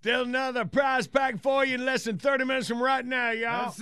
Still 0.00 0.22
another 0.22 0.64
prize 0.64 1.06
pack 1.06 1.42
for 1.42 1.62
you 1.62 1.74
in 1.74 1.84
less 1.84 2.04
than 2.04 2.16
30 2.16 2.46
minutes 2.46 2.66
from 2.66 2.82
right 2.82 3.04
now, 3.04 3.32
y'all. 3.32 3.74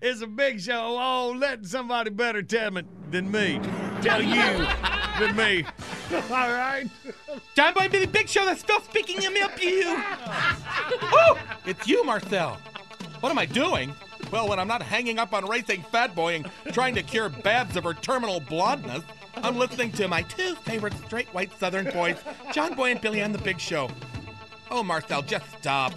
it's 0.00 0.22
a 0.22 0.26
big 0.26 0.58
show. 0.62 0.96
Oh, 0.98 1.36
let 1.36 1.66
somebody 1.66 2.08
better 2.08 2.42
tell 2.42 2.70
me 2.70 2.84
than 3.10 3.30
me. 3.30 3.60
Tell 4.00 4.22
you 4.22 4.66
than 5.18 5.36
me. 5.36 5.66
All 6.14 6.48
right? 6.48 6.86
John 7.54 7.74
Boy 7.74 7.82
and 7.82 7.92
Billy 7.92 8.06
Big 8.06 8.26
Show, 8.26 8.46
that's 8.46 8.60
still 8.60 8.80
speaking 8.80 9.20
him 9.20 9.34
up 9.42 9.62
you. 9.62 9.82
oh, 9.92 11.38
it's 11.66 11.86
you, 11.86 12.02
Marcel. 12.02 12.58
What 13.20 13.28
am 13.28 13.36
I 13.36 13.44
doing? 13.44 13.92
Well, 14.32 14.48
when 14.48 14.58
I'm 14.58 14.68
not 14.68 14.80
hanging 14.80 15.18
up 15.18 15.34
on 15.34 15.46
racing 15.46 15.82
Fat 15.82 16.14
Boy 16.14 16.36
and 16.36 16.50
trying 16.72 16.94
to 16.94 17.02
cure 17.02 17.28
Babs 17.28 17.76
of 17.76 17.84
her 17.84 17.92
terminal 17.92 18.40
blondness, 18.40 19.02
I'm 19.36 19.58
listening 19.58 19.92
to 19.92 20.08
my 20.08 20.22
two 20.22 20.54
favorite 20.54 20.94
straight 21.04 21.28
white 21.34 21.52
Southern 21.60 21.90
boys, 21.90 22.16
John 22.54 22.72
Boy 22.72 22.92
and 22.92 23.00
Billy 23.02 23.22
on 23.22 23.30
the 23.30 23.38
Big 23.38 23.60
Show. 23.60 23.90
Oh, 24.76 24.82
Marcel, 24.82 25.22
just 25.22 25.48
stop. 25.60 25.94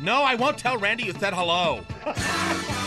No, 0.00 0.24
I 0.24 0.34
won't 0.34 0.58
tell 0.58 0.76
Randy 0.76 1.04
you 1.04 1.12
said 1.12 1.34
hello. 1.34 1.86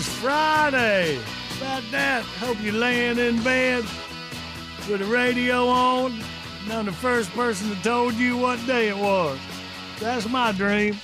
is 0.00 0.08
Friday. 0.14 1.18
About 1.58 1.82
that, 1.90 2.22
hope 2.22 2.56
you're 2.62 2.72
laying 2.72 3.18
in 3.18 3.42
bed 3.42 3.84
with 4.88 5.00
the 5.00 5.04
radio 5.04 5.68
on. 5.68 6.18
And 6.64 6.72
I'm 6.72 6.86
the 6.86 6.92
first 6.92 7.30
person 7.32 7.68
that 7.68 7.84
told 7.84 8.14
you 8.14 8.38
what 8.38 8.64
day 8.66 8.88
it 8.88 8.96
was. 8.96 9.38
That's 9.98 10.26
my 10.26 10.52
dream. 10.52 10.98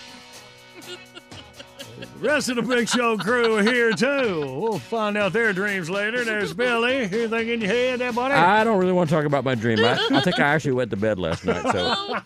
The 0.79 2.07
rest 2.27 2.49
of 2.49 2.57
the 2.57 2.63
Big 2.63 2.89
Show 2.89 3.19
crew 3.19 3.57
are 3.57 3.63
here 3.63 3.93
too. 3.93 4.59
We'll 4.59 4.79
find 4.79 5.19
out 5.19 5.35
their 5.35 5.53
dreams 5.53 5.91
later. 5.91 6.25
There's 6.25 6.55
Billy. 6.55 6.97
Anything 6.97 7.49
in 7.49 7.61
your 7.61 7.71
head 7.71 8.01
there, 8.01 8.13
buddy? 8.13 8.35
I 8.35 8.65
don't 8.65 8.79
really 8.79 8.93
want 8.93 9.11
to 9.11 9.15
talk 9.15 9.27
about 9.27 9.45
my 9.45 9.55
dream. 9.55 9.79
I, 9.81 9.99
I 10.11 10.21
think 10.23 10.39
I 10.39 10.55
actually 10.55 10.73
went 10.73 10.91
to 10.91 10.97
bed 10.97 11.19
last 11.19 11.45
night. 11.45 11.63
So 11.71 12.17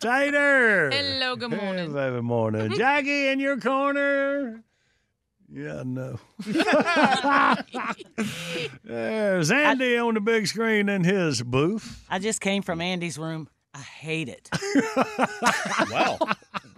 Tater. 0.00 0.90
Hello, 0.90 1.36
good 1.36 1.50
morning. 1.50 1.92
Hey, 1.92 2.10
baby 2.10 2.22
morning. 2.22 2.72
Jackie 2.72 3.28
in 3.28 3.38
your 3.38 3.58
corner. 3.60 4.64
Yeah, 5.50 5.82
no. 5.84 6.18
There's 8.84 9.50
Andy 9.50 9.96
on 9.96 10.14
the 10.14 10.20
big 10.20 10.46
screen 10.46 10.88
in 10.88 11.04
his 11.04 11.42
booth. 11.42 12.04
I 12.10 12.18
just 12.18 12.40
came 12.40 12.62
from 12.62 12.80
Andy's 12.80 13.18
room. 13.18 13.48
I 13.74 13.80
hate 13.80 14.28
it. 14.28 14.50
Wow. 15.90 16.18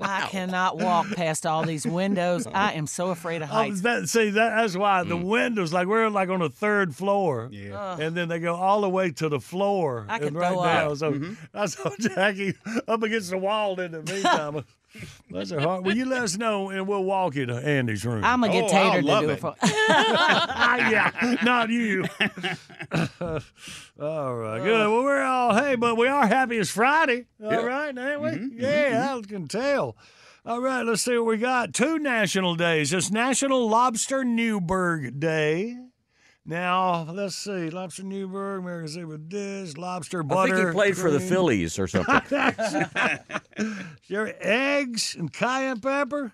I 0.03 0.29
cannot 0.29 0.79
walk 0.79 1.11
past 1.15 1.45
all 1.45 1.63
these 1.65 1.87
windows. 1.87 2.47
I 2.47 2.73
am 2.73 2.87
so 2.87 3.11
afraid 3.11 3.43
of 3.43 3.51
Oh, 3.51 3.55
heights. 3.55 3.83
that, 3.83 4.09
see, 4.09 4.31
that, 4.31 4.57
that's 4.57 4.75
why 4.77 5.03
the 5.03 5.17
mm. 5.17 5.25
windows, 5.25 5.73
like 5.75 5.89
we're 5.89 6.09
like 6.09 6.31
on 6.31 6.41
the 6.41 6.49
third 6.49 6.95
floor, 6.95 7.49
Yeah. 7.53 7.99
and 8.01 8.17
then 8.17 8.29
they 8.29 8.39
go 8.39 8.55
all 8.55 8.81
the 8.81 8.89
way 8.89 9.11
to 9.11 9.29
the 9.29 9.41
floor 9.41 10.07
I 10.09 10.19
could 10.19 10.29
and 10.29 10.37
right 10.37 10.53
throw 10.53 10.65
down. 10.65 10.91
up. 10.93 10.97
So 10.99 11.13
mm-hmm. 11.13 11.35
I 11.53 11.67
saw 11.67 11.91
Jackie 11.99 12.55
up 12.89 13.03
against 13.03 13.29
the 13.31 13.37
wall 13.39 13.79
in 13.79 13.93
the 13.93 14.03
meantime. 14.03 14.65
That's 15.31 15.51
a 15.53 15.61
hard. 15.61 15.85
Will 15.85 15.97
you 15.97 16.05
let 16.05 16.23
us 16.23 16.37
know, 16.37 16.71
and 16.71 16.87
we'll 16.87 17.05
walk 17.05 17.35
you 17.37 17.47
to 17.47 17.55
Andy's 17.55 18.05
room. 18.05 18.25
I'm 18.25 18.41
gonna 18.41 18.53
get 18.53 18.65
Oh, 18.65 18.69
Tater 18.69 19.11
I'll 19.11 19.21
to 19.21 19.27
do 19.27 19.31
it, 19.31 19.35
it. 19.35 19.41
for. 19.41 19.55
Ah, 19.63 20.91
yeah, 20.91 21.37
not 21.43 21.69
you. 21.71 22.05
all 24.01 24.35
right, 24.37 24.63
good. 24.63 24.89
Well, 24.89 25.03
we're 25.03 25.23
all 25.23 25.55
hey, 25.55 25.75
but 25.77 25.97
we 25.97 26.07
are 26.09 26.27
happy 26.27 26.59
it's 26.59 26.71
Friday. 26.71 27.27
All 27.43 27.65
right, 27.65 27.97
ain't 27.97 28.21
we? 28.21 28.31
Mm-hmm, 28.31 28.61
yeah, 28.61 28.91
mm-hmm, 28.91 28.97
mm-hmm. 28.97 29.19
I 29.19 29.23
can 29.29 29.49
tell. 29.49 29.97
All 30.47 30.61
right, 30.61 30.85
let's 30.85 31.03
see 31.03 31.17
what 31.17 31.27
we 31.27 31.37
got. 31.37 31.75
Two 31.75 31.99
national 31.99 32.55
days. 32.55 32.93
It's 32.93 33.11
National 33.11 33.69
Lobster 33.69 34.25
Newburg 34.25 35.21
Day. 35.21 35.77
Now, 36.47 37.03
let's 37.03 37.37
see. 37.37 37.71
Lobster 37.71 38.03
Newburg, 38.03 38.61
American 38.61 38.89
Seafood 38.89 39.29
Dish, 39.29 39.77
lobster 39.77 40.23
Butter. 40.23 40.55
I 40.55 40.57
think 40.57 40.69
he 40.69 40.73
played 40.73 40.97
for 40.97 41.11
the. 41.11 41.21
Phillies 41.21 41.79
or 41.79 41.87
something. 41.87 42.21
Sure, 44.03 44.33
eggs 44.41 45.15
and 45.19 45.33
cayenne 45.33 45.81
pepper. 45.81 46.33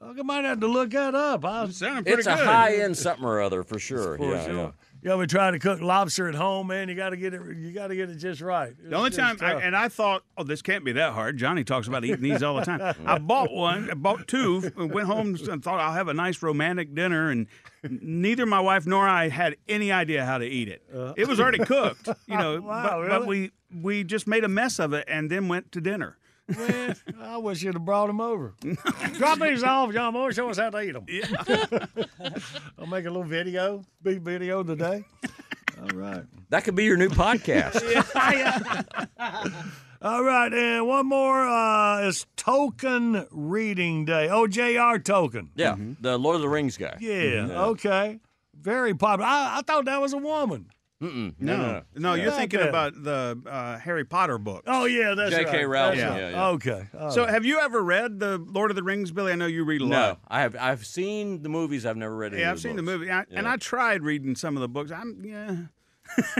Oh, 0.00 0.14
I 0.18 0.22
might 0.22 0.44
have 0.44 0.60
to 0.60 0.66
look 0.66 0.90
that 0.90 1.14
up. 1.14 1.44
I, 1.44 1.68
Sounding 1.68 2.04
pretty 2.04 2.20
it's 2.20 2.26
a 2.26 2.36
high 2.36 2.76
end 2.76 2.96
something 2.96 3.24
or 3.24 3.40
other 3.40 3.62
for 3.62 3.78
sure. 3.78 4.16
For 4.16 4.32
yeah, 4.32 4.44
sure. 4.44 4.54
yeah. 4.54 4.70
You 5.02 5.12
ever 5.12 5.26
try 5.26 5.50
to 5.50 5.58
cook 5.58 5.80
lobster 5.80 6.28
at 6.28 6.34
home, 6.34 6.68
man? 6.68 6.88
You 6.88 6.94
got 6.94 7.10
to 7.10 7.16
get 7.16 7.34
it. 7.34 7.40
You 7.56 7.72
got 7.72 7.88
to 7.88 7.96
get 7.96 8.08
it 8.08 8.16
just 8.16 8.40
right. 8.40 8.72
The 8.82 8.96
only 8.96 9.10
time, 9.10 9.36
I, 9.40 9.54
and 9.54 9.74
I 9.74 9.88
thought, 9.88 10.22
oh, 10.36 10.44
this 10.44 10.62
can't 10.62 10.84
be 10.84 10.92
that 10.92 11.12
hard. 11.12 11.38
Johnny 11.38 11.64
talks 11.64 11.88
about 11.88 12.04
eating 12.04 12.22
these 12.22 12.42
all 12.42 12.56
the 12.56 12.64
time. 12.64 12.94
I 13.06 13.18
bought 13.18 13.50
one, 13.50 13.90
I 13.90 13.94
bought 13.94 14.28
two, 14.28 14.72
and 14.76 14.92
went 14.92 15.06
home 15.06 15.36
and 15.50 15.62
thought 15.62 15.80
I'll 15.80 15.94
have 15.94 16.08
a 16.08 16.14
nice 16.14 16.42
romantic 16.42 16.94
dinner, 16.94 17.30
and 17.30 17.46
neither 17.88 18.46
my 18.46 18.60
wife 18.60 18.86
nor 18.86 19.08
I 19.08 19.28
had 19.28 19.56
any 19.68 19.92
idea 19.92 20.24
how 20.24 20.38
to 20.38 20.44
eat 20.46 20.68
it. 20.68 20.82
Uh. 20.94 21.14
It 21.16 21.26
was 21.28 21.40
already 21.40 21.58
cooked, 21.64 22.08
you 22.26 22.36
know, 22.36 22.60
Wow, 22.64 22.82
but, 22.90 22.98
really? 22.98 23.08
but 23.08 23.26
we 23.26 23.50
we 23.82 24.04
just 24.04 24.26
made 24.26 24.44
a 24.44 24.48
mess 24.48 24.78
of 24.78 24.92
it 24.92 25.04
and 25.08 25.30
then 25.30 25.48
went 25.48 25.72
to 25.72 25.80
dinner. 25.80 26.16
Man, 26.48 26.96
I 27.20 27.36
wish 27.36 27.62
you'd 27.62 27.74
have 27.74 27.84
brought 27.84 28.08
them 28.08 28.20
over. 28.20 28.54
Drop 29.12 29.38
these 29.38 29.62
off, 29.62 29.92
John 29.92 30.12
Boy. 30.12 30.32
Show 30.32 30.48
us 30.50 30.58
how 30.58 30.70
to 30.70 30.80
eat 30.80 30.92
them. 30.92 31.06
I'll 32.78 32.86
make 32.88 33.04
a 33.04 33.10
little 33.10 33.22
video, 33.22 33.84
big 34.02 34.22
video 34.22 34.64
today. 34.64 35.04
All 35.80 35.96
right. 35.96 36.24
That 36.48 36.64
could 36.64 36.74
be 36.74 36.84
your 36.84 36.96
new 36.96 37.08
podcast. 37.08 37.80
All 40.02 40.24
right, 40.24 40.50
and 40.52 40.86
one 40.86 41.06
more 41.06 41.46
uh, 41.46 42.00
is 42.06 42.24
Tolkien 42.36 43.26
Reading 43.30 44.06
Day. 44.06 44.30
Oh, 44.30 44.46
J.R. 44.46 44.98
Tolkien. 44.98 45.48
Yeah, 45.54 45.76
the 46.00 46.16
Lord 46.18 46.36
of 46.36 46.42
the 46.42 46.48
Rings 46.48 46.78
guy. 46.78 46.96
Yeah, 47.00 47.48
okay. 47.66 48.18
Very 48.58 48.94
popular. 48.94 49.28
I, 49.28 49.58
I 49.58 49.62
thought 49.62 49.84
that 49.84 50.00
was 50.00 50.14
a 50.14 50.18
woman. 50.18 50.70
Mm-mm. 51.02 51.34
No, 51.38 51.56
no, 51.56 51.82
no, 51.96 52.14
you're 52.14 52.26
Not 52.30 52.38
thinking 52.38 52.60
about 52.60 52.92
the 53.02 53.40
uh, 53.46 53.78
Harry 53.78 54.04
Potter 54.04 54.36
book. 54.38 54.64
Oh 54.66 54.84
yeah, 54.86 55.14
that's 55.14 55.34
J.K. 55.34 55.64
right. 55.64 55.68
Rowling, 55.68 55.98
That's 55.98 56.16
yeah, 56.18 56.24
right. 56.24 56.32
yeah. 56.32 56.46
Okay. 56.48 56.86
all 56.98 57.10
So, 57.10 57.22
right. 57.24 57.30
have 57.32 57.44
you 57.46 57.58
ever 57.60 57.82
read 57.82 58.20
the 58.20 58.36
Lord 58.38 58.70
of 58.70 58.76
the 58.76 58.82
Rings, 58.82 59.10
Billy? 59.10 59.32
I 59.32 59.34
know 59.34 59.46
you 59.46 59.64
read 59.64 59.80
a 59.80 59.86
No, 59.86 59.96
lot. 59.98 60.20
I 60.28 60.42
have. 60.42 60.56
I've 60.58 60.84
seen 60.84 61.42
the 61.42 61.48
movies. 61.48 61.84
I've 61.86 61.96
never 61.96 62.14
read 62.14 62.32
any. 62.32 62.42
Yeah, 62.42 62.50
of 62.50 62.56
I've 62.56 62.60
seen 62.60 62.76
the 62.76 62.82
movie, 62.82 63.10
I, 63.10 63.24
and 63.30 63.46
I 63.48 63.56
tried 63.56 64.02
reading 64.02 64.34
some 64.36 64.56
of 64.56 64.60
the 64.60 64.68
books. 64.68 64.90
I'm 64.92 65.22
yeah, 65.24 65.56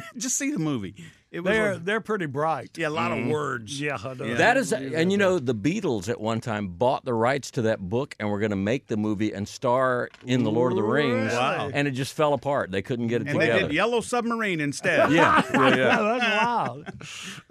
just 0.19 0.37
see 0.37 0.51
the 0.51 0.59
movie. 0.59 0.95
It 1.31 1.41
was 1.41 1.53
they're 1.53 1.73
a- 1.73 1.79
they're 1.79 2.01
pretty 2.01 2.27
bright. 2.27 2.77
yeah, 2.77 2.89
a 2.89 2.91
lot 2.91 3.13
of 3.13 3.19
mm-hmm. 3.19 3.31
words. 3.31 3.81
Yeah, 3.81 3.99
I 4.05 4.15
know. 4.15 4.35
That 4.35 4.57
is, 4.57 4.73
and 4.73 5.13
you 5.13 5.19
know, 5.19 5.39
the 5.39 5.55
Beatles 5.55 6.09
at 6.09 6.21
one 6.21 6.41
time 6.41 6.69
bought 6.69 7.05
the 7.05 7.15
rights 7.15 7.53
to 7.53 7.63
that 7.63 7.79
book 7.79 8.17
and 8.19 8.29
were 8.31 8.41
going 8.41 8.51
to 8.51 8.57
make 8.57 8.89
the 8.89 8.97
movie 8.97 9.33
and 9.33 9.47
star 9.47 10.09
in 10.27 10.43
the 10.43 10.51
Lord 10.51 10.73
of 10.73 10.77
the 10.77 10.83
Rings. 10.83 11.33
Wow. 11.33 11.71
And 11.73 11.87
it 11.87 11.93
just 11.93 12.15
fell 12.15 12.33
apart. 12.33 12.73
They 12.73 12.83
couldn't 12.83 13.07
get 13.07 13.23
it 13.23 13.27
together. 13.27 13.45
And 13.45 13.53
they 13.53 13.67
did 13.69 13.73
Yellow 13.73 14.01
Submarine 14.01 14.61
instead. 14.61 15.13
yeah, 15.13 15.43
yeah, 15.53 15.77
yeah. 15.77 16.03
That's 16.03 16.45
wild. 16.45 16.87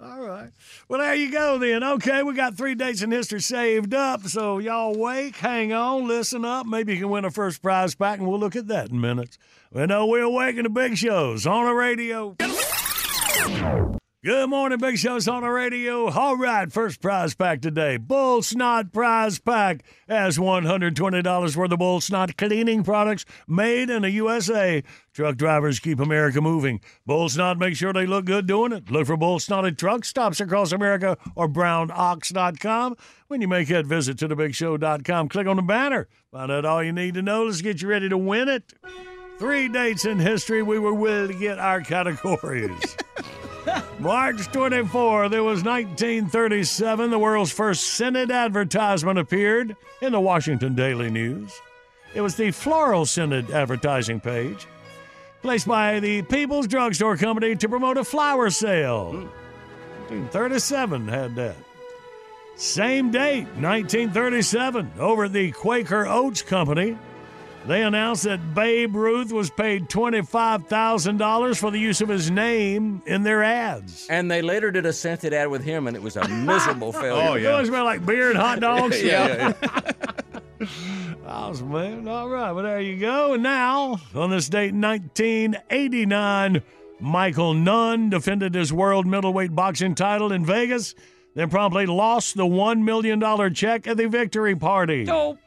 All 0.00 0.20
right. 0.20 0.50
Well, 0.88 1.00
there 1.00 1.14
you 1.14 1.32
go 1.32 1.56
then. 1.56 1.82
Okay, 1.82 2.22
we 2.22 2.34
got 2.34 2.58
three 2.58 2.74
dates 2.74 3.00
in 3.00 3.10
history 3.10 3.40
saved 3.40 3.94
up. 3.94 4.26
So 4.26 4.58
y'all 4.58 4.94
wake, 4.94 5.36
hang 5.36 5.72
on, 5.72 6.06
listen 6.06 6.44
up. 6.44 6.66
Maybe 6.66 6.92
you 6.92 7.00
can 7.00 7.08
win 7.08 7.24
a 7.24 7.30
first 7.30 7.62
prize 7.62 7.94
pack, 7.94 8.18
and 8.18 8.28
we'll 8.28 8.40
look 8.40 8.56
at 8.56 8.68
that 8.68 8.90
in 8.90 9.00
minutes. 9.00 9.38
We 9.72 9.86
know 9.86 10.04
we're 10.04 10.28
waking 10.28 10.64
the 10.64 10.68
big 10.68 10.98
shows 10.98 11.46
on 11.46 11.64
the 11.64 11.72
radio. 11.72 12.36
Good 14.22 14.50
morning, 14.50 14.78
Big 14.78 14.98
Show's 14.98 15.26
on 15.28 15.44
the 15.44 15.48
radio. 15.48 16.10
All 16.10 16.36
right, 16.36 16.70
first 16.70 17.00
prize 17.00 17.34
pack 17.34 17.62
today. 17.62 17.96
Bull 17.96 18.42
Snot 18.42 18.92
Prize 18.92 19.38
Pack 19.38 19.82
has 20.10 20.36
$120 20.36 21.56
worth 21.56 21.72
of 21.72 21.78
Bull 21.78 22.02
Snot 22.02 22.36
cleaning 22.36 22.84
products 22.84 23.24
made 23.48 23.88
in 23.88 24.02
the 24.02 24.10
USA. 24.10 24.82
Truck 25.14 25.36
drivers 25.36 25.80
keep 25.80 26.00
America 26.00 26.42
moving. 26.42 26.82
Bull 27.06 27.30
Snot 27.30 27.56
make 27.56 27.76
sure 27.76 27.94
they 27.94 28.04
look 28.04 28.26
good 28.26 28.46
doing 28.46 28.72
it. 28.72 28.90
Look 28.90 29.06
for 29.06 29.16
Bull 29.16 29.38
Snot 29.38 29.64
at 29.64 29.78
truck 29.78 30.04
stops 30.04 30.38
across 30.38 30.72
America 30.72 31.16
or 31.34 31.48
brownox.com. 31.48 32.96
When 33.28 33.40
you 33.40 33.48
make 33.48 33.68
that 33.68 33.86
visit 33.86 34.18
to 34.18 34.28
thebigshow.com, 34.28 35.30
click 35.30 35.46
on 35.46 35.56
the 35.56 35.62
banner. 35.62 36.08
Find 36.30 36.52
out 36.52 36.66
all 36.66 36.84
you 36.84 36.92
need 36.92 37.14
to 37.14 37.22
know. 37.22 37.44
Let's 37.44 37.62
get 37.62 37.80
you 37.80 37.88
ready 37.88 38.10
to 38.10 38.18
win 38.18 38.50
it. 38.50 38.74
Three 39.40 39.68
dates 39.68 40.04
in 40.04 40.18
history 40.18 40.62
we 40.62 40.78
were 40.78 40.92
willing 40.92 41.28
to 41.28 41.34
get 41.34 41.58
our 41.58 41.80
categories. 41.80 42.94
March 43.98 44.52
24, 44.52 45.30
there 45.30 45.42
was 45.42 45.64
1937. 45.64 47.08
The 47.10 47.18
world's 47.18 47.50
first 47.50 47.94
Senate 47.94 48.30
advertisement 48.30 49.18
appeared 49.18 49.76
in 50.02 50.12
the 50.12 50.20
Washington 50.20 50.74
Daily 50.74 51.10
News. 51.10 51.58
It 52.12 52.20
was 52.20 52.34
the 52.34 52.50
Floral 52.50 53.06
Senate 53.06 53.48
advertising 53.48 54.20
page, 54.20 54.66
placed 55.40 55.66
by 55.66 56.00
the 56.00 56.20
People's 56.20 56.66
Drugstore 56.66 57.16
Company 57.16 57.56
to 57.56 57.66
promote 57.66 57.96
a 57.96 58.04
flower 58.04 58.50
sale. 58.50 59.12
Hmm. 59.12 60.20
1937 60.34 61.08
had 61.08 61.34
that. 61.36 61.56
Same 62.56 63.10
date, 63.10 63.46
1937, 63.56 64.92
over 64.98 65.24
at 65.24 65.32
the 65.32 65.50
Quaker 65.52 66.06
Oats 66.06 66.42
Company, 66.42 66.98
they 67.66 67.82
announced 67.82 68.24
that 68.24 68.54
Babe 68.54 68.94
Ruth 68.96 69.32
was 69.32 69.50
paid 69.50 69.88
$25,000 69.88 71.58
for 71.58 71.70
the 71.70 71.78
use 71.78 72.00
of 72.00 72.08
his 72.08 72.30
name 72.30 73.02
in 73.06 73.22
their 73.22 73.42
ads. 73.42 74.06
And 74.08 74.30
they 74.30 74.40
later 74.42 74.70
did 74.70 74.86
a 74.86 74.92
scented 74.92 75.32
ad 75.34 75.48
with 75.48 75.62
him, 75.62 75.86
and 75.86 75.94
it 75.96 76.02
was 76.02 76.16
a 76.16 76.26
miserable 76.28 76.88
oh, 76.94 77.00
failure. 77.00 77.28
Oh, 77.30 77.34
It 77.34 77.42
yeah. 77.42 77.50
always 77.50 77.68
smell 77.68 77.84
like 77.84 78.04
beer 78.06 78.30
and 78.30 78.38
hot 78.38 78.60
dogs. 78.68 79.02
yeah, 79.02 79.52
yeah. 79.60 80.66
Awesome, 81.26 81.70
man. 81.72 82.08
All 82.08 82.28
right, 82.28 82.52
well, 82.52 82.64
there 82.64 82.80
you 82.80 82.96
go. 82.98 83.34
And 83.34 83.42
now, 83.42 83.98
on 84.14 84.30
this 84.30 84.48
date, 84.48 84.72
1989, 84.74 86.62
Michael 86.98 87.54
Nunn 87.54 88.10
defended 88.10 88.54
his 88.54 88.72
world 88.72 89.06
middleweight 89.06 89.54
boxing 89.54 89.94
title 89.94 90.32
in 90.32 90.44
Vegas, 90.44 90.94
then 91.34 91.48
promptly 91.50 91.86
lost 91.86 92.36
the 92.36 92.44
$1 92.46 92.82
million 92.82 93.54
check 93.54 93.86
at 93.86 93.96
the 93.96 94.08
victory 94.08 94.56
party. 94.56 95.06
Oh. 95.08 95.38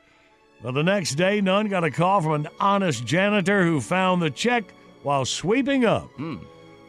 Well, 0.64 0.72
the 0.74 0.84
next 0.84 1.16
day, 1.16 1.42
Nunn 1.42 1.68
got 1.68 1.84
a 1.84 1.92
call 1.92 2.22
from 2.22 2.34
an 2.34 2.48
honest 2.60 3.06
janitor 3.06 3.64
who 3.66 3.82
found 3.82 4.22
the 4.22 4.30
check 4.30 4.64
while 5.04 5.26
sweeping 5.26 5.84
up. 5.84 6.08
Hmm. 6.16 6.38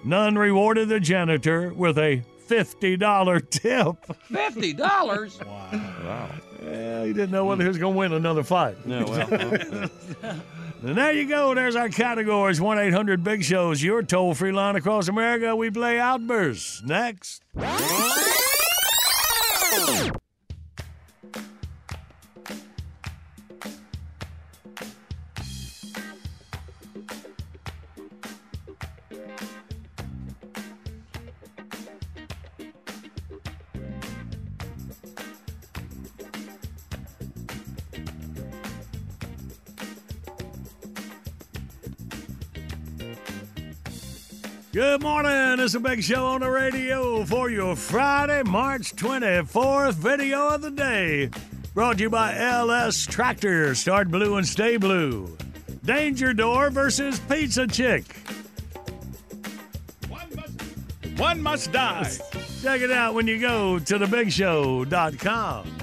Nunn 0.05 0.39
rewarded 0.39 0.89
the 0.89 1.01
janitor 1.01 1.73
with 1.75 1.99
a 1.99 2.23
$50 2.49 3.51
tip. 3.51 3.97
Fifty 4.27 4.73
dollars. 4.75 5.41
Wow. 5.45 5.69
Wow. 5.73 6.31
Yeah, 6.63 7.05
he 7.05 7.13
didn't 7.13 7.31
know 7.33 7.45
whether 7.47 7.63
he 7.63 7.69
was 7.69 7.79
going 7.79 7.95
to 7.95 7.99
win 7.99 8.13
another 8.13 8.43
fight. 8.43 8.87
No, 8.87 9.05
well, 9.05 9.29
well, 9.31 9.91
And 10.83 10.97
there 10.99 11.13
you 11.13 11.27
go. 11.27 11.55
There's 11.55 11.77
our 11.77 11.89
categories 11.89 12.61
1 12.61 12.79
800 12.79 13.25
Big 13.25 13.43
Shows, 13.43 13.83
your 13.83 14.03
toll 14.03 14.35
free 14.35 14.53
line 14.53 14.77
across 14.77 15.09
America. 15.09 15.57
We 15.57 15.71
play 15.71 15.99
Outbursts. 15.99 16.83
Next. 16.85 17.43
Good 44.75 45.03
morning. 45.03 45.61
It's 45.61 45.75
a 45.75 45.79
big 45.79 46.03
show 46.03 46.27
on 46.27 46.41
the 46.41 46.51
radio 46.51 47.25
for 47.27 47.49
your 47.49 47.77
Friday, 47.77 48.43
March 48.43 48.97
24th 48.97 49.95
video 49.95 50.49
of 50.49 50.63
the 50.63 50.71
day. 50.73 51.31
Brought 51.75 51.99
to 51.99 52.03
you 52.03 52.11
by 52.11 52.37
LS 52.37 53.07
Tractor. 53.07 53.77
Start 53.77 54.11
blue 54.11 54.35
and 54.35 54.45
stay 54.45 54.77
blue. 54.77 55.39
Danger 55.85 56.35
Door 56.35 56.71
versus 56.71 57.21
Pizza 57.21 57.69
Chick. 57.69 58.17
One 61.19 61.41
must 61.41 61.71
die. 61.71 62.11
Check 62.61 62.81
it 62.81 62.91
out 62.91 63.15
when 63.15 63.29
you 63.29 63.39
go 63.39 63.79
to 63.79 63.95
thebigshow.com. 63.97 65.77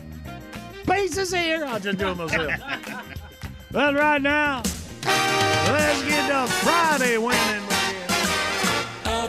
Pizza's 0.86 1.34
here. 1.34 1.64
I'll 1.64 1.80
just 1.80 1.98
do 1.98 2.10
it 2.10 2.18
myself. 2.18 2.52
but 3.72 3.96
right 3.96 4.22
now, 4.22 4.64
let's 5.06 6.04
get 6.04 6.28
to 6.28 6.52
Friday 6.52 7.18
winning. 7.18 7.81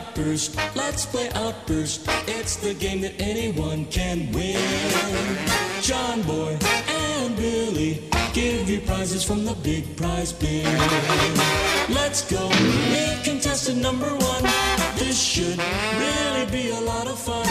Outburst, 0.03 0.57
let's 0.75 1.05
play 1.05 1.29
Outburst. 1.33 2.07
It's 2.27 2.57
the 2.57 2.73
game 2.73 2.99
that 3.01 3.13
anyone 3.21 3.85
can 3.85 4.31
win. 4.33 4.59
John 5.81 6.21
Boy 6.23 6.57
and 6.89 7.35
Billy 7.37 8.09
give 8.33 8.69
you 8.69 8.81
prizes 8.81 9.23
from 9.23 9.45
the 9.45 9.53
big 9.63 9.95
prize 9.95 10.33
bin. 10.33 10.65
Let's 11.89 12.21
go 12.29 12.49
meet 12.49 13.21
contestant 13.23 13.81
number 13.81 14.09
one. 14.09 14.43
This 14.95 15.17
should 15.21 15.57
really 15.97 16.51
be 16.51 16.71
a 16.71 16.81
lot 16.81 17.07
of 17.07 17.17
fun. 17.17 17.47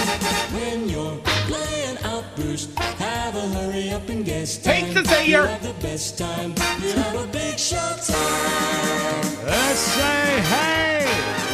When 0.53 0.91
you're 0.91 1.19
playing 1.49 1.97
Outburst, 2.05 2.79
have 2.79 3.35
a 3.35 3.49
hurry 3.57 3.91
up 3.91 4.09
and 4.11 4.27
guess. 4.27 4.59
Take 4.59 4.93
time. 4.93 4.95
the 4.95 5.05
Zaire. 5.05 5.27
You'll 5.27 5.47
have 5.47 5.63
the 5.63 5.87
best 5.89 6.19
time. 6.19 6.55
You'll 6.83 6.99
have 6.99 7.29
a 7.29 7.33
big 7.33 7.59
show 7.59 7.97
time. 8.07 9.47
Let's 9.47 9.79
say 9.79 10.41
hey 10.53 11.12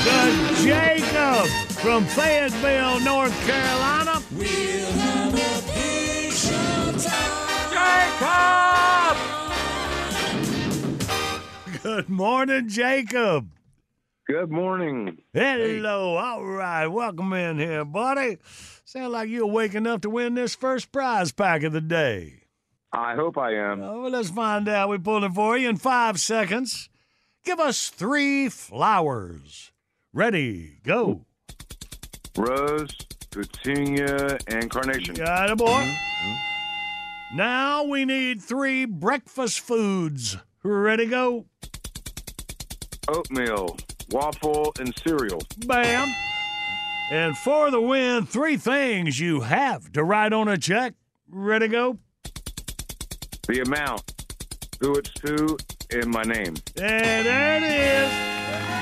to 0.08 0.54
Jacob 0.64 1.46
from 1.78 2.04
Fayetteville, 2.04 3.00
North 3.00 3.46
Carolina. 3.46 4.22
We'll 4.32 4.92
have 4.92 5.34
a 5.34 5.38
time. 8.18 9.16
Good 11.82 12.08
morning, 12.08 12.68
Jacob. 12.68 13.50
Good 14.26 14.50
morning. 14.50 15.18
Hello. 15.32 16.16
All 16.16 16.44
right. 16.44 16.86
Welcome 16.86 17.32
in 17.32 17.58
here, 17.58 17.84
buddy. 17.84 18.36
Sound 18.84 19.12
like 19.12 19.30
you're 19.30 19.44
awake 19.44 19.74
enough 19.74 20.02
to 20.02 20.10
win 20.10 20.34
this 20.34 20.54
first 20.54 20.92
prize 20.92 21.32
pack 21.32 21.62
of 21.62 21.72
the 21.72 21.80
day. 21.80 22.42
I 22.92 23.14
hope 23.14 23.38
I 23.38 23.54
am. 23.54 23.82
Oh, 23.82 24.02
well, 24.02 24.10
let's 24.10 24.30
find 24.30 24.68
out. 24.68 24.88
We 24.88 24.98
pulled 24.98 25.24
it 25.24 25.32
for 25.32 25.56
you 25.56 25.68
in 25.68 25.76
five 25.76 26.20
seconds. 26.20 26.88
Give 27.44 27.60
us 27.60 27.88
three 27.88 28.48
flowers. 28.48 29.72
Ready, 30.14 30.78
go. 30.84 31.26
Rose, 32.36 32.96
petunia, 33.30 34.38
and 34.48 34.70
carnation. 34.70 35.14
Got 35.14 35.50
it, 35.50 35.58
boy. 35.58 35.66
Mm-hmm. 35.66 37.36
Now 37.36 37.84
we 37.84 38.06
need 38.06 38.40
three 38.40 38.86
breakfast 38.86 39.60
foods. 39.60 40.38
Ready, 40.62 41.06
go. 41.06 41.44
Oatmeal, 43.06 43.76
waffle, 44.10 44.72
and 44.80 44.94
cereal. 44.98 45.42
Bam. 45.66 46.14
And 47.10 47.36
for 47.36 47.70
the 47.70 47.80
win, 47.80 48.24
three 48.24 48.56
things 48.56 49.20
you 49.20 49.42
have 49.42 49.92
to 49.92 50.02
write 50.04 50.32
on 50.32 50.48
a 50.48 50.56
check. 50.56 50.94
Ready, 51.28 51.68
go. 51.68 51.98
The 53.46 53.60
amount, 53.60 54.02
who 54.80 54.94
it's 54.94 55.10
to, 55.20 55.58
and 55.90 56.06
my 56.06 56.22
name. 56.22 56.54
And 56.76 57.26
there 57.26 57.56
it 57.56 57.62
is. 57.62 58.77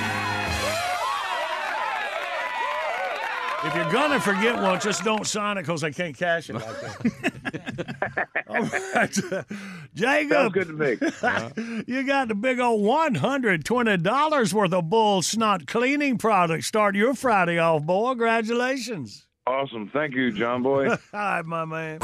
If 3.66 3.74
you're 3.74 3.92
gonna 3.92 4.20
forget 4.20 4.62
one, 4.62 4.78
just 4.78 5.02
don't 5.02 5.26
sign 5.26 5.58
it 5.58 5.62
because 5.62 5.80
they 5.80 5.90
can't 5.90 6.16
cash 6.16 6.48
it 6.48 6.54
like 6.54 6.64
that. 6.64 8.36
All 8.48 8.62
right, 8.62 9.44
Jacob. 9.92 10.32
Sounds 10.32 10.52
good 10.52 10.68
to 10.68 10.72
me. 10.72 11.84
you 11.88 12.06
got 12.06 12.28
the 12.28 12.36
big 12.36 12.60
old 12.60 12.84
one 12.84 13.16
hundred 13.16 13.64
twenty 13.64 13.96
dollars 13.96 14.54
worth 14.54 14.72
of 14.72 14.88
bull 14.88 15.20
snot 15.20 15.66
cleaning 15.66 16.16
products. 16.16 16.68
Start 16.68 16.94
your 16.94 17.12
Friday 17.14 17.58
off, 17.58 17.82
boy. 17.82 18.10
Congratulations. 18.10 19.26
Awesome. 19.48 19.90
Thank 19.92 20.14
you, 20.14 20.30
John 20.30 20.62
Boy. 20.62 20.88
All 20.90 20.98
right, 21.12 21.44
my 21.44 21.64
man. 21.64 21.98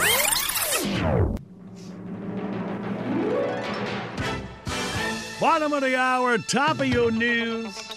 Bottom 5.40 5.73
of 5.73 5.81
the 5.83 5.97
hour, 5.97 6.38
top 6.38 6.81
of 6.81 6.87
your 6.87 7.11
news. 7.12 7.91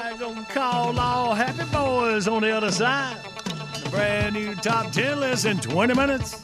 Right, 0.00 0.18
gonna 0.18 0.46
call 0.46 0.98
all 0.98 1.34
happy 1.34 1.70
boys 1.70 2.26
on 2.26 2.40
the 2.40 2.50
other 2.50 2.72
side. 2.72 3.18
Brand 3.90 4.34
new 4.34 4.54
top 4.54 4.90
10 4.92 5.20
list 5.20 5.44
in 5.44 5.58
20 5.58 5.92
minutes. 5.92 6.42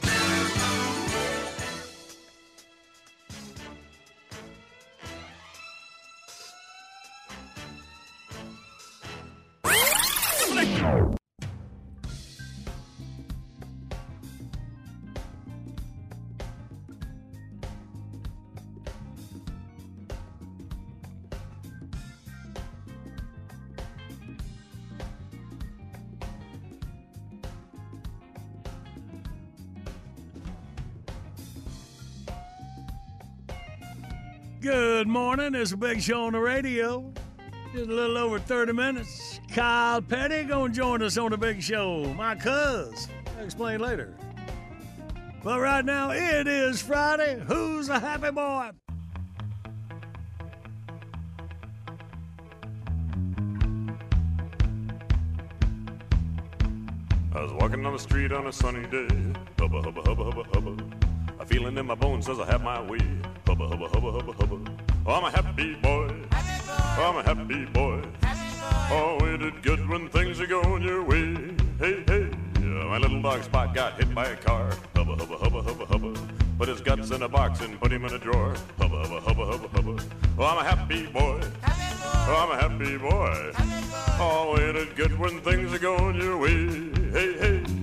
Morning. 35.17 35.55
It's 35.55 35.73
a 35.73 35.79
big 35.79 36.03
show 36.03 36.27
on 36.27 36.35
the 36.35 36.39
radio. 36.39 37.11
Just 37.73 37.89
a 37.89 37.95
little 37.95 38.19
over 38.19 38.39
30 38.39 38.75
minutes. 38.75 39.41
Kyle 39.51 40.03
Petty 40.03 40.45
gonna 40.45 40.71
join 40.71 41.03
us 41.03 41.17
on 41.17 41.31
the 41.31 41.39
big 41.39 41.63
show. 41.63 42.13
My 42.19 42.35
cuz. 42.35 43.09
I'll 43.39 43.45
explain 43.45 43.81
later. 43.81 44.15
But 45.43 45.61
right 45.61 45.83
now, 45.83 46.11
it 46.11 46.47
is 46.47 46.83
Friday. 46.83 47.43
Who's 47.47 47.89
a 47.89 47.99
happy 47.99 48.31
boy? 48.31 48.73
I 57.33 57.43
was 57.43 57.53
walking 57.55 57.83
down 57.83 57.95
the 57.95 57.99
street 57.99 58.33
on 58.33 58.49
a 58.49 58.53
sunny 58.53 58.87
day. 58.89 59.09
Hubba, 59.59 59.81
hubba, 59.81 60.03
hubba, 60.03 60.25
hubba, 60.25 60.43
hubba. 60.53 60.77
A 61.41 61.47
feeling 61.47 61.79
in 61.79 61.87
my 61.87 61.95
bones 61.95 62.27
says 62.27 62.39
I 62.39 62.45
have 62.45 62.63
my 62.63 62.83
way. 62.83 63.01
Hubba, 63.47 63.69
hubba, 63.69 63.87
hubba, 63.87 64.11
hubba, 64.11 64.33
hubba. 64.33 64.71
Oh, 65.07 65.15
I'm 65.15 65.25
a 65.25 65.31
happy 65.31 65.75
boy. 65.75 66.11
Oh, 66.33 67.13
I'm 67.13 67.17
a 67.17 67.23
happy 67.23 67.65
boy. 67.67 68.03
Oh, 68.91 69.19
ain't 69.23 69.41
it 69.41 69.63
good 69.63 69.89
when 69.89 70.09
things 70.09 70.41
are 70.41 70.49
going 70.49 70.83
your 70.83 71.05
way? 71.05 71.55
Hey, 71.79 72.03
hey. 72.09 72.29
Yeah, 72.61 72.85
my 72.91 72.99
little 72.99 73.23
dog 73.23 73.45
Spot 73.45 73.73
got 73.73 73.99
hit 73.99 74.13
by 74.13 74.27
a 74.27 74.37
car. 74.37 74.73
Hubba, 74.97 75.15
hubba, 75.15 75.37
hubba, 75.37 75.63
hubba, 75.63 75.87
hubba. 75.87 76.21
Put 76.59 76.69
his 76.69 76.81
guts 76.81 77.13
in 77.13 77.23
a 77.23 77.29
box 77.29 77.61
and 77.61 77.81
put 77.81 77.93
him 77.93 78.05
in 78.05 78.15
a 78.15 78.19
drawer. 78.19 78.57
Hubba, 78.81 79.05
hubba, 79.05 79.21
hubba, 79.21 79.47
hubba, 79.47 79.69
hubba. 79.69 80.05
Oh, 80.39 80.45
I'm 80.45 80.59
a 80.59 80.65
happy 80.65 81.07
boy. 81.07 81.41
Oh, 81.63 82.37
I'm 82.43 82.51
a 82.51 82.61
happy 82.61 82.99
boy. 82.99 83.53
Oh, 84.19 84.59
ain't 84.59 84.77
it 84.77 84.97
good 84.97 85.17
when 85.21 85.41
things 85.43 85.73
are 85.73 85.79
going 85.79 86.17
your 86.17 86.37
way? 86.37 86.91
Hey, 87.13 87.39
hey. 87.39 87.76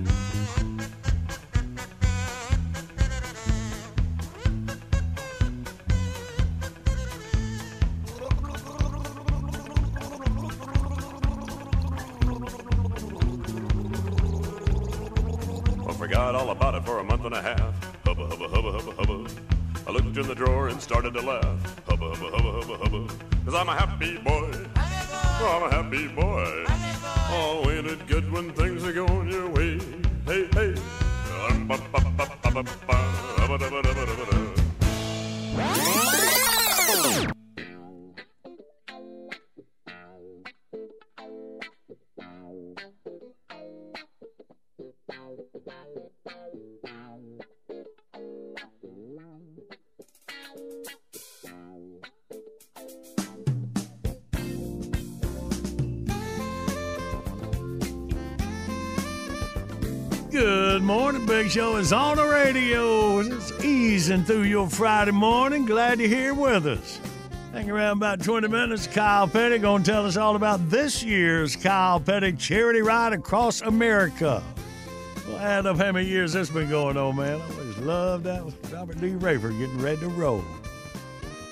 And 20.74 20.82
started 20.82 21.14
to 21.14 21.22
laugh. 21.22 21.44
Hubba, 21.88 22.14
hubba, 22.16 22.36
hubba, 22.36 22.52
hubba, 22.52 22.76
hubba. 22.78 23.14
Cause 23.44 23.54
I'm 23.54 23.68
a 23.68 23.74
happy 23.74 24.18
boy. 24.18 24.50
I'm 24.74 25.62
a 25.62 25.70
happy 25.70 26.08
boy. 26.08 26.64
Oh, 27.30 27.70
ain't 27.70 27.86
it 27.86 28.04
good 28.08 28.30
when 28.32 28.52
things 28.52 28.84
are 28.84 28.92
going 28.92 29.30
your 29.30 29.48
way? 29.50 29.78
Hey, 30.26 30.48
hey. 30.52 30.74
On 61.92 62.16
the 62.16 62.24
radio. 62.24 63.18
It's 63.18 63.52
easing 63.62 64.24
through 64.24 64.44
your 64.44 64.68
Friday 64.70 65.10
morning. 65.10 65.66
Glad 65.66 66.00
you're 66.00 66.08
here 66.08 66.32
with 66.32 66.66
us. 66.66 66.98
Hang 67.52 67.70
around 67.70 67.98
about 67.98 68.22
20 68.22 68.48
minutes. 68.48 68.86
Kyle 68.86 69.28
Petty 69.28 69.58
going 69.58 69.82
to 69.82 69.90
tell 69.90 70.06
us 70.06 70.16
all 70.16 70.34
about 70.34 70.70
this 70.70 71.02
year's 71.02 71.56
Kyle 71.56 72.00
Petty 72.00 72.32
charity 72.32 72.80
ride 72.80 73.12
across 73.12 73.60
America. 73.60 74.42
We'll 75.28 75.38
add 75.38 75.66
up 75.66 75.76
how 75.76 75.92
many 75.92 76.08
years 76.08 76.32
this 76.32 76.48
been 76.48 76.70
going 76.70 76.96
on, 76.96 77.16
man. 77.16 77.40
I 77.40 77.58
always 77.58 77.78
loved 77.78 78.24
that 78.24 78.42
Robert 78.72 78.98
D. 78.98 79.10
Rayford 79.10 79.58
getting 79.58 79.80
ready 79.80 80.00
to 80.00 80.08
roll. 80.08 80.42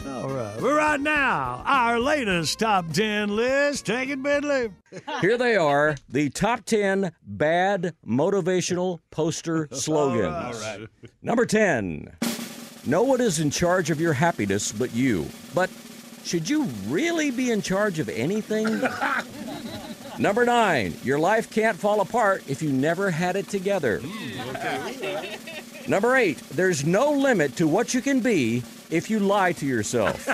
All 0.06 0.28
right. 0.28 0.56
But 0.60 0.72
right 0.72 1.00
now, 1.00 1.62
our 1.64 1.98
latest 1.98 2.58
top 2.58 2.92
10 2.92 3.34
list. 3.34 3.86
Take 3.86 4.08
it, 4.08 4.22
Bentley. 4.22 4.70
Here 5.20 5.38
they 5.38 5.56
are, 5.56 5.96
the 6.08 6.30
top 6.30 6.64
10 6.64 7.12
bad 7.24 7.94
motivational 8.06 9.00
poster 9.10 9.68
slogans. 9.72 10.34
All 10.34 10.52
right. 10.78 10.88
Number 11.22 11.46
10. 11.46 12.10
No 12.84 13.02
one 13.02 13.20
is 13.20 13.38
in 13.38 13.50
charge 13.50 13.90
of 13.90 14.00
your 14.00 14.12
happiness 14.12 14.72
but 14.72 14.92
you. 14.94 15.26
But 15.54 15.70
should 16.24 16.48
you 16.48 16.64
really 16.88 17.30
be 17.30 17.50
in 17.50 17.62
charge 17.62 17.98
of 17.98 18.08
anything? 18.08 18.80
Number 20.18 20.44
9. 20.44 20.94
Your 21.04 21.18
life 21.18 21.50
can't 21.50 21.76
fall 21.78 22.00
apart 22.00 22.42
if 22.48 22.60
you 22.62 22.70
never 22.72 23.10
had 23.10 23.36
it 23.36 23.48
together. 23.48 24.00
Hmm, 24.04 25.90
Number 25.90 26.14
8. 26.16 26.38
There's 26.50 26.84
no 26.84 27.10
limit 27.12 27.56
to 27.56 27.66
what 27.66 27.94
you 27.94 28.00
can 28.02 28.20
be 28.20 28.62
if 28.92 29.08
you 29.08 29.18
lie 29.18 29.52
to 29.52 29.66
yourself. 29.66 30.28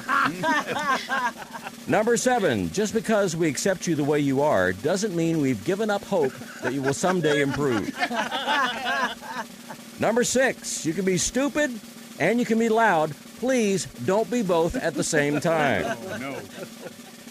Number 1.89 2.17
seven, 2.17 2.71
just 2.73 2.93
because 2.93 3.37
we 3.37 3.49
accept 3.49 3.87
you 3.87 3.95
the 3.95 4.05
way 4.05 4.19
you 4.19 4.43
are 4.43 4.73
doesn't 4.73 5.15
mean 5.15 5.41
we've 5.41 5.65
given 5.65 5.91
up 5.91 6.03
hope 6.03 6.33
that 6.63 6.75
you 6.75 6.83
will 6.83 6.93
someday 6.93 7.41
improve. 7.41 7.97
Number 10.01 10.25
six, 10.25 10.85
you 10.85 10.93
can 10.93 11.05
be 11.05 11.17
stupid 11.17 11.71
and 12.19 12.41
you 12.41 12.45
can 12.45 12.59
be 12.59 12.69
loud. 12.69 13.15
Please 13.39 13.87
don't 14.05 14.29
be 14.29 14.43
both 14.43 14.75
at 14.75 14.95
the 14.95 15.05
same 15.05 15.37
oh, 15.37 15.41
time. 15.41 15.97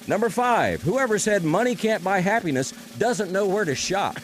Number 0.07 0.29
five, 0.29 0.81
whoever 0.81 1.19
said 1.19 1.43
money 1.43 1.75
can't 1.75 2.03
buy 2.03 2.19
happiness 2.19 2.71
doesn't 2.97 3.33
know 3.33 3.45
where 3.45 3.65
to 3.65 3.75
shop. 3.75 4.17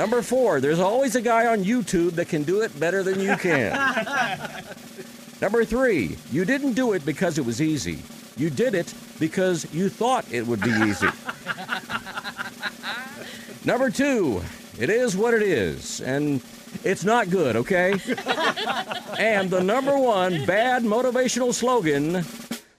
Number 0.00 0.22
four, 0.22 0.62
there's 0.62 0.80
always 0.80 1.14
a 1.14 1.20
guy 1.20 1.44
on 1.44 1.62
YouTube 1.62 2.12
that 2.12 2.30
can 2.30 2.42
do 2.42 2.62
it 2.62 2.80
better 2.80 3.02
than 3.02 3.20
you 3.20 3.36
can. 3.36 3.72
Number 5.42 5.62
three, 5.66 6.16
you 6.32 6.46
didn't 6.46 6.72
do 6.72 6.94
it 6.94 7.04
because 7.04 7.36
it 7.36 7.44
was 7.44 7.60
easy. 7.60 7.98
You 8.38 8.48
did 8.48 8.74
it 8.74 8.94
because 9.18 9.66
you 9.74 9.90
thought 9.90 10.24
it 10.32 10.46
would 10.46 10.62
be 10.62 10.70
easy. 10.70 11.10
Number 13.66 13.90
two, 13.90 14.40
it 14.78 14.88
is 14.88 15.18
what 15.18 15.34
it 15.34 15.42
is, 15.42 16.00
and 16.00 16.40
it's 16.82 17.04
not 17.04 17.28
good, 17.28 17.56
okay? 17.56 17.92
and 19.18 19.50
the 19.50 19.62
number 19.62 19.98
one 19.98 20.46
bad 20.46 20.82
motivational 20.82 21.52
slogan 21.52 22.24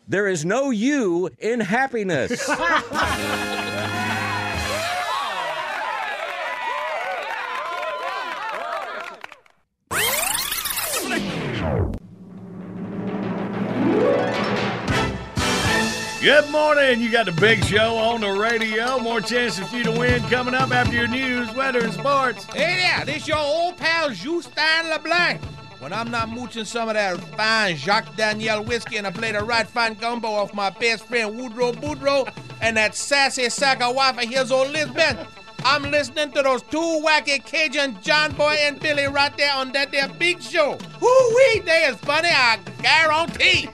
there 0.07 0.27
is 0.27 0.43
no 0.43 0.71
you 0.71 1.29
in 1.37 1.59
happiness. 1.59 2.49
Good 16.21 16.51
morning. 16.51 17.01
You 17.01 17.09
got 17.09 17.25
the 17.25 17.31
big 17.31 17.65
show 17.65 17.97
on 17.97 18.21
the 18.21 18.29
radio. 18.29 18.99
More 18.99 19.21
chances 19.21 19.67
for 19.67 19.77
you 19.77 19.83
to 19.85 19.91
win 19.91 20.21
coming 20.25 20.53
up 20.53 20.69
after 20.69 20.95
your 20.95 21.07
news, 21.07 21.51
weather, 21.55 21.79
and 21.79 21.91
sports. 21.91 22.43
Hey 22.53 22.75
there, 22.75 23.05
this 23.05 23.27
your 23.27 23.39
old 23.39 23.75
pal 23.77 24.11
Justin 24.11 24.89
LeBlanc. 24.91 25.41
When 25.79 25.91
I'm 25.91 26.11
not 26.11 26.29
mooching 26.29 26.65
some 26.65 26.89
of 26.89 26.93
that 26.93 27.19
fine 27.35 27.75
Jacques 27.75 28.15
Daniel 28.15 28.63
whiskey 28.63 28.97
and 28.97 29.07
I 29.07 29.09
play 29.09 29.31
the 29.31 29.43
right 29.43 29.65
fine 29.65 29.95
gumbo 29.95 30.27
off 30.27 30.53
my 30.53 30.69
best 30.69 31.07
friend 31.07 31.35
Woodrow 31.35 31.71
Boudreau 31.71 32.31
and 32.61 32.77
that 32.77 32.93
sassy 32.93 33.49
sack 33.49 33.81
of 33.81 33.95
wife 33.95 34.21
of 34.21 34.29
his 34.29 34.51
old 34.51 34.69
Lisbeth, 34.69 35.27
I'm 35.65 35.89
listening 35.89 36.31
to 36.33 36.43
those 36.43 36.61
two 36.61 37.01
wacky 37.03 37.43
Cajun 37.43 37.97
John 38.03 38.33
Boy 38.33 38.57
and 38.59 38.79
Billy 38.79 39.05
right 39.05 39.35
there 39.37 39.55
on 39.55 39.71
that 39.71 39.91
there 39.91 40.07
big 40.07 40.39
show. 40.39 40.77
Whoo-wee, 41.01 41.61
they 41.61 41.85
is 41.85 41.95
funny, 41.97 42.29
I 42.29 42.59
guarantee. 42.83 43.69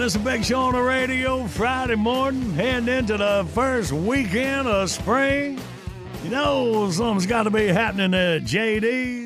Morning. 0.00 0.06
It's 0.06 0.16
a 0.16 0.18
big 0.18 0.44
show 0.44 0.60
on 0.60 0.72
the 0.72 0.82
radio 0.82 1.46
Friday 1.46 1.94
morning, 1.94 2.54
heading 2.54 2.88
into 2.88 3.18
the 3.18 3.46
first 3.52 3.92
weekend 3.92 4.66
of 4.66 4.88
spring. 4.90 5.60
You 6.24 6.30
know, 6.30 6.90
something's 6.90 7.26
got 7.26 7.42
to 7.42 7.50
be 7.50 7.66
happening 7.66 8.14
at 8.14 8.42
JD's. 8.42 9.19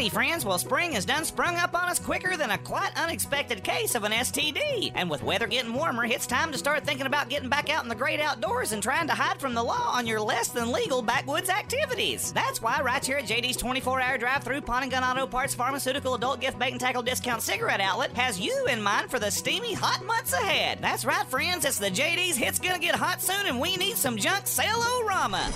Howdy, 0.00 0.08
friends. 0.08 0.46
Well, 0.46 0.56
spring 0.56 0.92
has 0.92 1.04
done 1.04 1.26
sprung 1.26 1.56
up 1.56 1.74
on 1.74 1.90
us 1.90 1.98
quicker 1.98 2.34
than 2.34 2.52
a 2.52 2.56
quite 2.56 2.90
unexpected 2.96 3.62
case 3.62 3.94
of 3.94 4.02
an 4.04 4.12
STD. 4.12 4.92
And 4.94 5.10
with 5.10 5.22
weather 5.22 5.46
getting 5.46 5.74
warmer, 5.74 6.06
it's 6.06 6.26
time 6.26 6.52
to 6.52 6.56
start 6.56 6.84
thinking 6.84 7.04
about 7.04 7.28
getting 7.28 7.50
back 7.50 7.68
out 7.68 7.82
in 7.82 7.90
the 7.90 7.94
great 7.94 8.18
outdoors 8.18 8.72
and 8.72 8.82
trying 8.82 9.08
to 9.08 9.12
hide 9.12 9.38
from 9.38 9.52
the 9.52 9.62
law 9.62 9.90
on 9.92 10.06
your 10.06 10.18
less 10.18 10.48
than 10.48 10.72
legal 10.72 11.02
backwoods 11.02 11.50
activities. 11.50 12.32
That's 12.32 12.62
why 12.62 12.80
right 12.80 13.04
here 13.04 13.18
at 13.18 13.26
JD's 13.26 13.58
24 13.58 14.00
hour 14.00 14.16
drive 14.16 14.42
through 14.42 14.62
Pawn 14.62 14.84
and 14.84 14.90
Gun 14.90 15.04
Auto 15.04 15.26
Parts 15.26 15.54
Pharmaceutical 15.54 16.14
Adult 16.14 16.40
Gift 16.40 16.58
Bait 16.58 16.70
and 16.70 16.80
Tackle 16.80 17.02
Discount 17.02 17.42
Cigarette 17.42 17.82
Outlet 17.82 18.14
has 18.14 18.40
you 18.40 18.68
in 18.70 18.80
mind 18.80 19.10
for 19.10 19.18
the 19.18 19.30
steamy 19.30 19.74
hot 19.74 20.02
months 20.06 20.32
ahead. 20.32 20.78
That's 20.80 21.04
right, 21.04 21.26
friends. 21.26 21.66
It's 21.66 21.78
the 21.78 21.90
JD's 21.90 22.40
It's 22.40 22.58
Gonna 22.58 22.78
Get 22.78 22.94
Hot 22.94 23.20
Soon, 23.20 23.44
and 23.44 23.60
we 23.60 23.76
need 23.76 23.98
some 23.98 24.16
junk 24.16 24.46
sale 24.46 24.80
Rama. 25.06 25.52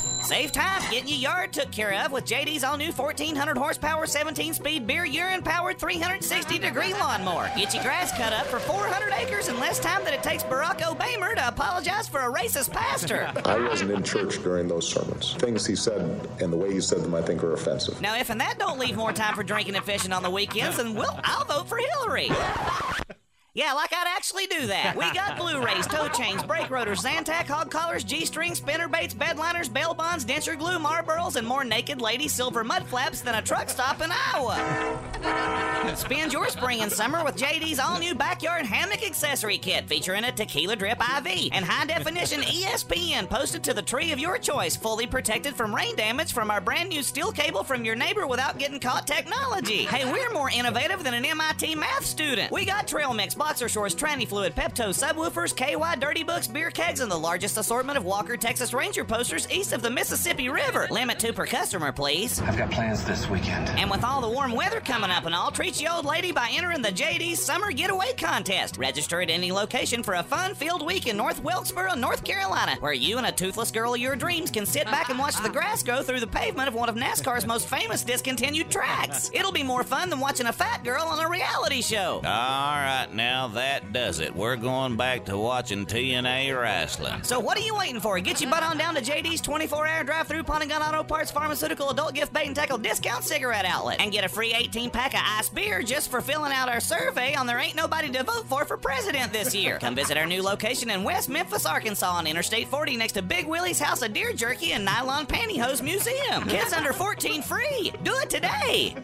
Save 0.24 0.52
time 0.52 0.80
getting 0.90 1.08
your 1.08 1.18
yard 1.18 1.52
took 1.52 1.70
care 1.70 1.92
of 2.02 2.10
with 2.10 2.24
JD's 2.24 2.64
all 2.64 2.78
new 2.78 2.92
1400 2.92 3.58
horsepower, 3.58 4.06
17 4.06 4.54
speed 4.54 4.86
beer 4.86 5.04
urine 5.04 5.42
powered 5.42 5.78
360 5.78 6.58
degree 6.58 6.94
lawnmower. 6.94 7.50
Get 7.54 7.74
your 7.74 7.82
grass 7.82 8.10
cut 8.16 8.32
up 8.32 8.46
for 8.46 8.58
400 8.58 9.12
acres 9.18 9.48
in 9.48 9.60
less 9.60 9.78
time 9.78 10.02
than 10.02 10.14
it 10.14 10.22
takes 10.22 10.42
Barack 10.42 10.80
Obama 10.80 11.34
to 11.34 11.46
apologize 11.46 12.08
for 12.08 12.20
a 12.20 12.32
racist 12.32 12.72
pastor. 12.72 13.30
I 13.44 13.58
wasn't 13.68 13.90
in 13.90 14.02
church 14.02 14.42
during 14.42 14.66
those 14.66 14.88
sermons. 14.88 15.34
Things 15.34 15.66
he 15.66 15.76
said 15.76 16.26
and 16.40 16.50
the 16.50 16.56
way 16.56 16.72
he 16.72 16.80
said 16.80 17.00
them, 17.02 17.14
I 17.14 17.20
think, 17.20 17.44
are 17.44 17.52
offensive. 17.52 18.00
Now, 18.00 18.16
if 18.16 18.30
and 18.30 18.40
that 18.40 18.58
don't 18.58 18.78
leave 18.78 18.96
more 18.96 19.12
time 19.12 19.34
for 19.34 19.42
drinking 19.42 19.76
and 19.76 19.84
fishing 19.84 20.12
on 20.12 20.22
the 20.22 20.30
weekends, 20.30 20.78
then 20.78 20.94
we'll, 20.94 21.20
I'll 21.22 21.44
vote 21.44 21.68
for 21.68 21.76
Hillary. 21.76 22.30
Yeah, 23.56 23.72
like 23.74 23.92
I'd 23.92 24.08
actually 24.16 24.48
do 24.48 24.66
that. 24.66 24.96
We 24.96 25.12
got 25.12 25.36
Blu-rays, 25.38 25.86
toe 25.86 26.08
chains, 26.08 26.42
brake 26.42 26.70
rotors, 26.70 27.02
Zantac, 27.04 27.46
hog 27.46 27.70
collars, 27.70 28.02
G-strings, 28.02 28.58
spinner 28.58 28.88
baits, 28.88 29.14
bed 29.14 29.38
liners, 29.38 29.68
bail 29.68 29.94
bonds, 29.94 30.24
denture 30.24 30.58
glue, 30.58 30.76
Marlboros, 30.80 31.36
and 31.36 31.46
more 31.46 31.62
naked 31.62 32.00
lady 32.00 32.26
silver 32.26 32.64
mud 32.64 32.84
flaps 32.88 33.20
than 33.20 33.36
a 33.36 33.42
truck 33.42 33.68
stop 33.68 34.00
in 34.02 34.10
Iowa. 34.10 35.94
Spend 35.94 36.32
your 36.32 36.48
spring 36.48 36.80
and 36.80 36.90
summer 36.90 37.22
with 37.24 37.36
JD's 37.36 37.78
all-new 37.78 38.16
backyard 38.16 38.66
hammock 38.66 39.06
accessory 39.06 39.58
kit 39.58 39.86
featuring 39.86 40.24
a 40.24 40.32
tequila 40.32 40.74
drip 40.74 41.00
IV 41.00 41.50
and 41.52 41.64
high-definition 41.64 42.40
ESPN 42.42 43.30
posted 43.30 43.62
to 43.62 43.72
the 43.72 43.82
tree 43.82 44.10
of 44.10 44.18
your 44.18 44.36
choice, 44.36 44.74
fully 44.74 45.06
protected 45.06 45.54
from 45.54 45.72
rain 45.72 45.94
damage 45.94 46.32
from 46.32 46.50
our 46.50 46.60
brand 46.60 46.88
new 46.88 47.04
steel 47.04 47.30
cable 47.30 47.62
from 47.62 47.84
your 47.84 47.94
neighbor 47.94 48.26
without 48.26 48.58
getting 48.58 48.80
caught 48.80 49.06
technology. 49.06 49.84
Hey, 49.84 50.10
we're 50.10 50.32
more 50.32 50.50
innovative 50.50 51.04
than 51.04 51.14
an 51.14 51.24
MIT 51.24 51.76
math 51.76 52.04
student. 52.04 52.50
We 52.50 52.64
got 52.64 52.88
trail 52.88 53.14
mix, 53.14 53.36
boxer 53.44 53.68
shorts, 53.68 53.94
tranny 53.94 54.26
fluid, 54.26 54.54
Pepto, 54.54 54.88
subwoofers, 54.88 55.54
KY, 55.54 56.00
dirty 56.00 56.22
books, 56.22 56.46
beer 56.46 56.70
kegs, 56.70 57.00
and 57.00 57.10
the 57.10 57.16
largest 57.16 57.58
assortment 57.58 57.98
of 57.98 58.04
Walker 58.06 58.38
Texas 58.38 58.72
Ranger 58.72 59.04
posters 59.04 59.46
east 59.50 59.74
of 59.74 59.82
the 59.82 59.90
Mississippi 59.90 60.48
River. 60.48 60.88
Limit 60.90 61.18
two 61.18 61.34
per 61.34 61.44
customer, 61.44 61.92
please. 61.92 62.40
I've 62.40 62.56
got 62.56 62.70
plans 62.70 63.04
this 63.04 63.28
weekend. 63.28 63.68
And 63.78 63.90
with 63.90 64.02
all 64.02 64.22
the 64.22 64.30
warm 64.30 64.52
weather 64.52 64.80
coming 64.80 65.10
up 65.10 65.26
and 65.26 65.34
all, 65.34 65.50
treat 65.50 65.78
your 65.78 65.92
old 65.92 66.06
lady 66.06 66.32
by 66.32 66.48
entering 66.52 66.80
the 66.80 66.88
JD's 66.88 67.38
Summer 67.38 67.70
Getaway 67.70 68.14
Contest. 68.16 68.78
Register 68.78 69.20
at 69.20 69.28
any 69.28 69.52
location 69.52 70.02
for 70.02 70.14
a 70.14 70.22
fun-filled 70.22 70.86
week 70.86 71.06
in 71.06 71.14
North 71.14 71.44
Wilkesboro, 71.44 71.96
North 71.96 72.24
Carolina, 72.24 72.76
where 72.80 72.94
you 72.94 73.18
and 73.18 73.26
a 73.26 73.32
toothless 73.32 73.70
girl 73.70 73.92
of 73.92 74.00
your 74.00 74.16
dreams 74.16 74.50
can 74.50 74.64
sit 74.64 74.86
back 74.86 75.10
and 75.10 75.18
watch 75.18 75.36
the 75.42 75.50
grass 75.50 75.82
grow 75.82 76.02
through 76.02 76.20
the 76.20 76.26
pavement 76.26 76.68
of 76.68 76.74
one 76.74 76.88
of 76.88 76.94
NASCAR's 76.94 77.46
most 77.46 77.68
famous 77.68 78.04
discontinued 78.04 78.70
tracks. 78.70 79.30
It'll 79.34 79.52
be 79.52 79.62
more 79.62 79.84
fun 79.84 80.08
than 80.08 80.18
watching 80.18 80.46
a 80.46 80.52
fat 80.52 80.82
girl 80.82 81.02
on 81.02 81.22
a 81.22 81.28
reality 81.28 81.82
show. 81.82 82.14
All 82.16 82.22
right, 82.22 83.08
now 83.12 83.33
that 83.54 83.92
does 83.92 84.20
it. 84.20 84.34
We're 84.34 84.56
going 84.56 84.96
back 84.96 85.24
to 85.26 85.36
watching 85.36 85.86
TNA 85.86 86.58
wrestling. 86.60 87.22
So 87.22 87.40
what 87.40 87.58
are 87.58 87.62
you 87.62 87.74
waiting 87.74 88.00
for? 88.00 88.18
Get 88.20 88.40
your 88.40 88.50
butt 88.50 88.62
on 88.62 88.78
down 88.78 88.94
to 88.94 89.00
JD's 89.00 89.42
24-hour 89.42 90.04
drive-through 90.04 90.44
Pawn 90.44 90.66
Gun 90.68 90.82
Auto 90.82 91.02
Parts 91.02 91.30
Pharmaceutical 91.30 91.90
Adult 91.90 92.14
Gift 92.14 92.32
Bait 92.32 92.46
and 92.46 92.54
Tackle 92.56 92.78
Discount 92.78 93.24
Cigarette 93.24 93.64
Outlet 93.64 94.00
and 94.00 94.12
get 94.12 94.24
a 94.24 94.28
free 94.28 94.52
18-pack 94.52 95.14
of 95.14 95.20
ice 95.22 95.48
beer 95.48 95.82
just 95.82 96.10
for 96.10 96.20
filling 96.20 96.52
out 96.52 96.68
our 96.68 96.80
survey 96.80 97.34
on 97.34 97.46
There 97.46 97.58
Ain't 97.58 97.76
Nobody 97.76 98.10
to 98.10 98.22
Vote 98.22 98.46
For 98.46 98.64
for 98.64 98.76
President 98.76 99.32
this 99.32 99.54
year. 99.54 99.78
Come 99.80 99.94
visit 99.94 100.16
our 100.16 100.26
new 100.26 100.42
location 100.42 100.90
in 100.90 101.02
West 101.02 101.28
Memphis, 101.28 101.66
Arkansas 101.66 102.10
on 102.10 102.26
Interstate 102.26 102.68
40 102.68 102.96
next 102.96 103.12
to 103.12 103.22
Big 103.22 103.46
Willie's 103.46 103.80
House 103.80 104.02
of 104.02 104.12
Deer 104.12 104.32
Jerky 104.32 104.72
and 104.72 104.84
Nylon 104.84 105.26
Pantyhose 105.26 105.82
Museum. 105.82 106.44
Kids 106.48 106.72
under 106.72 106.92
14 106.92 107.42
free. 107.42 107.92
Do 108.02 108.14
it 108.16 108.30
today. 108.30 108.94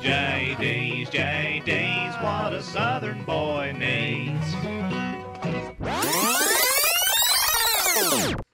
JD's, 0.00 1.10
JD's, 1.10 2.22
what 2.22 2.52
a 2.52 2.62
southern 2.62 3.22
boy 3.24 3.69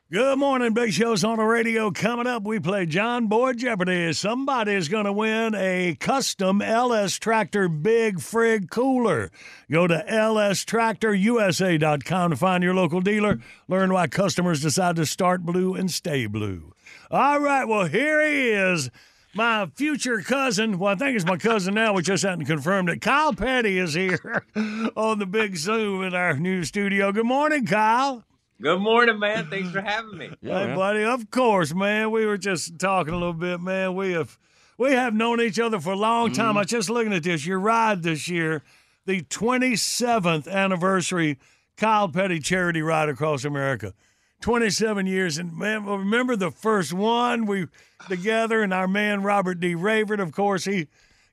Good 0.09 0.39
morning, 0.39 0.73
Big 0.73 0.93
Show's 0.93 1.25
on 1.25 1.39
the 1.39 1.45
radio. 1.45 1.91
Coming 1.91 2.29
up, 2.29 2.45
we 2.45 2.61
play 2.61 2.87
John 2.87 3.27
Boy 3.27 3.55
Jeopardy. 3.55 4.13
Somebody's 4.13 4.89
going 4.89 5.07
to 5.07 5.13
win 5.13 5.57
a 5.57 5.97
custom 5.99 6.63
LS 6.63 7.19
Tractor 7.19 7.69
Big 7.69 8.19
Frig 8.19 8.71
Cooler. 8.71 9.33
Go 9.69 9.89
to 9.89 10.05
lstractorusa.com 10.09 12.31
to 12.31 12.37
find 12.37 12.63
your 12.63 12.75
local 12.75 13.01
dealer. 13.01 13.41
Learn 13.67 13.93
why 13.93 14.07
customers 14.07 14.63
decide 14.63 14.95
to 14.95 15.07
start 15.07 15.43
blue 15.43 15.75
and 15.75 15.91
stay 15.91 16.27
blue. 16.27 16.73
All 17.11 17.41
right, 17.41 17.65
well, 17.65 17.87
here 17.87 18.25
he 18.25 18.51
is. 18.51 18.93
My 19.37 19.67
future 19.75 20.23
cousin, 20.23 20.79
well, 20.79 20.95
I 20.95 20.97
think 20.97 21.15
it's 21.15 21.27
my 21.27 21.37
cousin 21.37 21.75
now. 21.75 21.93
We 21.93 22.01
just 22.01 22.23
hadn't 22.23 22.47
confirmed 22.47 22.89
it. 22.89 23.03
Kyle 23.03 23.35
Petty 23.35 23.79
is 23.79 23.93
here 23.93 24.47
on 24.97 25.19
the 25.19 25.27
Big 25.27 25.57
Zoom 25.57 26.03
in 26.05 26.15
our 26.15 26.39
new 26.39 26.65
studio. 26.65 27.13
Good 27.13 27.27
morning, 27.27 27.67
Kyle. 27.67 28.25
Good 28.63 28.79
morning, 28.79 29.19
man. 29.19 29.51
Thanks 29.51 29.71
for 29.71 29.83
having 29.83 30.17
me. 30.17 30.31
hey, 30.43 30.75
buddy. 30.75 31.05
Of 31.05 31.31
course, 31.31 31.75
man. 31.75 32.13
We 32.13 32.25
were 32.25 32.39
just 32.39 32.79
talking 32.79 33.13
a 33.13 33.19
little 33.19 33.35
bit, 33.35 33.61
man. 33.61 33.95
We 33.95 34.13
have 34.13 34.39
we 34.79 34.93
have 34.93 35.13
known 35.13 35.43
each 35.43 35.61
other 35.61 35.81
for 35.81 35.93
a 35.93 35.97
long 35.97 36.33
time. 36.33 36.51
Mm-hmm. 36.51 36.59
I 36.59 36.61
was 36.63 36.71
just 36.71 36.89
looking 36.89 37.13
at 37.13 37.23
this. 37.23 37.45
Your 37.45 37.61
ride 37.61 38.03
this 38.03 38.29
year, 38.29 38.63
the 39.05 39.21
27th 39.21 40.51
anniversary 40.51 41.39
Kyle 41.77 42.09
Petty 42.09 42.39
charity 42.39 42.81
ride 42.81 43.11
across 43.11 43.45
America. 43.45 43.93
27 44.41 45.07
years, 45.07 45.39
and 45.39 45.57
man, 45.57 45.85
remember 45.85 46.37
the 46.37 46.51
first 46.51 46.93
one 46.93 47.47
we 47.47 47.67
together, 48.09 48.63
and 48.63 48.73
our 48.73 48.87
man 48.89 49.23
Robert 49.23 49.61
D. 49.61 49.75
Rayford, 49.75 50.21
of 50.21 50.33
course, 50.33 50.65
he 50.65 50.89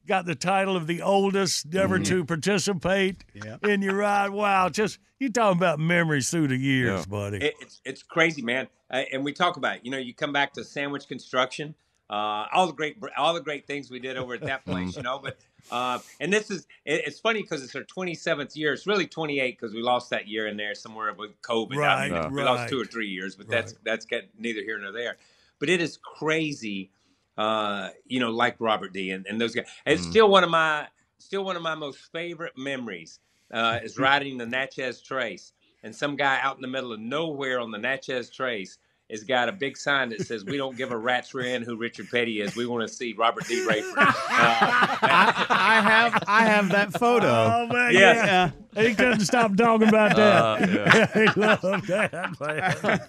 got 0.07 0.25
the 0.25 0.35
title 0.35 0.75
of 0.75 0.87
the 0.87 1.01
oldest 1.01 1.73
ever 1.75 1.95
Mm-hmm. 1.99 2.03
to 2.05 2.25
participate 2.25 3.23
in 3.63 3.81
your 3.81 3.95
ride. 3.95 4.29
Wow, 4.29 4.69
just 4.69 4.99
you 5.19 5.29
talking 5.29 5.57
about 5.57 5.79
memories 5.79 6.29
through 6.29 6.47
the 6.47 6.57
years, 6.57 7.05
buddy. 7.05 7.37
It, 7.37 7.53
it's 7.61 7.81
it's 7.85 8.03
crazy, 8.03 8.41
man. 8.41 8.67
Uh, 8.89 9.03
and 9.11 9.23
we 9.23 9.33
talk 9.33 9.57
about, 9.57 9.77
it. 9.77 9.81
you 9.85 9.91
know, 9.91 9.97
you 9.97 10.13
come 10.13 10.31
back 10.33 10.53
to 10.53 10.63
sandwich 10.63 11.07
construction, 11.07 11.73
uh, 12.13 12.47
all 12.53 12.67
the 12.67 12.73
great 12.73 12.97
all 13.17 13.33
the 13.33 13.41
great 13.41 13.65
things 13.67 13.89
we 13.89 13.99
did 13.99 14.17
over 14.17 14.35
at 14.35 14.45
that 14.45 14.65
place, 14.67 14.95
you 14.97 15.03
know. 15.03 15.19
But 15.23 15.37
uh, 15.71 15.99
and 16.19 16.31
this 16.31 16.51
is 16.51 16.67
it, 16.85 17.03
it's 17.07 17.19
funny 17.19 17.41
because 17.41 17.63
it's 17.63 17.75
our 17.75 17.83
27th 17.83 18.55
year. 18.55 18.73
It's 18.73 18.85
really 18.87 19.07
28 19.07 19.59
because 19.59 19.73
we 19.73 19.81
lost 19.81 20.11
that 20.11 20.27
year 20.27 20.47
in 20.47 20.57
there 20.57 20.75
somewhere 20.75 21.13
with 21.13 21.41
COVID. 21.41 21.83
I 21.83 21.97
mean, 21.97 22.11
Right, 22.11 22.31
we 22.31 22.43
lost 22.43 22.69
two 22.69 22.79
or 22.79 22.85
three 22.85 23.07
years, 23.09 23.35
but 23.35 23.49
that's 23.49 23.73
that's 23.83 24.05
get 24.05 24.29
neither 24.37 24.61
here 24.61 24.77
nor 24.79 24.91
there. 24.91 25.17
But 25.59 25.69
it 25.69 25.81
is 25.81 25.97
crazy, 25.97 26.91
uh, 27.37 27.89
you 28.07 28.19
know, 28.19 28.31
like 28.31 28.57
Robert 28.59 28.93
D. 28.93 29.11
and, 29.11 29.25
and 29.27 29.41
those 29.41 29.55
guys. 29.55 29.65
It's 29.85 30.03
Mm-hmm. 30.03 30.11
still 30.11 30.29
one 30.29 30.43
of 30.43 30.51
my 30.51 30.87
still 31.17 31.43
one 31.45 31.55
of 31.55 31.63
my 31.63 31.75
most 31.75 31.99
favorite 32.11 32.53
memories 32.57 33.19
uh, 33.51 33.79
is 33.83 33.97
riding 33.99 34.37
the 34.37 34.45
Natchez 34.45 35.01
Trace, 35.01 35.53
and 35.83 35.95
some 35.95 36.15
guy 36.15 36.39
out 36.41 36.57
in 36.57 36.61
the 36.61 36.67
middle 36.67 36.93
of 36.93 36.99
nowhere 36.99 37.59
on 37.59 37.71
the 37.71 37.79
Natchez 37.79 38.29
Trace 38.29 38.77
has 39.13 39.23
got 39.23 39.47
a 39.47 39.51
big 39.53 39.77
sign 39.77 40.09
that 40.09 40.21
says, 40.27 40.43
"We 40.43 40.57
don't 40.57 40.75
give 40.75 40.91
a 40.91 40.97
rat's 40.97 41.33
rear 41.33 41.55
end 41.55 41.63
who 41.63 41.77
Richard 41.77 42.09
Petty 42.11 42.41
is. 42.41 42.55
We 42.55 42.65
want 42.65 42.87
to 42.87 42.93
see 42.93 43.13
Robert 43.13 43.47
D. 43.47 43.65
Rayford." 43.65 43.97
Uh, 43.97 44.11
I, 44.29 45.45
I 45.49 45.81
have 45.81 46.23
I 46.27 46.41
have 46.45 46.69
that 46.69 46.93
photo. 46.93 47.27
Oh 47.27 47.67
man, 47.71 47.93
Yeah. 47.93 48.51
yeah. 48.75 48.83
He 48.83 48.95
couldn't 48.95 49.21
stop 49.21 49.55
talking 49.55 49.87
about 49.87 50.15
that. 50.15 50.43
Uh, 50.43 50.67
yeah. 50.69 51.07
he 51.33 51.39
loved 51.39 51.87
that. 51.87 53.07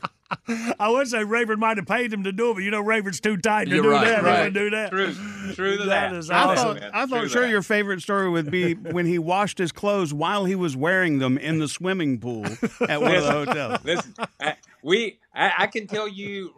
Man. 0.48 0.74
I 0.80 0.88
would 0.88 1.06
say 1.08 1.18
Rayford 1.18 1.58
might 1.58 1.76
have 1.76 1.86
paid 1.86 2.12
him 2.12 2.24
to 2.24 2.32
do 2.32 2.50
it, 2.50 2.54
but 2.54 2.62
you 2.62 2.70
know 2.70 2.82
Rayford's 2.82 3.20
too 3.20 3.36
tight 3.36 3.66
to 3.66 3.70
You're 3.74 3.82
do 3.82 3.90
right, 3.90 4.04
that. 4.06 4.20
He 4.20 4.24
right. 4.24 4.36
wouldn't 4.38 4.54
do 4.54 4.70
that. 4.70 4.90
True, 4.90 5.14
true 5.54 5.76
to 5.78 5.84
That 5.84 6.10
that. 6.10 6.14
is 6.14 6.30
I 6.30 6.44
awesome. 6.44 6.78
thought, 6.78 6.90
I 6.94 7.06
thought 7.06 7.20
True 7.20 7.28
sure 7.28 7.42
that. 7.42 7.50
your 7.50 7.62
favorite 7.62 8.00
story 8.00 8.28
would 8.28 8.50
be 8.50 8.74
when 8.74 9.06
he 9.06 9.18
washed 9.18 9.58
his 9.58 9.70
clothes 9.72 10.12
while 10.14 10.44
he 10.44 10.54
was 10.54 10.76
wearing 10.76 11.18
them 11.18 11.36
in 11.38 11.58
the 11.58 11.68
swimming 11.68 12.18
pool 12.18 12.44
at 12.88 13.00
one 13.00 13.14
of 13.14 13.22
the 13.24 13.30
hotels. 13.32 13.78
Listen, 13.84 14.14
I, 14.40 14.56
we 14.82 15.18
I, 15.34 15.52
I 15.58 15.66
can 15.66 15.86
tell 15.86 16.08
you. 16.08 16.52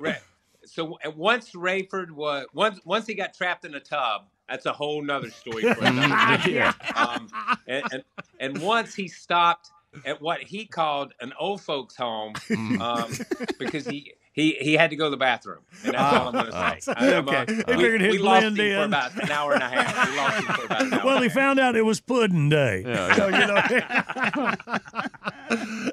So 0.65 0.99
once 1.15 1.53
Rayford 1.53 2.11
was 2.11 2.47
once 2.53 2.81
once 2.85 3.07
he 3.07 3.15
got 3.15 3.35
trapped 3.35 3.65
in 3.65 3.75
a 3.75 3.81
tub, 3.81 4.23
that's 4.49 4.67
a 4.67 4.73
whole 4.73 5.03
nother 5.03 5.31
story 5.31 5.63
for 5.63 5.85
another 5.85 6.43
day. 6.45 6.55
Yeah. 6.55 6.73
Um, 6.95 7.29
and, 7.67 7.85
and 7.93 8.05
and 8.41 8.59
once 8.63 8.95
he 8.95 9.07
stopped 9.09 9.71
at 10.05 10.21
what 10.21 10.43
he 10.43 10.67
called 10.67 11.15
an 11.21 11.33
old 11.39 11.61
folks 11.63 11.97
home 11.97 12.35
um, 12.81 13.11
because 13.59 13.87
he. 13.87 14.13
He, 14.33 14.53
he 14.61 14.75
had 14.75 14.91
to 14.91 14.97
go 14.97 15.07
to 15.07 15.11
the 15.11 15.17
bathroom, 15.17 15.61
and 15.83 15.95
that's 15.95 16.15
all 16.15 16.27
I'm 16.29 16.33
going 16.35 16.45
to 16.45 16.53
say. 16.53 16.59
I- 16.93 17.15
I'm, 17.17 17.27
uh, 17.27 17.33
Okay. 17.33 17.55
He 17.55 17.63
we, 17.75 17.83
figured 17.83 18.01
he'd 18.03 18.11
we 18.11 18.19
lost 18.19 18.43
him 18.45 18.55
blend 18.55 18.77
for 18.77 18.85
about 18.85 19.23
an 19.23 19.31
hour 19.33 19.55
and 19.55 19.63
a 19.63 19.69
half. 19.71 20.11
We 20.11 20.17
lost 20.19 20.37
him 20.37 20.45
for 20.57 20.65
about 20.67 20.83
an 20.83 20.93
hour. 20.93 21.01
Well, 21.07 21.23
he 21.23 21.29
found 21.31 21.59
out 21.59 21.75
it 21.75 21.87
was 21.87 22.03
pudding 22.03 22.51
day. 22.51 22.83
Yeah, 22.87 23.15
So, 23.17 23.29
you 23.29 23.47
know, 23.47 23.55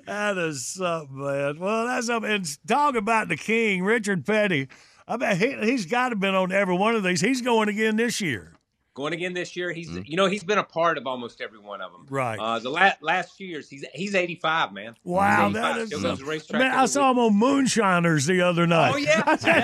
that 0.07 0.37
is 0.37 0.65
something, 0.65 1.17
man. 1.17 1.59
Well, 1.59 1.85
that's 1.85 2.07
something. 2.07 2.31
And 2.31 2.67
talk 2.67 2.95
about 2.95 3.27
the 3.29 3.37
king, 3.37 3.83
Richard 3.83 4.25
Petty. 4.25 4.67
I 5.07 5.17
bet 5.17 5.37
he, 5.37 5.53
he's 5.61 5.85
got 5.85 6.09
to 6.09 6.15
been 6.15 6.35
on 6.35 6.51
every 6.51 6.75
one 6.75 6.95
of 6.95 7.03
these. 7.03 7.21
He's 7.21 7.41
going 7.41 7.69
again 7.69 7.95
this 7.95 8.21
year. 8.21 8.52
Going 8.95 9.13
again 9.13 9.33
this 9.33 9.55
year. 9.55 9.71
He's 9.71 9.89
you 10.05 10.15
know 10.15 10.27
he's 10.27 10.43
been 10.43 10.59
a 10.59 10.63
part 10.63 10.99
of 10.99 11.07
almost 11.07 11.41
every 11.41 11.57
one 11.57 11.81
of 11.81 11.91
them. 11.91 12.05
Right. 12.09 12.37
Uh, 12.39 12.59
the 12.59 12.69
last 12.69 13.01
last 13.01 13.35
few 13.35 13.47
years 13.47 13.67
he's 13.67 13.83
he's 13.93 14.13
85 14.13 14.71
man. 14.71 14.95
Wow, 15.03 15.45
He's 15.47 15.53
that 15.55 15.71
85. 15.77 15.81
is. 15.81 15.87
Still 15.87 16.01
goes 16.01 16.21
racetrack 16.21 16.59
Man, 16.61 16.71
I 16.71 16.75
every 16.75 16.87
saw 16.89 17.09
him 17.11 17.17
on 17.19 17.33
Moonshiners 17.35 18.27
the 18.27 18.41
other 18.41 18.67
night. 18.67 18.91
Oh, 18.93 18.97
yeah. 18.97 19.23
I 19.27 19.35
said, 19.37 19.61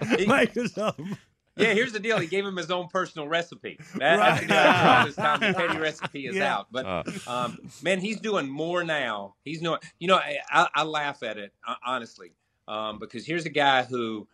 "Honey, 0.00 0.26
make 0.26 0.56
us 0.56 0.72
something." 0.72 1.16
Yeah, 1.56 1.74
here's 1.74 1.92
the 1.92 2.00
deal. 2.00 2.18
He 2.18 2.26
gave 2.26 2.44
him 2.46 2.56
his 2.56 2.70
own 2.70 2.88
personal 2.88 3.28
recipe. 3.28 3.78
That, 3.96 4.16
Right. 4.18 4.28
That's 4.28 4.40
the 4.40 4.46
deal. 4.46 4.56
After 4.56 4.88
all 4.98 5.06
this 5.06 5.16
time, 5.16 5.40
the 5.40 5.52
Petty 5.66 5.78
recipe 5.78 6.26
is 6.26 6.36
Yeah. 6.36 6.56
out. 6.56 6.66
But 6.72 7.28
um, 7.28 7.58
man, 7.82 8.00
he's 8.00 8.18
doing 8.20 8.48
more 8.48 8.82
now. 8.82 9.34
He's 9.44 9.60
doing. 9.60 9.78
You 9.98 10.08
know, 10.08 10.16
I, 10.16 10.38
I, 10.50 10.68
I 10.74 10.82
laugh 10.84 11.22
at 11.22 11.36
it 11.38 11.52
uh, 11.66 11.74
honestly 11.86 12.32
um, 12.66 12.98
because 12.98 13.26
here's 13.26 13.44
a 13.46 13.50
guy 13.50 13.82
who 13.82 14.26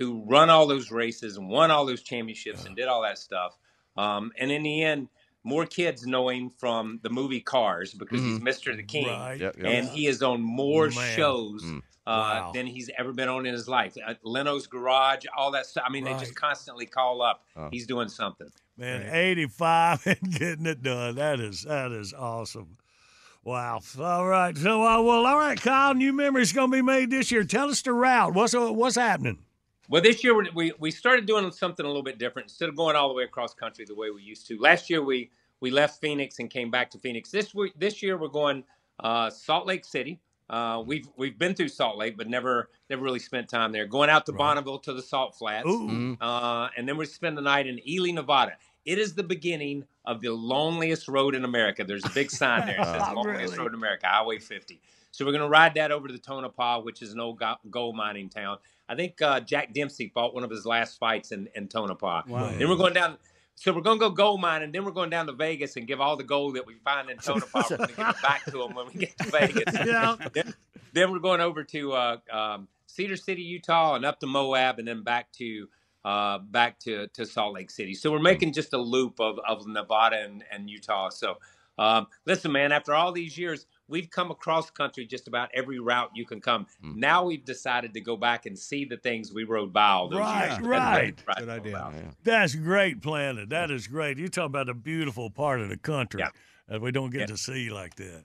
who 0.00 0.24
run 0.26 0.50
all 0.50 0.66
those 0.66 0.90
races 0.90 1.36
and 1.36 1.48
won 1.48 1.70
all 1.70 1.84
those 1.86 2.02
championships 2.02 2.64
and 2.64 2.74
did 2.74 2.88
all 2.88 3.02
that 3.02 3.18
stuff. 3.18 3.56
Um, 3.96 4.32
and 4.38 4.50
in 4.50 4.62
the 4.64 4.82
end, 4.82 5.08
more 5.44 5.66
kids 5.66 6.06
know 6.06 6.30
him 6.30 6.50
from 6.58 6.98
the 7.02 7.10
movie 7.10 7.40
Cars 7.40 7.92
because 7.94 8.20
he's 8.20 8.38
Mr. 8.40 8.74
the 8.76 8.82
King, 8.82 9.06
Right. 9.06 9.38
Yep, 9.38 9.56
yep. 9.58 9.66
and 9.66 9.88
he 9.88 10.06
is 10.06 10.22
on 10.22 10.40
more 10.40 10.88
Man. 10.88 11.16
shows. 11.16 11.62
Mm. 11.62 11.82
Uh, 12.06 12.10
Wow. 12.46 12.52
than 12.54 12.66
he's 12.66 12.90
ever 12.98 13.12
been 13.12 13.28
on 13.28 13.44
in 13.46 13.52
his 13.52 13.68
life. 13.68 13.94
Uh, 14.04 14.14
Leno's 14.24 14.66
Garage, 14.66 15.26
all 15.36 15.50
that 15.52 15.66
stuff. 15.66 15.84
I 15.86 15.92
mean, 15.92 16.02
they 16.02 16.14
just 16.14 16.34
constantly 16.34 16.86
call 16.86 17.20
up. 17.20 17.44
Oh. 17.54 17.68
He's 17.70 17.86
doing 17.86 18.08
something. 18.08 18.48
Man, 18.78 19.08
85 19.14 20.06
and 20.06 20.32
getting 20.38 20.64
it 20.66 20.82
done. 20.82 21.16
That 21.16 21.38
is 21.40 21.62
that 21.64 21.92
is 21.92 22.14
awesome. 22.14 22.78
Wow. 23.44 23.80
All 24.00 24.26
right. 24.26 24.56
So, 24.56 24.82
uh, 24.82 25.00
well, 25.02 25.26
all 25.26 25.36
right, 25.38 25.60
Kyle. 25.60 25.94
New 25.94 26.12
memories 26.12 26.52
going 26.52 26.70
to 26.70 26.76
be 26.76 26.82
made 26.82 27.10
this 27.10 27.30
year. 27.30 27.44
Tell 27.44 27.68
us 27.68 27.82
the 27.82 27.92
route. 27.92 28.32
What's 28.34 28.54
uh, 28.54 28.72
what's 28.72 28.96
happening? 28.96 29.38
Well, 29.90 30.00
this 30.00 30.22
year 30.22 30.40
we- 30.54 30.72
we 30.78 30.90
started 30.92 31.26
doing 31.26 31.50
something 31.50 31.84
a 31.84 31.88
little 31.88 32.04
bit 32.04 32.16
different. 32.16 32.46
Instead 32.46 32.68
of 32.68 32.76
going 32.76 32.94
all 32.94 33.08
the 33.08 33.14
way 33.14 33.24
across 33.24 33.52
country 33.52 33.84
the 33.84 33.94
way 33.96 34.10
we 34.10 34.22
used 34.22 34.46
to. 34.46 34.58
Last 34.58 34.88
year 34.88 35.02
we 35.02 35.30
we 35.62 35.70
left 35.70 36.00
Phoenix 36.00 36.38
and 36.38 36.48
came 36.48 36.70
back 36.70 36.90
to 36.92 36.98
Phoenix. 36.98 37.30
This 37.30 37.54
week, 37.54 37.74
this 37.76 38.02
year 38.02 38.16
we're 38.16 38.28
going 38.28 38.64
uh, 39.00 39.28
Salt 39.30 39.66
Lake 39.66 39.84
City. 39.84 40.20
Uh, 40.48 40.82
we've 40.86 41.06
we've 41.16 41.38
been 41.38 41.54
through 41.54 41.68
Salt 41.68 41.96
Lake, 41.98 42.16
but 42.16 42.28
never 42.28 42.70
never 42.88 43.02
really 43.02 43.18
spent 43.18 43.48
time 43.48 43.72
there. 43.72 43.84
Going 43.86 44.10
out 44.10 44.26
to 44.26 44.32
Bonneville 44.38 44.78
to 44.80 44.92
the 44.92 45.02
Salt 45.02 45.34
Flats, 45.36 45.66
uh, 46.20 46.68
and 46.76 46.88
then 46.88 46.96
we 46.96 47.04
spend 47.06 47.36
the 47.36 47.42
night 47.42 47.66
in 47.66 47.78
Ely, 47.88 48.10
Nevada. 48.12 48.56
It 48.84 48.98
is 48.98 49.14
the 49.14 49.22
beginning 49.22 49.84
of 50.04 50.20
the 50.20 50.30
loneliest 50.30 51.08
road 51.08 51.34
in 51.34 51.44
America. 51.44 51.84
There's 51.84 52.04
a 52.04 52.10
big 52.10 52.30
sign 52.30 52.66
there 52.66 52.76
that 52.78 52.86
says 52.86 53.02
"Loneliest 53.14 53.52
Really? 53.52 53.58
Road 53.58 53.68
in 53.68 53.74
America," 53.74 54.06
Highway 54.06 54.38
50. 54.38 54.80
So 55.12 55.24
we're 55.24 55.32
going 55.32 55.42
to 55.42 55.48
ride 55.48 55.74
that 55.74 55.90
over 55.92 56.08
to 56.08 56.18
Tonopah, 56.18 56.80
which 56.80 57.02
is 57.02 57.12
an 57.12 57.20
old 57.20 57.42
gold 57.70 57.96
mining 57.96 58.28
town. 58.28 58.58
I 58.88 58.94
think 58.94 59.20
uh, 59.22 59.40
Jack 59.40 59.72
Dempsey 59.74 60.08
fought 60.08 60.34
one 60.34 60.44
of 60.44 60.50
his 60.50 60.64
last 60.66 60.98
fights 60.98 61.32
in, 61.32 61.48
in 61.54 61.68
Tonopah. 61.68 62.22
Wow. 62.26 62.50
Then 62.56 62.68
we're 62.68 62.76
going 62.76 62.94
down. 62.94 63.18
So 63.56 63.72
we're 63.72 63.82
going 63.82 63.98
to 63.98 64.08
go 64.08 64.10
gold 64.10 64.40
mining. 64.40 64.72
Then 64.72 64.84
we're 64.84 64.90
going 64.90 65.10
down 65.10 65.26
to 65.26 65.32
Vegas 65.32 65.76
and 65.76 65.86
give 65.86 66.00
all 66.00 66.16
the 66.16 66.24
gold 66.24 66.56
that 66.56 66.66
we 66.66 66.74
find 66.76 67.10
in 67.10 67.18
Tonopah. 67.22 67.64
we're 67.70 67.76
to 67.76 67.86
give 67.88 67.98
it 68.08 68.22
back 68.22 68.44
to 68.46 68.52
them 68.52 68.74
when 68.74 68.86
we 68.86 68.94
get 68.94 69.16
to 69.18 69.24
Vegas. 69.30 69.74
Yeah. 69.86 70.16
Then, 70.32 70.54
then 70.92 71.12
we're 71.12 71.18
going 71.18 71.40
over 71.40 71.62
to 71.64 71.92
uh, 71.92 72.16
um, 72.32 72.68
Cedar 72.86 73.16
City, 73.16 73.42
Utah, 73.42 73.94
and 73.96 74.04
up 74.04 74.18
to 74.20 74.26
Moab, 74.26 74.78
and 74.78 74.88
then 74.88 75.02
back 75.02 75.30
to 75.32 75.68
uh, 76.04 76.38
back 76.38 76.78
to, 76.80 77.06
to 77.08 77.26
Salt 77.26 77.54
Lake 77.54 77.70
City. 77.70 77.94
So 77.94 78.10
we're 78.10 78.18
making 78.20 78.52
just 78.52 78.72
a 78.72 78.78
loop 78.78 79.20
of, 79.20 79.38
of 79.46 79.66
Nevada 79.66 80.16
and, 80.24 80.44
and 80.50 80.68
Utah. 80.70 81.08
So 81.10 81.36
um, 81.78 82.06
listen, 82.26 82.52
man, 82.52 82.72
after 82.72 82.94
all 82.94 83.10
these 83.12 83.38
years, 83.38 83.66
we've 83.88 84.10
come 84.10 84.30
across 84.30 84.70
country 84.70 85.06
just 85.06 85.28
about 85.28 85.48
every 85.54 85.78
route 85.78 86.10
you 86.14 86.26
can 86.26 86.40
come. 86.40 86.66
Now 86.82 87.24
we've 87.24 87.44
decided 87.44 87.94
to 87.94 88.00
go 88.00 88.16
back 88.16 88.44
and 88.46 88.58
see 88.58 88.84
the 88.84 88.98
things 88.98 89.32
we 89.32 89.44
rode 89.44 89.72
by 89.72 89.88
all 89.88 90.08
those 90.08 90.20
Right, 90.20 90.46
years. 90.46 90.56
And 90.58 90.66
right. 90.66 91.22
Good 91.38 91.48
idea. 91.48 91.76
about. 91.76 91.94
That's 92.22 92.54
great 92.54 93.00
planning. 93.02 93.48
That 93.48 93.70
is 93.70 93.86
great. 93.86 94.18
You 94.18 94.28
talk 94.28 94.46
about 94.46 94.68
a 94.68 94.74
beautiful 94.74 95.30
part 95.30 95.60
of 95.60 95.68
the 95.70 95.78
country 95.78 96.20
Yeah. 96.20 96.28
that 96.68 96.80
we 96.82 96.92
don't 96.92 97.10
get 97.10 97.20
Yeah. 97.20 97.26
to 97.26 97.36
see 97.38 97.70
like 97.70 97.94
that. 97.96 98.24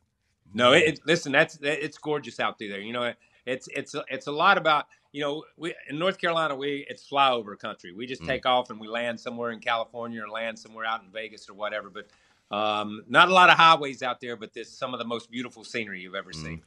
No, 0.53 0.73
it, 0.73 0.83
it- 0.83 0.99
listen, 1.05 1.31
that's 1.31 1.55
that- 1.57 1.83
it's 1.83 1.97
gorgeous 1.97 2.39
out 2.39 2.57
there. 2.59 2.79
You 2.79 2.93
know, 2.93 3.13
it's 3.45 3.67
it's 3.75 3.95
it's 4.09 4.27
a 4.27 4.31
lot 4.31 4.57
about 4.57 4.87
you 5.15 5.21
know 5.21 5.45
we 5.55 5.73
in 5.89 5.97
North 5.97 6.17
Carolina 6.17 6.53
we 6.57 6.85
it's 6.89 7.07
flyover 7.09 7.57
country. 7.57 7.93
We 7.93 8.05
just 8.05 8.25
take 8.25 8.45
off 8.45 8.69
and 8.69 8.77
we 8.77 8.89
land 8.89 9.17
somewhere 9.17 9.51
in 9.51 9.59
California 9.59 10.21
or 10.21 10.27
land 10.27 10.59
somewhere 10.59 10.85
out 10.85 11.03
in 11.03 11.09
Vegas 11.09 11.47
or 11.49 11.53
whatever. 11.53 11.89
But 11.89 12.07
um, 12.53 13.01
not 13.07 13.29
a 13.29 13.33
lot 13.33 13.49
of 13.49 13.55
highways 13.55 14.03
out 14.03 14.19
there, 14.19 14.35
but 14.35 14.53
there's 14.53 14.69
some 14.69 14.93
of 14.93 14.99
the 14.99 15.05
most 15.05 15.31
beautiful 15.31 15.63
scenery 15.63 16.01
you've 16.01 16.15
ever 16.15 16.33
seen. 16.33 16.63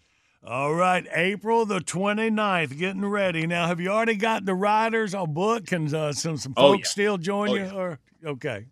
All 0.46 0.72
right, 0.72 1.06
April 1.12 1.66
the 1.66 1.80
29th, 1.80 2.78
getting 2.78 3.04
ready. 3.04 3.46
Now, 3.46 3.66
have 3.66 3.80
you 3.80 3.90
already 3.90 4.16
got 4.16 4.46
the 4.46 4.54
riders 4.54 5.12
on 5.14 5.34
book? 5.34 5.66
Can 5.66 5.94
uh, 5.94 6.12
some, 6.14 6.38
some 6.38 6.54
Oh, 6.56 6.72
folks 6.72 6.88
yeah. 6.88 6.92
still 6.92 7.18
join 7.18 7.50
Oh, 7.50 7.54
you? 7.54 7.64
yeah. 7.64 7.72
Or 7.74 7.98
Okay. 8.24 8.64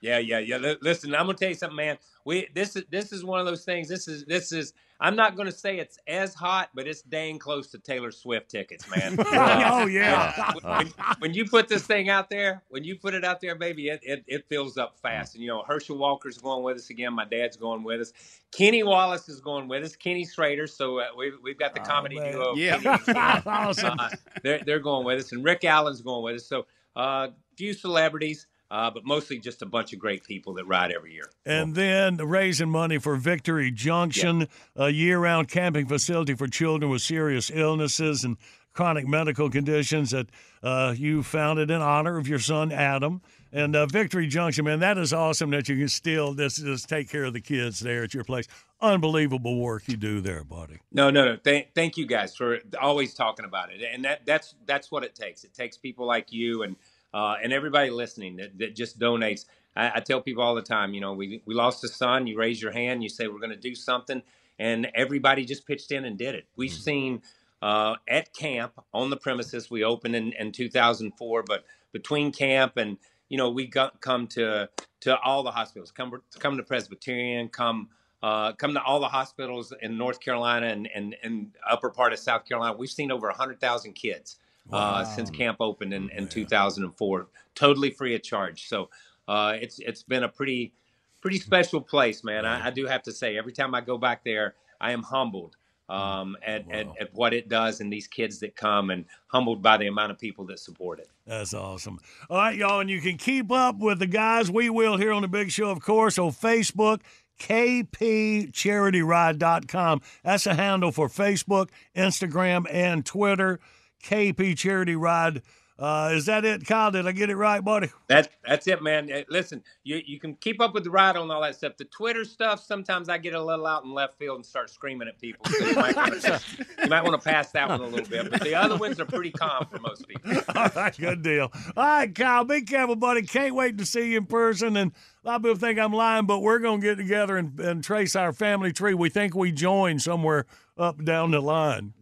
Yeah, 0.00 0.18
yeah, 0.18 0.40
yeah. 0.40 0.56
Li- 0.56 0.78
Listen, 0.80 1.14
I'm 1.14 1.26
gonna 1.26 1.38
tell 1.38 1.50
you 1.50 1.54
something, 1.54 1.76
man. 1.76 1.98
We 2.24 2.48
this 2.54 2.74
is 2.74 2.84
this 2.90 3.12
is 3.12 3.24
one 3.24 3.38
of 3.38 3.46
those 3.46 3.64
things. 3.64 3.88
This 3.88 4.08
is 4.08 4.24
this 4.24 4.50
is. 4.50 4.72
I'm 5.00 5.16
not 5.16 5.36
gonna 5.36 5.52
say 5.52 5.78
it's 5.78 5.98
as 6.06 6.34
hot, 6.34 6.70
but 6.74 6.86
it's 6.86 7.02
dang 7.02 7.38
close 7.38 7.68
to 7.68 7.78
Taylor 7.78 8.10
Swift 8.10 8.50
tickets, 8.50 8.88
man. 8.88 9.16
Oh, 9.72 9.86
yeah. 9.86 10.52
when, 10.62 10.92
when 11.20 11.34
you 11.34 11.44
put 11.46 11.68
this 11.68 11.86
thing 11.86 12.08
out 12.08 12.28
there, 12.28 12.62
when 12.68 12.84
you 12.84 12.96
put 12.96 13.14
it 13.14 13.24
out 13.24 13.40
there, 13.40 13.54
baby, 13.54 13.88
it, 13.88 14.00
it, 14.02 14.24
it 14.26 14.48
fills 14.48 14.76
up 14.76 14.98
fast. 14.98 15.34
And 15.34 15.42
you 15.42 15.48
know, 15.48 15.62
Herschel 15.66 15.96
Walker's 15.96 16.38
going 16.38 16.62
with 16.62 16.76
us 16.76 16.90
again. 16.90 17.14
My 17.14 17.24
dad's 17.24 17.56
going 17.56 17.82
with 17.82 18.00
us. 18.00 18.12
Kenny 18.52 18.82
Wallace 18.82 19.28
is 19.28 19.40
going 19.40 19.68
with 19.68 19.84
us. 19.84 19.96
Kenny 19.96 20.26
Schrader. 20.26 20.66
So 20.66 20.98
uh, 20.98 21.06
we've 21.16 21.34
we've 21.42 21.58
got 21.58 21.74
the 21.74 21.80
comedy 21.80 22.16
man. 22.18 22.32
duo. 22.32 22.54
Yeah. 22.54 22.78
Kenny 22.78 23.16
awesome. 23.46 23.98
Uh, 23.98 24.10
they're 24.42 24.60
they're 24.66 24.80
going 24.80 25.06
with 25.06 25.20
us, 25.20 25.32
and 25.32 25.44
Rick 25.44 25.64
Allen's 25.64 26.02
going 26.02 26.24
with 26.24 26.36
us. 26.36 26.46
So 26.46 26.66
uh, 26.96 27.28
few 27.56 27.72
celebrities, 27.72 28.46
uh, 28.70 28.90
but 28.90 29.04
mostly 29.04 29.38
just 29.38 29.62
a 29.62 29.66
bunch 29.66 29.92
of 29.92 29.98
great 29.98 30.24
people 30.24 30.54
that 30.54 30.64
ride 30.66 30.92
every 30.92 31.12
year. 31.12 31.30
And 31.44 31.74
then 31.74 32.16
raising 32.16 32.70
money 32.70 32.98
for 32.98 33.16
Victory 33.16 33.70
Junction, 33.70 34.48
a 34.76 34.90
year 34.90 35.18
round 35.18 35.48
camping 35.48 35.86
facility 35.86 36.34
for 36.34 36.46
children 36.46 36.90
with 36.90 37.02
serious 37.02 37.50
illnesses 37.52 38.24
and 38.24 38.36
chronic 38.72 39.06
medical 39.06 39.50
conditions 39.50 40.10
that 40.10 40.28
uh, 40.62 40.94
you 40.96 41.22
founded 41.22 41.70
in 41.70 41.80
honor 41.80 42.16
of 42.16 42.28
your 42.28 42.38
son, 42.38 42.70
Adam. 42.70 43.20
And 43.52 43.74
uh, 43.74 43.86
Victory 43.86 44.28
Junction, 44.28 44.64
man, 44.64 44.78
that 44.78 44.96
is 44.96 45.12
awesome 45.12 45.50
that 45.50 45.68
you 45.68 45.76
can 45.76 45.88
still 45.88 46.34
just, 46.34 46.64
just 46.64 46.88
take 46.88 47.10
care 47.10 47.24
of 47.24 47.32
the 47.32 47.40
kids 47.40 47.80
there 47.80 48.04
at 48.04 48.14
your 48.14 48.22
place. 48.22 48.46
Unbelievable 48.80 49.58
work 49.58 49.88
you 49.88 49.96
do 49.96 50.20
there, 50.20 50.44
buddy. 50.44 50.78
No, 50.92 51.10
no, 51.10 51.24
no. 51.24 51.36
Thank, 51.42 51.74
thank 51.74 51.96
you 51.96 52.06
guys 52.06 52.36
for 52.36 52.60
always 52.80 53.12
talking 53.12 53.44
about 53.44 53.72
it, 53.72 53.82
and 53.92 54.04
that 54.04 54.24
that's 54.24 54.54
that's 54.66 54.90
what 54.90 55.02
it 55.02 55.14
takes. 55.14 55.44
It 55.44 55.52
takes 55.52 55.76
people 55.76 56.06
like 56.06 56.32
you 56.32 56.62
and 56.62 56.76
uh, 57.14 57.36
and 57.42 57.52
everybody 57.52 57.90
listening 57.90 58.36
that, 58.36 58.58
that 58.58 58.76
just 58.76 58.98
donates. 58.98 59.46
I, 59.76 59.92
I 59.96 60.00
tell 60.00 60.20
people 60.20 60.42
all 60.42 60.54
the 60.54 60.62
time, 60.62 60.94
you 60.94 61.00
know, 61.00 61.12
we 61.12 61.42
we 61.46 61.54
lost 61.54 61.84
a 61.84 61.88
son. 61.88 62.26
You 62.26 62.38
raise 62.38 62.62
your 62.62 62.72
hand, 62.72 63.02
you 63.02 63.08
say 63.08 63.28
we're 63.28 63.38
going 63.40 63.50
to 63.50 63.56
do 63.56 63.74
something, 63.74 64.22
and 64.58 64.88
everybody 64.94 65.44
just 65.44 65.66
pitched 65.66 65.92
in 65.92 66.04
and 66.04 66.18
did 66.18 66.34
it. 66.34 66.46
We've 66.56 66.72
seen 66.72 67.22
uh, 67.62 67.96
at 68.08 68.34
camp 68.34 68.72
on 68.94 69.10
the 69.10 69.16
premises. 69.16 69.70
We 69.70 69.84
opened 69.84 70.16
in, 70.16 70.32
in 70.34 70.52
2004, 70.52 71.44
but 71.44 71.64
between 71.92 72.32
camp 72.32 72.76
and 72.76 72.98
you 73.28 73.38
know, 73.38 73.50
we 73.50 73.66
got, 73.66 74.00
come 74.00 74.26
to 74.28 74.68
to 75.02 75.18
all 75.20 75.42
the 75.42 75.52
hospitals. 75.52 75.92
Come 75.92 76.22
come 76.38 76.56
to 76.58 76.62
Presbyterian. 76.62 77.48
Come 77.48 77.88
uh, 78.22 78.52
come 78.52 78.74
to 78.74 78.82
all 78.82 79.00
the 79.00 79.08
hospitals 79.08 79.72
in 79.82 79.98
North 79.98 80.20
Carolina 80.20 80.66
and 80.66 80.88
and, 80.94 81.16
and 81.22 81.52
upper 81.68 81.90
part 81.90 82.12
of 82.12 82.18
South 82.18 82.44
Carolina. 82.46 82.76
We've 82.76 82.90
seen 82.90 83.10
over 83.12 83.30
hundred 83.30 83.60
thousand 83.60 83.94
kids 83.94 84.36
uh, 84.72 85.04
since 85.04 85.30
camp 85.30 85.58
opened 85.60 85.92
in, 85.92 86.08
in 86.10 86.28
2004, 86.28 87.26
totally 87.54 87.90
free 87.90 88.14
of 88.14 88.22
charge. 88.22 88.68
So 88.68 88.88
uh, 89.28 89.56
it's 89.60 89.78
it's 89.78 90.02
been 90.02 90.24
a 90.24 90.28
pretty 90.28 90.72
pretty 91.20 91.38
special 91.38 91.80
place, 91.80 92.24
man. 92.24 92.46
I, 92.46 92.68
I 92.68 92.70
do 92.70 92.86
have 92.86 93.02
to 93.04 93.12
say, 93.12 93.36
every 93.36 93.52
time 93.52 93.74
I 93.74 93.80
go 93.80 93.98
back 93.98 94.24
there, 94.24 94.54
I 94.80 94.92
am 94.92 95.02
humbled 95.02 95.56
um, 95.88 96.36
at, 96.46 96.70
at, 96.70 96.86
at 97.00 97.12
what 97.14 97.34
it 97.34 97.48
does 97.48 97.80
and 97.80 97.92
these 97.92 98.06
kids 98.06 98.38
that 98.40 98.54
come, 98.54 98.90
and 98.90 99.04
humbled 99.26 99.62
by 99.62 99.76
the 99.76 99.88
amount 99.88 100.12
of 100.12 100.18
people 100.18 100.44
that 100.46 100.60
support 100.60 101.00
it. 101.00 101.08
That's 101.26 101.52
awesome. 101.52 101.98
All 102.28 102.38
right, 102.38 102.56
y'all, 102.56 102.80
and 102.80 102.88
you 102.88 103.00
can 103.00 103.16
keep 103.16 103.50
up 103.50 103.78
with 103.78 103.98
the 103.98 104.06
guys. 104.06 104.48
We 104.50 104.70
will 104.70 104.96
here 104.96 105.12
on 105.12 105.22
the 105.22 105.28
Big 105.28 105.50
Show, 105.50 105.70
of 105.70 105.80
course, 105.80 106.18
on 106.18 106.30
Facebook. 106.30 107.00
kpcharityride.com. 107.40 110.02
That's 110.22 110.46
a 110.46 110.54
handle 110.54 110.92
for 110.92 111.08
Facebook, 111.08 111.70
Instagram, 111.96 112.66
and 112.70 113.04
Twitter. 113.04 113.58
KP 114.02 114.56
Charity 114.56 114.96
Ride. 114.96 115.42
Uh, 115.80 116.10
is 116.12 116.26
that 116.26 116.44
it, 116.44 116.66
Kyle? 116.66 116.90
Did 116.90 117.06
I 117.06 117.12
get 117.12 117.30
it 117.30 117.36
right, 117.36 117.64
buddy? 117.64 117.88
That 118.08 118.28
that's 118.46 118.66
it, 118.66 118.82
man. 118.82 119.10
Listen, 119.30 119.62
you 119.82 120.02
you 120.04 120.20
can 120.20 120.34
keep 120.34 120.60
up 120.60 120.74
with 120.74 120.84
the 120.84 120.90
ride 120.90 121.16
on 121.16 121.30
all 121.30 121.40
that 121.40 121.56
stuff. 121.56 121.78
The 121.78 121.86
Twitter 121.86 122.26
stuff, 122.26 122.62
sometimes 122.62 123.08
I 123.08 123.16
get 123.16 123.32
a 123.32 123.42
little 123.42 123.66
out 123.66 123.84
in 123.84 123.94
left 123.94 124.18
field 124.18 124.36
and 124.36 124.44
start 124.44 124.68
screaming 124.68 125.08
at 125.08 125.18
people. 125.18 125.46
So 125.46 125.66
you 125.66 125.74
might 125.74 125.96
want 125.96 126.20
to 126.20 126.40
you 126.82 126.88
might 126.90 127.02
want 127.02 127.18
to 127.18 127.26
pass 127.26 127.50
that 127.52 127.66
one 127.70 127.80
a 127.80 127.86
little 127.86 128.06
bit. 128.06 128.30
But 128.30 128.42
the 128.42 128.54
other 128.54 128.76
ones 128.76 129.00
are 129.00 129.06
pretty 129.06 129.30
calm 129.30 129.64
for 129.70 129.78
most 129.78 130.06
people. 130.06 130.32
All 130.54 130.68
right, 130.76 130.94
good 130.98 131.22
deal. 131.22 131.50
All 131.74 131.82
right, 131.82 132.14
Kyle, 132.14 132.44
be 132.44 132.60
careful, 132.60 132.96
buddy. 132.96 133.22
Can't 133.22 133.54
wait 133.54 133.78
to 133.78 133.86
see 133.86 134.10
you 134.10 134.18
in 134.18 134.26
person. 134.26 134.76
And 134.76 134.92
a 135.24 135.28
lot 135.28 135.36
of 135.36 135.42
people 135.44 135.56
think 135.56 135.78
I'm 135.78 135.94
lying, 135.94 136.26
but 136.26 136.40
we're 136.40 136.58
going 136.58 136.82
to 136.82 136.86
get 136.86 136.96
together 136.96 137.38
and, 137.38 137.58
and 137.58 137.82
trace 137.82 138.14
our 138.14 138.34
family 138.34 138.74
tree. 138.74 138.92
We 138.92 139.08
think 139.08 139.34
we 139.34 139.50
joined 139.50 140.02
somewhere 140.02 140.44
up 140.80 141.04
down 141.04 141.30
the 141.30 141.40
line. 141.40 141.92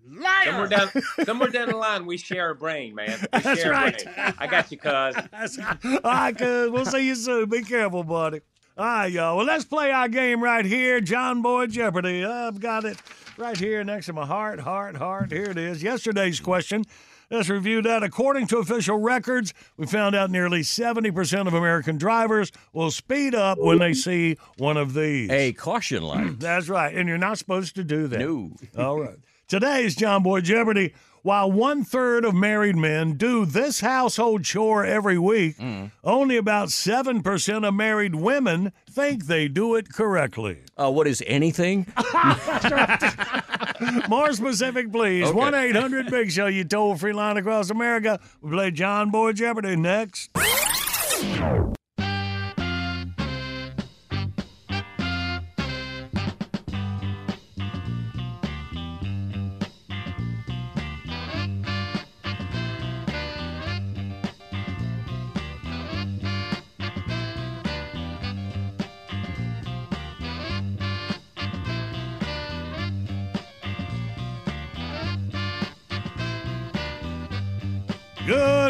Somewhere 0.44 0.68
down, 0.68 0.90
somewhere 1.24 1.50
down 1.50 1.68
the 1.68 1.76
line, 1.76 2.06
we 2.06 2.16
share 2.16 2.50
a 2.50 2.54
brain, 2.54 2.94
man. 2.94 3.18
We 3.32 3.40
That's 3.40 3.60
share 3.60 3.72
a 3.72 3.74
right. 3.74 4.04
brain. 4.04 4.34
I 4.38 4.46
got 4.46 4.70
you, 4.72 4.78
cuz. 4.78 4.88
All 5.84 6.00
right, 6.04 6.36
cuz. 6.36 6.70
We'll 6.70 6.86
see 6.86 7.06
you 7.06 7.14
soon. 7.14 7.48
Be 7.48 7.62
careful, 7.62 8.02
buddy. 8.02 8.40
All 8.76 8.84
right, 8.84 9.12
y'all. 9.12 9.36
Well, 9.36 9.46
let's 9.46 9.64
play 9.64 9.90
our 9.90 10.08
game 10.08 10.42
right 10.42 10.64
here. 10.64 11.00
John 11.00 11.42
Boy 11.42 11.66
Jeopardy. 11.66 12.24
I've 12.24 12.60
got 12.60 12.84
it 12.84 12.96
right 13.36 13.56
here 13.56 13.82
next 13.84 14.06
to 14.06 14.12
my 14.12 14.24
heart, 14.24 14.60
heart, 14.60 14.96
heart. 14.96 15.32
Here 15.32 15.50
it 15.50 15.58
is. 15.58 15.82
Yesterday's 15.82 16.40
question. 16.40 16.84
Let's 17.30 17.50
review 17.50 17.82
that. 17.82 18.02
According 18.02 18.46
to 18.48 18.58
official 18.58 18.98
records, 18.98 19.52
we 19.76 19.86
found 19.86 20.14
out 20.14 20.30
nearly 20.30 20.60
70% 20.60 21.46
of 21.46 21.52
American 21.52 21.98
drivers 21.98 22.50
will 22.72 22.90
speed 22.90 23.34
up 23.34 23.58
when 23.58 23.78
they 23.78 23.92
see 23.92 24.38
one 24.56 24.78
of 24.78 24.94
these. 24.94 25.30
A 25.30 25.52
caution 25.52 26.02
light. 26.04 26.38
That's 26.40 26.70
right. 26.70 26.94
And 26.94 27.06
you're 27.06 27.18
not 27.18 27.36
supposed 27.36 27.74
to 27.74 27.84
do 27.84 28.06
that. 28.06 28.20
No. 28.20 28.52
All 28.78 28.98
right. 29.00 29.16
Today's 29.46 29.94
John 29.94 30.22
Boy 30.22 30.40
Jeopardy. 30.40 30.94
While 31.22 31.52
one 31.52 31.84
third 31.84 32.24
of 32.24 32.34
married 32.34 32.76
men 32.76 33.14
do 33.14 33.44
this 33.44 33.80
household 33.80 34.44
chore 34.44 34.86
every 34.86 35.18
week, 35.18 35.56
only 36.02 36.36
about 36.36 36.68
7% 36.68 37.68
of 37.68 37.74
married 37.74 38.14
women 38.14 38.72
think 38.88 39.26
they 39.26 39.48
do 39.48 39.74
it 39.74 39.92
correctly. 39.92 40.58
Uh, 40.78 40.90
what 40.90 41.06
is 41.06 41.22
anything? 41.26 41.86
More 44.08 44.32
specific, 44.32 44.90
please. 44.92 45.26
Okay. 45.26 45.36
1 45.36 45.54
800 45.54 46.10
Big 46.10 46.30
Show, 46.30 46.46
you 46.46 46.64
toll 46.64 46.96
free 46.96 47.12
line 47.12 47.36
across 47.36 47.70
America. 47.70 48.20
We 48.40 48.50
play 48.50 48.70
John 48.70 49.10
Boy 49.10 49.32
Jeopardy 49.32 49.76
next. 49.76 50.30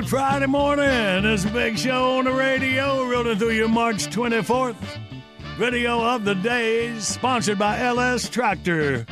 Friday 0.09 0.47
morning. 0.47 1.27
It's 1.27 1.45
a 1.45 1.51
big 1.51 1.79
show 1.79 2.17
on 2.17 2.25
the 2.25 2.33
radio, 2.33 3.05
rolling 3.05 3.39
through 3.39 3.51
your 3.51 3.69
March 3.69 4.07
24th. 4.07 4.75
Video 5.59 6.03
of 6.03 6.25
the 6.25 6.35
day, 6.35 6.99
sponsored 6.99 7.59
by 7.59 7.79
LS 7.79 8.31
Tractor. 8.31 9.05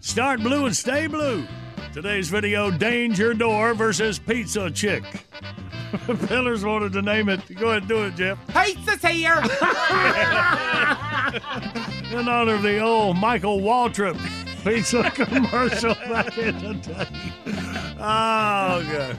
Start 0.00 0.40
blue 0.40 0.66
and 0.66 0.76
stay 0.76 1.06
blue. 1.06 1.46
Today's 1.92 2.28
video, 2.28 2.72
Danger 2.72 3.34
Door 3.34 3.74
versus 3.74 4.18
Pizza 4.18 4.68
Chick. 4.68 5.04
Pillars 6.26 6.64
wanted 6.64 6.92
to 6.94 7.02
name 7.02 7.28
it. 7.28 7.42
Go 7.54 7.68
ahead 7.68 7.82
and 7.82 7.88
do 7.88 8.02
it, 8.02 8.16
Jeff. 8.16 8.36
Pizza's 8.48 9.02
here. 9.02 9.36
In 12.18 12.28
honor 12.28 12.54
of 12.54 12.62
the 12.62 12.80
old 12.80 13.16
Michael 13.16 13.60
Waltrip 13.60 14.18
pizza 14.66 15.08
commercial 15.14 15.94
back 15.94 16.36
in 16.36 16.58
the 16.58 16.74
day. 16.74 17.06
Oh, 18.00 18.84
God. 18.90 19.18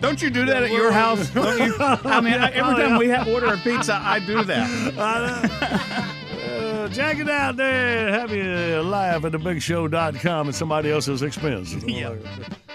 Don't 0.00 0.20
you 0.20 0.30
do 0.30 0.44
that 0.46 0.62
at 0.62 0.70
your 0.70 0.92
house? 0.92 1.28
Don't 1.30 1.58
you? 1.58 1.74
I 1.80 2.20
mean, 2.20 2.34
I- 2.34 2.50
every 2.50 2.74
time 2.74 2.98
we 2.98 3.08
have 3.08 3.26
order 3.28 3.46
a 3.54 3.56
pizza, 3.58 3.98
I 4.02 4.18
do 4.20 4.44
that. 4.44 6.12
Uh, 6.56 6.88
check 6.90 7.18
it 7.18 7.28
out 7.28 7.56
there. 7.56 8.12
Have 8.12 8.30
you 8.32 8.80
live 8.82 9.24
at 9.24 9.32
thebigshow.com 9.32 10.48
at 10.48 10.54
somebody 10.54 10.90
else's 10.92 11.22
expense. 11.22 11.74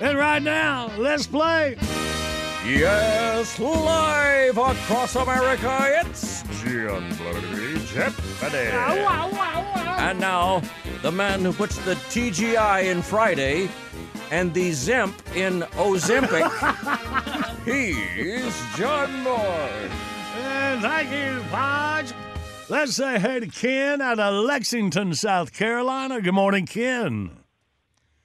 And 0.01 0.17
right 0.17 0.41
now, 0.41 0.91
let's 0.97 1.27
play. 1.27 1.77
Yes, 2.65 3.57
live 3.59 4.57
across 4.57 5.15
America, 5.15 5.77
it's 6.03 6.43
John 6.63 7.07
Bloody 7.15 7.79
Jeopardy. 7.85 8.69
Wow, 8.75 8.95
wow, 8.97 9.31
wow, 9.31 9.61
wow. 9.75 9.97
And 9.99 10.19
now, 10.19 10.61
the 11.03 11.11
man 11.11 11.45
who 11.45 11.53
puts 11.53 11.77
the 11.85 11.93
TGI 11.95 12.85
in 12.85 13.01
Friday 13.01 13.69
and 14.31 14.53
the 14.53 14.71
Zimp 14.71 15.13
in 15.35 15.61
Ozempic, 15.73 16.47
he's 17.65 18.77
John 18.77 19.21
Moore. 19.21 19.69
And 20.37 20.81
thank 20.81 21.11
you, 21.11 21.43
Podge. 21.51 22.13
Let's 22.69 22.95
say 22.95 23.19
hey 23.19 23.41
to 23.41 23.47
Ken 23.47 24.01
out 24.01 24.19
of 24.19 24.45
Lexington, 24.45 25.13
South 25.13 25.51
Carolina. 25.53 26.21
Good 26.21 26.33
morning, 26.33 26.65
Ken. 26.65 27.31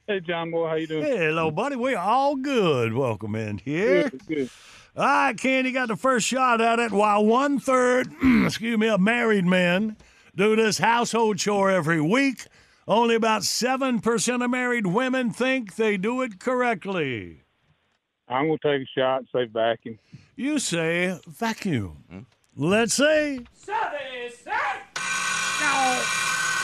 Hey, 0.07 0.21
John 0.21 0.53
Boy, 0.53 0.69
how 0.69 0.75
you 0.77 0.87
doing? 0.87 1.03
Hey, 1.03 1.17
hello, 1.17 1.51
buddy. 1.51 1.75
We 1.75 1.97
all 1.97 2.37
good. 2.37 2.93
Welcome 2.93 3.35
in 3.35 3.59
here. 3.59 4.09
Good, 4.09 4.27
good. 4.27 4.51
All 4.97 5.05
right, 5.05 5.37
Ken, 5.37 5.67
you 5.67 5.73
got 5.73 5.89
the 5.89 5.97
first 5.97 6.29
shot 6.29 6.61
at 6.61 6.79
it. 6.79 6.93
While 6.93 7.27
one 7.27 7.59
third, 7.59 8.15
excuse 8.45 8.79
me, 8.79 8.89
of 8.89 9.01
married 9.01 9.45
men 9.45 9.97
do 10.37 10.55
this 10.55 10.79
household 10.79 11.39
chore 11.39 11.71
every 11.71 12.01
week, 12.01 12.47
only 12.89 13.15
about 13.15 13.43
7% 13.43 14.45
of 14.45 14.51
married 14.51 14.87
women 14.87 15.31
think 15.31 15.77
they 15.77 15.97
do 15.97 16.23
it 16.23 16.39
correctly. 16.39 17.43
I'm 18.29 18.47
gonna 18.47 18.59
take 18.63 18.83
a 18.83 18.91
shot 18.99 19.19
and 19.19 19.29
say 19.33 19.45
vacuum. 19.45 19.99
You 20.35 20.59
say 20.59 21.19
vacuum. 21.27 22.27
Let's 22.57 22.95
say. 22.95 23.41
So 23.55 23.73
they 23.93 24.29
safe 24.29 24.53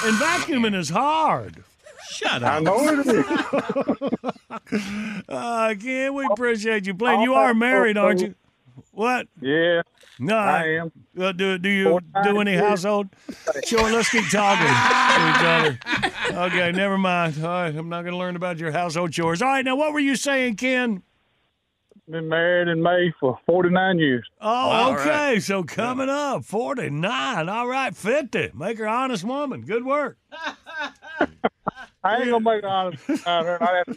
And 0.05 0.17
vacuuming 0.17 0.75
is 0.75 0.89
hard. 0.91 1.63
Shut 2.11 2.43
up. 2.43 2.53
I 2.53 2.61
know 2.61 2.89
it 2.89 3.07
is. 3.07 3.25
Uh, 5.29 5.75
Ken, 5.81 6.15
we 6.15 6.27
appreciate 6.31 6.87
you 6.87 6.95
playing. 6.95 7.23
You 7.23 7.35
are 7.35 7.55
married, 7.55 7.97
aren't 7.97 8.21
you? 8.21 8.35
What? 8.93 9.27
Yeah, 9.41 9.83
No, 10.19 10.37
I 10.37 10.67
am. 10.81 10.93
Uh, 11.19 11.33
do 11.33 11.59
do 11.59 11.69
you 11.69 12.01
do 12.23 12.41
any 12.41 12.57
household? 12.57 13.09
Sure, 13.65 13.91
let's 13.91 14.11
keep 14.11 14.29
talking 14.31 14.67
to 14.67 15.31
each 15.31 15.45
other. 15.45 16.47
Okay, 16.47 16.73
never 16.73 16.97
mind. 16.99 17.37
All 17.43 17.51
right, 17.51 17.75
I'm 17.75 17.89
not 17.89 18.03
going 18.03 18.13
to 18.13 18.19
learn 18.19 18.37
about 18.37 18.59
your 18.59 18.73
household 18.73 19.13
chores. 19.13 19.43
All 19.43 19.49
right, 19.49 19.65
now 19.65 19.77
what 19.77 19.93
were 19.93 20.01
you 20.01 20.17
saying, 20.17 20.57
Ken? 20.57 21.03
Been 22.09 22.29
married 22.29 22.69
in 22.69 22.83
May 22.83 23.13
for 23.21 23.39
49 23.47 23.99
years. 23.99 24.29
Oh, 24.41 24.49
All 24.49 24.93
okay. 24.95 25.09
right. 25.09 25.43
So 25.43 25.63
coming 25.63 26.09
up, 26.09 26.45
49. 26.45 27.49
All 27.49 27.69
right, 27.69 27.97
50. 27.97 28.51
Make 28.55 28.79
her 28.79 28.89
honest 28.89 29.25
woman. 29.25 29.63
Good 29.63 29.85
work. 29.85 30.19
I 32.05 32.17
ain't 32.17 32.31
gonna 32.31 32.41
make 32.41 32.59
it 32.59 32.65
honest 32.65 33.27
out 33.27 33.45
her. 33.47 33.63
I 33.63 33.83
have 33.87 33.97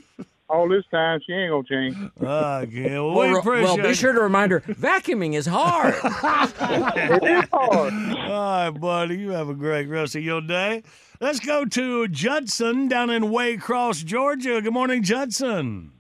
all 0.50 0.68
this 0.70 0.84
time. 0.92 1.20
She 1.26 1.34
ain't 1.34 1.52
gonna 1.52 1.64
change. 1.64 1.96
Uh, 2.22 2.66
well, 2.72 3.14
Well, 3.14 3.28
we 3.28 3.34
ro- 3.34 3.40
appreciate 3.40 3.64
well, 3.64 3.78
be 3.90 3.94
sure 3.94 4.14
to 4.14 4.22
remind 4.22 4.52
her 4.52 4.60
vacuuming 4.62 5.34
is 5.34 5.46
hard. 5.46 5.94
it 6.04 7.24
is 7.24 7.50
hard. 7.52 7.94
All 7.94 8.30
right, 8.30 8.70
buddy. 8.70 9.18
You 9.18 9.32
have 9.32 9.50
a 9.50 9.54
great 9.56 9.88
rest 9.88 10.16
of 10.16 10.24
your 10.24 10.42
day. 10.42 10.84
Let's 11.22 11.40
go 11.40 11.66
to 11.66 12.08
Judson 12.08 12.88
down 12.88 13.10
in 13.10 13.24
Waycross, 13.24 14.04
Georgia. 14.06 14.62
Good 14.62 14.74
morning, 14.74 15.02
Judson. 15.04 15.92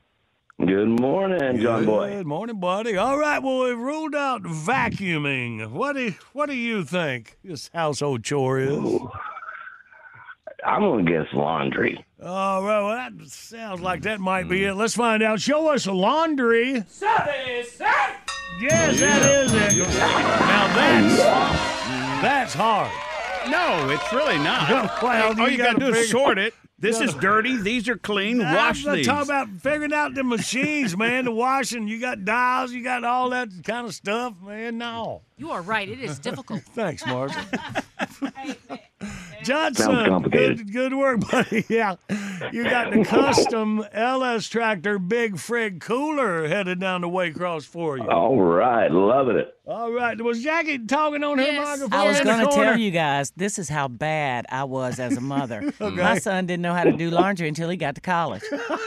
Good 0.57 0.99
morning, 1.01 1.59
John 1.59 1.85
Boy. 1.85 2.11
Good 2.11 2.27
morning, 2.27 2.59
buddy. 2.61 2.95
All 2.95 3.17
right, 3.17 3.39
well, 3.43 3.65
we've 3.65 3.77
ruled 3.77 4.15
out 4.15 4.43
vacuuming. 4.43 5.69
What 5.71 5.97
do 5.97 6.13
What 6.31 6.45
do 6.49 6.55
you 6.55 6.85
think 6.85 7.37
this 7.43 7.69
household 7.73 8.23
chore 8.23 8.59
is? 8.59 8.99
I'm 10.65 10.81
gonna 10.81 11.03
guess 11.03 11.27
laundry. 11.33 12.03
Oh, 12.19 12.63
well, 12.65 12.87
that 12.89 13.13
sounds 13.27 13.81
like 13.81 14.01
that 14.03 14.19
might 14.19 14.49
be 14.49 14.63
it. 14.63 14.73
Let's 14.73 14.95
find 14.95 15.21
out. 15.21 15.39
Show 15.39 15.71
us 15.71 15.85
laundry. 15.85 16.83
Yes, 18.59 18.99
that 18.99 19.29
is 19.29 19.53
it. 19.53 19.77
Now 19.77 20.67
that's 20.73 21.17
that's 22.21 22.53
hard. 22.53 22.91
No, 23.49 23.89
it's 23.91 24.11
really 24.11 24.39
not. 24.39 24.99
Well, 25.03 25.39
All 25.39 25.49
you, 25.49 25.57
gotta, 25.57 25.79
gotta 25.79 25.91
do 25.91 25.97
is 25.97 26.09
sort 26.09 26.39
it. 26.39 26.53
This 26.79 26.99
is 26.99 27.13
dirty. 27.21 27.57
These 27.57 27.87
are 27.89 27.97
clean. 27.97 28.39
Wash 28.39 28.85
I'm 28.87 28.95
these. 28.95 29.05
talking 29.05 29.29
about 29.29 29.49
figuring 29.61 29.93
out 29.93 30.15
the 30.15 30.23
machines, 30.23 30.97
man. 30.97 31.25
The 31.25 31.31
washing, 31.31 31.87
you 31.87 31.99
got 31.99 32.25
dials, 32.25 32.71
you 32.71 32.83
got 32.83 33.03
all 33.03 33.29
that 33.29 33.49
kind 33.63 33.85
of 33.85 33.93
stuff, 33.93 34.33
man. 34.41 34.77
No. 34.79 35.21
You 35.37 35.51
are 35.51 35.61
right. 35.61 35.87
It 35.87 35.99
is 35.99 36.17
difficult. 36.17 36.63
Thanks, 36.63 37.05
Marshall. 37.05 37.43
Johnson, 39.43 39.85
Sounds 39.85 40.07
complicated. 40.07 40.57
Good, 40.57 40.71
good 40.71 40.93
work, 40.95 41.29
buddy. 41.29 41.65
Yeah, 41.69 41.95
you 42.51 42.63
got 42.63 42.91
the 42.93 43.03
custom 43.05 43.83
LS 43.91 44.47
Tractor 44.47 44.97
Big 44.97 45.35
Frig 45.35 45.81
cooler 45.81 46.47
headed 46.47 46.79
down 46.79 47.01
the 47.01 47.09
Waycross 47.09 47.65
for 47.65 47.97
you. 47.97 48.09
All 48.09 48.37
right, 48.39 48.89
loving 48.91 49.37
it. 49.37 49.53
All 49.67 49.91
right, 49.91 50.19
was 50.21 50.41
Jackie 50.43 50.79
talking 50.79 51.23
on 51.23 51.37
her 51.39 51.51
microphone? 51.51 51.93
I 51.93 52.07
was 52.07 52.21
going 52.21 52.45
to 52.47 52.51
tell 52.53 52.77
you 52.77 52.91
guys 52.91 53.31
this 53.35 53.59
is 53.59 53.67
how 53.67 53.87
bad 53.87 54.45
I 54.49 54.63
was 54.63 54.99
as 54.99 55.17
a 55.17 55.21
mother. 55.21 55.73
Okay. 55.81 56.01
My 56.01 56.17
son 56.19 56.45
didn't 56.45 56.61
know 56.63 56.73
how 56.73 56.83
to 56.83 56.93
do 56.93 57.09
laundry 57.11 57.47
until 57.47 57.69
he 57.69 57.77
got 57.77 57.95
to 57.95 58.01
college. 58.01 58.41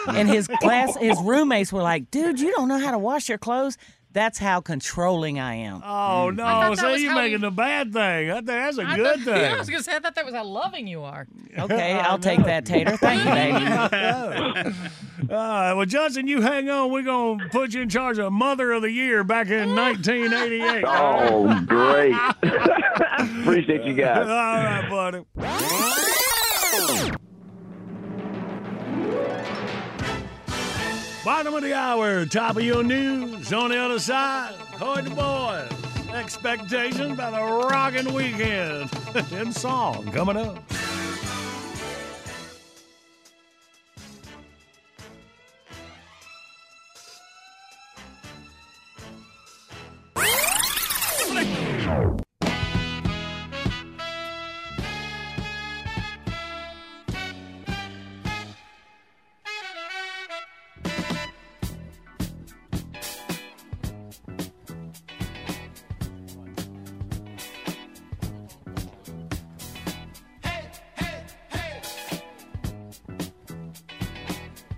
And 0.08 0.28
his 0.28 0.48
class, 0.48 0.96
his 0.96 1.20
roommates 1.20 1.72
were 1.72 1.82
like, 1.82 2.10
dude, 2.10 2.40
you 2.40 2.50
don't 2.52 2.66
know 2.68 2.78
how 2.78 2.90
to 2.90 2.98
wash 2.98 3.28
your 3.28 3.38
clothes? 3.38 3.76
That's 4.14 4.38
how 4.38 4.60
controlling 4.62 5.38
I 5.38 5.54
am. 5.56 5.82
Oh 5.84 6.30
mm. 6.30 6.36
no! 6.36 6.44
thought 6.44 6.70
that 6.76 6.78
See, 6.78 6.86
was 6.92 7.02
you're 7.02 7.10
how 7.12 7.18
making 7.18 7.44
a 7.44 7.50
bad 7.50 7.92
thing. 7.92 8.30
I 8.30 8.34
think 8.36 8.46
that's 8.46 8.78
a 8.78 8.82
I 8.82 8.96
good 8.96 9.16
thought- 9.20 9.24
thing. 9.34 9.42
Yeah, 9.42 9.54
I 9.54 9.58
was 9.58 9.68
going 9.68 9.80
to 9.80 9.84
say, 9.84 9.94
I 9.96 9.98
thought 9.98 10.14
that 10.14 10.24
was 10.24 10.34
how 10.34 10.44
loving 10.44 10.86
you 10.86 11.02
are. 11.02 11.26
Okay, 11.58 11.92
I'll 11.94 12.20
take 12.20 12.44
that, 12.44 12.64
Tater. 12.66 12.96
Thank 12.96 13.24
you, 13.24 13.30
baby. 13.32 13.66
All 15.34 15.36
right, 15.36 15.72
well, 15.72 15.86
Johnson, 15.86 16.28
you 16.28 16.40
hang 16.40 16.70
on. 16.70 16.92
We're 16.92 17.02
going 17.02 17.40
to 17.40 17.48
put 17.48 17.74
you 17.74 17.82
in 17.82 17.88
charge 17.88 18.18
of 18.20 18.32
Mother 18.32 18.70
of 18.70 18.82
the 18.82 18.90
Year 18.92 19.24
back 19.24 19.48
in 19.48 19.74
1988. 19.74 20.84
Oh, 20.86 21.64
great. 21.66 22.14
Appreciate 23.40 23.82
you 23.82 23.94
guys. 23.94 24.28
All 24.28 24.34
right, 24.62 25.24
buddy. 25.36 27.18
Bottom 31.28 31.52
of 31.52 31.62
the 31.62 31.74
hour, 31.74 32.24
top 32.24 32.56
of 32.56 32.62
your 32.62 32.82
news. 32.82 33.52
On 33.52 33.68
the 33.68 33.76
other 33.76 33.98
side, 33.98 34.54
Hoy 34.78 35.02
the 35.02 35.10
boys. 35.10 36.10
Expectations 36.10 37.12
about 37.12 37.34
a 37.34 37.66
rocking 37.68 38.14
weekend. 38.14 38.90
in 39.32 39.52
song 39.52 40.10
coming 40.10 40.38
up. 40.38 40.56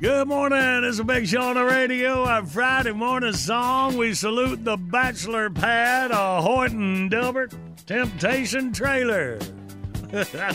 Good 0.01 0.29
morning. 0.29 0.83
It's 0.85 0.99
a 0.99 1.05
big 1.05 1.29
show 1.29 1.43
on 1.43 1.57
the 1.57 1.65
radio. 1.65 2.25
Our 2.25 2.47
Friday 2.47 2.93
morning 2.93 3.35
song. 3.35 3.99
We 3.99 4.15
salute 4.15 4.65
the 4.65 4.79
bachelor 4.79 5.51
pad, 5.51 6.11
a 6.11 6.41
Horton 6.41 7.11
Delbert 7.11 7.53
Temptation 7.85 8.73
trailer. 8.73 9.39
yeah, 10.11 10.55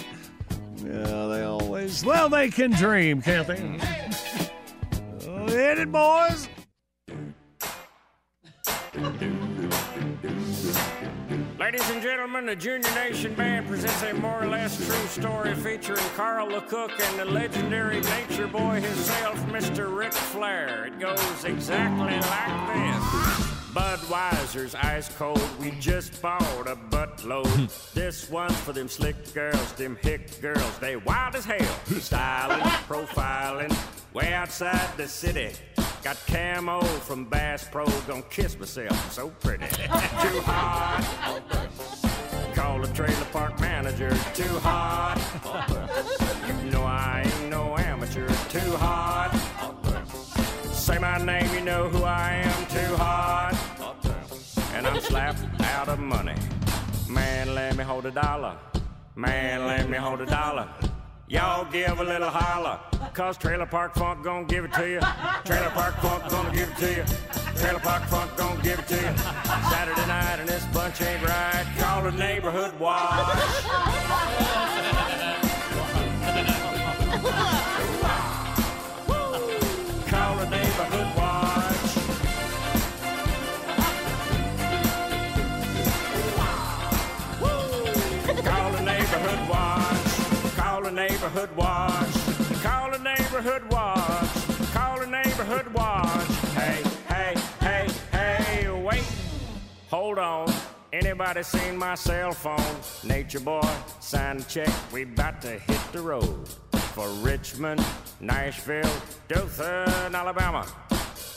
they 0.83 1.43
always. 1.43 2.03
Well, 2.03 2.27
they 2.27 2.49
can 2.49 2.71
dream, 2.71 3.21
can't 3.21 3.45
they? 3.45 3.57
hit 5.55 5.77
it, 5.77 5.91
boys. 5.91 6.49
Ladies 11.65 11.89
and 11.89 11.99
gentlemen, 11.99 12.45
the 12.45 12.55
Junior 12.55 12.93
Nation 12.93 13.33
Band 13.33 13.65
presents 13.65 14.03
a 14.03 14.13
more 14.13 14.43
or 14.43 14.45
less 14.45 14.77
true 14.85 15.07
story 15.07 15.55
featuring 15.55 15.97
Carl 16.15 16.47
LeCook 16.47 16.91
and 16.91 17.19
the 17.19 17.25
legendary 17.25 18.01
nature 18.01 18.45
boy 18.45 18.79
himself, 18.79 19.35
Mr. 19.47 19.91
Ric 19.97 20.13
Flair. 20.13 20.85
It 20.85 20.99
goes 20.99 21.43
exactly 21.43 22.13
like 22.13 22.75
this. 22.75 23.45
Budweiser's 23.73 24.75
ice 24.75 25.09
cold, 25.17 25.41
we 25.59 25.71
just 25.79 26.21
bought 26.21 26.67
a 26.67 26.75
buttload. 26.75 27.47
Hmm. 27.47 27.65
this 27.99 28.29
one's 28.29 28.59
for 28.59 28.71
them 28.71 28.87
slick 28.87 29.33
girls, 29.33 29.71
them 29.71 29.97
hick 30.03 30.39
girls, 30.41 30.77
they 30.77 30.97
wild 30.97 31.33
as 31.33 31.45
hell. 31.45 31.57
Hmm. 31.57 31.97
Styling, 31.97 32.61
profiling, 32.87 34.04
way 34.15 34.33
outside 34.33 34.89
the 34.95 35.07
city. 35.07 35.51
Got 36.01 36.17
camo 36.25 36.81
from 36.81 37.25
Bass 37.25 37.67
Pro, 37.69 37.85
gonna 38.07 38.21
kiss 38.23 38.57
myself, 38.57 38.91
I'm 38.91 39.11
so 39.11 39.29
pretty. 39.41 39.65
Too 39.75 40.39
hot. 40.41 41.03
Call 42.55 42.79
the 42.79 42.87
trailer 42.93 43.25
park 43.33 43.59
manager, 43.59 44.09
too 44.33 44.57
hot. 44.59 45.19
You 46.47 46.71
know 46.71 46.83
I 46.83 47.23
ain't 47.25 47.49
no 47.49 47.77
amateur, 47.77 48.27
too 48.47 48.71
hot. 48.77 49.33
Say 50.71 50.97
my 50.97 51.17
name, 51.17 51.53
you 51.53 51.61
know 51.61 51.89
who 51.89 52.03
I 52.05 52.35
am, 52.45 52.65
too 52.67 52.95
hot. 52.95 53.53
And 54.73 54.87
I'm 54.87 55.01
slapped 55.01 55.43
out 55.61 55.89
of 55.89 55.99
money. 55.99 56.35
Man, 57.09 57.53
let 57.53 57.75
me 57.75 57.83
hold 57.83 58.05
a 58.05 58.11
dollar. 58.11 58.55
Man, 59.15 59.67
let 59.67 59.89
me 59.89 59.97
hold 59.97 60.21
a 60.21 60.25
dollar. 60.25 60.69
Y'all 61.27 61.65
give 61.71 61.99
a 61.99 62.03
little 62.03 62.29
holler, 62.29 62.79
cause 63.13 63.35
Trailer 63.35 63.65
Park 63.65 63.95
Funk 63.95 64.23
gonna 64.23 64.45
give 64.45 64.63
it 64.63 64.71
to 64.73 64.87
you. 64.87 64.99
Trailer 65.43 65.71
Park 65.71 65.95
Funk 65.95 66.29
gonna 66.29 66.51
give 66.51 66.69
it 66.69 66.77
to 66.77 66.93
you. 66.97 67.03
Trailer 67.57 67.79
Park 67.79 68.03
Funk 68.03 68.37
gonna 68.37 68.61
give 68.61 68.77
it 68.77 68.87
to 68.89 68.95
you. 68.95 69.17
Saturday 69.71 70.05
night 70.05 70.37
and 70.39 70.47
this 70.47 70.63
bunch 70.65 71.01
ain't 71.01 71.23
right. 71.23 71.65
Call 71.79 72.03
the 72.03 72.11
neighborhood 72.11 72.79
watch. 72.79 73.35
Neighborhood 90.95 91.53
watch. 91.57 92.13
Call 92.63 92.89
the 92.89 92.99
neighborhood 92.99 93.69
watch. 93.69 94.29
Call 94.71 94.99
the 95.01 95.07
neighborhood 95.07 95.67
watch. 95.73 96.27
Hey, 96.53 96.81
hey, 97.09 97.35
hey, 97.59 97.89
hey, 98.13 98.69
wait. 98.69 99.03
Hold 99.91 100.19
on. 100.19 100.53
Anybody 100.93 101.43
seen 101.43 101.75
my 101.77 101.95
cell 101.95 102.31
phone? 102.31 102.77
Nature 103.03 103.41
boy, 103.41 103.67
sign 103.99 104.45
check. 104.47 104.69
We 104.93 105.03
about 105.03 105.41
to 105.41 105.59
hit 105.59 105.81
the 105.91 105.99
road 105.99 106.47
for 106.93 107.09
Richmond, 107.09 107.83
Nashville, 108.21 108.89
Dothan, 109.27 110.15
Alabama. 110.15 110.65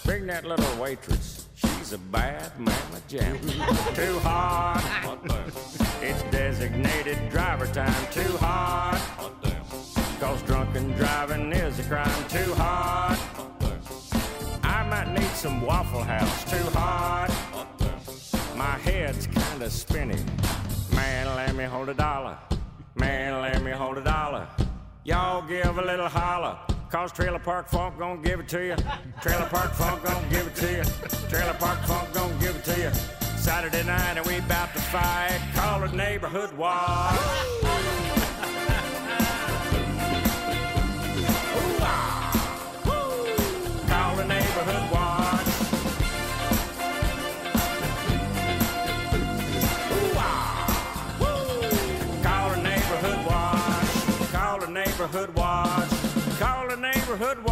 Bring 0.04 0.26
that 0.28 0.44
little 0.44 0.80
waitress. 0.80 1.47
She's 1.88 1.94
a 1.94 1.98
bad 2.12 2.52
mama 2.58 3.00
jam. 3.08 3.38
Too 3.94 4.18
hot. 4.18 5.18
It's 6.02 6.22
designated 6.24 7.30
driver 7.30 7.66
time. 7.66 8.06
Too 8.12 8.36
hot. 8.36 9.00
Cause 10.20 10.42
drunken 10.42 10.92
driving 10.92 11.50
is 11.50 11.78
a 11.78 11.84
crime. 11.84 12.28
Too 12.28 12.52
hot. 12.56 13.18
I 14.62 14.86
might 14.86 15.14
need 15.14 15.30
some 15.30 15.62
Waffle 15.62 16.02
House. 16.02 16.44
Too 16.44 16.70
hot. 16.78 17.30
My 18.54 18.76
head's 18.80 19.26
kinda 19.26 19.70
spinning. 19.70 20.22
Man, 20.94 21.26
let 21.36 21.56
me 21.56 21.64
hold 21.64 21.88
a 21.88 21.94
dollar. 21.94 22.36
Man, 22.96 23.40
let 23.40 23.62
me 23.62 23.70
hold 23.70 23.96
a 23.96 24.04
dollar. 24.04 24.46
Y'all 25.04 25.40
give 25.40 25.78
a 25.78 25.82
little 25.82 26.08
holler. 26.08 26.58
Cause 26.90 27.12
Trailer 27.12 27.38
Park 27.38 27.68
Funk 27.68 27.98
gonna 27.98 28.22
give 28.22 28.40
it 28.40 28.48
to 28.48 28.64
you. 28.64 28.76
Trailer 29.20 29.46
Park 29.46 29.74
Funk 29.74 30.02
gonna 30.02 30.26
give 30.30 30.46
it 30.46 30.54
to 30.56 30.72
you. 30.72 30.82
Trailer 31.28 31.52
Park 31.54 31.80
Funk 31.80 32.14
gonna 32.14 32.34
give 32.40 32.56
it 32.56 32.64
to 32.64 32.80
you. 32.80 32.90
Saturday 33.36 33.84
night 33.84 34.16
and 34.16 34.26
we 34.26 34.38
about 34.38 34.72
to 34.72 34.80
fight. 34.80 35.38
Call 35.54 35.82
watch. 35.82 35.92
Neighborhood 35.92 36.56
watch. 36.56 38.07
neighborhood 57.08 57.42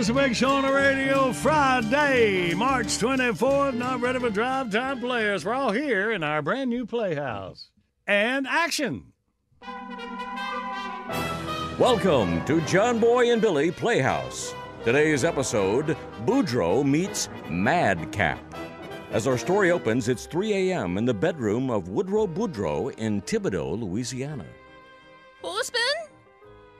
morning. 0.00 0.24
It's 0.24 0.24
a 0.24 0.28
big 0.28 0.36
show 0.36 0.56
on 0.56 0.62
the 0.62 0.72
radio. 0.72 1.32
Friday, 1.32 2.54
March 2.54 2.86
24th. 2.86 3.74
Not 3.74 4.00
ready 4.00 4.18
for 4.18 4.30
drive 4.30 4.70
time 4.70 5.00
players. 5.00 5.44
We're 5.44 5.54
all 5.54 5.72
here 5.72 6.12
in 6.12 6.22
our 6.22 6.42
brand 6.42 6.70
new 6.70 6.86
playhouse. 6.86 7.68
And 8.06 8.46
action. 8.46 9.12
Welcome 11.78 12.44
to 12.46 12.60
John 12.62 12.98
Boy 12.98 13.30
and 13.30 13.42
Billy 13.42 13.70
Playhouse. 13.70 14.54
Today's 14.84 15.24
episode 15.24 15.96
Boudreaux 16.24 16.84
meets 16.84 17.28
Madcap. 17.48 18.38
As 19.12 19.26
our 19.26 19.36
story 19.36 19.70
opens, 19.70 20.08
it's 20.08 20.26
3 20.26 20.70
a.m. 20.70 20.96
in 20.96 21.04
the 21.04 21.14
bedroom 21.14 21.68
of 21.68 21.88
Woodrow 21.88 22.26
Boudreaux 22.26 22.96
in 22.96 23.20
Thibodaux, 23.22 23.78
Louisiana. 23.78 24.46
Who's 25.42 25.70
been? 25.70 25.80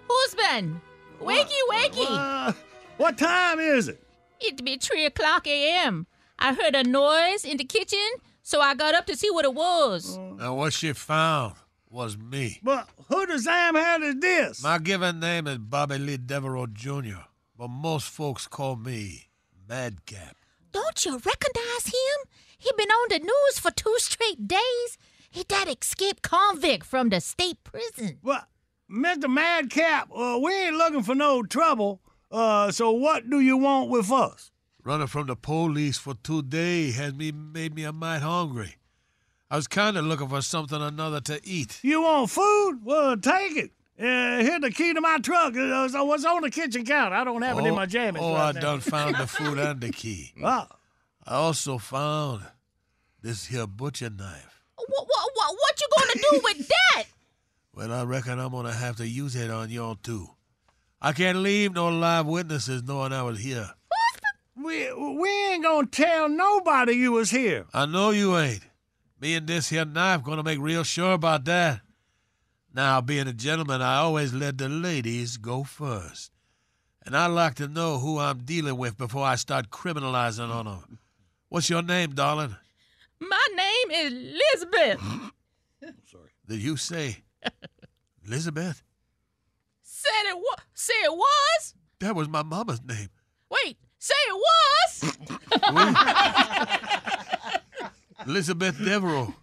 Who's 0.08 0.34
been? 0.34 0.80
Wakey, 1.20 1.60
wakey. 1.70 2.06
Uh, 2.08 2.52
what 3.00 3.16
time 3.16 3.58
is 3.58 3.88
it? 3.88 4.02
It 4.40 4.62
be 4.62 4.76
3 4.76 5.06
o'clock 5.06 5.46
a.m. 5.46 6.06
I 6.38 6.52
heard 6.54 6.74
a 6.74 6.84
noise 6.84 7.46
in 7.46 7.56
the 7.56 7.64
kitchen, 7.64 8.08
so 8.42 8.60
I 8.60 8.74
got 8.74 8.94
up 8.94 9.06
to 9.06 9.16
see 9.16 9.30
what 9.30 9.46
it 9.46 9.54
was. 9.54 10.16
And 10.16 10.56
what 10.56 10.74
she 10.74 10.92
found 10.92 11.54
was 11.88 12.18
me. 12.18 12.60
But 12.62 12.88
who 13.08 13.26
the 13.26 13.38
Sam 13.38 13.74
head 13.74 14.02
is 14.02 14.16
this? 14.20 14.62
My 14.62 14.78
given 14.78 15.18
name 15.18 15.46
is 15.46 15.58
Bobby 15.58 15.96
Lee 15.98 16.18
Devereaux 16.18 16.66
Jr., 16.66 17.24
but 17.56 17.68
most 17.68 18.08
folks 18.08 18.46
call 18.46 18.76
me 18.76 19.28
Madcap. 19.66 20.36
Don't 20.72 21.04
you 21.04 21.12
recognize 21.12 21.86
him? 21.86 22.28
He 22.58 22.70
been 22.76 22.90
on 22.90 23.08
the 23.08 23.18
news 23.18 23.58
for 23.58 23.70
two 23.70 23.94
straight 23.96 24.46
days. 24.46 24.98
He 25.30 25.44
that 25.48 25.68
escaped 25.68 26.22
convict 26.22 26.84
from 26.84 27.08
the 27.08 27.20
state 27.20 27.64
prison. 27.64 28.18
Well, 28.22 28.44
Mr. 28.90 29.32
Madcap, 29.32 30.10
uh, 30.14 30.38
we 30.42 30.52
ain't 30.52 30.76
looking 30.76 31.02
for 31.02 31.14
no 31.14 31.42
trouble. 31.42 32.00
Uh, 32.30 32.70
so 32.70 32.90
what 32.92 33.28
do 33.28 33.40
you 33.40 33.56
want 33.56 33.90
with 33.90 34.10
us? 34.10 34.50
Running 34.84 35.08
from 35.08 35.26
the 35.26 35.36
police 35.36 35.98
for 35.98 36.14
two 36.14 36.42
days 36.42 36.96
has 36.96 37.12
me 37.14 37.32
made 37.32 37.74
me 37.74 37.84
a 37.84 37.92
mite 37.92 38.22
hungry. 38.22 38.76
I 39.50 39.56
was 39.56 39.66
kind 39.66 39.96
of 39.96 40.04
looking 40.04 40.28
for 40.28 40.40
something 40.42 40.80
or 40.80 40.86
another 40.88 41.20
to 41.22 41.40
eat. 41.44 41.80
You 41.82 42.02
want 42.02 42.30
food? 42.30 42.80
Well, 42.84 43.16
take 43.16 43.56
it. 43.56 43.70
Uh, 43.98 44.42
here's 44.42 44.60
the 44.60 44.70
key 44.70 44.94
to 44.94 45.00
my 45.00 45.18
truck. 45.18 45.54
Uh, 45.56 45.88
so 45.88 46.04
what's 46.04 46.24
on 46.24 46.42
the 46.42 46.50
kitchen 46.50 46.84
counter? 46.86 47.14
I 47.16 47.24
don't 47.24 47.42
have 47.42 47.58
it 47.58 47.66
in 47.66 47.74
my 47.74 47.84
jammies. 47.86 48.18
Oh, 48.20 48.32
right 48.32 48.48
I 48.48 48.52
now. 48.52 48.60
done 48.60 48.80
found 48.80 49.16
the 49.16 49.26
food 49.26 49.58
and 49.58 49.80
the 49.80 49.90
key. 49.90 50.32
Ah. 50.42 50.68
I 51.26 51.34
also 51.34 51.76
found 51.78 52.44
this 53.20 53.46
here 53.46 53.66
butcher 53.66 54.08
knife. 54.08 54.62
What, 54.76 54.88
what, 55.06 55.30
what, 55.34 55.54
what 55.54 55.80
you 55.80 55.88
gonna 55.98 56.12
do 56.30 56.40
with 56.44 56.68
that? 56.68 57.04
Well, 57.72 57.92
I 57.92 58.02
reckon 58.02 58.38
I'm 58.40 58.50
gonna 58.50 58.72
have 58.72 58.96
to 58.96 59.06
use 59.08 59.36
it 59.36 59.48
on 59.50 59.70
y'all 59.70 59.94
too. 59.94 60.28
I 61.02 61.12
can't 61.12 61.38
leave 61.38 61.72
no 61.72 61.88
live 61.88 62.26
witnesses 62.26 62.82
knowing 62.82 63.12
I 63.12 63.22
was 63.22 63.40
here. 63.40 63.70
We, 64.54 64.92
we 64.92 65.28
ain't 65.52 65.62
gonna 65.62 65.86
tell 65.86 66.28
nobody 66.28 66.92
you 66.92 67.12
was 67.12 67.30
here. 67.30 67.64
I 67.72 67.86
know 67.86 68.10
you 68.10 68.36
ain't. 68.36 68.60
Me 69.18 69.34
and 69.34 69.46
this 69.46 69.70
here 69.70 69.86
knife 69.86 70.22
gonna 70.22 70.42
make 70.42 70.58
real 70.58 70.84
sure 70.84 71.12
about 71.12 71.46
that. 71.46 71.80
Now, 72.74 73.00
being 73.00 73.26
a 73.26 73.32
gentleman, 73.32 73.80
I 73.80 73.96
always 73.96 74.34
let 74.34 74.58
the 74.58 74.68
ladies 74.68 75.38
go 75.38 75.64
first. 75.64 76.30
And 77.04 77.16
I 77.16 77.26
like 77.26 77.54
to 77.56 77.66
know 77.66 77.98
who 77.98 78.18
I'm 78.18 78.44
dealing 78.44 78.76
with 78.76 78.98
before 78.98 79.24
I 79.24 79.36
start 79.36 79.70
criminalizing 79.70 80.50
on 80.50 80.66
them. 80.66 80.98
What's 81.48 81.70
your 81.70 81.82
name, 81.82 82.14
darling? 82.14 82.54
My 83.18 83.46
name 83.56 83.90
is 83.90 84.12
Elizabeth. 84.12 85.00
I'm 85.82 85.94
sorry. 86.06 86.30
Did 86.46 86.60
you 86.60 86.76
say 86.76 87.24
Elizabeth? 88.26 88.82
Said 90.00 90.30
it 90.30 90.36
was. 90.38 90.58
Say 90.72 90.94
it 91.04 91.12
was. 91.12 91.74
That 91.98 92.14
was 92.16 92.26
my 92.28 92.42
mama's 92.42 92.80
name. 92.82 93.08
Wait. 93.50 93.76
Say 93.98 94.14
it 94.28 94.38
was. 94.48 95.16
Elizabeth 98.26 98.78
Devereaux. 98.82 99.34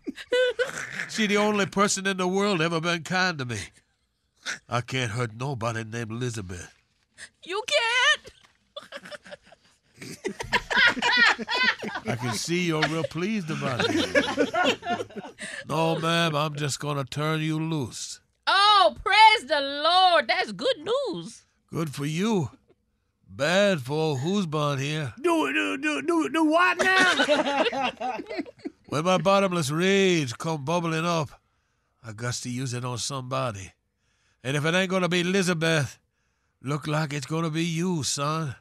She 1.10 1.28
the 1.28 1.38
only 1.38 1.68
person 1.68 2.08
in 2.08 2.18
the 2.18 2.28
world 2.28 2.60
ever 2.62 2.82
been 2.82 3.04
kind 3.04 3.38
to 3.38 3.46
me. 3.46 3.60
I 4.68 4.82
can't 4.82 5.12
hurt 5.12 5.36
nobody 5.36 5.84
named 5.84 6.10
Elizabeth. 6.12 6.74
you 7.44 7.62
can't. 7.68 8.32
I 12.08 12.16
can 12.16 12.34
see 12.34 12.66
you're 12.66 12.82
real 12.88 13.04
pleased 13.04 13.52
about 13.52 13.82
it. 13.88 14.78
No, 15.70 16.00
ma'am, 16.00 16.34
I'm 16.36 16.56
just 16.56 16.80
gonna 16.80 17.04
turn 17.04 17.42
you 17.42 17.60
loose. 17.60 18.22
Oh, 18.48 18.96
praise 19.04 19.48
the 19.48 19.60
Lord. 19.62 20.28
That's 20.28 20.52
good 20.54 20.78
news. 20.80 21.46
Good 21.70 21.94
for 21.94 22.06
you. 22.06 22.50
Bad 23.30 23.82
for 23.82 23.94
old 23.94 24.20
Hoosbon 24.20 24.80
here. 24.80 25.14
Do 25.22 25.48
it, 25.48 25.54
do 25.54 25.78
do 25.78 26.02
do 26.02 26.30
do 26.30 26.46
what 26.46 26.78
now? 26.78 28.20
When 28.90 29.04
my 29.04 29.18
bottomless 29.18 29.70
rage 29.70 30.38
come 30.38 30.64
bubbling 30.64 31.06
up, 31.06 31.30
I 32.02 32.14
got 32.14 32.36
to 32.36 32.50
use 32.50 32.74
it 32.74 32.86
on 32.86 32.98
somebody. 32.98 33.74
And 34.46 34.56
if 34.56 34.64
it 34.64 34.74
ain't 34.74 34.90
gonna 34.90 35.10
be 35.10 35.20
Elizabeth, 35.20 36.00
look 36.64 36.88
like 36.88 37.12
it's 37.12 37.26
gonna 37.26 37.50
be 37.50 37.66
you, 37.66 38.04
son. 38.04 38.56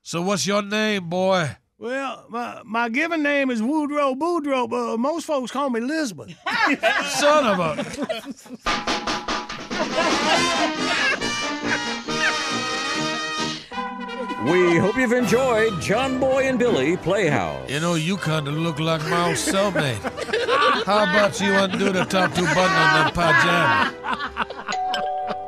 So 0.00 0.22
what's 0.22 0.46
your 0.46 0.62
name, 0.62 1.08
boy? 1.08 1.56
Well, 1.78 2.24
my, 2.28 2.60
my 2.64 2.88
given 2.88 3.22
name 3.22 3.50
is 3.50 3.62
Woodrow 3.62 4.14
Boudreaux, 4.14 4.68
but 4.68 4.94
uh, 4.94 4.96
most 4.96 5.26
folks 5.26 5.52
call 5.52 5.70
me 5.70 5.80
Lisbon. 5.80 6.34
Son 7.04 7.46
of 7.46 7.60
a. 7.60 7.76
We 14.50 14.76
hope 14.78 14.96
you've 14.96 15.12
enjoyed 15.12 15.80
John 15.80 16.18
Boy 16.18 16.48
and 16.48 16.58
Billy 16.58 16.96
Playhouse. 16.96 17.68
You 17.70 17.80
know, 17.80 17.94
you 17.94 18.16
kind 18.16 18.48
of 18.48 18.54
look 18.54 18.78
like 18.78 19.02
my 19.02 19.28
old 19.28 19.36
cellmate. 19.36 19.98
How 20.84 21.02
about 21.04 21.40
you 21.40 21.52
undo 21.54 21.92
the 21.92 22.04
top 22.04 22.34
two 22.34 22.44
button 22.44 22.58
on 22.58 23.04
them 23.04 23.12
pajama? 23.12 23.94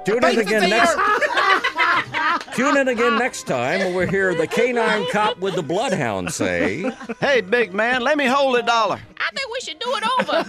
Tune 0.05 0.25
in 0.25 0.39
again 0.39 0.71
next. 0.71 0.97
Tune 2.55 2.77
in 2.77 2.89
again 2.89 3.19
next 3.19 3.47
time 3.47 3.81
when 3.81 3.95
we 3.95 4.07
hear 4.09 4.35
the 4.35 4.47
canine 4.47 5.07
cop 5.11 5.39
with 5.39 5.55
the 5.55 5.63
bloodhound 5.63 6.33
say, 6.33 6.91
Hey, 7.21 7.41
big 7.41 7.73
man, 7.73 8.03
let 8.03 8.19
me 8.19 8.27
hold 8.27 8.57
a 8.57 8.63
dollar. 8.63 9.01
I 9.19 9.31
think 9.35 9.51
we 9.53 9.61
should 9.61 9.79
do 9.79 9.97
it 9.97 10.05
over. 10.21 10.45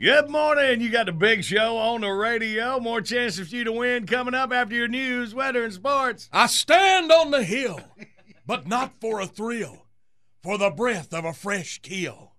Good 0.00 0.30
morning. 0.30 0.80
You 0.80 0.90
got 0.90 1.06
the 1.06 1.12
big 1.12 1.44
show 1.44 1.76
on 1.76 2.02
the 2.02 2.08
radio. 2.08 2.78
More 2.78 3.00
chances 3.00 3.48
for 3.50 3.56
you 3.56 3.64
to 3.64 3.72
win 3.72 4.06
coming 4.06 4.34
up 4.34 4.52
after 4.52 4.74
your 4.74 4.88
news, 4.88 5.34
weather, 5.34 5.64
and 5.64 5.72
sports. 5.72 6.28
I 6.32 6.46
stand 6.46 7.10
on 7.10 7.30
the 7.30 7.42
hill, 7.42 7.80
but 8.46 8.66
not 8.66 9.00
for 9.00 9.20
a 9.20 9.26
thrill, 9.26 9.86
for 10.42 10.56
the 10.56 10.70
breath 10.70 11.12
of 11.12 11.24
a 11.24 11.32
fresh 11.32 11.80
kill. 11.82 12.32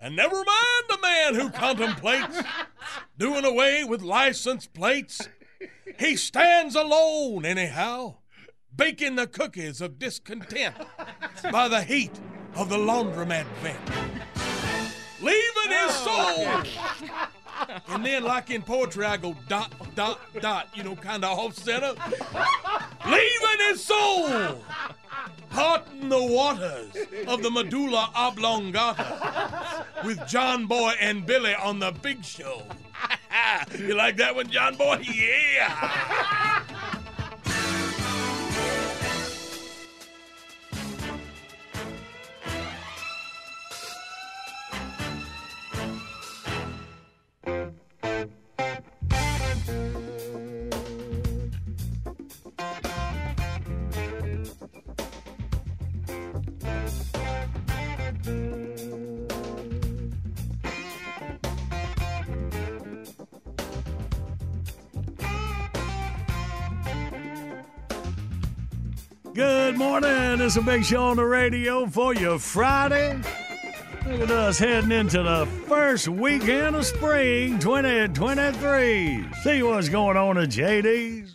And 0.00 0.16
never 0.16 0.36
mind 0.36 0.84
the 0.88 0.98
man 1.02 1.34
who 1.34 1.50
contemplates 1.50 2.40
doing 3.18 3.44
away 3.44 3.84
with 3.84 4.02
license 4.02 4.66
plates. 4.66 5.28
He 5.98 6.16
stands 6.16 6.74
alone, 6.74 7.44
anyhow, 7.44 8.16
baking 8.74 9.16
the 9.16 9.26
cookies 9.26 9.80
of 9.80 9.98
discontent 9.98 10.74
by 11.50 11.68
the 11.68 11.82
heat 11.82 12.12
of 12.54 12.68
the 12.68 12.76
laundromat 12.76 13.46
vent. 13.62 13.80
Leaving 15.20 15.70
his 15.70 15.90
oh. 15.90 16.62
soul 16.64 17.26
And 17.88 18.04
then, 18.04 18.24
like 18.24 18.50
in 18.50 18.62
poetry, 18.62 19.06
I 19.06 19.16
go 19.16 19.36
dot, 19.48 19.72
dot, 19.94 20.20
dot, 20.40 20.68
you 20.74 20.82
know, 20.82 20.96
kind 20.96 21.24
of 21.24 21.38
off 21.38 21.54
center. 21.54 21.94
Leaving 23.06 23.68
his 23.68 23.82
soul, 23.82 24.62
parting 25.50 26.08
the 26.08 26.22
waters 26.22 26.94
of 27.26 27.42
the 27.42 27.50
medulla 27.50 28.10
oblongata 28.14 29.86
with 30.04 30.26
John 30.28 30.66
Boy 30.66 30.92
and 31.00 31.24
Billy 31.24 31.54
on 31.54 31.78
the 31.78 31.92
big 31.92 32.24
show. 32.24 32.62
you 33.78 33.94
like 33.94 34.16
that 34.16 34.34
one, 34.34 34.48
John 34.48 34.76
Boy? 34.76 34.98
Yeah. 35.02 36.62
It's 70.46 70.54
a 70.54 70.62
big 70.62 70.84
show 70.84 71.02
on 71.02 71.16
the 71.16 71.24
radio 71.24 71.86
for 71.86 72.14
you 72.14 72.38
Friday. 72.38 73.18
Look 74.06 74.20
at 74.20 74.30
us 74.30 74.60
heading 74.60 74.92
into 74.92 75.20
the 75.20 75.44
first 75.66 76.06
weekend 76.06 76.76
of 76.76 76.86
spring 76.86 77.58
2023. 77.58 79.26
See 79.42 79.62
what's 79.64 79.88
going 79.88 80.16
on 80.16 80.38
at 80.38 80.50
JD's. 80.50 81.34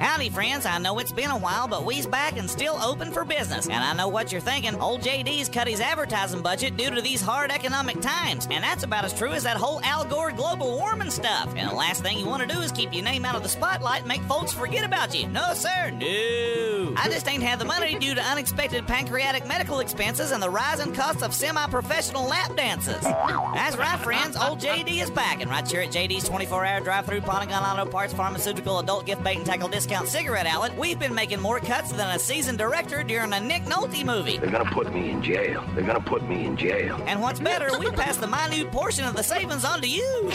Howdy, 0.00 0.30
friends. 0.30 0.64
I 0.64 0.78
know 0.78 1.00
it's 1.00 1.10
been 1.10 1.30
a 1.30 1.36
while, 1.36 1.66
but 1.66 1.84
we's 1.84 2.06
back 2.06 2.38
and 2.38 2.48
still 2.48 2.80
open 2.80 3.10
for 3.10 3.24
business. 3.24 3.66
And 3.66 3.82
I 3.82 3.94
know 3.94 4.06
what 4.06 4.30
you're 4.30 4.40
thinking. 4.40 4.76
Old 4.76 5.00
JD's 5.00 5.48
cut 5.48 5.66
his 5.66 5.80
advertising 5.80 6.42
budget 6.42 6.76
due 6.76 6.90
to 6.90 7.00
these 7.00 7.20
hard 7.20 7.50
economic 7.50 8.00
times. 8.00 8.46
And 8.48 8.62
that's 8.62 8.84
about 8.84 9.04
as 9.04 9.12
true 9.12 9.32
as 9.32 9.42
that 9.42 9.56
whole 9.56 9.82
Al 9.82 10.04
Gore 10.04 10.30
global 10.30 10.78
warming 10.78 11.10
stuff. 11.10 11.52
And 11.56 11.68
the 11.68 11.74
last 11.74 12.04
thing 12.04 12.16
you 12.16 12.26
want 12.26 12.48
to 12.48 12.54
do 12.54 12.60
is 12.60 12.70
keep 12.70 12.94
your 12.94 13.02
name 13.02 13.24
out 13.24 13.34
of 13.34 13.42
the 13.42 13.48
spotlight 13.48 14.02
and 14.02 14.08
make 14.08 14.22
folks 14.22 14.52
forget 14.52 14.84
about 14.84 15.20
you. 15.20 15.26
No, 15.26 15.52
sir. 15.52 15.90
No. 15.90 16.69
I 16.96 17.08
just 17.08 17.28
ain't 17.28 17.42
had 17.42 17.58
the 17.58 17.64
money 17.64 17.98
due 17.98 18.14
to 18.14 18.22
unexpected 18.22 18.86
pancreatic 18.86 19.46
medical 19.46 19.80
expenses 19.80 20.32
and 20.32 20.42
the 20.42 20.50
rising 20.50 20.92
cost 20.92 21.22
of 21.22 21.34
semi 21.34 21.66
professional 21.66 22.24
lap 22.24 22.56
dances. 22.56 23.00
That's 23.02 23.76
right, 23.76 23.98
friends. 24.00 24.36
Old 24.36 24.60
JD 24.60 25.02
is 25.02 25.10
back. 25.10 25.40
And 25.40 25.50
right 25.50 25.66
here 25.66 25.82
at 25.82 25.90
JD's 25.90 26.28
24 26.28 26.64
hour 26.64 26.80
drive 26.80 27.06
through 27.06 27.20
Polygon 27.22 27.62
Auto 27.62 27.90
Parts 27.90 28.12
Pharmaceutical 28.12 28.78
Adult 28.78 29.06
Gift 29.06 29.22
Bait 29.22 29.36
and 29.36 29.46
Tackle 29.46 29.68
Discount 29.68 30.08
Cigarette 30.08 30.46
Outlet, 30.46 30.76
we've 30.76 30.98
been 30.98 31.14
making 31.14 31.40
more 31.40 31.60
cuts 31.60 31.92
than 31.92 32.14
a 32.14 32.18
seasoned 32.18 32.58
director 32.58 33.02
during 33.02 33.32
a 33.32 33.40
Nick 33.40 33.64
Nolte 33.64 34.04
movie. 34.04 34.38
They're 34.38 34.50
gonna 34.50 34.70
put 34.70 34.92
me 34.92 35.10
in 35.10 35.22
jail. 35.22 35.64
They're 35.74 35.84
gonna 35.84 36.00
put 36.00 36.28
me 36.28 36.46
in 36.46 36.56
jail. 36.56 37.00
And 37.06 37.20
what's 37.20 37.40
better, 37.40 37.68
we 37.78 37.90
pass 37.90 38.16
the 38.16 38.26
minute 38.26 38.70
portion 38.70 39.04
of 39.04 39.14
the 39.14 39.22
savings 39.22 39.64
on 39.64 39.80
to 39.80 39.88
you. 39.88 40.30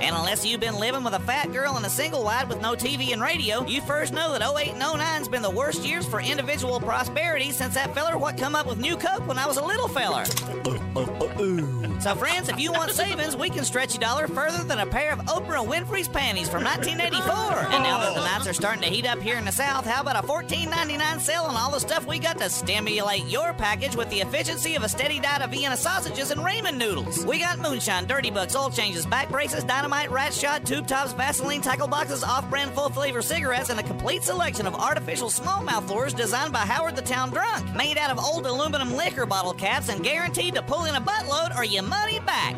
And 0.00 0.14
unless 0.14 0.44
you've 0.44 0.60
been 0.60 0.78
living 0.78 1.04
with 1.04 1.14
a 1.14 1.20
fat 1.20 1.52
girl 1.52 1.76
and 1.76 1.84
a 1.84 1.90
single 1.90 2.22
wide 2.24 2.48
with 2.48 2.60
no 2.60 2.74
TV 2.74 3.12
and 3.12 3.20
radio, 3.22 3.64
you 3.66 3.80
first 3.80 4.12
know 4.12 4.32
that 4.32 4.42
08 4.42 4.74
and 4.74 4.82
09's 4.82 5.28
been 5.28 5.42
the 5.42 5.50
worst 5.50 5.84
years 5.88 6.06
for 6.06 6.20
individual 6.20 6.78
prosperity 6.78 7.50
since 7.50 7.74
that 7.74 7.94
feller 7.94 8.18
what 8.18 8.36
come 8.36 8.54
up 8.54 8.66
with 8.66 8.78
New 8.78 8.96
Coke 8.96 9.26
when 9.26 9.38
I 9.38 9.46
was 9.46 9.56
a 9.56 9.64
little 9.64 9.88
feller. 9.88 10.24
Uh, 10.64 10.78
uh, 10.94 11.02
uh, 11.02 11.77
So, 12.00 12.14
friends, 12.14 12.48
if 12.48 12.60
you 12.60 12.70
want 12.70 12.92
savings, 12.92 13.36
we 13.36 13.50
can 13.50 13.64
stretch 13.64 13.96
a 13.96 13.98
dollar 13.98 14.28
further 14.28 14.62
than 14.62 14.78
a 14.78 14.86
pair 14.86 15.12
of 15.12 15.18
Oprah 15.26 15.66
Winfrey's 15.66 16.06
panties 16.06 16.48
from 16.48 16.62
1984. 16.62 17.74
And 17.74 17.82
now 17.82 17.98
that 17.98 18.14
the 18.14 18.20
nights 18.20 18.46
are 18.46 18.52
starting 18.52 18.82
to 18.82 18.88
heat 18.88 19.04
up 19.04 19.20
here 19.20 19.36
in 19.36 19.44
the 19.44 19.50
South, 19.50 19.84
how 19.84 20.02
about 20.02 20.22
a 20.22 20.26
$14.99 20.26 21.20
sale 21.20 21.42
on 21.42 21.56
all 21.56 21.72
the 21.72 21.80
stuff 21.80 22.06
we 22.06 22.20
got 22.20 22.38
to 22.38 22.48
stimulate 22.48 23.24
your 23.26 23.52
package 23.52 23.96
with 23.96 24.08
the 24.10 24.20
efficiency 24.20 24.76
of 24.76 24.84
a 24.84 24.88
steady 24.88 25.18
diet 25.18 25.42
of 25.42 25.50
Vienna 25.50 25.76
sausages 25.76 26.30
and 26.30 26.40
ramen 26.40 26.76
noodles? 26.76 27.26
We 27.26 27.40
got 27.40 27.58
moonshine, 27.58 28.06
dirty 28.06 28.30
bucks, 28.30 28.54
oil 28.54 28.70
changes, 28.70 29.04
back 29.04 29.28
braces, 29.28 29.64
dynamite, 29.64 30.12
rat 30.12 30.32
shot, 30.32 30.64
tube 30.64 30.86
tops, 30.86 31.12
Vaseline, 31.14 31.62
tackle 31.62 31.88
boxes, 31.88 32.22
off-brand 32.22 32.70
full 32.74 32.90
flavor 32.90 33.22
cigarettes, 33.22 33.70
and 33.70 33.80
a 33.80 33.82
complete 33.82 34.22
selection 34.22 34.68
of 34.68 34.74
artificial 34.76 35.30
smallmouth 35.30 35.88
lures 35.90 36.14
designed 36.14 36.52
by 36.52 36.60
Howard 36.60 36.94
the 36.94 37.02
Town 37.02 37.30
Drunk, 37.30 37.74
made 37.74 37.98
out 37.98 38.12
of 38.12 38.20
old 38.20 38.46
aluminum 38.46 38.94
liquor 38.94 39.26
bottle 39.26 39.52
caps 39.52 39.88
and 39.88 40.04
guaranteed 40.04 40.54
to 40.54 40.62
pull 40.62 40.84
in 40.84 40.94
a 40.94 41.00
buttload 41.00 41.58
or 41.58 41.64
your 41.64 41.87
money 41.88 42.20
back. 42.20 42.54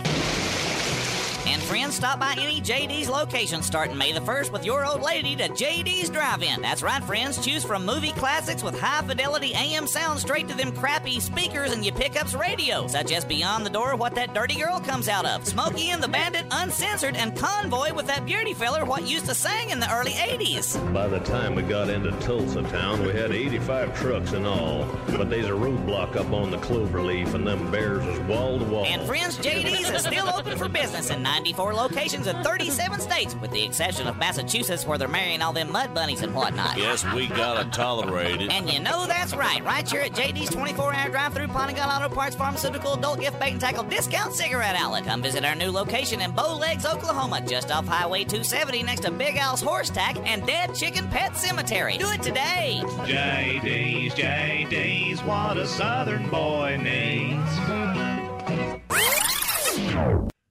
And 1.50 1.60
friends, 1.62 1.96
stop 1.96 2.20
by 2.20 2.36
any 2.38 2.60
JD's 2.60 3.08
location 3.08 3.60
starting 3.60 3.98
May 3.98 4.12
the 4.12 4.20
1st 4.20 4.52
with 4.52 4.64
your 4.64 4.86
old 4.86 5.02
lady 5.02 5.34
to 5.34 5.48
JD's 5.48 6.08
Drive-In. 6.08 6.62
That's 6.62 6.80
right, 6.80 7.02
friends. 7.02 7.44
Choose 7.44 7.64
from 7.64 7.84
movie 7.84 8.12
classics 8.12 8.62
with 8.62 8.78
high 8.78 9.04
fidelity 9.04 9.52
AM 9.54 9.88
sound 9.88 10.20
straight 10.20 10.46
to 10.46 10.54
them 10.54 10.70
crappy 10.70 11.18
speakers 11.18 11.72
and 11.72 11.84
your 11.84 11.92
pickups 11.96 12.34
radio, 12.34 12.86
such 12.86 13.10
as 13.10 13.24
Beyond 13.24 13.66
the 13.66 13.70
Door, 13.70 13.96
What 13.96 14.14
That 14.14 14.32
Dirty 14.32 14.60
Girl 14.60 14.78
Comes 14.78 15.08
Out 15.08 15.26
Of, 15.26 15.44
Smokey 15.44 15.90
and 15.90 16.00
the 16.00 16.06
Bandit 16.06 16.46
Uncensored, 16.52 17.16
and 17.16 17.36
Convoy 17.36 17.94
with 17.94 18.06
that 18.06 18.24
beauty 18.24 18.54
feller 18.54 18.84
what 18.84 19.08
used 19.08 19.26
to 19.26 19.34
sing 19.34 19.70
in 19.70 19.80
the 19.80 19.92
early 19.92 20.12
80s. 20.12 20.78
By 20.94 21.08
the 21.08 21.18
time 21.18 21.56
we 21.56 21.62
got 21.62 21.88
into 21.88 22.12
Tulsa 22.20 22.62
town, 22.62 23.04
we 23.04 23.10
had 23.10 23.32
85 23.32 23.98
trucks 23.98 24.32
in 24.34 24.46
all. 24.46 24.86
But 25.08 25.28
there's 25.28 25.46
a 25.46 25.50
roadblock 25.50 26.14
up 26.14 26.32
on 26.32 26.52
the 26.52 26.58
Cloverleaf, 26.58 27.34
and 27.34 27.44
them 27.44 27.72
bears 27.72 28.06
is 28.06 28.20
wall 28.20 28.60
to 28.60 28.64
wall. 28.66 28.84
And 28.84 29.02
friends, 29.02 29.36
JD's 29.38 29.90
is 29.90 30.02
still 30.02 30.28
open 30.28 30.56
for 30.56 30.68
business 30.68 31.10
in 31.10 31.24
94 31.40 31.72
locations 31.72 32.26
in 32.26 32.36
37 32.42 33.00
states, 33.00 33.34
with 33.36 33.50
the 33.50 33.62
exception 33.62 34.06
of 34.06 34.18
Massachusetts, 34.18 34.86
where 34.86 34.98
they're 34.98 35.08
marrying 35.08 35.40
all 35.40 35.54
them 35.54 35.72
mud 35.72 35.94
bunnies 35.94 36.20
and 36.20 36.34
whatnot. 36.34 36.76
Yes, 36.76 37.02
we 37.14 37.28
gotta 37.28 37.66
tolerate 37.70 38.42
it. 38.42 38.52
And 38.52 38.70
you 38.70 38.78
know 38.78 39.06
that's 39.06 39.34
right. 39.34 39.64
Right 39.64 39.90
here 39.90 40.02
at 40.02 40.12
JD's 40.12 40.50
24-hour 40.50 41.08
drive-through 41.08 41.48
Polygon 41.48 41.88
Auto 41.88 42.14
Parts 42.14 42.36
Pharmaceutical 42.36 42.92
Adult 42.92 43.20
Gift 43.20 43.40
Bait 43.40 43.52
and 43.52 43.60
Tackle 43.60 43.84
Discount 43.84 44.34
Cigarette 44.34 44.76
Outlet. 44.76 45.06
Come 45.06 45.22
visit 45.22 45.42
our 45.46 45.54
new 45.54 45.70
location 45.70 46.20
in 46.20 46.30
Bowlegs, 46.32 46.84
Oklahoma, 46.84 47.40
just 47.40 47.70
off 47.70 47.86
Highway 47.86 48.24
270 48.24 48.82
next 48.82 49.00
to 49.00 49.10
Big 49.10 49.38
Al's 49.38 49.62
Horse 49.62 49.88
Tack 49.88 50.18
and 50.28 50.46
Dead 50.46 50.74
Chicken 50.74 51.08
Pet 51.08 51.34
Cemetery. 51.38 51.96
Do 51.96 52.10
it 52.10 52.20
today. 52.22 52.82
JD's, 52.84 54.12
JD's, 54.14 55.22
what 55.24 55.56
a 55.56 55.66
southern 55.66 56.28
boy 56.28 56.76
needs. 56.76 57.89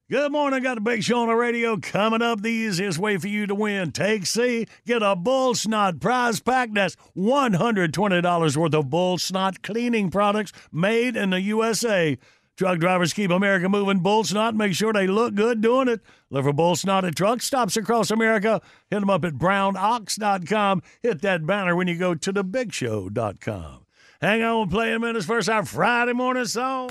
Good 0.10 0.32
morning. 0.32 0.64
Got 0.64 0.80
a 0.80 0.82
big 0.82 1.04
show 1.04 1.20
on 1.20 1.28
the 1.28 1.36
radio 1.36 1.78
coming 1.78 2.24
up. 2.24 2.42
The 2.42 2.50
easiest 2.50 2.98
way 2.98 3.18
for 3.18 3.28
you 3.28 3.46
to 3.46 3.54
win. 3.54 3.92
Take 3.92 4.26
C, 4.26 4.66
get 4.84 5.04
a 5.04 5.16
Bull 5.16 5.54
Snot 5.54 6.00
prize 6.00 6.40
pack. 6.40 6.74
That's 6.74 6.98
$120 7.16 8.58
worth 8.58 8.74
of 8.74 8.90
Bull 8.90 9.20
Snot 9.20 9.62
cleaning 9.62 10.10
products 10.10 10.52
made 10.72 11.16
in 11.16 11.30
the 11.30 11.42
USA. 11.42 12.18
Truck 12.58 12.80
drivers 12.80 13.14
keep 13.14 13.30
America 13.30 13.70
moving. 13.70 14.00
Bull 14.00 14.24
Snot, 14.24 14.56
make 14.56 14.74
sure 14.74 14.92
they 14.94 15.06
look 15.06 15.36
good 15.36 15.62
doing 15.62 15.88
it. 15.88 16.02
Look 16.32 16.44
for 16.44 16.54
Bull 16.54 16.76
Snot 16.76 17.06
at 17.06 17.16
truck 17.16 17.44
stops 17.44 17.78
across 17.78 18.10
America. 18.10 18.64
Hit 18.90 19.02
them 19.02 19.12
up 19.12 19.24
at 19.24 19.34
brownox.com. 19.34 20.82
Hit 21.04 21.22
that 21.22 21.46
banner 21.46 21.76
when 21.76 21.88
you 21.88 22.00
go 22.00 22.16
to 22.16 22.34
thebigshow.com. 22.34 23.86
Hang 24.22 24.42
on, 24.42 24.58
we'll 24.58 24.68
play 24.68 24.92
in 24.92 25.02
minutes. 25.02 25.28
First, 25.28 25.50
our 25.50 25.64
Friday 25.64 26.14
morning 26.14 26.46
song. 26.46 26.90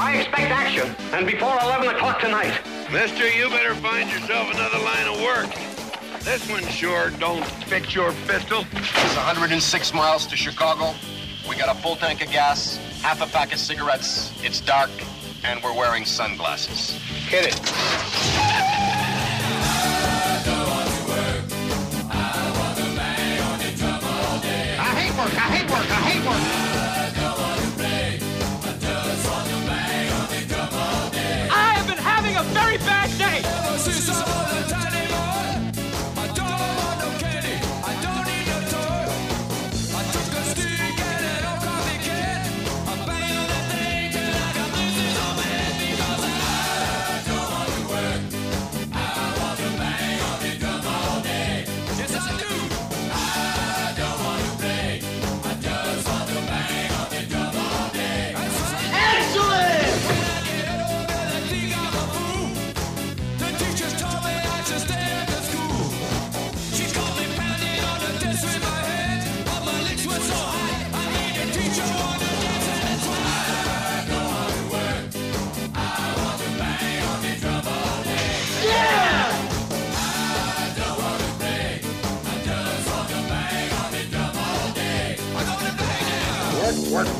I 0.00 0.18
expect 0.18 0.52
action, 0.52 0.94
and 1.12 1.26
before 1.26 1.58
11 1.60 1.88
o'clock 1.88 2.20
tonight. 2.20 2.56
Mister, 2.92 3.28
you 3.28 3.48
better 3.48 3.74
find 3.74 4.08
yourself 4.08 4.54
another 4.54 4.78
line 4.78 5.08
of 5.08 5.20
work. 5.20 5.52
This 6.22 6.48
one 6.48 6.62
sure 6.68 7.10
don't 7.18 7.44
fit 7.66 7.96
your 7.96 8.12
pistol. 8.28 8.64
It's 8.74 9.16
106 9.16 9.94
miles 9.94 10.24
to 10.28 10.36
Chicago. 10.36 10.94
We 11.48 11.56
got 11.56 11.74
a 11.76 11.80
full 11.82 11.96
tank 11.96 12.24
of 12.24 12.30
gas, 12.30 12.76
half 13.02 13.20
a 13.20 13.26
pack 13.26 13.52
of 13.52 13.58
cigarettes. 13.58 14.32
It's 14.44 14.60
dark, 14.60 14.90
and 15.42 15.60
we're 15.64 15.74
wearing 15.74 16.04
sunglasses. 16.04 16.92
Hit 17.26 17.46
it. 17.46 17.60
I 24.78 24.94
hate 24.94 25.18
work, 25.18 25.34
I 25.34 25.56
hate 25.56 25.68
work, 25.68 25.90
I 25.90 26.00
hate 26.08 26.24
work. 26.24 26.57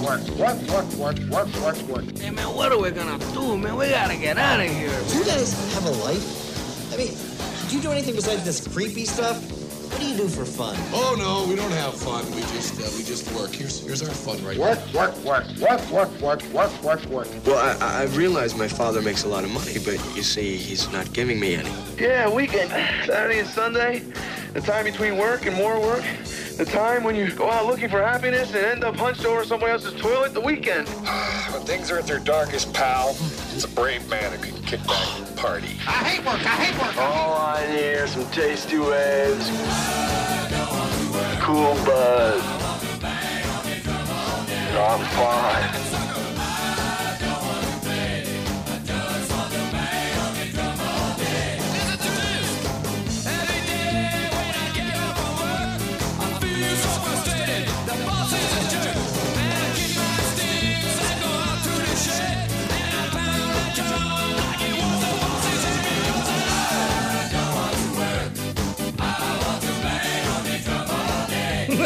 What, 0.09 0.21
what, 0.21 0.57
what, 0.57 0.85
what, 0.95 1.19
what, 1.19 1.19
what, 1.29 1.49
what, 1.61 1.77
what? 2.07 2.19
Hey, 2.19 2.31
man, 2.31 2.57
what 2.57 2.73
are 2.73 2.81
we 2.81 2.91
gonna 2.91 3.19
do, 3.35 3.59
man? 3.59 3.77
We 3.77 3.91
gotta 3.91 4.17
get 4.17 4.39
out 4.39 4.59
of 4.59 4.67
here. 4.67 4.89
Do 5.11 5.19
you 5.19 5.25
guys 5.27 5.53
have 5.75 5.85
a 5.85 5.91
life? 6.03 6.95
I 6.95 6.97
mean, 6.97 7.13
do 7.69 7.77
you 7.77 7.83
do 7.83 7.93
anything 7.93 8.15
besides 8.15 8.43
this 8.43 8.67
creepy 8.67 9.05
stuff? 9.05 9.37
What 9.93 10.01
do 10.01 10.07
you 10.07 10.17
do 10.17 10.27
for 10.27 10.47
fun? 10.47 10.77
Oh 10.95 11.15
no, 11.19 11.47
we 11.47 11.57
don't 11.57 11.71
have 11.73 11.93
fun. 11.93 12.25
We 12.35 12.41
just 12.41 12.81
uh, 12.81 12.89
we 12.97 13.05
just 13.05 13.31
work. 13.35 13.51
Here's 13.51 13.85
here's 13.85 14.01
our 14.03 14.09
fun 14.09 14.43
right 14.43 14.57
What, 14.57 14.79
now. 14.95 15.11
what, 15.11 15.19
what, 15.19 15.47
what, 15.59 15.81
what, 15.91 16.11
what, 16.23 16.43
what, 16.55 16.71
what, 16.83 17.07
what? 17.11 17.47
Well, 17.47 17.79
I, 17.83 18.05
I 18.05 18.05
realize 18.17 18.57
my 18.57 18.67
father 18.69 19.03
makes 19.03 19.25
a 19.25 19.29
lot 19.29 19.45
of 19.45 19.51
money, 19.51 19.75
but 19.75 19.99
you 20.17 20.23
see, 20.23 20.57
he's 20.57 20.91
not 20.91 21.13
giving 21.13 21.39
me 21.39 21.55
any. 21.55 21.71
Yeah, 21.99 22.31
weekend. 22.31 22.71
Saturday 23.05 23.41
and 23.41 23.49
Sunday. 23.49 24.03
The 24.55 24.63
time 24.63 24.85
between 24.85 25.19
work 25.19 25.45
and 25.45 25.55
more 25.55 25.79
work. 25.79 26.03
The 26.59 26.65
time 26.65 27.05
when 27.05 27.15
you 27.15 27.31
go 27.31 27.49
out 27.49 27.67
looking 27.67 27.89
for 27.89 28.03
happiness 28.03 28.49
and 28.53 28.65
end 28.65 28.83
up 28.83 28.97
hunched 28.97 29.25
over 29.25 29.45
somebody 29.45 29.71
else's 29.71 29.95
toilet. 30.01 30.35
The 30.35 30.41
weekend. 30.41 30.89
When 31.53 31.63
things 31.63 31.91
are 31.93 31.99
at 31.99 32.07
their 32.07 32.19
darkest, 32.19 32.75
pal, 32.75 33.11
it's 33.55 33.65
a 33.65 33.69
brave 33.69 34.07
man 34.11 34.33
who 34.33 34.39
can 34.39 34.63
kick 34.65 34.85
back 34.87 35.19
and 35.19 35.37
party. 35.37 35.77
I 35.87 36.05
hate 36.05 36.27
work. 36.27 36.45
I 36.45 36.57
hate 36.65 36.83
work. 36.83 36.97
All 36.99 37.39
I 37.39 37.65
need 37.71 37.95
are 37.95 38.07
some 38.09 38.29
tasty 38.33 38.77
waves. 38.77 39.49
Cool 41.41 41.75
buzz. 41.87 42.43
I'm 44.77 45.05
fine. 45.15 46.08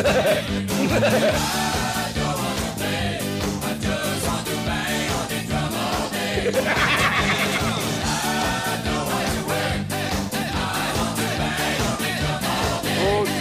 Oh, 0.05 0.09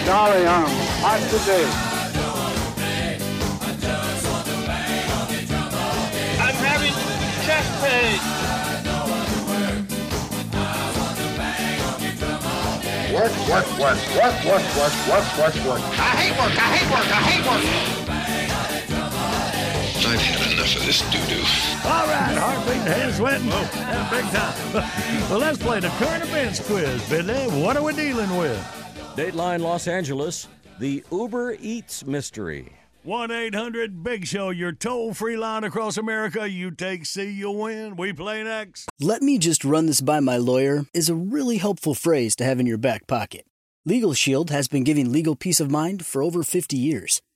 Charlie, 0.05 0.45
I'm 0.45 0.68
hot 1.01 1.20
today. 1.32 1.81
work, 13.52 13.68
work, 13.78 13.99
work, 14.16 14.45
work, 14.45 14.64
work, 14.78 14.95
work, 15.10 15.28
work, 15.38 15.56
work. 15.68 15.82
I 15.99 16.16
hate 16.24 16.36
work, 16.39 16.56
I 16.56 16.68
hate 16.72 16.89
work, 16.89 17.08
I 17.12 17.22
hate 17.28 17.45
work. 17.45 17.64
I've 20.04 20.20
had 20.20 20.54
enough 20.54 20.76
of 20.76 20.86
this 20.86 21.02
doo-doo. 21.12 21.43
All 21.88 22.08
right, 22.08 22.38
heartbeat 22.38 22.68
beating, 22.68 22.88
head 22.88 23.14
sweating, 23.14 23.49
oh, 23.52 24.08
big 24.10 24.26
time. 24.32 25.30
well, 25.30 25.39
let's 25.39 25.58
play 25.58 25.80
the 25.82 25.89
current 25.89 26.24
events 26.24 26.66
quiz, 26.66 27.08
Billy. 27.10 27.62
What 27.62 27.76
are 27.76 27.84
we 27.84 27.93
dealing 27.93 28.36
with? 28.38 28.58
Dateline 29.16 29.60
Los 29.60 29.88
Angeles, 29.88 30.47
the 30.80 31.04
Uber 31.12 31.58
Eats 31.60 32.06
mystery. 32.06 32.72
1 33.04 33.32
800 33.32 34.04
Big 34.04 34.28
Show, 34.28 34.52
your 34.52 34.72
toll 34.72 35.16
free 35.16 35.36
line 35.36 35.64
across 35.64 35.97
America. 35.97 36.47
You 36.47 36.70
take 36.70 37.08
C, 37.08 37.32
you 37.32 37.49
win. 37.49 37.95
We 37.95 38.14
play 38.14 38.43
next. 38.43 38.89
Let 38.99 39.24
me 39.24 39.39
just 39.39 39.66
run 39.66 39.88
this 39.88 40.02
by 40.02 40.20
my 40.20 40.38
lawyer 40.38 40.86
is 40.93 41.10
a 41.10 41.16
really 41.16 41.58
helpful 41.58 41.95
phrase 41.95 42.36
to 42.36 42.43
have 42.43 42.60
in 42.60 42.68
your 42.68 42.78
back 42.78 43.08
pocket. 43.08 43.47
Legal 43.88 44.14
Shield 44.14 44.52
has 44.52 44.68
been 44.68 44.84
giving 44.84 45.12
legal 45.12 45.36
peace 45.36 45.60
of 45.60 45.72
mind 45.72 46.06
for 46.06 46.22
over 46.22 46.43
50 46.43 46.78
years. 46.78 47.24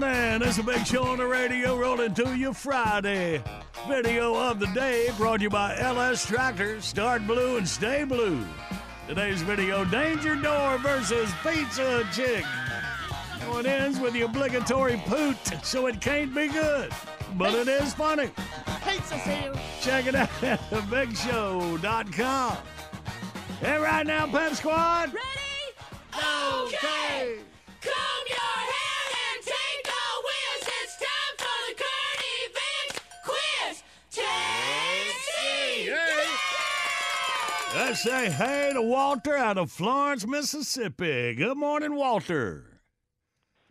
Morning. 0.00 0.40
It's 0.40 0.52
is 0.52 0.58
a 0.58 0.62
big 0.62 0.86
show 0.86 1.04
on 1.04 1.18
the 1.18 1.26
radio 1.26 1.76
rolling 1.76 2.14
to 2.14 2.34
you 2.34 2.54
Friday. 2.54 3.42
Video 3.86 4.34
of 4.34 4.58
the 4.58 4.66
day 4.68 5.10
brought 5.18 5.36
to 5.36 5.42
you 5.42 5.50
by 5.50 5.76
LS 5.76 6.24
Tractors. 6.24 6.86
Start 6.86 7.26
blue 7.26 7.58
and 7.58 7.68
stay 7.68 8.04
blue. 8.04 8.42
Today's 9.06 9.42
video 9.42 9.84
Danger 9.84 10.34
Door 10.34 10.78
versus 10.78 11.30
Pizza 11.46 12.08
Chick. 12.10 12.42
So 13.40 13.58
it 13.58 13.66
ends 13.66 14.00
with 14.00 14.14
the 14.14 14.22
obligatory 14.22 14.96
poot, 15.04 15.36
so 15.62 15.88
it 15.88 16.00
can't 16.00 16.34
be 16.34 16.48
good. 16.48 16.90
But 17.34 17.52
it 17.52 17.68
is 17.68 17.92
funny. 17.92 18.30
Pizza 18.88 19.18
here. 19.18 19.52
Check 19.82 20.06
it 20.06 20.14
out 20.14 20.42
at 20.42 20.58
thebigshow.com. 20.70 22.56
And 23.60 23.82
right 23.82 24.06
now, 24.06 24.26
Pep 24.26 24.54
Squad. 24.54 25.12
Ready? 25.12 25.28
Okay. 26.14 27.40
Comb 27.82 28.26
your 28.30 28.38
hair 28.38 28.81
Let's 37.74 38.02
say 38.02 38.28
hey 38.30 38.72
to 38.74 38.82
Walter 38.82 39.34
out 39.34 39.56
of 39.56 39.72
Florence, 39.72 40.26
Mississippi. 40.26 41.34
Good 41.34 41.56
morning, 41.56 41.94
Walter. 41.94 42.66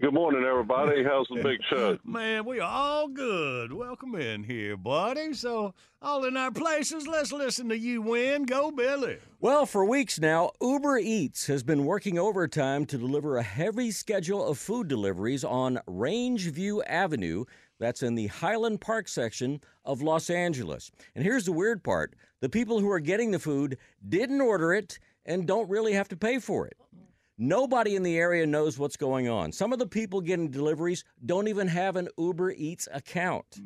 Good 0.01 0.15
morning, 0.15 0.43
everybody. 0.43 1.03
How's 1.03 1.27
the 1.27 1.43
big 1.43 1.59
show? 1.69 1.99
Man, 2.03 2.43
we 2.45 2.59
are 2.59 2.67
all 2.67 3.07
good. 3.07 3.71
Welcome 3.71 4.15
in 4.15 4.43
here, 4.43 4.75
buddy. 4.75 5.35
So, 5.35 5.75
all 6.01 6.25
in 6.25 6.35
our 6.35 6.49
places, 6.49 7.05
let's 7.05 7.31
listen 7.31 7.69
to 7.69 7.77
you 7.77 8.01
win. 8.01 8.45
Go, 8.45 8.71
Billy. 8.71 9.19
Well, 9.39 9.67
for 9.67 9.85
weeks 9.85 10.19
now, 10.19 10.49
Uber 10.59 10.97
Eats 10.97 11.45
has 11.45 11.61
been 11.61 11.85
working 11.85 12.17
overtime 12.17 12.87
to 12.87 12.97
deliver 12.97 13.37
a 13.37 13.43
heavy 13.43 13.91
schedule 13.91 14.43
of 14.47 14.57
food 14.57 14.87
deliveries 14.87 15.43
on 15.43 15.79
Rangeview 15.87 16.81
Avenue. 16.87 17.45
That's 17.77 18.01
in 18.01 18.15
the 18.15 18.27
Highland 18.27 18.81
Park 18.81 19.07
section 19.07 19.61
of 19.85 20.01
Los 20.01 20.31
Angeles. 20.31 20.91
And 21.13 21.23
here's 21.23 21.45
the 21.45 21.51
weird 21.51 21.83
part 21.83 22.15
the 22.41 22.49
people 22.49 22.79
who 22.79 22.91
are 22.91 22.99
getting 22.99 23.31
the 23.31 23.39
food 23.39 23.77
didn't 24.07 24.41
order 24.41 24.73
it 24.73 24.99
and 25.25 25.47
don't 25.47 25.69
really 25.69 25.93
have 25.93 26.09
to 26.09 26.17
pay 26.17 26.39
for 26.39 26.67
it. 26.67 26.75
Nobody 27.37 27.95
in 27.95 28.03
the 28.03 28.17
area 28.17 28.45
knows 28.45 28.77
what's 28.77 28.97
going 28.97 29.27
on. 29.27 29.51
Some 29.51 29.73
of 29.73 29.79
the 29.79 29.87
people 29.87 30.21
getting 30.21 30.51
deliveries 30.51 31.03
don't 31.25 31.47
even 31.47 31.67
have 31.67 31.95
an 31.95 32.09
Uber 32.17 32.51
Eats 32.51 32.87
account. 32.91 33.59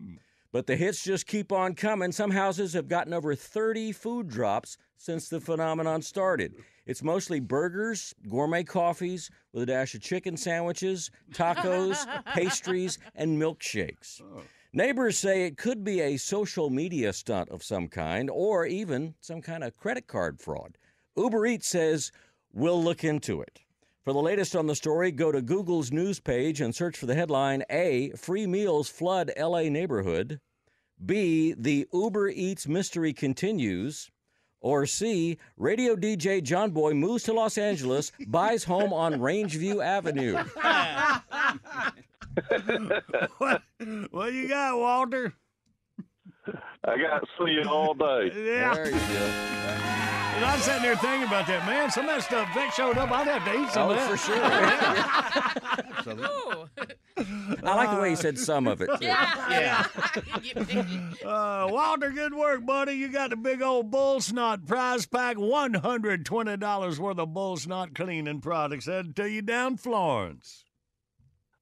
But 0.53 0.67
the 0.67 0.77
hits 0.77 1.03
just 1.03 1.27
keep 1.27 1.51
on 1.51 1.73
coming. 1.75 2.13
Some 2.13 2.31
houses 2.31 2.71
have 2.73 2.87
gotten 2.87 3.13
over 3.13 3.35
30 3.35 3.91
food 3.91 4.29
drops 4.29 4.77
since 4.95 5.27
the 5.27 5.41
phenomenon 5.41 6.01
started. 6.01 6.53
It's 6.85 7.03
mostly 7.03 7.41
burgers, 7.41 8.13
gourmet 8.29 8.63
coffees 8.63 9.29
with 9.51 9.63
a 9.63 9.65
dash 9.65 9.95
of 9.95 10.01
chicken 10.01 10.37
sandwiches, 10.37 11.11
tacos, 11.33 12.05
pastries, 12.33 12.99
and 13.15 13.37
milkshakes. 13.37 14.21
Neighbors 14.77 15.17
say 15.17 15.45
it 15.45 15.55
could 15.55 15.85
be 15.85 16.01
a 16.01 16.17
social 16.17 16.69
media 16.69 17.13
stunt 17.13 17.47
of 17.47 17.63
some 17.63 17.87
kind 17.87 18.29
or 18.29 18.65
even 18.65 19.15
some 19.21 19.41
kind 19.41 19.63
of 19.63 19.77
credit 19.77 20.05
card 20.05 20.41
fraud. 20.41 20.77
Uber 21.15 21.45
Eats 21.45 21.69
says, 21.69 22.11
we'll 22.51 22.83
look 22.83 23.01
into 23.01 23.41
it. 23.41 23.61
For 24.03 24.11
the 24.11 24.21
latest 24.21 24.53
on 24.53 24.67
the 24.67 24.75
story, 24.75 25.13
go 25.13 25.31
to 25.31 25.41
Google's 25.41 25.93
news 25.93 26.19
page 26.19 26.59
and 26.59 26.75
search 26.75 26.97
for 26.97 27.05
the 27.05 27.15
headline 27.15 27.63
A. 27.69 28.09
Free 28.17 28.45
meals 28.45 28.89
flood 28.89 29.31
LA 29.39 29.69
neighborhood. 29.69 30.41
B. 31.05 31.55
The 31.57 31.87
Uber 31.93 32.27
Eats 32.27 32.67
mystery 32.67 33.13
continues. 33.13 34.11
Or 34.59 34.85
C. 34.85 35.37
Radio 35.55 35.95
DJ 35.95 36.43
John 36.43 36.71
Boy 36.71 36.93
moves 36.93 37.23
to 37.23 37.33
Los 37.33 37.57
Angeles, 37.57 38.11
buys 38.27 38.65
home 38.65 38.91
on 38.91 39.13
Rangeview 39.13 39.81
Avenue. 39.81 40.43
what, 43.37 43.61
what 44.11 44.33
you 44.33 44.47
got, 44.47 44.77
Walter? 44.77 45.33
I 46.83 46.97
got 46.97 47.19
to 47.19 47.27
see 47.39 47.51
it 47.53 47.67
all 47.67 47.93
day. 47.93 48.31
Yeah. 48.35 48.73
And 50.35 50.43
I'm 50.43 50.59
sitting 50.59 50.81
there 50.81 50.97
thinking 50.97 51.23
about 51.23 51.47
that, 51.47 51.65
man. 51.65 51.89
Some 51.89 52.09
of 52.09 52.15
that 52.15 52.23
stuff 52.23 52.53
Vic 52.53 52.69
showed 52.73 52.97
up. 52.97 53.09
I'd 53.09 53.25
have 53.27 53.45
to 53.45 53.53
eat 53.61 53.69
some 53.69 53.87
Oh, 53.87 53.91
of 53.91 53.95
that. 53.95 54.09
for 54.09 54.17
sure. 54.17 54.43
I 57.63 57.75
like 57.75 57.89
the 57.95 58.01
way 58.01 58.09
he 58.09 58.15
said 58.17 58.37
some 58.37 58.67
of 58.67 58.81
it. 58.81 58.89
too. 58.99 59.07
Uh, 61.25 61.67
Walter, 61.71 62.11
good 62.11 62.33
work, 62.35 62.65
buddy. 62.65 62.91
You 62.93 63.07
got 63.07 63.29
the 63.29 63.37
big 63.37 63.61
old 63.61 63.89
bull 63.89 64.19
snot 64.19 64.65
prize 64.67 65.05
pack, 65.05 65.37
$120 65.37 66.99
worth 66.99 67.19
of 67.19 67.33
bull 67.33 67.55
snot 67.57 67.95
cleaning 67.95 68.41
products. 68.41 68.85
Headed 68.87 69.15
to 69.15 69.29
you 69.29 69.41
down 69.41 69.77
Florence. 69.77 70.64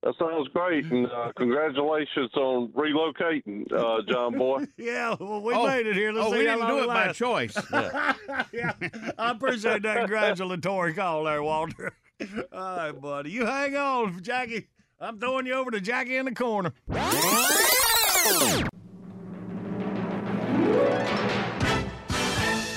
That 0.04 0.16
sounds 0.20 0.50
great, 0.50 0.84
and 0.92 1.08
uh, 1.08 1.32
congratulations 1.38 2.30
on 2.36 2.68
relocating, 2.74 3.72
uh, 3.72 4.02
John 4.12 4.38
Boy. 4.38 4.66
Yeah, 4.78 5.16
well, 5.18 5.42
we 5.42 5.54
Oh. 5.54 5.66
made 5.66 5.88
it 5.88 5.96
here. 5.96 6.12
Let's 6.12 6.28
Oh, 6.28 6.32
see 6.34 6.40
we 6.40 6.44
didn't 6.44 6.68
do 6.68 6.80
it 6.80 6.84
it 6.84 6.88
by 6.88 7.06
lasts. 7.06 7.18
choice. 7.18 7.56
yeah, 8.52 8.74
I 9.18 9.32
appreciate 9.32 9.82
that 9.84 10.00
congratulatory 10.00 10.94
call 10.94 11.24
there, 11.24 11.42
Walter. 11.42 11.94
All 12.52 12.76
right, 12.78 12.92
buddy. 12.92 13.32
You 13.32 13.46
hang 13.46 13.78
on, 13.78 14.22
Jackie. 14.22 14.68
I'm 15.00 15.20
throwing 15.20 15.46
you 15.46 15.54
over 15.54 15.72
to 15.72 15.80
Jackie 15.80 16.18
in 16.18 16.26
the 16.26 16.36
corner. 16.36 16.74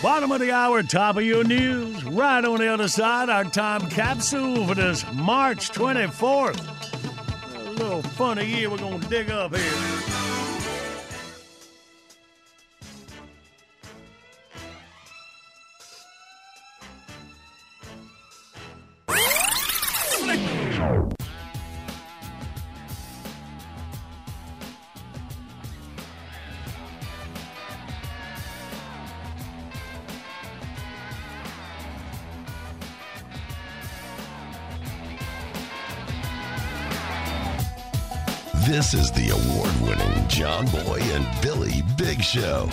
Bottom 0.03 0.31
of 0.31 0.41
the 0.41 0.53
hour, 0.53 0.83
top 0.83 1.17
of 1.17 1.23
your 1.25 1.43
news. 1.43 2.05
Right 2.05 2.45
on 2.45 2.59
the 2.59 2.69
other 2.69 2.87
side, 2.89 3.29
our 3.29 3.45
time 3.45 3.89
capsule 3.91 4.67
for 4.67 4.75
this 4.75 5.05
March 5.15 5.71
24th. 5.71 6.76
Little 7.77 8.01
funny 8.01 8.47
year 8.47 8.71
we're 8.71 8.79
going 8.79 9.01
to 9.01 9.09
dig 9.09 9.31
up 9.31 9.55
here. 9.55 10.46
This 38.77 38.93
is 38.93 39.11
the 39.11 39.31
award 39.31 39.73
winning 39.81 40.29
John 40.29 40.67
Boy 40.67 41.01
and 41.01 41.27
Billy 41.41 41.83
Big 41.97 42.23
Show. 42.23 42.69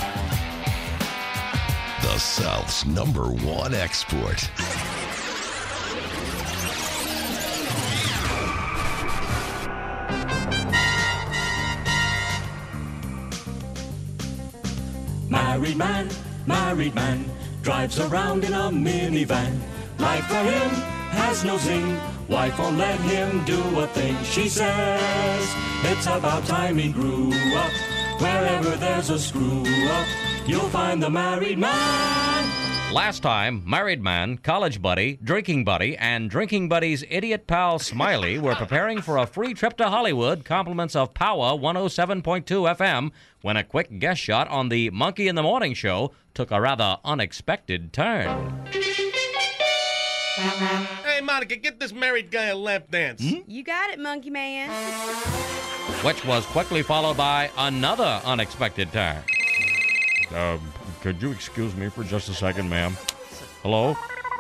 The 2.02 2.18
South's 2.18 2.86
number 2.86 3.28
one 3.28 3.74
export. 3.74 4.50
Married 15.30 15.78
man, 15.78 16.10
married 16.46 16.96
man, 16.96 17.32
drives 17.62 18.02
around 18.02 18.44
in 18.44 18.52
a 18.52 18.70
minivan. 18.70 19.58
Life 20.00 20.26
for 20.26 20.36
him 20.36 20.70
has 21.12 21.46
no 21.46 21.58
zing. 21.60 21.98
Wife 22.30 22.58
won't 22.58 22.78
let 22.78 23.00
him 23.02 23.44
do 23.46 23.62
a 23.80 23.88
thing. 23.88 24.16
She 24.24 24.48
says 24.48 25.56
it's 25.84 26.06
about 26.06 26.46
time 26.46 26.78
he 26.78 26.92
grew 26.92 27.32
up. 27.56 27.72
Wherever 28.22 28.70
there's 28.78 29.10
a 29.10 29.20
screw 29.20 29.64
up, 29.88 30.08
you'll 30.48 30.70
find 30.70 31.02
the 31.04 31.10
married 31.10 31.60
man. 31.60 32.64
Last 32.94 33.24
time, 33.24 33.64
married 33.66 34.04
man, 34.04 34.38
college 34.38 34.80
buddy, 34.80 35.18
drinking 35.24 35.64
buddy, 35.64 35.98
and 35.98 36.30
drinking 36.30 36.70
buddy's 36.70 37.04
idiot 37.10 37.48
pal 37.48 37.80
Smiley 37.80 38.38
were 38.38 38.54
preparing 38.54 39.02
for 39.02 39.18
a 39.18 39.26
free 39.26 39.56
trip 39.56 39.76
to 39.78 39.90
Hollywood, 39.90 40.46
compliments 40.46 40.96
of 40.96 41.16
Power 41.16 41.58
107.2 41.58 42.44
FM, 42.44 43.12
when 43.42 43.58
a 43.58 43.64
quick 43.64 43.98
guest 43.98 44.22
shot 44.22 44.48
on 44.48 44.70
the 44.70 44.92
Monkey 44.92 45.28
in 45.28 45.34
the 45.34 45.42
Morning 45.42 45.74
show 45.74 46.14
took 46.36 46.52
a 46.52 46.62
rather 46.62 47.00
unexpected 47.04 47.94
turn. 47.94 48.64
Hey, 51.24 51.28
Monica, 51.28 51.56
get 51.56 51.80
this 51.80 51.94
married 51.94 52.32
guy 52.32 52.48
a 52.48 52.56
lap 52.56 52.92
dance. 52.92 53.22
You 53.22 53.64
got 53.64 53.92
it, 53.92 53.98
Monkey 53.98 54.30
Man. 54.30 54.70
which 56.04 56.26
was 56.26 56.46
quickly 56.48 56.84
followed 56.84 57.16
by 57.16 57.50
another 57.58 58.20
unexpected 58.26 58.92
turn. 58.92 59.24
Um, 60.36 60.60
could 61.00 61.22
you 61.22 61.32
excuse 61.32 61.74
me 61.78 61.88
for 61.88 62.04
just 62.04 62.28
a 62.28 62.34
second, 62.34 62.68
ma'am? 62.68 62.98
Hello? 63.62 63.94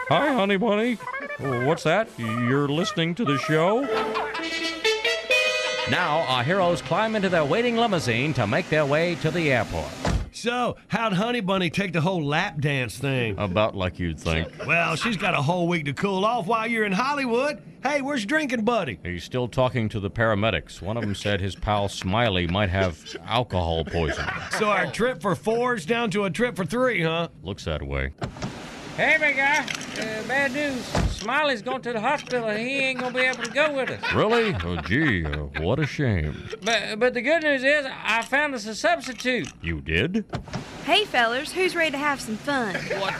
Hi, 0.09 0.33
honey 0.33 0.57
bunny. 0.57 0.97
Oh, 1.39 1.65
What's 1.65 1.83
that? 1.83 2.09
You're 2.17 2.67
listening 2.67 3.15
to 3.15 3.23
the 3.23 3.37
show? 3.37 3.83
Now, 5.89 6.25
our 6.27 6.43
heroes 6.43 6.81
climb 6.81 7.15
into 7.15 7.29
their 7.29 7.45
waiting 7.45 7.77
limousine 7.77 8.33
to 8.33 8.45
make 8.45 8.67
their 8.67 8.85
way 8.85 9.15
to 9.21 9.31
the 9.31 9.53
airport. 9.53 9.87
So, 10.35 10.77
how'd 10.87 11.13
Honey 11.13 11.41
Bunny 11.41 11.69
take 11.69 11.93
the 11.93 12.01
whole 12.01 12.23
lap 12.23 12.59
dance 12.59 12.97
thing? 12.97 13.35
About 13.37 13.75
like 13.75 13.99
you'd 13.99 14.19
think. 14.19 14.49
Well, 14.65 14.95
she's 14.95 15.17
got 15.17 15.33
a 15.33 15.41
whole 15.41 15.67
week 15.67 15.85
to 15.85 15.93
cool 15.93 16.25
off 16.25 16.47
while 16.47 16.67
you're 16.67 16.85
in 16.85 16.91
Hollywood. 16.91 17.61
Hey, 17.83 18.01
where's 18.01 18.25
drinking 18.25 18.63
buddy? 18.63 18.99
He's 19.03 19.23
still 19.23 19.47
talking 19.47 19.89
to 19.89 19.99
the 19.99 20.09
paramedics. 20.09 20.81
One 20.81 20.97
of 20.97 21.03
them 21.03 21.15
said 21.15 21.41
his 21.41 21.55
pal 21.55 21.89
Smiley 21.89 22.47
might 22.47 22.69
have 22.69 22.97
alcohol 23.25 23.83
poisoning. 23.85 24.33
So 24.57 24.69
our 24.69 24.89
trip 24.91 25.21
for 25.21 25.35
four's 25.35 25.85
down 25.85 26.09
to 26.11 26.23
a 26.23 26.29
trip 26.29 26.55
for 26.55 26.65
three, 26.65 27.03
huh? 27.03 27.27
Looks 27.43 27.65
that 27.65 27.83
way. 27.83 28.13
Hey, 28.95 29.17
big 29.19 29.37
guy. 29.37 29.59
Uh, 29.63 30.27
bad 30.27 30.51
news. 30.53 30.83
Smiley's 31.11 31.63
going 31.63 31.81
to 31.81 31.93
the 31.93 31.99
hospital. 31.99 32.47
and 32.49 32.59
He 32.59 32.77
ain't 32.79 32.99
gonna 32.99 33.13
be 33.13 33.21
able 33.21 33.41
to 33.43 33.49
go 33.49 33.73
with 33.73 33.89
us. 33.89 34.13
Really? 34.13 34.55
Oh, 34.63 34.75
gee, 34.81 35.25
uh, 35.25 35.45
what 35.61 35.79
a 35.79 35.85
shame. 35.87 36.47
But 36.61 36.99
but 36.99 37.15
the 37.15 37.21
good 37.21 37.41
news 37.41 37.63
is 37.63 37.87
I 37.87 38.21
found 38.21 38.53
us 38.53 38.67
a 38.67 38.75
substitute. 38.75 39.47
You 39.63 39.81
did? 39.81 40.25
Hey, 40.85 41.05
fellers, 41.05 41.53
who's 41.53 41.77
ready 41.77 41.91
to 41.91 41.97
have 41.97 42.19
some 42.19 42.35
fun? 42.35 42.75
What? 42.75 43.13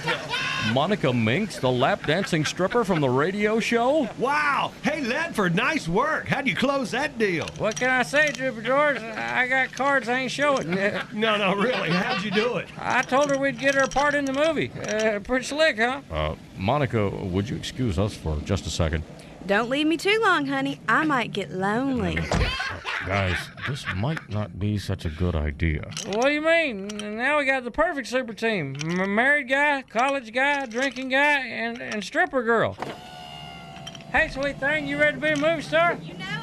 Monica 0.74 1.14
Minks, 1.14 1.60
the 1.60 1.72
lap 1.72 2.06
dancing 2.06 2.44
stripper 2.44 2.84
from 2.84 3.00
the 3.00 3.10
radio 3.10 3.62
show? 3.62 4.10
Wow! 4.18 4.74
Hey, 4.84 5.02
Ledford, 5.02 5.54
nice 5.56 5.88
work. 5.88 6.28
How'd 6.28 6.46
you 6.46 6.56
close 6.58 6.92
that 6.92 7.18
deal? 7.18 7.48
What 7.58 7.78
can 7.78 7.90
I 7.90 8.04
say, 8.04 8.32
Dripper 8.34 8.66
George? 8.66 8.98
I 8.98 9.48
got 9.48 9.72
cards 9.72 10.10
I 10.10 10.20
ain't 10.20 10.32
showing. 10.32 10.74
No, 11.14 11.38
no, 11.38 11.56
really. 11.56 11.90
How'd 11.90 12.24
you 12.24 12.32
do 12.32 12.58
it? 12.58 12.68
I 12.78 13.02
told 13.02 13.30
her 13.30 13.38
we'd 13.38 13.60
get 13.60 13.76
her 13.76 13.82
a 13.84 13.88
part 13.88 14.14
in 14.14 14.26
the 14.26 14.34
movie. 14.34 14.72
Uh, 14.72 15.20
pretty 15.20 15.46
slick, 15.46 15.78
huh? 15.78 16.02
Uh, 16.12 16.36
Monica, 16.58 17.08
would 17.10 17.48
you 17.50 17.56
excuse 17.56 17.98
us 17.98 18.14
for 18.14 18.38
just 18.42 18.66
a 18.68 18.70
second? 18.70 19.04
Don't 19.46 19.70
leave 19.70 19.88
me 19.88 19.98
too 19.98 20.20
long, 20.24 20.46
honey. 20.46 20.80
I 20.88 21.04
might 21.04 21.34
get 21.34 21.52
lonely. 21.52 22.18
Guys, 23.06 23.36
this 23.68 23.86
might 23.96 24.30
not 24.30 24.58
be 24.58 24.78
such 24.78 25.04
a 25.04 25.10
good 25.10 25.36
idea. 25.36 25.82
What 26.08 26.28
do 26.28 26.32
you 26.32 26.42
mean? 26.42 26.88
Now 27.18 27.40
we 27.40 27.46
got 27.46 27.66
the 27.66 27.72
perfect 27.72 28.08
super 28.08 28.34
team. 28.34 28.78
M- 28.82 29.14
married 29.14 29.50
guy, 29.50 29.82
college 29.90 30.32
guy, 30.32 30.66
drinking 30.68 31.10
guy, 31.10 31.40
and, 31.46 31.82
and 31.82 32.02
stripper 32.04 32.44
girl. 32.44 32.78
Hey, 34.14 34.30
sweet 34.30 34.60
thing, 34.60 34.88
you 34.88 34.98
ready 34.98 35.16
to 35.16 35.22
be 35.22 35.30
a 35.30 35.36
movie 35.36 35.62
star? 35.64 35.98
You 36.02 36.14
know 36.14 36.26
it, 36.26 36.43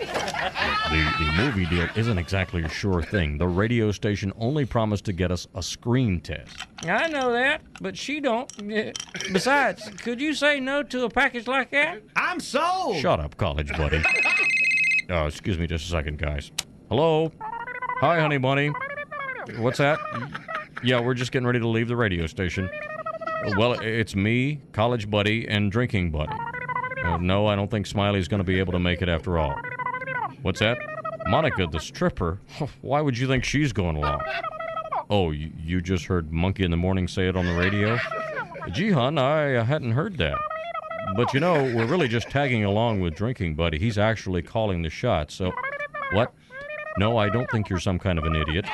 The, 0.00 1.14
the 1.18 1.32
movie 1.36 1.66
deal 1.66 1.88
isn't 1.94 2.18
exactly 2.18 2.62
a 2.64 2.68
sure 2.68 3.02
thing. 3.02 3.38
The 3.38 3.46
radio 3.46 3.92
station 3.92 4.32
only 4.38 4.64
promised 4.64 5.04
to 5.04 5.12
get 5.12 5.30
us 5.30 5.46
a 5.54 5.62
screen 5.62 6.20
test. 6.20 6.56
I 6.84 7.08
know 7.08 7.32
that, 7.32 7.62
but 7.80 7.96
she 7.96 8.20
don't. 8.20 8.50
Besides, 9.32 9.88
could 10.02 10.20
you 10.20 10.34
say 10.34 10.58
no 10.58 10.82
to 10.82 11.04
a 11.04 11.10
package 11.10 11.46
like 11.46 11.70
that? 11.70 12.02
I'm 12.16 12.40
sold. 12.40 12.96
Shut 12.96 13.20
up, 13.20 13.36
college 13.36 13.70
buddy. 13.76 14.02
Oh, 15.12 15.26
excuse 15.26 15.58
me 15.58 15.66
just 15.66 15.86
a 15.86 15.90
second, 15.90 16.18
guys. 16.18 16.52
Hello? 16.88 17.32
Hi, 18.00 18.20
honey 18.20 18.38
bunny. 18.38 18.70
What's 19.58 19.78
that? 19.78 19.98
Yeah, 20.84 21.00
we're 21.00 21.14
just 21.14 21.32
getting 21.32 21.48
ready 21.48 21.58
to 21.58 21.66
leave 21.66 21.88
the 21.88 21.96
radio 21.96 22.28
station. 22.28 22.70
Well, 23.56 23.72
it's 23.72 24.14
me, 24.14 24.60
college 24.70 25.10
buddy, 25.10 25.48
and 25.48 25.72
drinking 25.72 26.12
buddy. 26.12 26.32
Uh, 27.04 27.16
no, 27.16 27.48
I 27.48 27.56
don't 27.56 27.68
think 27.68 27.86
Smiley's 27.86 28.28
going 28.28 28.38
to 28.38 28.44
be 28.44 28.60
able 28.60 28.72
to 28.72 28.78
make 28.78 29.02
it 29.02 29.08
after 29.08 29.36
all. 29.36 29.56
What's 30.42 30.60
that? 30.60 30.78
Monica, 31.26 31.66
the 31.66 31.80
stripper? 31.80 32.38
Why 32.80 33.00
would 33.00 33.18
you 33.18 33.26
think 33.26 33.44
she's 33.44 33.72
going 33.72 33.96
along? 33.96 34.22
Oh, 35.10 35.32
you, 35.32 35.80
just 35.80 36.04
heard 36.04 36.32
Monkey 36.32 36.64
in 36.64 36.70
the 36.70 36.76
Morning 36.76 37.08
say 37.08 37.28
it 37.28 37.36
on 37.36 37.44
the 37.44 37.54
radio? 37.54 37.98
Gee, 38.72 38.90
hon, 38.90 39.18
I 39.18 39.62
hadn't 39.62 39.92
heard 39.92 40.16
that. 40.18 40.38
But 41.16 41.34
you 41.34 41.40
know, 41.40 41.54
we're 41.54 41.86
really 41.86 42.08
just 42.08 42.28
tagging 42.30 42.64
along 42.64 43.00
with 43.00 43.16
Drinking 43.16 43.54
Buddy. 43.56 43.78
He's 43.78 43.98
actually 43.98 44.42
calling 44.42 44.82
the 44.82 44.90
shots, 44.90 45.34
so. 45.34 45.52
What? 46.12 46.32
No, 46.98 47.16
I 47.16 47.28
don't 47.28 47.50
think 47.50 47.68
you're 47.68 47.80
some 47.80 47.98
kind 47.98 48.18
of 48.18 48.24
an 48.24 48.36
idiot. 48.36 48.66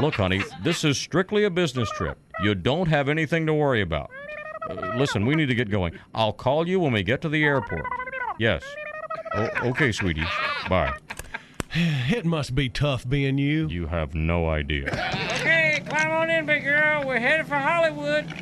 Look, 0.00 0.14
honey, 0.14 0.42
this 0.62 0.82
is 0.84 0.98
strictly 0.98 1.44
a 1.44 1.50
business 1.50 1.90
trip. 1.90 2.18
You 2.40 2.54
don't 2.54 2.88
have 2.88 3.08
anything 3.08 3.46
to 3.46 3.54
worry 3.54 3.80
about. 3.80 4.10
Uh, 4.68 4.96
listen, 4.96 5.26
we 5.26 5.34
need 5.34 5.46
to 5.46 5.54
get 5.54 5.70
going. 5.70 5.98
I'll 6.14 6.32
call 6.32 6.66
you 6.66 6.80
when 6.80 6.92
we 6.92 7.02
get 7.02 7.20
to 7.22 7.28
the 7.28 7.44
airport. 7.44 7.86
Yes. 8.38 8.64
O- 9.34 9.68
okay, 9.70 9.92
sweetie. 9.92 10.24
Bye. 10.68 10.94
It 11.76 12.24
must 12.24 12.54
be 12.54 12.68
tough 12.68 13.08
being 13.08 13.36
you. 13.36 13.66
You 13.68 13.86
have 13.86 14.14
no 14.14 14.48
idea. 14.48 14.86
Okay, 15.40 15.82
climb 15.88 16.10
on 16.12 16.30
in, 16.30 16.46
big 16.46 16.62
girl. 16.62 17.04
We're 17.04 17.18
headed 17.18 17.46
for 17.46 17.56
Hollywood. 17.56 18.32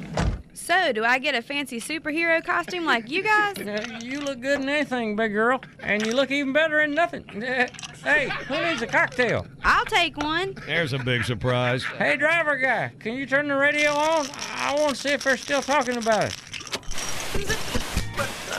So, 0.53 0.93
do 0.93 1.05
I 1.05 1.19
get 1.19 1.35
a 1.35 1.43
fancy 1.43 1.81
superhero 1.81 2.45
costume 2.45 2.85
like 2.85 3.11
you 3.11 3.23
guys? 3.23 3.59
Uh, 3.59 3.99
you 4.03 4.21
look 4.21 4.41
good 4.41 4.61
in 4.61 4.69
anything, 4.69 5.17
big 5.17 5.33
girl, 5.33 5.61
and 5.81 6.05
you 6.05 6.13
look 6.13 6.31
even 6.31 6.53
better 6.53 6.81
in 6.81 6.95
nothing. 6.95 7.25
Uh, 7.43 7.67
hey, 8.05 8.29
who 8.29 8.63
needs 8.65 8.83
a 8.83 8.87
cocktail? 8.87 9.47
I'll 9.65 9.87
take 9.87 10.17
one. 10.19 10.55
There's 10.67 10.93
a 10.93 10.99
big 10.99 11.25
surprise. 11.25 11.83
Hey, 11.83 12.17
driver 12.17 12.57
guy, 12.57 12.93
can 13.01 13.15
you 13.15 13.27
turn 13.27 13.49
the 13.49 13.57
radio 13.57 13.91
on? 13.91 14.27
I 14.55 14.75
want 14.79 14.95
to 14.95 15.01
see 15.01 15.09
if 15.09 15.25
they're 15.25 15.37
still 15.37 15.63
talking 15.63 15.97
about 15.97 16.25
it. 16.27 17.82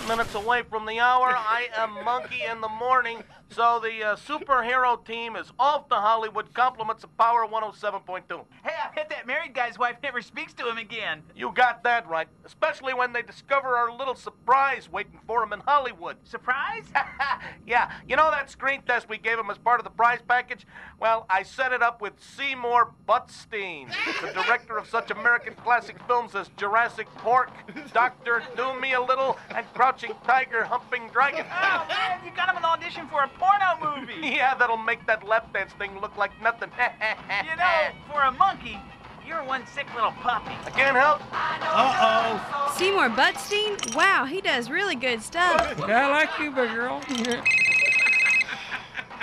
Minutes 0.08 0.36
away 0.36 0.64
from 0.70 0.86
the 0.86 0.99
hour. 0.99 1.28
I 1.28 1.70
am 1.78 2.04
Monkey 2.04 2.43
in 2.43 2.60
the 2.60 2.68
morning. 2.68 3.24
So 3.56 3.80
the 3.80 4.04
uh, 4.04 4.16
superhero 4.16 5.06
team 5.06 5.36
is 5.36 5.51
off 5.60 5.88
to 5.89 5.95
Hollywood. 5.95 6.51
Compliments 6.56 7.04
of 7.04 7.16
Power 7.20 7.45
107.2. 7.45 8.24
Hey, 8.64 8.72
I 8.84 8.95
bet 8.95 9.12
that 9.12 9.28
married 9.28 9.54
guy's 9.54 9.78
wife 9.78 9.97
never 10.01 10.24
speaks 10.24 10.54
to 10.56 10.68
him 10.68 10.80
again. 10.80 11.22
You 11.36 11.51
got 11.54 11.84
that 11.84 12.10
right. 12.10 12.28
Especially 12.45 12.95
when 12.95 13.14
they 13.14 13.22
discover 13.22 13.76
our 13.76 13.95
little 13.95 14.16
surprise 14.16 14.91
waiting 14.91 15.20
for 15.28 15.43
him 15.43 15.54
in 15.54 15.60
Hollywood. 15.60 16.18
Surprise? 16.24 16.86
yeah, 17.68 17.91
you 18.08 18.16
know 18.16 18.32
that 18.32 18.49
screen 18.49 18.82
test 18.88 19.08
we 19.08 19.20
gave 19.20 19.38
him 19.38 19.51
as 19.51 19.60
part 19.60 19.80
of 19.80 19.84
the 19.84 19.91
prize 19.91 20.20
package? 20.28 20.66
Well, 20.99 21.28
I 21.30 21.43
set 21.43 21.74
it 21.74 21.84
up 21.84 22.01
with 22.01 22.14
Seymour 22.36 22.91
Butstein, 23.08 23.93
the 24.22 24.34
director 24.34 24.80
of 24.80 24.88
such 24.88 25.12
American 25.12 25.54
classic 25.56 25.97
films 26.08 26.34
as 26.34 26.49
Jurassic 26.58 27.06
Pork, 27.18 27.51
Doctor 27.93 28.41
Do 28.56 28.80
Me 28.80 28.93
a 28.93 29.01
Little, 29.01 29.38
and 29.56 29.64
Crouching 29.76 30.14
Tiger, 30.26 30.64
Humping 30.64 31.08
Dragon. 31.10 31.45
Oh, 31.51 31.86
man, 31.88 32.20
you 32.26 32.32
got 32.36 32.49
him 32.49 32.58
an 32.58 32.66
audition 32.66 33.08
for 33.10 33.24
a 33.24 33.28
porno 33.43 33.95
movie. 33.97 34.13
Yeah, 34.33 34.55
that'll 34.55 34.77
make 34.77 35.05
that 35.05 35.27
lap 35.27 35.53
dance 35.53 35.73
thing 35.73 35.99
look 35.99 36.15
like 36.17 36.31
nothing. 36.41 36.69
You 36.79 37.55
know, 37.57 37.89
for 38.11 38.21
a 38.21 38.31
monkey, 38.31 38.79
you're 39.27 39.43
one 39.43 39.65
sick 39.67 39.85
little 39.95 40.11
puppy. 40.11 40.53
I 40.65 40.69
can't 40.69 40.95
help. 40.97 41.21
Uh-oh. 41.31 42.73
Seymour 42.77 43.09
Butstein? 43.09 43.95
Wow, 43.95 44.25
he 44.25 44.41
does 44.41 44.69
really 44.69 44.95
good 44.95 45.21
stuff. 45.21 45.79
I 45.89 46.09
like 46.09 46.29
you, 46.39 46.51
big 46.51 46.71
girl. 46.71 47.01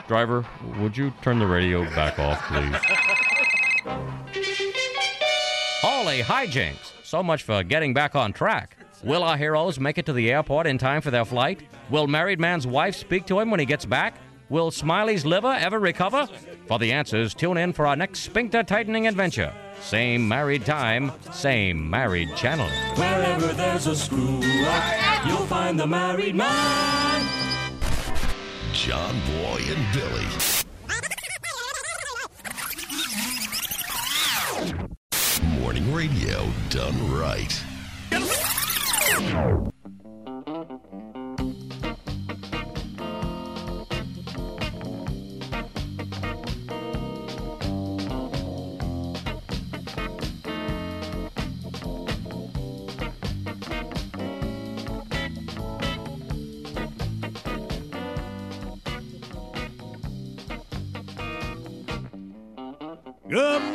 Driver, 0.06 0.44
would 0.78 0.96
you 0.96 1.12
turn 1.22 1.38
the 1.38 1.46
radio 1.46 1.84
back 1.94 2.18
off, 2.18 2.40
please? 2.48 2.76
Holy 5.82 6.20
hijinks! 6.22 6.92
So 7.04 7.22
much 7.22 7.42
for 7.42 7.62
getting 7.62 7.94
back 7.94 8.14
on 8.14 8.32
track. 8.32 8.76
Will 9.02 9.22
our 9.22 9.36
heroes 9.38 9.80
make 9.80 9.96
it 9.96 10.04
to 10.06 10.12
the 10.12 10.30
airport 10.30 10.66
in 10.66 10.76
time 10.76 11.00
for 11.00 11.10
their 11.10 11.24
flight? 11.24 11.62
Will 11.88 12.06
married 12.06 12.38
man's 12.38 12.66
wife 12.66 12.94
speak 12.94 13.24
to 13.26 13.40
him 13.40 13.50
when 13.50 13.58
he 13.58 13.64
gets 13.64 13.86
back? 13.86 14.14
Will 14.50 14.70
Smiley's 14.70 15.24
liver 15.24 15.52
ever 15.58 15.78
recover? 15.78 16.28
For 16.66 16.78
the 16.78 16.92
answers, 16.92 17.32
tune 17.32 17.56
in 17.56 17.72
for 17.72 17.86
our 17.86 17.96
next 17.96 18.20
sphincter 18.20 18.62
tightening 18.62 19.06
adventure. 19.06 19.54
Same 19.80 20.28
married 20.28 20.66
time, 20.66 21.12
same 21.32 21.88
married 21.88 22.36
channel. 22.36 22.68
Wherever 22.96 23.46
there's 23.54 23.86
a 23.86 23.96
screw 23.96 24.40
up, 24.64 25.26
you'll 25.26 25.46
find 25.46 25.80
the 25.80 25.86
married 25.86 26.34
man. 26.34 27.26
John 28.74 29.14
Boy 29.26 29.62
and 29.66 29.86
Billy. 29.94 30.26
Morning 35.60 35.94
radio 35.94 36.46
done 36.68 37.10
right. 37.10 37.64
Good 39.12 39.79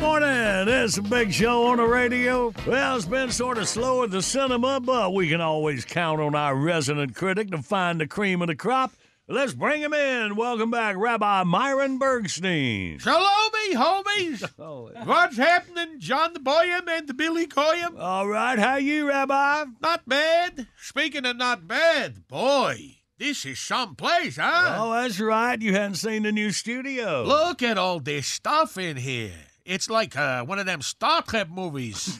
morning. 0.06 0.68
It's 0.68 0.98
a 0.98 1.02
big 1.02 1.34
show 1.34 1.66
on 1.66 1.78
the 1.78 1.84
radio. 1.84 2.54
Well, 2.68 2.96
it's 2.96 3.08
been 3.08 3.32
sort 3.32 3.58
of 3.58 3.68
slow 3.68 4.04
at 4.04 4.12
the 4.12 4.22
cinema, 4.22 4.80
but 4.80 5.16
we 5.16 5.28
can 5.30 5.42
always 5.42 5.84
count 5.84 6.22
on 6.22 6.36
our 6.36 6.56
resident 6.56 7.16
critic 7.16 7.50
to 7.50 7.64
find 7.64 8.00
the 8.00 8.06
cream 8.06 8.40
of 8.44 8.48
the 8.48 8.56
crop. 8.56 8.94
Let's 9.28 9.54
bring 9.54 9.82
him 9.82 9.94
in. 9.96 10.36
Welcome 10.36 10.70
back, 10.70 10.96
Rabbi 10.96 11.42
Myron 11.46 11.98
Bergstein. 12.00 13.02
Shalom, 13.02 13.52
me 13.54 13.74
homies. 13.76 14.48
Oh, 14.60 14.92
What's 15.06 15.38
happening, 15.38 16.00
John 16.00 16.34
the 16.34 16.40
Boyum 16.40 16.88
and 16.88 17.08
the 17.08 17.16
Billy 17.16 17.48
Coyum? 17.48 18.00
All 18.00 18.28
right, 18.28 18.60
how 18.60 18.76
you, 18.76 19.08
Rabbi? 19.08 19.66
Not 19.82 20.08
bad. 20.08 20.68
Speaking 20.78 21.26
of 21.26 21.38
not 21.38 21.68
bad, 21.68 22.28
boy, 22.28 22.98
this 23.18 23.44
is 23.44 23.58
some 23.60 23.96
place, 23.96 24.38
huh? 24.38 24.76
Oh, 24.78 24.94
that's 24.94 25.20
right. 25.20 25.60
You 25.60 25.74
hadn't 25.74 25.96
seen 25.96 26.22
the 26.22 26.32
new 26.32 26.52
studio. 26.52 27.24
Look 27.24 27.64
at 27.64 27.80
all 27.80 28.00
this 28.00 28.28
stuff 28.28 28.78
in 28.78 28.98
here. 28.98 29.32
It's 29.66 29.90
like 29.90 30.16
uh, 30.16 30.44
one 30.46 30.60
of 30.60 30.66
them 30.66 30.82
Star 30.82 31.22
Trek 31.24 31.50
movies. 31.50 32.20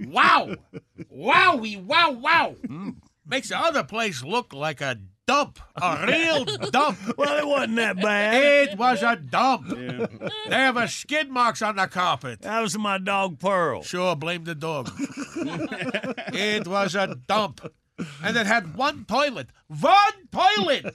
wow. 0.00 0.54
Wowie, 1.14 1.82
wow, 1.82 2.10
wow. 2.12 2.54
Makes 3.26 3.48
the 3.48 3.58
other 3.58 3.82
place 3.82 4.22
look 4.22 4.52
like 4.52 4.80
a 4.80 4.98
dump, 5.26 5.58
a 5.80 6.04
real 6.06 6.44
dump. 6.44 6.98
Well, 7.16 7.38
it 7.38 7.46
wasn't 7.46 7.76
that 7.76 7.96
bad. 7.96 8.34
It 8.68 8.78
was 8.78 9.02
a 9.02 9.16
dump. 9.16 9.68
There 10.48 10.72
were 10.72 10.86
skid 10.88 11.30
marks 11.30 11.62
on 11.62 11.76
the 11.76 11.86
carpet. 11.86 12.42
That 12.42 12.60
was 12.60 12.76
my 12.76 12.98
dog 12.98 13.38
Pearl. 13.38 13.82
Sure, 13.82 14.14
blame 14.16 14.44
the 14.44 14.54
dog. 14.54 14.90
it 14.96 16.66
was 16.66 16.94
a 16.94 17.14
dump. 17.26 17.72
And 18.22 18.36
it 18.36 18.46
had 18.46 18.76
one 18.76 19.04
toilet. 19.04 19.48
One 19.68 20.28
toilet! 20.30 20.94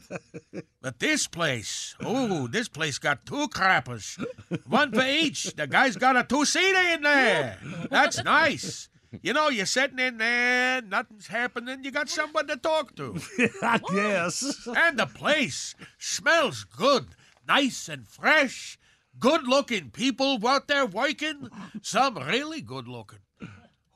But 0.82 1.00
this 1.00 1.28
place, 1.28 1.95
oh, 2.04 2.48
this 2.48 2.68
place 2.68 2.98
got 2.98 3.26
two 3.26 3.48
crappers. 3.50 4.24
One 4.68 4.91
for 4.91 5.06
each. 5.06 5.56
The 5.56 5.68
guy's 5.68 5.95
got 5.95 6.16
a 6.16 6.24
two-seater 6.24 6.93
in 6.93 7.02
there. 7.04 7.58
That's 7.89 8.24
nice. 8.24 8.89
You 9.22 9.34
know, 9.34 9.50
you're 9.50 9.66
sitting 9.66 10.00
in 10.00 10.18
there, 10.18 10.82
nothing's 10.82 11.28
happening, 11.28 11.84
you 11.84 11.91
got 11.91 12.10
someone 12.10 12.48
to 12.48 12.58
talk 12.58 12.95
to. 12.98 13.20
I 13.62 13.80
guess. 13.93 14.68
And 14.68 15.00
the 15.00 15.06
place 15.06 15.76
smells 15.98 16.66
good, 16.66 17.08
nice 17.48 17.88
and 17.89 18.08
fresh. 18.08 18.78
Good 19.20 19.48
looking 19.48 19.89
people 19.89 20.45
out 20.48 20.68
there 20.68 20.86
working. 20.86 21.50
Some 21.82 22.18
really 22.18 22.62
good 22.62 22.88
looking. 22.88 23.20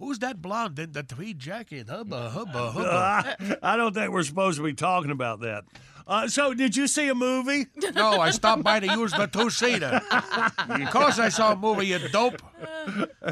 Who's 0.01 0.17
that 0.19 0.41
blonde 0.41 0.79
in 0.79 0.93
the 0.93 1.03
tweed 1.03 1.37
jacket? 1.37 1.87
Hubba, 1.87 2.31
hubba, 2.31 2.71
hubba. 2.71 2.89
Uh, 2.89 3.55
I 3.61 3.77
don't 3.77 3.93
think 3.93 4.11
we're 4.11 4.23
supposed 4.23 4.57
to 4.57 4.63
be 4.63 4.73
talking 4.73 5.11
about 5.11 5.41
that. 5.41 5.63
Uh, 6.07 6.27
so, 6.27 6.55
did 6.55 6.75
you 6.75 6.87
see 6.87 7.07
a 7.07 7.13
movie? 7.13 7.67
No, 7.93 8.19
I 8.19 8.31
stopped 8.31 8.63
by 8.63 8.79
to 8.79 8.87
use 8.87 9.11
the 9.11 9.27
two 9.27 9.51
seater. 9.51 10.01
Of 10.09 10.89
course, 10.89 11.19
I 11.19 11.29
saw 11.29 11.51
a 11.51 11.55
movie, 11.55 11.87
you 11.87 11.99
dope. 12.09 12.41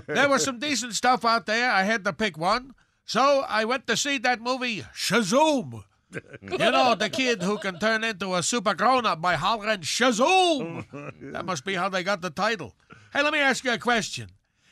There 0.05 0.29
was 0.29 0.43
some 0.43 0.59
decent 0.59 0.93
stuff 0.93 1.25
out 1.25 1.47
there. 1.47 1.71
I 1.71 1.83
had 1.83 2.03
to 2.03 2.13
pick 2.13 2.37
one. 2.37 2.75
So 3.05 3.45
I 3.47 3.65
went 3.65 3.87
to 3.87 3.97
see 3.97 4.19
that 4.19 4.39
movie, 4.39 4.83
Shazoom. 4.93 5.83
You 6.41 6.57
know, 6.57 6.93
the 6.93 7.09
kid 7.09 7.41
who 7.41 7.57
can 7.57 7.79
turn 7.79 8.03
into 8.03 8.35
a 8.35 8.43
super 8.43 8.75
grown 8.75 9.05
up 9.07 9.21
by 9.21 9.35
hollering 9.35 9.79
Shazoom. 9.79 10.85
That 11.31 11.45
must 11.45 11.65
be 11.65 11.73
how 11.73 11.89
they 11.89 12.03
got 12.03 12.21
the 12.21 12.29
title. 12.29 12.75
Hey, 13.13 13.23
let 13.23 13.33
me 13.33 13.39
ask 13.39 13.63
you 13.63 13.71
a 13.71 13.79
question. 13.79 14.29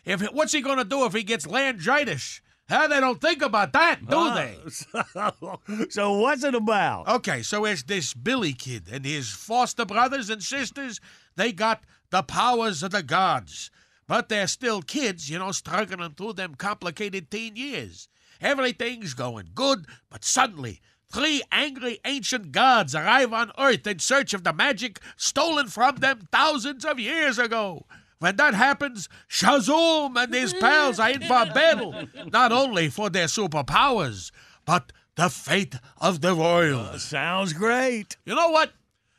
If 0.08 0.22
What's 0.32 0.54
he 0.54 0.62
going 0.62 0.78
to 0.78 0.86
do 0.86 1.06
if 1.06 1.14
he 1.14 1.22
gets 1.24 1.46
laryngitis? 1.46 2.42
Huh? 2.70 2.88
They 2.88 3.00
don't 3.00 3.22
think 3.22 3.42
about 3.42 3.74
that, 3.74 4.08
do 4.10 4.18
Uh, 4.18 4.36
they? 4.36 4.58
so, 4.70 5.60
so 5.90 6.14
what's 6.20 6.44
it 6.44 6.56
about? 6.56 7.08
Okay, 7.08 7.42
so 7.42 7.66
it's 7.66 7.84
this 7.84 8.14
Billy 8.14 8.54
kid 8.54 8.88
and 8.92 9.06
his 9.06 9.30
foster 9.30 9.86
brothers 9.86 10.30
and 10.30 10.42
sisters. 10.42 11.00
They 11.36 11.52
got 11.52 11.84
the 12.10 12.24
powers 12.24 12.84
of 12.84 12.92
the 12.92 13.04
gods. 13.04 13.70
But 14.08 14.30
they're 14.30 14.48
still 14.48 14.82
kids, 14.82 15.30
you 15.30 15.38
know, 15.40 15.52
struggling 15.52 16.14
through 16.14 16.34
them 16.34 16.56
complicated 16.56 17.30
teen 17.30 17.58
years. 17.58 18.08
Everything's 18.40 19.14
going 19.14 19.50
good, 19.54 19.86
but 20.10 20.24
suddenly, 20.24 20.80
three 21.12 21.42
angry 21.52 22.00
ancient 22.06 22.54
gods 22.54 22.96
arrive 22.96 23.34
on 23.34 23.52
Earth 23.58 23.86
in 23.86 24.00
search 24.00 24.34
of 24.34 24.46
the 24.46 24.54
magic 24.54 25.02
stolen 25.18 25.68
from 25.68 25.98
them 25.98 26.30
thousands 26.32 26.86
of 26.86 27.00
years 27.00 27.38
ago. 27.38 27.86
When 28.20 28.36
that 28.38 28.56
happens, 28.56 29.10
Shazoom 29.30 30.18
and 30.22 30.34
his 30.34 30.54
pals 30.54 31.00
are 31.00 31.12
in 31.12 31.22
for 31.22 31.46
battle, 31.54 31.94
not 32.32 32.52
only 32.52 32.90
for 32.90 33.10
their 33.10 33.28
superpowers, 33.28 34.32
but 34.66 34.92
the 35.16 35.30
fate 35.30 35.76
of 36.00 36.22
the 36.22 36.36
world. 36.36 37.00
sounds 37.00 37.54
great. 37.54 38.18
You 38.26 38.36
know 38.36 38.50
what? 38.50 38.72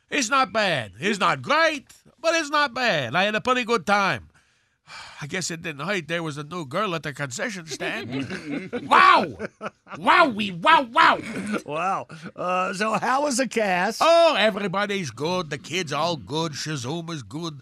It's 0.09 0.29
not 0.29 0.51
bad. 0.51 0.93
It's 0.99 1.19
not 1.19 1.41
great, 1.41 1.85
but 2.19 2.33
it's 2.35 2.49
not 2.49 2.73
bad. 2.73 3.15
I 3.15 3.23
had 3.23 3.35
a 3.35 3.41
pretty 3.41 3.63
good 3.63 3.85
time. 3.85 4.29
I 5.21 5.27
guess 5.27 5.51
it 5.51 5.61
didn't 5.61 5.85
hurt. 5.85 6.07
There 6.07 6.23
was 6.23 6.37
a 6.37 6.43
new 6.43 6.65
girl 6.65 6.95
at 6.95 7.03
the 7.03 7.13
concession 7.13 7.67
stand. 7.67 8.71
wow! 8.87 9.25
Wowie, 9.95 10.59
wow, 10.59 10.81
wow! 10.91 11.19
Wow. 11.65 12.07
Uh, 12.35 12.73
so, 12.73 12.93
how 12.93 13.23
was 13.23 13.37
the 13.37 13.47
cast? 13.47 13.99
Oh, 14.01 14.35
everybody's 14.37 15.11
good. 15.11 15.49
The 15.49 15.57
kids 15.57 15.93
all 15.93 16.15
good. 16.17 16.53
Shazoom 16.53 17.09
is 17.11 17.23
good. 17.23 17.61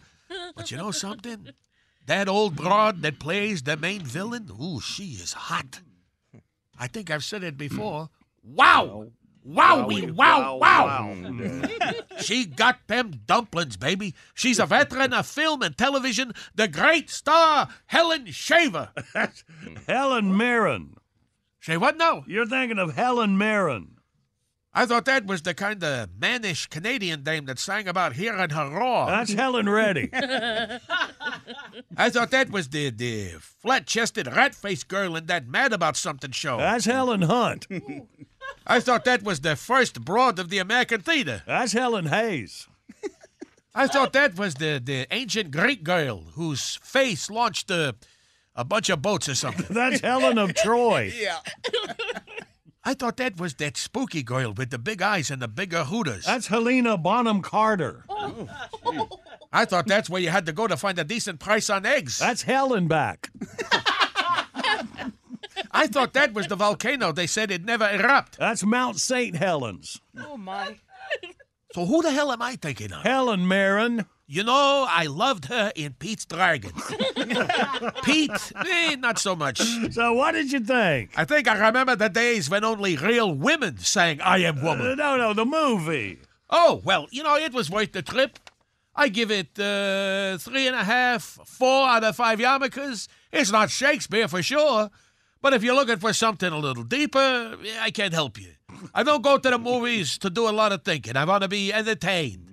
But 0.55 0.71
you 0.71 0.78
know 0.78 0.91
something? 0.91 1.49
That 2.05 2.30
old 2.30 2.55
broad 2.55 3.01
that 3.01 3.19
plays 3.19 3.63
the 3.63 3.75
main 3.75 4.01
villain, 4.01 4.49
ooh, 4.61 4.80
she 4.80 5.03
is 5.03 5.34
hot. 5.34 5.82
I 6.80 6.88
think 6.88 7.11
I've 7.11 7.23
said 7.23 7.43
it 7.43 7.57
before. 7.57 8.09
Wow! 8.43 9.07
Wowie, 9.47 10.11
wow, 10.11 10.57
wow! 10.57 11.15
she 12.21 12.45
got 12.45 12.80
them 12.88 13.21
dumplings, 13.25 13.78
baby. 13.78 14.13
She's 14.34 14.59
a 14.59 14.65
veteran 14.65 15.13
of 15.13 15.25
film 15.25 15.61
and 15.61 15.78
television, 15.78 16.34
the 16.53 16.67
great 16.67 17.09
star 17.09 17.69
Helen 17.86 18.25
Shaver. 18.28 18.89
Helen 19.88 20.36
Mirren. 20.36 20.95
Say 21.61 21.78
what 21.78 21.97
now? 21.97 22.23
You're 22.28 22.45
thinking 22.45 22.78
of 22.78 22.95
Helen 22.95 23.38
Mirren. 23.38 23.96
I 24.78 24.86
thought 24.86 25.05
that 25.05 25.25
was 25.25 25.41
the 25.41 25.55
kind 25.55 25.84
of 25.84 26.09
mannish 26.19 26.67
Canadian 26.67 27.23
dame 27.23 27.45
that 27.45 27.57
sang 27.57 27.88
about 27.88 28.13
hearing 28.13 28.51
her 28.51 28.69
roar. 28.69 29.07
That's 29.07 29.34
Helen 29.34 29.67
Reddy. 29.67 30.07
I 30.13 30.80
thought 32.11 32.30
that 32.30 32.51
was 32.51 32.69
the, 32.69 32.91
the 32.91 33.30
flat-chested, 33.39 34.28
rat-faced 34.28 34.88
girl 34.88 35.15
in 35.15 35.25
that 35.25 35.47
Mad 35.47 35.73
About 35.73 35.97
Something 35.97 36.30
show. 36.30 36.57
That's 36.57 36.86
Helen 36.86 37.23
Hunt. 37.23 37.65
I 38.67 38.80
thought 38.80 39.03
that 39.05 39.23
was 39.23 39.39
the 39.39 39.55
first 39.55 40.05
broad 40.05 40.38
of 40.38 40.49
the 40.49 40.59
American 40.59 41.01
theater. 41.01 41.41
That's 41.47 41.73
Helen 41.73 42.05
Hayes. 42.05 42.67
I 43.73 43.88
thought 43.88 44.13
that 44.13 44.38
was 44.38 44.53
the, 44.55 44.80
the 44.84 45.07
ancient 45.09 45.49
Greek 45.49 45.84
girl 45.84 46.25
whose 46.36 46.75
face 46.84 47.32
launched 47.32 47.71
a, 47.71 47.95
a 48.55 48.63
bunch 48.63 48.89
of 48.89 49.01
boats 49.01 49.28
or 49.28 49.34
something. 49.34 49.65
That's 49.71 50.01
Helen 50.01 50.38
of 50.38 50.53
Troy. 50.53 51.11
Yeah. 51.19 51.39
I 52.88 52.93
thought 52.93 53.17
that 53.17 53.38
was 53.38 53.55
that 53.55 53.75
spooky 53.75 54.23
girl 54.23 54.53
with 54.53 54.69
the 54.69 54.77
big 54.77 55.01
eyes 55.01 55.29
and 55.29 55.41
the 55.41 55.49
bigger 55.49 55.83
hooters. 55.83 56.23
That's 56.23 56.47
Helena 56.47 56.97
Bonham 56.97 57.41
Carter. 57.41 58.05
Oh, 58.07 59.09
I 59.51 59.65
thought 59.65 59.88
that's 59.88 60.09
where 60.09 60.21
you 60.21 60.29
had 60.29 60.45
to 60.45 60.53
go 60.53 60.67
to 60.67 60.77
find 60.77 60.97
a 60.97 61.03
decent 61.03 61.41
price 61.41 61.69
on 61.69 61.85
eggs. 61.85 62.17
That's 62.17 62.43
Helen 62.43 62.88
back. 62.88 63.29
I 65.71 65.88
thought 65.88 66.13
that 66.13 66.31
was 66.33 66.47
the 66.47 66.55
volcano 66.55 67.11
they 67.11 67.27
said 67.27 67.51
it'd 67.51 67.65
never 67.65 67.89
erupt. 67.89 68.38
That's 68.38 68.63
Mount 68.63 69.01
St. 69.01 69.35
Helens. 69.35 69.99
Oh, 70.17 70.38
my. 70.38 70.77
So 71.73 71.85
who 71.85 72.01
the 72.01 72.11
hell 72.11 72.31
am 72.31 72.41
I 72.41 72.55
thinking 72.55 72.93
of? 72.93 73.01
Helen 73.01 73.49
Mirren. 73.49 74.05
You 74.30 74.43
know, 74.43 74.86
I 74.89 75.05
loved 75.05 75.45
her 75.45 75.71
in 75.73 75.93
Pete's 75.93 76.25
Dragon. 76.25 76.73
Pete, 78.03 78.51
eh, 78.57 78.95
not 78.97 79.19
so 79.19 79.38
much. 79.38 79.61
So 79.93 80.11
what 80.11 80.34
did 80.34 80.51
you 80.51 80.59
think? 80.59 81.11
I 81.15 81.23
think 81.23 81.47
I 81.47 81.67
remember 81.67 81.95
the 81.95 82.09
days 82.09 82.49
when 82.49 82.65
only 82.65 82.97
real 82.97 83.34
women 83.34 83.78
sang 83.78 84.19
I 84.19 84.39
Am 84.39 84.61
Woman. 84.61 84.82
Uh, 84.82 84.84
Woman. 84.84 84.97
no, 84.97 85.17
no, 85.17 85.34
the 85.34 85.45
movie. 85.45 86.19
Oh, 86.49 86.82
well, 86.84 87.07
you 87.09 87.23
know, 87.23 87.36
it 87.38 87.53
was 87.53 87.69
worth 87.71 87.93
the 87.93 88.01
trip. 88.01 88.38
I 88.93 89.07
give 89.07 89.32
it 89.32 89.57
uh, 89.57 90.38
three 90.39 90.67
and 90.67 90.75
a 90.75 90.84
half, 90.84 91.23
four 91.45 91.88
out 91.88 92.03
of 92.03 92.17
five 92.17 92.39
yarmulkes. 92.39 93.07
It's 93.32 93.51
not 93.51 93.69
Shakespeare 93.69 94.28
for 94.28 94.43
sure, 94.43 94.89
but 95.41 95.53
if 95.53 95.63
you're 95.63 95.75
looking 95.75 95.99
for 95.99 96.11
something 96.11 96.51
a 96.51 96.57
little 96.57 96.84
deeper, 96.84 97.55
I 97.80 97.91
can't 97.91 98.13
help 98.13 98.38
you. 98.41 98.51
I 98.93 99.03
don't 99.03 99.21
go 99.21 99.38
to 99.38 99.49
the 99.49 99.57
movies 99.57 100.17
to 100.17 100.30
do 100.30 100.49
a 100.49 100.51
lot 100.51 100.73
of 100.73 100.84
thinking. 100.84 101.15
I 101.15 101.23
want 101.23 101.43
to 101.43 101.47
be 101.47 101.71
entertained. 101.71 102.51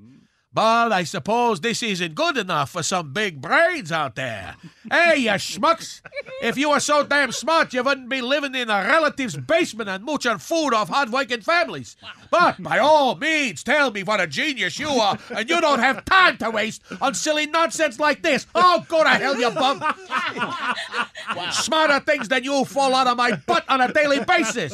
But 0.54 0.92
I 0.92 1.02
suppose 1.02 1.60
this 1.60 1.82
isn't 1.82 2.14
good 2.14 2.36
enough 2.36 2.70
for 2.70 2.84
some 2.84 3.12
big 3.12 3.40
brains 3.40 3.90
out 3.90 4.14
there. 4.14 4.54
Hey, 4.88 5.16
you 5.16 5.30
schmucks! 5.30 6.00
If 6.40 6.56
you 6.56 6.70
were 6.70 6.78
so 6.78 7.02
damn 7.04 7.32
smart, 7.32 7.74
you 7.74 7.82
wouldn't 7.82 8.08
be 8.08 8.20
living 8.20 8.54
in 8.54 8.70
a 8.70 8.84
relative's 8.84 9.36
basement 9.36 9.90
and 9.90 10.04
mooching 10.04 10.38
food 10.38 10.72
off 10.72 10.90
hard-working 10.90 11.40
families. 11.40 11.96
But 12.30 12.62
by 12.62 12.78
all 12.78 13.16
means, 13.16 13.64
tell 13.64 13.90
me 13.90 14.04
what 14.04 14.20
a 14.20 14.28
genius 14.28 14.78
you 14.78 14.90
are, 14.90 15.18
and 15.34 15.50
you 15.50 15.60
don't 15.60 15.80
have 15.80 16.04
time 16.04 16.36
to 16.38 16.50
waste 16.50 16.82
on 17.00 17.14
silly 17.14 17.46
nonsense 17.46 17.98
like 17.98 18.22
this. 18.22 18.46
Oh, 18.54 18.86
go 18.88 19.02
to 19.02 19.10
hell, 19.10 19.36
you 19.36 19.50
bum! 19.50 19.82
Smarter 21.50 21.98
things 21.98 22.28
than 22.28 22.44
you 22.44 22.64
fall 22.64 22.94
out 22.94 23.08
of 23.08 23.16
my 23.16 23.32
butt 23.32 23.64
on 23.68 23.80
a 23.80 23.92
daily 23.92 24.24
basis. 24.24 24.72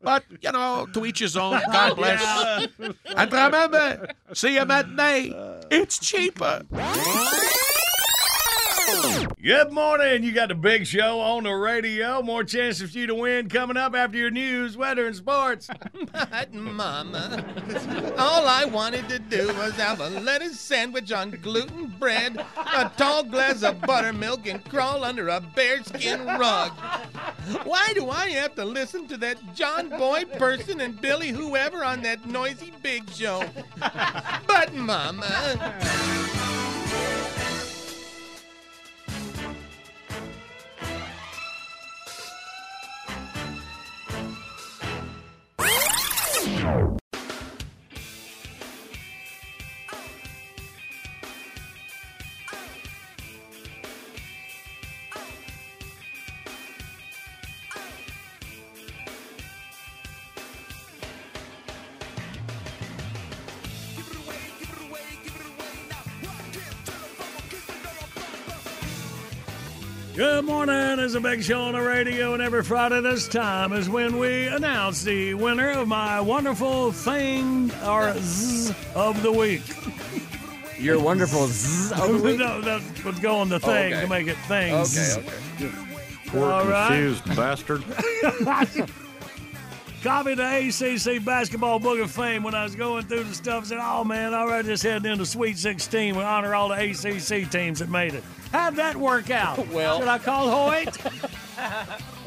But, 0.00 0.24
you 0.40 0.52
know, 0.52 0.86
to 0.92 1.04
each 1.06 1.18
his 1.18 1.36
own. 1.36 1.60
God 1.72 1.96
bless. 1.96 2.68
And 3.16 3.32
remember, 3.32 4.08
see 4.32 4.54
you 4.54 4.64
matinee. 4.64 5.32
It's 5.70 5.98
cheaper. 5.98 6.62
Good 9.42 9.72
morning. 9.72 10.22
You 10.24 10.32
got 10.32 10.48
the 10.48 10.54
big 10.54 10.86
show 10.86 11.20
on 11.20 11.44
the 11.44 11.52
radio. 11.52 12.22
More 12.22 12.42
chances 12.42 12.92
for 12.92 12.98
you 12.98 13.06
to 13.06 13.14
win 13.14 13.48
coming 13.48 13.76
up 13.76 13.94
after 13.94 14.16
your 14.16 14.30
news, 14.30 14.76
weather, 14.76 15.06
and 15.06 15.16
sports. 15.16 15.68
But, 16.12 16.54
Mama, 16.54 17.44
all 18.18 18.46
I 18.46 18.64
wanted 18.64 19.08
to 19.10 19.18
do 19.18 19.48
was 19.48 19.72
have 19.74 20.00
a 20.00 20.08
lettuce 20.08 20.58
sandwich 20.58 21.12
on 21.12 21.30
gluten 21.42 21.94
bread, 21.98 22.44
a 22.56 22.90
tall 22.96 23.24
glass 23.24 23.62
of 23.62 23.80
buttermilk, 23.82 24.46
and 24.46 24.64
crawl 24.64 25.04
under 25.04 25.28
a 25.28 25.40
bearskin 25.40 26.24
rug. 26.26 26.72
Why 27.64 27.92
do 27.94 28.08
I 28.10 28.30
have 28.30 28.54
to 28.56 28.64
listen 28.64 29.06
to 29.08 29.16
that 29.18 29.38
John 29.54 29.90
Boy 29.90 30.24
person 30.24 30.80
and 30.80 31.00
Billy 31.00 31.28
whoever 31.28 31.84
on 31.84 32.02
that 32.02 32.26
noisy 32.26 32.72
big 32.82 33.08
show? 33.10 33.44
But, 34.46 34.74
Mama. 34.74 36.47
Morning. 71.20 71.38
It's 71.40 71.48
a 71.48 71.52
big 71.52 71.56
show 71.56 71.62
on 71.62 71.72
the 71.74 71.80
radio, 71.82 72.34
and 72.34 72.42
every 72.42 72.62
Friday 72.62 73.00
this 73.00 73.28
time 73.28 73.72
is 73.72 73.88
when 73.88 74.18
we 74.18 74.46
announce 74.46 75.02
the 75.02 75.34
winner 75.34 75.70
of 75.70 75.88
my 75.88 76.20
wonderful 76.20 76.92
thing 76.92 77.70
or 77.84 78.14
zzz 78.18 78.72
of 78.94 79.22
the 79.22 79.32
week. 79.32 79.62
Your 80.78 81.00
wonderful 81.00 81.46
zzz 81.48 81.92
of 81.92 82.08
the 82.18 82.22
week? 82.22 82.38
no, 82.38 82.60
that 82.60 82.82
would 83.04 83.20
go 83.20 83.36
on 83.36 83.48
the 83.48 83.58
thing 83.60 83.92
Okay. 83.94 84.02
to 84.02 84.08
make 84.08 84.26
it 84.28 84.36
things. 84.46 85.18
Okay, 85.18 85.66
okay. 85.66 85.74
Poor 86.26 86.50
All 86.52 86.64
right. 86.66 86.88
confused 86.88 87.36
bastard. 87.36 87.82
Copied 90.08 90.38
the 90.38 90.68
ACC 91.18 91.22
basketball 91.22 91.78
book 91.78 91.98
of 92.00 92.10
fame 92.10 92.42
when 92.42 92.54
I 92.54 92.64
was 92.64 92.74
going 92.74 93.04
through 93.04 93.24
the 93.24 93.34
stuff. 93.34 93.58
And 93.58 93.66
said, 93.66 93.78
"Oh 93.78 94.04
man, 94.04 94.32
all 94.32 94.48
right, 94.48 94.64
just 94.64 94.82
heading 94.82 95.12
into 95.12 95.26
Sweet 95.26 95.58
16. 95.58 96.16
We 96.16 96.22
honor 96.22 96.54
all 96.54 96.70
the 96.70 96.76
ACC 96.76 97.50
teams 97.50 97.80
that 97.80 97.90
made 97.90 98.14
it. 98.14 98.24
How'd 98.50 98.76
that 98.76 98.96
work 98.96 99.28
out? 99.28 99.68
Well- 99.72 99.98
should 99.98 100.08
I 100.08 100.16
call 100.16 100.48
Hoyt? 100.48 100.96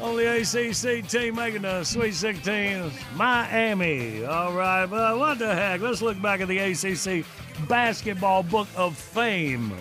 Only 0.00 0.26
ACC 0.26 1.08
team 1.08 1.34
making 1.34 1.62
the 1.62 1.82
Sweet 1.82 2.14
16 2.14 2.54
is 2.54 2.92
Miami. 3.16 4.24
All 4.26 4.52
right, 4.52 4.86
but 4.86 5.18
what 5.18 5.40
the 5.40 5.52
heck? 5.52 5.80
Let's 5.80 6.02
look 6.02 6.22
back 6.22 6.40
at 6.40 6.46
the 6.46 6.58
ACC 6.58 7.26
basketball 7.66 8.44
book 8.44 8.68
of 8.76 8.96
fame. 8.96 9.72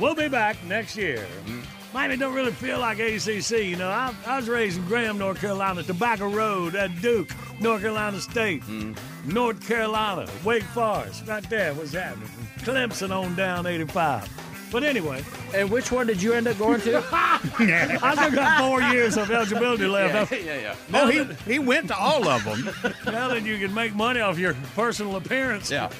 We'll 0.00 0.16
be 0.16 0.26
back 0.26 0.56
next 0.64 0.96
year. 0.96 1.24
Miami 1.92 2.16
don't 2.16 2.34
really 2.34 2.52
feel 2.52 2.78
like 2.78 2.98
ACC. 2.98 3.50
You 3.64 3.76
know, 3.76 3.88
I, 3.90 4.14
I 4.26 4.36
was 4.36 4.48
raised 4.48 4.78
in 4.78 4.86
Graham, 4.86 5.18
North 5.18 5.40
Carolina, 5.40 5.82
Tobacco 5.82 6.28
Road 6.28 6.74
at 6.74 7.00
Duke, 7.02 7.30
North 7.60 7.82
Carolina 7.82 8.20
State, 8.20 8.62
mm-hmm. 8.62 9.30
North 9.32 9.66
Carolina, 9.66 10.26
Wake 10.44 10.62
Forest, 10.64 11.26
right 11.26 11.48
there. 11.50 11.74
What's 11.74 11.92
happening? 11.92 12.28
Clemson 12.60 13.10
on 13.10 13.34
down 13.34 13.66
85. 13.66 14.28
But 14.72 14.84
anyway. 14.84 15.22
And 15.54 15.70
which 15.70 15.92
one 15.92 16.06
did 16.06 16.22
you 16.22 16.32
end 16.32 16.46
up 16.48 16.58
going 16.58 16.80
to? 16.80 17.04
I 17.12 18.14
still 18.16 18.30
got 18.30 18.60
four 18.60 18.80
years 18.80 19.18
of 19.18 19.30
eligibility 19.30 19.86
left. 19.86 20.32
Yeah, 20.32 20.38
yeah, 20.38 20.60
yeah. 20.60 20.74
Now 20.88 21.02
Oh, 21.04 21.06
he, 21.08 21.24
he 21.52 21.58
went 21.58 21.88
to 21.88 21.96
all 21.96 22.26
of 22.26 22.42
them. 22.44 22.64
now 23.04 23.28
that 23.28 23.42
you 23.42 23.58
can 23.58 23.74
make 23.74 23.94
money 23.94 24.20
off 24.20 24.38
your 24.38 24.54
personal 24.74 25.16
appearance. 25.16 25.70
Yeah. 25.70 25.90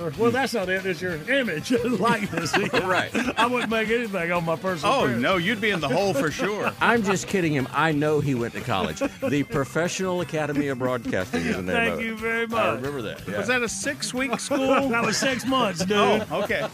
Or, 0.00 0.10
well, 0.18 0.30
that's 0.30 0.54
not 0.54 0.68
it. 0.70 0.86
It's 0.86 1.02
your 1.02 1.16
image, 1.30 1.70
likeness. 1.84 2.54
Right. 2.90 3.10
I 3.38 3.46
wouldn't 3.46 3.70
make 3.70 3.88
anything 3.90 4.32
on 4.32 4.44
my 4.44 4.56
personal 4.56 4.94
Oh, 4.94 4.98
appearance. 5.04 5.22
no, 5.22 5.36
you'd 5.36 5.60
be 5.60 5.70
in 5.70 5.80
the 5.80 5.88
hole 5.88 6.14
for 6.14 6.30
sure. 6.30 6.72
I'm 6.80 7.02
just 7.02 7.28
kidding 7.28 7.52
him. 7.52 7.68
I 7.72 7.92
know 7.92 8.20
he 8.20 8.34
went 8.34 8.54
to 8.54 8.60
college. 8.62 8.98
The 9.22 9.42
Professional 9.44 10.20
Academy 10.22 10.68
of 10.68 10.78
Broadcasting 10.78 11.42
is 11.42 11.56
the 11.56 11.62
name 11.62 11.76
Thank 11.76 11.92
of 11.94 12.00
it. 12.00 12.04
you 12.06 12.16
very 12.16 12.46
much. 12.46 12.58
I 12.64 12.74
remember 12.74 13.02
that. 13.02 13.28
Yeah. 13.28 13.38
Was 13.38 13.46
that 13.48 13.62
a 13.62 13.68
six 13.68 14.12
week 14.14 14.40
school? 14.40 14.88
that 14.88 15.04
was 15.04 15.18
six 15.18 15.44
months, 15.46 15.80
dude. 15.84 15.92
Oh, 15.96 16.42
okay. 16.42 16.66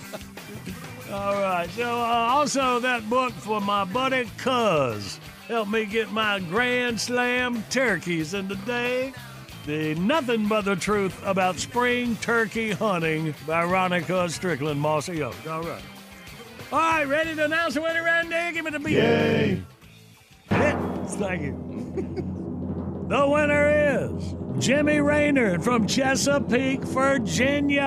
All 1.12 1.34
right. 1.34 1.68
So, 1.70 1.82
uh, 1.84 2.28
also, 2.30 2.78
that 2.80 3.08
book 3.10 3.32
for 3.32 3.60
my 3.60 3.84
buddy 3.84 4.28
Cuz 4.38 5.18
helped 5.48 5.70
me 5.70 5.84
get 5.84 6.10
my 6.12 6.40
Grand 6.40 7.00
Slam 7.00 7.62
turkeys 7.70 8.34
in 8.34 8.48
the 8.48 8.56
day. 8.56 9.12
The 9.66 9.96
Nothing 9.96 10.46
But 10.46 10.64
the 10.64 10.76
Truth 10.76 11.20
About 11.24 11.56
Spring 11.56 12.14
Turkey 12.20 12.70
Hunting 12.70 13.34
by 13.48 13.64
Ronnie 13.64 14.00
Cuz 14.00 14.36
Strickland, 14.36 14.80
Mossy 14.80 15.24
Oak. 15.24 15.34
All 15.48 15.60
right. 15.62 15.82
All 16.70 16.78
right, 16.78 17.04
ready 17.04 17.34
to 17.34 17.46
announce 17.46 17.74
the 17.74 17.82
winner, 17.82 18.04
Randy? 18.04 18.54
Give 18.54 18.64
me 18.64 18.70
the 18.70 18.78
beat. 18.78 18.92
Yay. 18.92 19.62
Thank 20.48 21.42
you. 21.42 21.52
the 23.08 23.28
winner 23.28 24.06
is 24.06 24.36
Jimmy 24.64 25.00
Raynard 25.00 25.64
from 25.64 25.88
Chesapeake, 25.88 26.82
Virginia. 26.82 27.80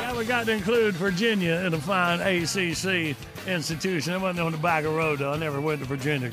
Yeah, 0.00 0.18
we 0.18 0.24
got 0.24 0.46
to 0.46 0.52
include 0.52 0.94
Virginia 0.94 1.62
in 1.64 1.72
a 1.72 1.78
fine 1.78 2.18
ACC 2.18 3.16
institution. 3.46 4.14
I 4.14 4.16
wasn't 4.16 4.40
on 4.40 4.50
the 4.50 4.58
back 4.58 4.84
of 4.84 4.90
the 4.90 4.98
road, 4.98 5.20
though. 5.20 5.32
I 5.32 5.36
never 5.36 5.60
went 5.60 5.82
to 5.82 5.86
Virginia. 5.86 6.32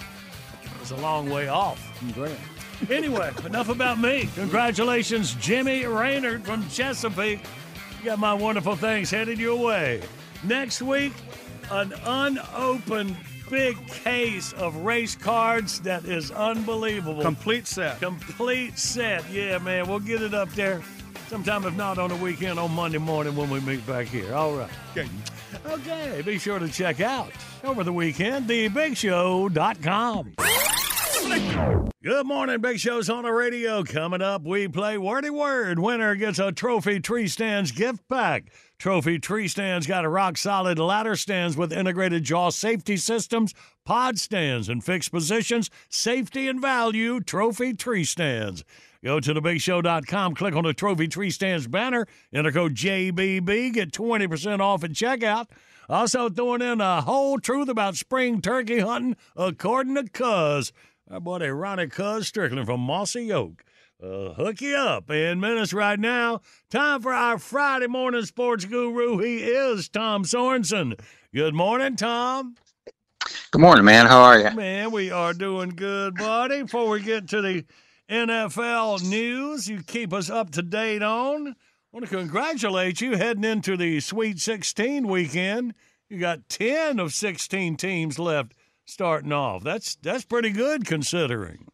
It's 0.81 0.89
a 0.89 0.97
long 0.97 1.29
way 1.29 1.47
off 1.47 1.79
from 1.99 2.11
Graham. 2.11 2.35
Anyway, 2.89 3.31
enough 3.45 3.69
about 3.69 3.99
me. 3.99 4.29
Congratulations, 4.35 5.35
Jimmy 5.35 5.85
Raynard 5.85 6.45
from 6.45 6.67
Chesapeake. 6.69 7.39
You 7.99 8.05
got 8.05 8.19
my 8.19 8.33
wonderful 8.33 8.75
things 8.75 9.09
headed 9.09 9.39
your 9.39 9.55
way. 9.55 10.01
Next 10.43 10.81
week, 10.81 11.13
an 11.71 11.93
unopened 12.05 13.15
big 13.49 13.77
case 13.87 14.53
of 14.53 14.75
race 14.77 15.15
cards 15.15 15.79
that 15.81 16.05
is 16.05 16.31
unbelievable. 16.31 17.21
Complete 17.21 17.67
set. 17.67 17.99
Complete 17.99 18.77
set. 18.77 19.29
Yeah, 19.29 19.59
man. 19.59 19.87
We'll 19.87 19.99
get 19.99 20.21
it 20.21 20.33
up 20.33 20.49
there 20.53 20.81
sometime, 21.27 21.65
if 21.65 21.75
not 21.75 21.97
on 21.97 22.09
the 22.09 22.15
weekend, 22.15 22.59
on 22.59 22.71
Monday 22.71 22.97
morning 22.97 23.35
when 23.35 23.49
we 23.49 23.59
meet 23.61 23.85
back 23.87 24.07
here. 24.07 24.33
All 24.33 24.55
right. 24.55 24.69
Okay. 24.91 25.07
Okay. 25.67 26.21
Be 26.23 26.37
sure 26.37 26.59
to 26.59 26.67
check 26.67 26.99
out 26.99 27.31
over 27.63 27.83
the 27.83 27.93
weekend, 27.93 28.49
thebigshow.com. 28.49 30.33
Good 32.03 32.25
morning, 32.25 32.59
Big 32.59 32.79
Show's 32.79 33.09
on 33.09 33.23
the 33.23 33.31
radio. 33.31 33.83
Coming 33.83 34.21
up, 34.21 34.43
we 34.43 34.67
play 34.67 34.97
Wordy 34.97 35.29
Word. 35.29 35.79
Winner 35.79 36.15
gets 36.15 36.37
a 36.37 36.51
Trophy 36.51 36.99
Tree 36.99 37.29
Stands 37.29 37.71
gift 37.71 38.07
pack. 38.09 38.51
Trophy 38.77 39.19
Tree 39.19 39.47
Stands 39.47 39.87
got 39.87 40.03
a 40.03 40.09
rock 40.09 40.37
solid 40.37 40.79
ladder 40.79 41.15
stands 41.15 41.55
with 41.55 41.71
integrated 41.71 42.25
jaw 42.25 42.49
safety 42.49 42.97
systems, 42.97 43.53
pod 43.85 44.19
stands, 44.19 44.67
and 44.67 44.83
fixed 44.83 45.11
positions. 45.11 45.69
Safety 45.87 46.49
and 46.49 46.59
value. 46.59 47.21
Trophy 47.21 47.73
Tree 47.73 48.03
Stands. 48.03 48.65
Go 49.01 49.21
to 49.21 49.33
thebigshow.com, 49.33 50.35
click 50.35 50.55
on 50.55 50.65
the 50.65 50.73
Trophy 50.73 51.07
Tree 51.07 51.29
Stands 51.29 51.67
banner, 51.67 52.05
enter 52.33 52.51
code 52.51 52.75
JBB, 52.75 53.73
get 53.73 53.91
20% 53.91 54.59
off 54.59 54.83
at 54.83 54.91
checkout. 54.91 55.47
Also, 55.89 56.29
throwing 56.29 56.61
in 56.61 56.79
a 56.79 57.01
whole 57.01 57.39
truth 57.39 57.67
about 57.67 57.95
spring 57.95 58.41
turkey 58.41 58.79
hunting, 58.79 59.15
according 59.35 59.95
to 59.95 60.09
Cuz. 60.09 60.71
Our 61.11 61.19
buddy 61.19 61.47
Ronnie 61.47 61.87
Cuz 61.87 62.27
Strickland 62.27 62.65
from 62.65 62.79
Mossy 62.79 63.31
Oak. 63.31 63.65
Uh, 64.01 64.33
hook 64.33 64.61
you 64.61 64.75
up 64.75 65.09
in 65.09 65.39
minutes 65.39 65.73
right 65.73 65.99
now. 65.99 66.41
Time 66.69 67.01
for 67.01 67.13
our 67.13 67.37
Friday 67.37 67.87
morning 67.87 68.25
sports 68.25 68.65
guru. 68.65 69.17
He 69.17 69.43
is 69.43 69.89
Tom 69.89 70.23
Sorensen. 70.23 70.99
Good 71.33 71.53
morning, 71.53 71.95
Tom. 71.97 72.55
Good 73.51 73.61
morning, 73.61 73.85
man. 73.85 74.05
How 74.05 74.21
are 74.21 74.39
you? 74.39 74.51
Man, 74.51 74.91
we 74.91 75.11
are 75.11 75.33
doing 75.33 75.71
good, 75.71 76.15
buddy. 76.15 76.63
Before 76.63 76.89
we 76.89 77.01
get 77.01 77.27
to 77.29 77.41
the 77.41 77.65
NFL 78.09 79.03
news, 79.07 79.67
you 79.67 79.83
keep 79.83 80.13
us 80.13 80.29
up 80.29 80.51
to 80.51 80.61
date 80.61 81.03
on. 81.03 81.49
I 81.49 81.53
want 81.91 82.05
to 82.05 82.15
congratulate 82.15 83.01
you 83.01 83.17
heading 83.17 83.43
into 83.43 83.75
the 83.77 83.99
Sweet 83.99 84.39
16 84.39 85.07
weekend. 85.07 85.75
You 86.09 86.19
got 86.19 86.49
10 86.49 86.99
of 86.99 87.13
16 87.13 87.75
teams 87.75 88.19
left 88.19 88.53
starting 88.85 89.31
off. 89.31 89.63
That's 89.63 89.95
that's 89.95 90.25
pretty 90.25 90.51
good 90.51 90.85
considering. 90.85 91.67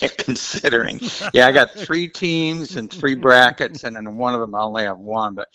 Considering, 0.18 0.98
yeah, 1.34 1.46
I 1.46 1.52
got 1.52 1.70
three 1.72 2.08
teams 2.08 2.76
and 2.76 2.90
three 2.90 3.14
brackets, 3.14 3.84
and 3.84 3.94
then 3.94 4.16
one 4.16 4.34
of 4.34 4.40
them 4.40 4.54
I 4.54 4.60
only 4.60 4.84
have 4.84 4.98
one. 4.98 5.34
But 5.34 5.48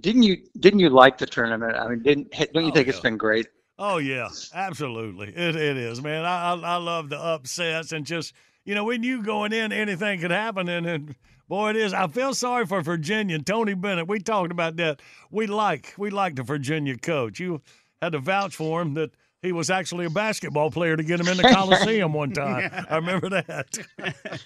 didn't 0.00 0.22
you 0.22 0.38
didn't 0.58 0.80
you 0.80 0.88
like 0.88 1.18
the 1.18 1.26
tournament? 1.26 1.76
I 1.76 1.88
mean, 1.88 2.02
didn't 2.02 2.32
don't 2.52 2.64
you 2.64 2.70
oh, 2.70 2.74
think 2.74 2.88
it's 2.88 3.00
been 3.00 3.16
great? 3.16 3.46
Oh 3.78 3.98
yeah, 3.98 4.28
absolutely. 4.54 5.28
It 5.28 5.56
it 5.56 5.76
is, 5.76 6.02
man. 6.02 6.24
I, 6.24 6.52
I 6.52 6.54
I 6.54 6.76
love 6.76 7.10
the 7.10 7.18
upsets 7.18 7.92
and 7.92 8.06
just 8.06 8.32
you 8.64 8.74
know 8.74 8.84
when 8.84 9.02
you 9.02 9.22
going 9.22 9.52
in, 9.52 9.72
anything 9.72 10.20
could 10.20 10.30
happen, 10.30 10.68
and, 10.68 10.86
and 10.86 11.14
boy, 11.48 11.70
it 11.70 11.76
is. 11.76 11.92
I 11.92 12.06
feel 12.08 12.34
sorry 12.34 12.66
for 12.66 12.80
Virginia. 12.80 13.38
Tony 13.38 13.74
Bennett. 13.74 14.08
We 14.08 14.18
talked 14.18 14.52
about 14.52 14.76
that. 14.76 15.00
We 15.30 15.46
like 15.46 15.94
we 15.98 16.10
like 16.10 16.36
the 16.36 16.42
Virginia 16.42 16.96
coach. 16.96 17.38
You 17.38 17.60
had 18.00 18.12
to 18.12 18.18
vouch 18.18 18.56
for 18.56 18.82
him 18.82 18.94
that 18.94 19.10
he 19.42 19.50
was 19.50 19.70
actually 19.70 20.06
a 20.06 20.10
basketball 20.10 20.70
player 20.70 20.96
to 20.96 21.02
get 21.02 21.18
him 21.18 21.26
in 21.26 21.36
the 21.36 21.42
Coliseum 21.54 22.12
one 22.12 22.30
time. 22.30 22.70
I 22.88 22.96
remember 22.96 23.28
that. 23.28 23.78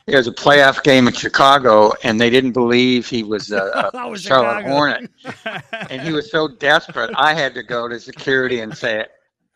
There 0.06 0.16
was 0.16 0.27
a 0.27 0.32
playoff 0.32 0.82
game 0.82 1.06
in 1.06 1.12
Chicago, 1.12 1.93
and 2.02 2.18
they 2.18 2.31
didn't 2.31 2.52
believe 2.52 3.06
he 3.06 3.23
was 3.23 3.52
a, 3.52 3.90
I 3.94 4.06
a 4.06 4.09
was 4.09 4.23
Charlotte 4.23 4.62
Chicago. 4.62 4.74
Hornet, 4.74 5.10
and 5.90 6.01
he 6.01 6.12
was 6.12 6.31
so 6.31 6.48
desperate. 6.48 7.10
I 7.16 7.35
had 7.35 7.55
to 7.55 7.62
go 7.62 7.89
to 7.89 8.01
security 8.01 8.60
and 8.60 8.77
say, 8.77 9.06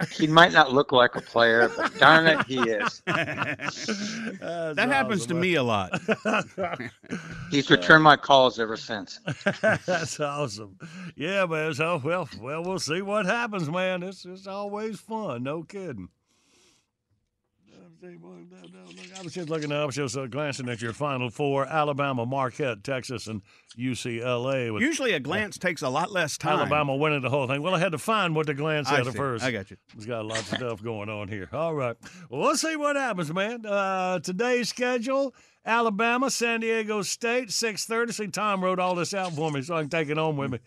"He 0.08 0.26
might 0.26 0.52
not 0.52 0.72
look 0.72 0.92
like 0.92 1.16
a 1.16 1.20
player, 1.20 1.70
but 1.76 1.96
darn 1.98 2.26
it, 2.26 2.44
he 2.46 2.58
is." 2.58 3.02
that 3.06 4.76
happens 4.76 5.26
to 5.26 5.34
me 5.34 5.54
a 5.54 5.62
lot. 5.62 6.00
He's 7.50 7.70
returned 7.70 8.04
my 8.04 8.16
calls 8.16 8.58
ever 8.58 8.76
since. 8.76 9.20
That's 9.86 10.18
awesome. 10.20 10.78
Yeah, 11.16 11.46
man. 11.46 11.74
So 11.74 12.00
well, 12.02 12.28
well, 12.40 12.62
we'll 12.62 12.78
see 12.78 13.02
what 13.02 13.26
happens, 13.26 13.68
man. 13.68 14.02
It's 14.02 14.24
it's 14.24 14.46
always 14.46 15.00
fun. 15.00 15.42
No 15.42 15.62
kidding. 15.62 16.08
I 18.02 19.22
was 19.22 19.34
just 19.34 19.50
looking 19.50 19.72
up, 19.72 19.90
just 19.90 20.16
uh, 20.16 20.26
glancing 20.26 20.68
at 20.68 20.80
your 20.80 20.92
Final 20.92 21.28
Four: 21.28 21.66
Alabama, 21.66 22.24
Marquette, 22.24 22.82
Texas, 22.82 23.26
and 23.26 23.42
UCLA. 23.78 24.72
With 24.72 24.82
Usually 24.82 25.12
a 25.12 25.20
glance 25.20 25.58
takes 25.58 25.82
a 25.82 25.88
lot 25.88 26.10
less 26.10 26.38
time. 26.38 26.58
Alabama 26.58 26.96
winning 26.96 27.20
the 27.20 27.30
whole 27.30 27.46
thing. 27.46 27.62
Well, 27.62 27.74
I 27.74 27.78
had 27.78 27.92
to 27.92 27.98
find 27.98 28.34
what 28.34 28.46
the 28.46 28.54
glance 28.54 28.88
I 28.88 29.00
at 29.00 29.06
see. 29.06 29.12
first. 29.12 29.44
I 29.44 29.50
got 29.50 29.70
you. 29.70 29.76
It's 29.94 30.06
got 30.06 30.24
lots 30.24 30.50
of 30.52 30.58
stuff 30.58 30.82
going 30.82 31.08
on 31.10 31.28
here. 31.28 31.48
All 31.52 31.74
right. 31.74 31.96
Well, 32.30 32.40
we'll 32.40 32.56
see 32.56 32.76
what 32.76 32.96
happens, 32.96 33.32
man. 33.32 33.66
Uh, 33.66 34.18
today's 34.20 34.70
schedule: 34.70 35.34
Alabama, 35.66 36.30
San 36.30 36.60
Diego 36.60 37.02
State, 37.02 37.50
six 37.50 37.84
thirty. 37.84 38.12
See, 38.12 38.28
Tom 38.28 38.64
wrote 38.64 38.78
all 38.78 38.94
this 38.94 39.12
out 39.12 39.32
for 39.34 39.50
me, 39.50 39.62
so 39.62 39.76
I 39.76 39.82
can 39.82 39.90
take 39.90 40.08
it 40.08 40.16
home 40.16 40.36
with 40.36 40.52
me. 40.52 40.58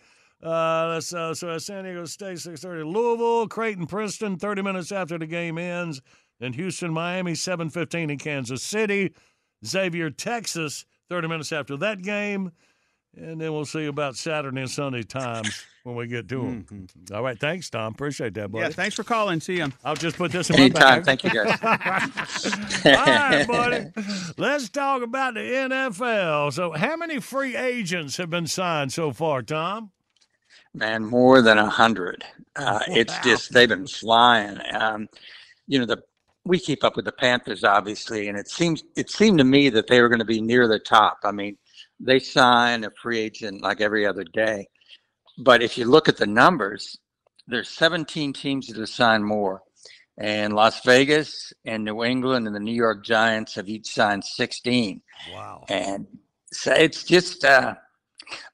Uh, 0.42 0.94
that's, 0.94 1.14
uh, 1.14 1.32
so 1.32 1.56
San 1.56 1.84
Diego 1.84 2.04
State, 2.04 2.36
6.30. 2.36 2.92
Louisville, 2.92 3.48
Creighton, 3.48 3.86
Princeton, 3.86 4.36
30 4.36 4.60
minutes 4.60 4.92
after 4.92 5.16
the 5.16 5.26
game 5.26 5.56
ends. 5.56 6.02
Then 6.44 6.52
Houston, 6.52 6.92
Miami, 6.92 7.32
7.15 7.32 8.10
in 8.10 8.18
Kansas 8.18 8.62
City. 8.62 9.14
Xavier, 9.64 10.10
Texas, 10.10 10.84
30 11.08 11.26
minutes 11.26 11.52
after 11.52 11.74
that 11.78 12.02
game. 12.02 12.52
And 13.16 13.40
then 13.40 13.50
we'll 13.54 13.64
see 13.64 13.86
about 13.86 14.16
Saturday 14.16 14.60
and 14.60 14.68
Sunday 14.70 15.04
times 15.04 15.64
when 15.84 15.96
we 15.96 16.06
get 16.06 16.28
to 16.28 16.42
them. 16.42 16.86
All 17.14 17.22
right. 17.22 17.38
Thanks, 17.40 17.70
Tom. 17.70 17.94
Appreciate 17.94 18.34
that, 18.34 18.52
buddy. 18.52 18.64
Yeah, 18.64 18.68
thanks 18.68 18.94
for 18.94 19.04
calling. 19.04 19.40
See 19.40 19.56
you. 19.56 19.72
I'll 19.86 19.94
just 19.94 20.18
put 20.18 20.32
this 20.32 20.50
in 20.50 20.56
Anytime. 20.56 20.82
my 20.82 21.00
bag. 21.00 21.04
Thank 21.06 21.24
you, 21.24 21.30
guys. 21.30 21.58
All 22.84 22.92
right, 22.92 23.46
buddy. 23.46 23.86
Let's 24.36 24.68
talk 24.68 25.00
about 25.02 25.32
the 25.32 25.40
NFL. 25.40 26.52
So, 26.52 26.72
how 26.72 26.96
many 26.96 27.20
free 27.20 27.56
agents 27.56 28.18
have 28.18 28.28
been 28.28 28.46
signed 28.46 28.92
so 28.92 29.12
far, 29.12 29.40
Tom? 29.42 29.92
Man, 30.74 31.06
more 31.06 31.40
than 31.40 31.56
a 31.56 31.70
hundred. 31.70 32.22
Uh, 32.54 32.80
It's 32.88 33.16
just 33.20 33.50
they've 33.54 33.66
been 33.68 33.86
flying. 33.86 34.58
Um, 34.74 35.08
you 35.66 35.78
know, 35.78 35.86
the 35.86 36.02
we 36.44 36.58
keep 36.58 36.84
up 36.84 36.96
with 36.96 37.04
the 37.04 37.12
Panthers, 37.12 37.64
obviously, 37.64 38.28
and 38.28 38.38
it 38.38 38.48
seems 38.48 38.84
it 38.96 39.10
seemed 39.10 39.38
to 39.38 39.44
me 39.44 39.70
that 39.70 39.86
they 39.86 40.00
were 40.00 40.08
going 40.08 40.18
to 40.18 40.24
be 40.24 40.40
near 40.40 40.68
the 40.68 40.78
top. 40.78 41.18
I 41.24 41.32
mean, 41.32 41.56
they 41.98 42.18
sign 42.18 42.84
a 42.84 42.90
free 42.90 43.18
agent 43.18 43.62
like 43.62 43.80
every 43.80 44.06
other 44.06 44.24
day, 44.24 44.68
but 45.38 45.62
if 45.62 45.78
you 45.78 45.86
look 45.86 46.08
at 46.08 46.16
the 46.16 46.26
numbers, 46.26 46.98
there's 47.46 47.70
17 47.70 48.32
teams 48.32 48.66
that 48.66 48.76
have 48.78 48.88
signed 48.88 49.24
more, 49.24 49.62
and 50.18 50.54
Las 50.54 50.82
Vegas 50.84 51.52
and 51.64 51.84
New 51.84 52.04
England 52.04 52.46
and 52.46 52.54
the 52.54 52.60
New 52.60 52.74
York 52.74 53.04
Giants 53.04 53.54
have 53.54 53.68
each 53.68 53.88
signed 53.88 54.24
16. 54.24 55.00
Wow. 55.32 55.64
And 55.68 56.06
so 56.52 56.72
it's 56.72 57.04
just, 57.04 57.44
uh, 57.44 57.74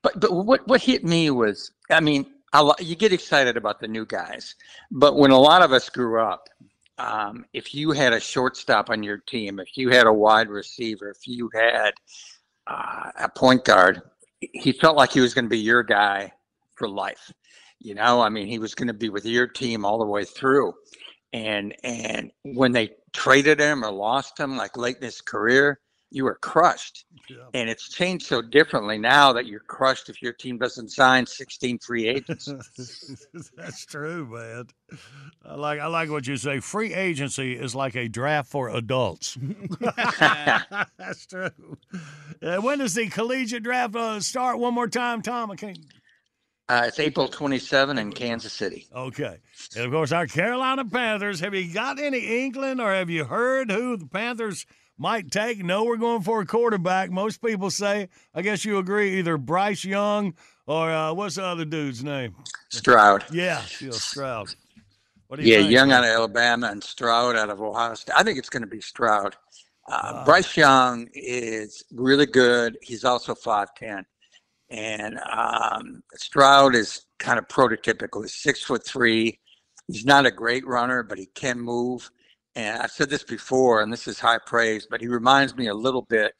but 0.03 0.19
but 0.21 0.33
what 0.33 0.67
what 0.67 0.81
hit 0.81 1.05
me 1.05 1.31
was, 1.31 1.73
I 1.91 2.01
mean, 2.01 2.27
a 2.53 2.63
lot, 2.63 2.83
you 2.83 2.97
get 2.97 3.13
excited 3.13 3.57
about 3.57 3.81
the 3.81 3.89
new 3.89 4.07
guys, 4.07 4.55
but 4.91 5.17
when 5.17 5.31
a 5.31 5.39
lot 5.39 5.63
of 5.63 5.73
us 5.73 5.89
grew 5.91 6.21
up, 6.21 6.49
um, 7.01 7.47
if 7.55 7.75
you 7.75 7.93
had 7.93 8.13
a 8.13 8.21
shortstop 8.21 8.91
on 8.91 9.03
your 9.03 9.19
team, 9.19 9.59
if 9.59 9.77
you 9.77 9.89
had 9.89 10.07
a 10.07 10.13
wide 10.13 10.49
receiver, 10.49 11.09
if 11.09 11.27
you 11.27 11.51
had 11.55 11.93
uh, 12.67 13.11
a 13.19 13.29
point 13.29 13.65
guard, 13.65 14.03
he 14.41 14.73
felt 14.73 14.97
like 14.97 15.13
he 15.13 15.21
was 15.21 15.33
going 15.33 15.47
to 15.47 15.51
be 15.51 15.59
your 15.59 15.83
guy 15.83 16.31
for 16.75 16.89
life. 16.89 17.33
You 17.79 17.95
know, 17.95 18.21
I 18.21 18.29
mean, 18.29 18.47
he 18.47 18.59
was 18.59 18.75
going 18.75 18.89
to 18.89 18.95
be 18.95 19.09
with 19.09 19.25
your 19.25 19.47
team 19.47 19.85
all 19.87 19.99
the 19.99 20.05
way 20.05 20.25
through. 20.25 20.75
And 21.33 21.75
and 21.85 22.33
when 22.43 22.73
they 22.73 22.91
traded 23.13 23.61
him 23.61 23.85
or 23.85 23.91
lost 23.91 24.39
him, 24.39 24.57
like 24.57 24.77
late 24.77 24.97
in 24.97 25.03
his 25.03 25.23
career, 25.23 25.81
you 26.11 26.25
were 26.25 26.35
crushed. 26.35 27.05
And 27.55 27.71
it's 27.71 27.89
changed 27.89 28.27
so 28.27 28.43
differently 28.43 28.99
now 28.99 29.33
that 29.33 29.47
you're 29.47 29.61
crushed 29.61 30.09
if 30.09 30.21
your 30.21 30.33
team 30.33 30.59
doesn't 30.59 30.91
sign 30.91 31.27
16 31.27 31.79
free 31.79 32.09
agents. 32.09 32.47
That's 33.57 33.87
true, 33.87 34.27
man. 34.27 34.67
I 35.45 35.55
like 35.55 35.79
I 35.79 35.87
like 35.87 36.11
what 36.11 36.27
you 36.27 36.37
say. 36.37 36.59
Free 36.59 36.93
agency 36.93 37.53
is 37.53 37.75
like 37.75 37.95
a 37.95 38.09
draft 38.09 38.51
for 38.51 38.69
adults. 38.69 39.39
That's 40.99 41.27
true. 41.27 41.51
Uh, 42.43 42.57
when 42.57 42.79
does 42.79 42.95
the 42.95 43.09
collegiate 43.09 43.63
draft 43.63 43.95
uh, 43.95 44.19
start? 44.21 44.59
One 44.59 44.75
more 44.75 44.89
time, 44.89 45.23
Tom. 45.23 45.53
I 45.53 45.57
can't. 45.57 45.79
Uh, 46.69 46.85
it's 46.87 47.01
April 47.01 47.27
27 47.27 47.99
in 47.99 48.13
Kansas 48.13 48.53
City. 48.53 48.87
Okay. 48.95 49.39
And 49.75 49.85
of 49.85 49.91
course, 49.91 50.13
our 50.13 50.27
Carolina 50.27 50.85
Panthers. 50.85 51.41
Have 51.41 51.55
you 51.55 51.73
got 51.73 51.99
any 51.99 52.45
inkling 52.45 52.79
or 52.79 52.93
have 52.93 53.11
you 53.11 53.25
heard 53.25 53.73
who 53.73 53.97
the 53.97 54.07
Panthers 54.07 54.67
might 55.01 55.33
take? 55.33 55.65
No, 55.65 55.85
we're 55.85 55.97
going 55.97 56.23
for 56.23 56.43
a 56.43 56.47
quarterback. 56.47 57.11
Most 57.11 57.43
people 57.43 57.71
say, 57.71 58.11
I 58.35 58.43
guess 58.43 58.65
you 58.65 58.79
agree, 58.79 59.19
either 59.19 59.39
Bryce 59.39 59.85
Young 59.85 60.35
or 60.67 60.91
uh, 60.91 61.15
what's 61.15 61.37
the 61.37 61.45
other 61.45 61.65
dude's 61.65 62.05
name? 62.05 62.37
Stroud. 62.71 63.25
Yeah, 63.29 63.63
yeah 63.81 63.99
Stroud. 63.99 64.51
What 65.29 65.39
do 65.39 65.45
you 65.45 65.49
Yeah, 65.49 65.59
think? 65.59 65.73
Young 65.73 65.93
out 65.93 66.05
of 66.05 66.11
Alabama 66.11 66.69
and 66.69 66.85
Stroud 66.85 67.37
out 67.37 67.51
of 67.51 67.63
Ohio 67.63 67.95
State. 67.95 68.15
I 68.17 68.23
think 68.23 68.39
it's 68.39 68.51
going 68.51 68.63
to 68.63 68.69
be 68.69 68.81
Stroud. 68.81 69.37
Uh, 69.91 70.25
Bryce 70.25 70.57
Young 70.57 71.09
is 71.15 71.85
really 71.93 72.27
good. 72.27 72.79
He's 72.83 73.05
also 73.05 73.35
5'10. 73.35 74.05
And 74.71 75.19
um, 75.31 76.03
Stroud 76.15 76.75
is 76.77 77.07
kind 77.19 77.39
of 77.39 77.49
prototypical. 77.49 78.23
He's 78.23 78.35
six 78.35 78.63
foot 78.63 78.87
three. 78.87 79.41
He's 79.89 80.05
not 80.05 80.27
a 80.27 80.31
great 80.31 80.67
runner, 80.67 81.03
but 81.03 81.19
he 81.19 81.27
can 81.27 81.61
move. 81.61 82.11
And 82.57 82.83
I've 82.83 82.91
said 82.91 83.11
this 83.11 83.23
before, 83.23 83.81
and 83.83 83.93
this 83.93 84.09
is 84.09 84.19
high 84.19 84.39
praise, 84.45 84.87
but 84.91 85.01
he 85.01 85.07
reminds 85.07 85.57
me 85.57 85.69
a 85.69 85.75
little 85.75 86.03
bit 86.03 86.35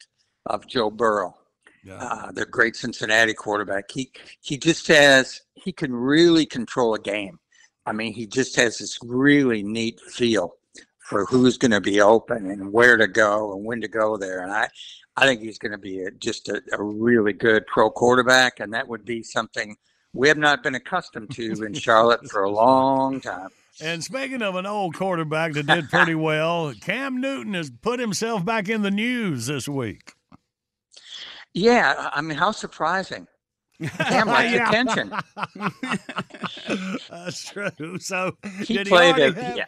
of 0.45 0.67
Joe 0.67 0.89
Burrow, 0.89 1.35
uh, 1.99 2.31
the 2.31 2.45
great 2.45 2.75
Cincinnati 2.75 3.33
quarterback. 3.33 3.89
He 3.91 4.11
he 4.41 4.57
just 4.57 4.87
has 4.87 5.41
he 5.55 5.71
can 5.71 5.93
really 5.95 6.45
control 6.45 6.95
a 6.95 6.99
game. 6.99 7.39
I 7.85 7.93
mean, 7.93 8.13
he 8.13 8.27
just 8.27 8.55
has 8.57 8.77
this 8.77 8.97
really 9.01 9.63
neat 9.63 9.99
feel 10.01 10.55
for 10.99 11.25
who's 11.25 11.57
going 11.57 11.71
to 11.71 11.81
be 11.81 11.99
open 12.01 12.49
and 12.49 12.71
where 12.71 12.97
to 12.97 13.07
go 13.07 13.53
and 13.53 13.65
when 13.65 13.81
to 13.81 13.87
go 13.87 14.17
there. 14.17 14.43
And 14.43 14.51
I, 14.51 14.69
I 15.17 15.25
think 15.25 15.41
he's 15.41 15.57
going 15.57 15.73
to 15.73 15.77
be 15.77 16.03
a, 16.03 16.11
just 16.11 16.47
a, 16.49 16.61
a 16.71 16.81
really 16.81 17.33
good 17.33 17.65
pro 17.67 17.89
quarterback, 17.89 18.59
and 18.59 18.73
that 18.73 18.87
would 18.87 19.03
be 19.03 19.23
something 19.23 19.75
we 20.13 20.27
have 20.27 20.37
not 20.37 20.63
been 20.63 20.75
accustomed 20.75 21.31
to 21.31 21.63
in 21.63 21.73
Charlotte 21.73 22.29
for 22.29 22.43
a 22.43 22.49
long 22.49 23.19
time. 23.21 23.49
And 23.81 24.03
speaking 24.03 24.41
of 24.41 24.55
an 24.55 24.65
old 24.65 24.95
quarterback 24.95 25.53
that 25.53 25.65
did 25.65 25.89
pretty 25.89 26.15
well, 26.15 26.73
Cam 26.81 27.19
Newton 27.19 27.53
has 27.55 27.69
put 27.69 27.99
himself 27.99 28.45
back 28.45 28.69
in 28.69 28.81
the 28.83 28.91
news 28.91 29.47
this 29.47 29.67
week. 29.67 30.13
Yeah, 31.53 32.09
I 32.13 32.21
mean, 32.21 32.37
how 32.37 32.51
surprising. 32.51 33.27
Cam 33.97 34.27
likes 34.29 34.53
attention. 34.69 35.11
That's 37.09 37.49
true. 37.51 37.97
So 37.99 38.37
He 38.65 38.75
did 38.77 38.87
played 38.87 39.15
already 39.15 39.39
a- 39.39 39.43
have- 39.43 39.57
yeah. 39.57 39.65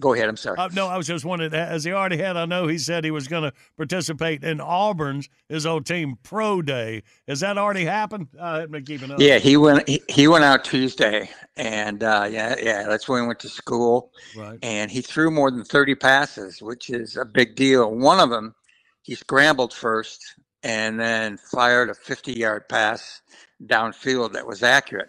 Go 0.00 0.12
ahead. 0.12 0.28
I'm 0.28 0.36
sorry. 0.36 0.58
Uh, 0.58 0.68
no, 0.74 0.88
I 0.88 0.98
was 0.98 1.06
just 1.06 1.24
wondering, 1.24 1.54
as 1.54 1.84
he 1.84 1.92
already 1.92 2.18
had? 2.18 2.36
I 2.36 2.44
know 2.44 2.66
he 2.66 2.76
said 2.76 3.02
he 3.02 3.10
was 3.10 3.28
going 3.28 3.44
to 3.44 3.52
participate 3.78 4.44
in 4.44 4.60
Auburn's 4.60 5.28
his 5.48 5.64
old 5.64 5.86
team 5.86 6.18
pro 6.22 6.60
day. 6.60 7.02
Has 7.26 7.40
that 7.40 7.56
already 7.56 7.84
happened? 7.86 8.28
I 8.38 8.56
haven't 8.56 8.72
been 8.72 8.84
keeping 8.84 9.10
up. 9.10 9.20
Yeah, 9.20 9.38
he 9.38 9.56
went. 9.56 9.88
He, 9.88 10.02
he 10.08 10.28
went 10.28 10.44
out 10.44 10.64
Tuesday, 10.66 11.30
and 11.56 12.02
uh, 12.02 12.28
yeah, 12.30 12.56
yeah, 12.62 12.82
that's 12.84 13.08
when 13.08 13.22
he 13.22 13.26
went 13.26 13.40
to 13.40 13.48
school. 13.48 14.10
Right. 14.36 14.58
And 14.62 14.90
he 14.90 15.00
threw 15.00 15.30
more 15.30 15.50
than 15.50 15.64
thirty 15.64 15.94
passes, 15.94 16.60
which 16.60 16.90
is 16.90 17.16
a 17.16 17.24
big 17.24 17.56
deal. 17.56 17.90
One 17.94 18.20
of 18.20 18.28
them, 18.28 18.54
he 19.02 19.14
scrambled 19.14 19.72
first, 19.72 20.22
and 20.62 21.00
then 21.00 21.38
fired 21.38 21.88
a 21.88 21.94
fifty-yard 21.94 22.68
pass 22.68 23.22
downfield 23.64 24.34
that 24.34 24.46
was 24.46 24.62
accurate. 24.62 25.08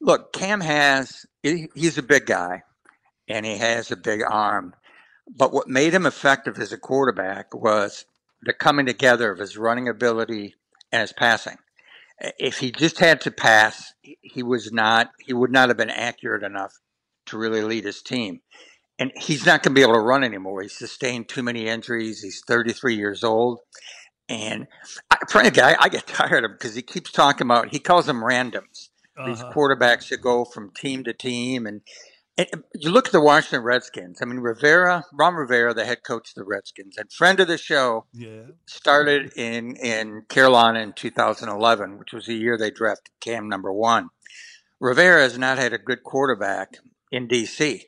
Look, 0.00 0.32
Cam 0.32 0.60
has. 0.60 1.24
he- 1.44 1.68
He's 1.74 1.96
a 1.96 2.02
big 2.02 2.26
guy, 2.26 2.64
and 3.28 3.46
he 3.46 3.58
has 3.58 3.90
a 3.90 3.96
big 3.96 4.22
arm. 4.28 4.74
But 5.34 5.52
what 5.52 5.68
made 5.68 5.94
him 5.94 6.06
effective 6.06 6.58
as 6.58 6.72
a 6.72 6.78
quarterback 6.78 7.54
was 7.54 8.04
the 8.42 8.52
coming 8.52 8.86
together 8.86 9.30
of 9.32 9.38
his 9.38 9.56
running 9.56 9.88
ability 9.88 10.54
and 10.92 11.00
his 11.02 11.12
passing 11.12 11.56
if 12.38 12.58
he 12.58 12.72
just 12.72 12.98
had 12.98 13.20
to 13.22 13.30
pass, 13.30 13.94
he 14.22 14.42
was 14.42 14.72
not. 14.72 15.10
He 15.20 15.32
would 15.32 15.50
not 15.52 15.68
have 15.68 15.76
been 15.76 15.90
accurate 15.90 16.42
enough 16.42 16.74
to 17.26 17.38
really 17.38 17.62
lead 17.62 17.84
his 17.84 18.02
team. 18.02 18.40
And 18.98 19.12
he's 19.16 19.46
not 19.46 19.62
going 19.62 19.74
to 19.74 19.78
be 19.78 19.82
able 19.82 19.94
to 19.94 20.00
run 20.00 20.24
anymore. 20.24 20.62
He's 20.62 20.76
sustained 20.76 21.28
too 21.28 21.42
many 21.42 21.66
injuries. 21.68 22.22
He's 22.22 22.42
33 22.46 22.96
years 22.96 23.24
old, 23.24 23.60
and 24.28 24.68
I, 25.10 25.18
frankly, 25.28 25.62
I, 25.62 25.76
I 25.80 25.88
get 25.88 26.06
tired 26.08 26.44
of 26.44 26.52
him 26.52 26.56
because 26.58 26.74
he 26.74 26.82
keeps 26.82 27.12
talking 27.12 27.46
about. 27.46 27.70
He 27.70 27.80
calls 27.80 28.06
them 28.06 28.22
randoms. 28.22 28.90
These 29.26 29.42
Uh-huh. 29.42 29.52
quarterbacks 29.54 30.08
that 30.10 30.22
go 30.22 30.44
from 30.44 30.72
team 30.72 31.04
to 31.04 31.12
team, 31.12 31.66
and, 31.66 31.82
and 32.36 32.48
um, 32.52 32.64
you 32.74 32.90
look 32.90 33.06
at 33.06 33.12
the 33.12 33.20
Washington 33.20 33.62
Redskins. 33.62 34.18
I 34.20 34.24
mean, 34.24 34.38
Rivera, 34.40 35.04
Ron 35.12 35.34
Rivera, 35.34 35.72
the 35.74 35.84
head 35.84 36.02
coach 36.02 36.30
of 36.30 36.34
the 36.34 36.44
Redskins, 36.44 36.96
and 36.98 37.12
friend 37.12 37.38
of 37.40 37.48
the 37.48 37.58
show, 37.58 38.06
Yeah. 38.12 38.46
started 38.66 39.32
in 39.36 39.76
in 39.76 40.22
Carolina 40.28 40.80
in 40.80 40.92
2011, 40.94 41.98
which 41.98 42.12
was 42.12 42.26
the 42.26 42.34
year 42.34 42.56
they 42.58 42.70
drafted 42.70 43.12
Cam 43.20 43.48
number 43.48 43.72
one. 43.72 44.08
Rivera 44.80 45.22
has 45.22 45.38
not 45.38 45.58
had 45.58 45.72
a 45.72 45.78
good 45.78 46.02
quarterback 46.02 46.78
in 47.10 47.28
DC, 47.28 47.84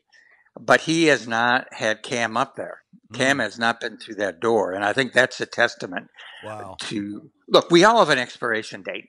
but 0.58 0.82
he 0.82 1.06
has 1.06 1.26
not 1.28 1.72
had 1.72 2.02
Cam 2.02 2.36
up 2.36 2.56
there. 2.56 2.82
Cam 3.12 3.36
hmm. 3.36 3.40
has 3.42 3.58
not 3.58 3.80
been 3.80 3.98
through 3.98 4.16
that 4.16 4.40
door, 4.40 4.72
and 4.72 4.84
I 4.84 4.92
think 4.92 5.12
that's 5.12 5.40
a 5.40 5.46
testament 5.46 6.08
Wow. 6.44 6.76
to 6.80 7.30
look. 7.48 7.70
We 7.70 7.84
all 7.84 8.00
have 8.00 8.10
an 8.10 8.18
expiration 8.18 8.82
date, 8.82 9.08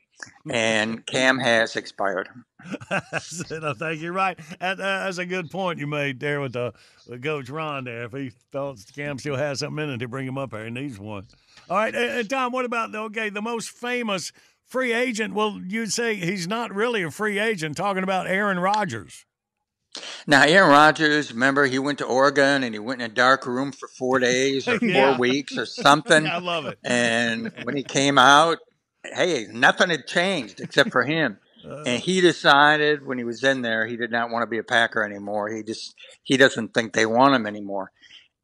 and 0.50 1.06
Cam 1.08 1.40
has 1.40 1.76
expired. 1.76 2.30
I 2.90 3.20
think 3.20 4.02
you're 4.02 4.14
right. 4.14 4.40
That's 4.60 5.18
a 5.18 5.26
good 5.26 5.50
point 5.52 5.80
you 5.80 5.88
made 5.88 6.20
there 6.20 6.42
with 6.42 6.54
the 6.54 6.74
with 7.08 7.24
Coach 7.24 7.50
Ron 7.50 7.86
there. 7.86 8.04
If 8.04 8.14
he 8.14 8.32
thought 8.52 8.80
Cam 8.96 9.20
still 9.20 9.36
has 9.36 9.60
something 9.60 9.84
in 9.84 9.92
it 9.92 9.98
to 10.00 10.08
bring 10.08 10.28
him 10.28 10.38
up 10.38 10.52
there, 10.52 10.66
he 10.66 10.72
needs 10.72 11.00
one. 11.00 11.28
All 11.70 11.78
right, 11.78 11.94
and, 11.94 12.20
and 12.20 12.30
Tom, 12.30 12.52
what 12.52 12.66
about 12.66 12.92
the 12.92 13.00
okay 13.00 13.30
the 13.30 13.42
most 13.42 13.70
famous 13.70 14.32
free 14.66 14.94
agent? 14.94 15.34
Well, 15.34 15.60
you'd 15.66 15.94
say 15.94 16.16
he's 16.16 16.48
not 16.48 16.74
really 16.74 17.04
a 17.04 17.12
free 17.12 17.40
agent. 17.40 17.78
Talking 17.78 18.04
about 18.04 18.28
Aaron 18.28 18.60
Rodgers. 18.60 19.27
Now, 20.28 20.44
Aaron 20.44 20.70
Rodgers, 20.70 21.32
remember, 21.32 21.66
he 21.66 21.80
went 21.80 21.98
to 22.00 22.06
Oregon 22.06 22.64
and 22.64 22.74
he 22.76 22.80
went 22.80 23.02
in 23.02 23.10
a 23.10 23.14
dark 23.14 23.46
room 23.46 23.72
for 23.72 23.88
four 23.88 24.20
days 24.32 24.68
or 24.68 24.78
four 24.80 24.88
Yeah. 24.90 25.18
weeks 25.18 25.58
or 25.58 25.66
something. 25.66 26.26
I 26.28 26.40
love 26.40 26.66
it. 26.68 26.78
And 26.84 27.52
when 27.64 27.76
he 27.76 27.84
came 27.84 28.18
out, 28.18 28.58
hey, 29.04 29.48
nothing 29.52 29.90
had 29.90 30.06
changed 30.08 30.60
except 30.60 30.92
for 30.92 31.04
him. 31.04 31.40
and 31.86 32.02
he 32.02 32.22
decided 32.22 33.06
when 33.06 33.18
he 33.18 33.24
was 33.24 33.44
in 33.44 33.62
there, 33.62 33.86
he 33.88 33.96
did 33.98 34.12
not 34.12 34.30
want 34.30 34.44
to 34.44 34.48
be 34.48 34.58
a 34.58 34.64
Packer 34.64 35.04
anymore. 35.04 35.50
He 35.50 35.64
just 35.64 35.96
he 36.24 36.36
doesn't 36.38 36.74
think 36.74 36.94
they 36.94 37.06
want 37.06 37.34
him 37.36 37.46
anymore, 37.48 37.92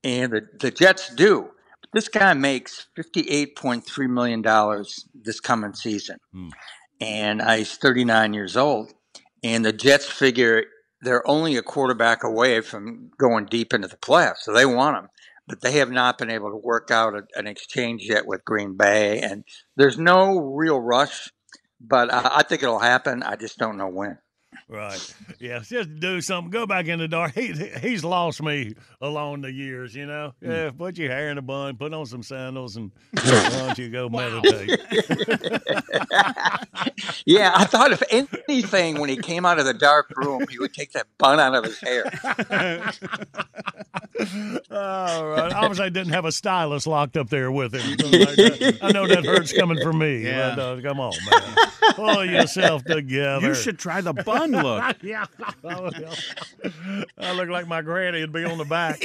and 0.04 0.32
the 0.32 0.42
the 0.60 0.72
Jets 0.72 1.14
do. 1.14 1.50
This 1.94 2.08
guy 2.08 2.34
makes 2.34 2.88
fifty 2.96 3.22
eight 3.30 3.56
point 3.58 3.86
three 3.86 4.08
million 4.08 4.42
dollars 4.42 5.06
this 5.14 5.40
coming 5.42 5.74
season, 5.74 6.18
and 7.02 7.42
uh, 7.42 7.54
he's 7.54 7.76
thirty 7.76 8.06
nine 8.06 8.34
years 8.34 8.56
old. 8.58 8.94
And 9.44 9.66
the 9.66 9.74
Jets 9.74 10.06
figure 10.10 10.64
they're 11.04 11.28
only 11.30 11.56
a 11.58 11.62
quarterback 11.62 12.24
away 12.24 12.62
from 12.62 13.12
going 13.18 13.46
deep 13.46 13.74
into 13.74 13.88
the 13.88 13.98
playoffs, 13.98 14.40
so 14.42 14.54
they 14.54 14.66
want 14.66 14.98
him. 14.98 15.10
But 15.48 15.62
they 15.62 15.74
have 15.74 15.92
not 15.92 16.18
been 16.18 16.30
able 16.30 16.52
to 16.52 16.58
work 16.58 16.90
out 16.90 17.16
a, 17.16 17.24
an 17.36 17.48
exchange 17.48 18.04
yet 18.04 18.26
with 18.26 18.46
Green 18.46 18.78
Bay, 18.78 19.20
and 19.20 19.44
there's 19.76 19.98
no 19.98 20.40
real 20.40 20.80
rush. 20.80 21.30
But 21.82 22.12
uh, 22.12 22.30
I 22.34 22.44
think 22.44 22.64
it'll 22.64 22.80
happen. 22.80 23.24
I 23.24 23.36
just 23.36 23.58
don't 23.58 23.78
know 23.78 23.90
when. 23.90 24.18
Right. 24.68 25.16
Yeah. 25.40 25.60
Just 25.60 26.00
do 26.00 26.22
something. 26.22 26.52
Go 26.52 26.66
back 26.66 26.88
in 26.88 27.00
the 27.00 27.08
dark. 27.08 27.34
He 27.34 27.54
he's 27.82 28.04
lost 28.04 28.42
me 28.42 28.76
along 29.02 29.42
the 29.42 29.52
years. 29.52 29.96
You 29.96 30.06
know. 30.06 30.34
Yeah. 30.42 30.72
Put 30.72 30.98
your 30.98 31.10
hair 31.10 31.30
in 31.30 31.38
a 31.38 31.42
bun. 31.42 31.78
Put 31.78 31.94
on 31.94 32.06
some 32.06 32.24
sandals, 32.24 32.78
and 32.78 32.92
why 33.12 33.50
don't 33.50 33.78
you 33.78 33.90
go 33.90 34.10
meditate? 34.10 34.80
Yeah, 37.26 37.52
I 37.56 37.66
thought 37.66 37.92
if 37.92 38.04
anything, 38.10 39.00
when 39.00 39.10
he 39.10 39.18
came 39.18 39.46
out 39.46 39.60
of 39.60 39.66
the 39.66 39.74
dark 39.74 40.12
room, 40.16 40.46
he 40.50 40.60
would 40.60 40.74
take 40.74 40.92
that 40.92 41.08
bun 41.18 41.40
out 41.40 41.56
of 41.56 41.64
his 41.64 41.80
hair. 41.80 42.04
All 44.72 45.28
right. 45.28 45.52
Obviously, 45.54 45.86
I 45.86 45.90
didn't 45.90 46.14
have 46.14 46.26
a 46.26 46.32
stylist 46.32 46.86
locked 46.86 47.18
up 47.18 47.30
there 47.30 47.52
with 47.52 47.74
him. 47.74 47.82
I 48.82 48.92
know 48.92 49.08
that 49.08 49.26
hurts 49.26 49.54
coming 49.54 49.82
from 49.82 50.00
me. 50.00 50.24
Yeah. 50.24 50.56
But, 50.56 50.62
uh, 50.62 50.82
come 50.82 51.00
on, 51.00 51.14
man. 51.30 51.56
Pull 51.96 52.26
yourself 52.26 52.84
together. 52.84 53.48
You 53.48 53.56
should 53.56 53.80
try 53.80 54.02
the 54.02 54.14
bun 54.14 54.43
look. 54.52 54.98
yeah. 55.02 55.26
I 57.18 57.34
look 57.34 57.50
like 57.50 57.68
my 57.68 57.82
granny 57.82 58.22
would 58.22 58.34
be 58.34 58.44
on 58.44 58.58
the 58.58 58.66
back. 58.66 59.02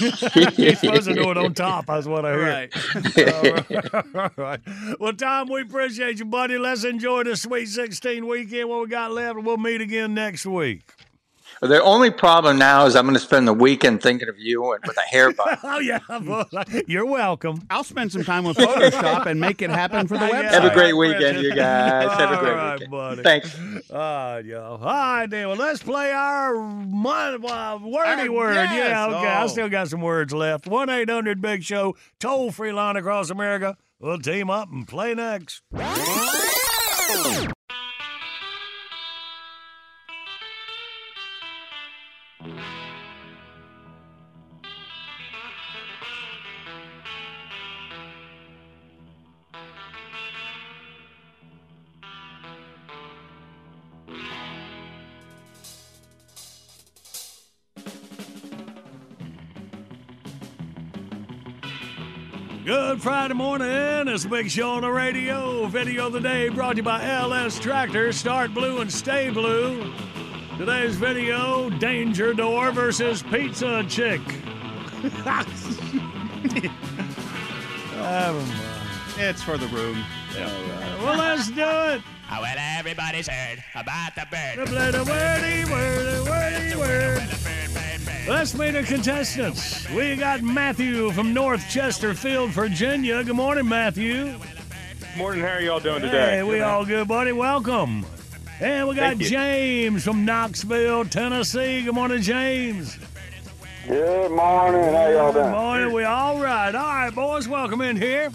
You're 0.58 0.74
supposed 0.74 1.08
to 1.08 1.14
do 1.14 1.30
it 1.30 1.36
on 1.36 1.54
top, 1.54 1.86
that's 1.86 2.06
what 2.06 2.24
I 2.24 2.32
hear. 2.32 2.42
Right. 2.42 4.14
All 4.14 4.30
right. 4.36 4.60
Well, 4.98 5.12
Tom, 5.12 5.48
we 5.48 5.62
appreciate 5.62 6.18
you, 6.18 6.24
buddy. 6.24 6.58
Let's 6.58 6.84
enjoy 6.84 7.24
the 7.24 7.36
Sweet 7.36 7.66
16 7.66 8.26
weekend, 8.26 8.68
what 8.68 8.80
we 8.80 8.88
got 8.88 9.12
left, 9.12 9.36
and 9.36 9.46
we'll 9.46 9.56
meet 9.56 9.80
again 9.80 10.14
next 10.14 10.46
week. 10.46 10.82
The 11.60 11.82
only 11.82 12.10
problem 12.10 12.58
now 12.58 12.86
is 12.86 12.96
I'm 12.96 13.04
going 13.04 13.14
to 13.14 13.20
spend 13.20 13.46
the 13.46 13.52
weekend 13.52 14.02
thinking 14.02 14.28
of 14.30 14.38
you 14.38 14.72
and 14.72 14.82
with 14.86 14.96
a 14.96 15.02
hair 15.02 15.30
bun. 15.34 15.58
oh, 15.62 15.78
yeah. 15.78 15.98
well, 16.22 16.46
You're 16.86 17.04
welcome. 17.04 17.62
I'll 17.68 17.84
spend 17.84 18.12
some 18.12 18.24
time 18.24 18.44
with 18.44 18.56
Photoshop 18.56 19.26
and 19.26 19.38
make 19.38 19.60
it 19.60 19.68
happen 19.68 20.08
for 20.08 20.16
the 20.16 20.24
website. 20.26 20.50
Have 20.50 20.64
a 20.64 20.72
great 20.72 20.94
weekend, 20.94 21.42
you 21.42 21.54
guys. 21.54 22.10
Have 22.18 22.30
a 22.32 22.38
great 22.38 22.52
right, 22.54 22.72
weekend. 22.74 22.90
buddy. 22.90 23.22
Thanks. 23.22 23.54
All 23.90 23.96
right, 23.98 24.40
yo. 24.44 24.62
All 24.62 24.78
right, 24.86 25.26
then. 25.26 25.48
Well, 25.48 25.56
let's 25.58 25.82
play 25.82 26.12
our 26.12 26.54
mon- 26.54 27.44
uh, 27.44 27.78
wordy 27.82 28.22
Our- 28.22 28.32
word. 28.32 28.54
yes. 28.54 28.74
Yeah, 28.88 29.06
okay. 29.08 29.26
I 29.26 29.44
Oh. 29.44 29.46
still 29.48 29.68
got 29.68 29.88
some 29.88 30.00
words 30.00 30.32
left. 30.32 30.66
1 30.66 30.88
800 30.88 31.42
Big 31.42 31.62
Show, 31.62 31.94
toll 32.18 32.50
free 32.52 32.72
line 32.72 32.96
across 32.96 33.28
America. 33.28 33.76
We'll 33.98 34.18
team 34.18 34.48
up 34.48 34.70
and 34.72 34.88
play 34.88 35.12
next. 35.14 35.60
Good 62.70 63.02
Friday 63.02 63.34
morning. 63.34 64.06
It's 64.06 64.26
a 64.26 64.28
big 64.28 64.50
show 64.50 64.70
on 64.70 64.82
the 64.82 64.90
radio. 64.90 65.66
Video 65.66 66.06
of 66.06 66.12
the 66.12 66.20
day 66.20 66.50
brought 66.50 66.72
to 66.72 66.76
you 66.76 66.82
by 66.82 67.04
LS 67.04 67.58
Tractor. 67.58 68.12
Start 68.12 68.54
blue 68.54 68.80
and 68.80 68.92
stay 68.92 69.30
blue. 69.30 69.92
Today's 70.56 70.94
video 70.94 71.68
Danger 71.70 72.32
Door 72.32 72.72
versus 72.72 73.24
Pizza 73.24 73.84
Chick. 73.88 74.20
It's 79.22 79.42
for 79.42 79.58
the 79.58 79.66
room. 79.68 80.02
Uh, 80.34 80.50
well, 81.02 81.18
let's 81.18 81.48
do 81.50 81.60
it. 81.60 82.02
Oh, 82.32 82.40
well, 82.40 82.56
everybody's 82.78 83.28
heard 83.28 83.62
about 83.74 84.14
the 84.14 84.26
bird. 84.30 84.66
Play 84.66 84.90
the 84.90 85.04
wordy, 85.04 85.70
wordy, 85.70 86.30
wordy, 86.30 86.76
word. 86.76 87.28
Let's 88.26 88.54
meet 88.54 88.70
the 88.70 88.82
contestants. 88.82 89.88
We 89.90 90.16
got 90.16 90.40
Matthew 90.40 91.10
from 91.10 91.34
North 91.34 91.68
Chesterfield, 91.68 92.50
Virginia. 92.52 93.22
Good 93.22 93.36
morning, 93.36 93.68
Matthew. 93.68 94.38
Morning, 95.18 95.42
how 95.42 95.48
are 95.48 95.60
y'all 95.60 95.80
doing 95.80 96.00
today? 96.00 96.36
Hey, 96.36 96.42
we 96.42 96.62
all 96.62 96.86
good, 96.86 97.06
buddy. 97.06 97.32
Welcome. 97.32 98.06
And 98.58 98.88
we 98.88 98.94
got 98.94 99.08
Thank 99.18 99.22
you. 99.22 99.28
James 99.28 100.02
from 100.02 100.24
Knoxville, 100.24 101.04
Tennessee. 101.04 101.82
Good 101.82 101.94
morning, 101.94 102.22
James. 102.22 102.96
Good 103.86 104.30
morning, 104.30 104.82
how 104.94 105.08
y'all 105.08 105.32
doing? 105.32 105.34
Good 105.34 105.40
doing? 105.42 105.50
morning. 105.50 105.92
We 105.92 106.04
all 106.04 106.40
right. 106.40 106.74
All 106.74 106.94
right, 106.94 107.14
boys. 107.14 107.46
Welcome 107.48 107.82
in 107.82 107.96
here. 107.96 108.30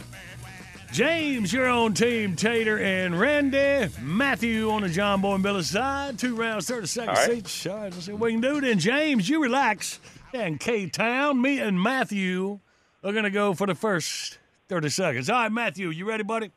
James, 0.96 1.52
you're 1.52 1.68
on 1.68 1.94
team 1.94 2.38
Tater 2.38 2.80
and 2.80 3.20
Randy. 3.20 3.90
Matthew 4.02 4.72
on 4.72 4.82
the 4.84 4.88
John 4.88 5.20
Boy 5.20 5.34
and 5.34 5.44
Billy 5.44 5.62
side. 5.62 6.18
Two 6.18 6.38
rounds, 6.38 6.68
30 6.68 6.88
seconds 6.88 7.20
All 7.20 7.28
right. 7.28 7.38
each. 7.38 7.68
All 7.68 7.76
right, 7.76 7.92
let's 7.92 8.06
see 8.06 8.14
what 8.14 8.22
we 8.22 8.32
can 8.32 8.40
do 8.40 8.62
then. 8.62 8.80
James, 8.80 9.28
you 9.28 9.44
relax. 9.44 10.00
And 10.34 10.58
K 10.58 10.88
Town, 10.88 11.42
me 11.42 11.60
and 11.60 11.84
Matthew 11.84 12.62
are 13.04 13.12
going 13.12 13.26
to 13.26 13.30
go 13.30 13.54
for 13.54 13.68
the 13.68 13.76
first 13.76 14.38
30 14.70 14.88
seconds. 14.88 15.30
All 15.30 15.36
right, 15.36 15.52
Matthew, 15.52 15.90
you 15.90 16.08
ready, 16.08 16.24
buddy? 16.24 16.54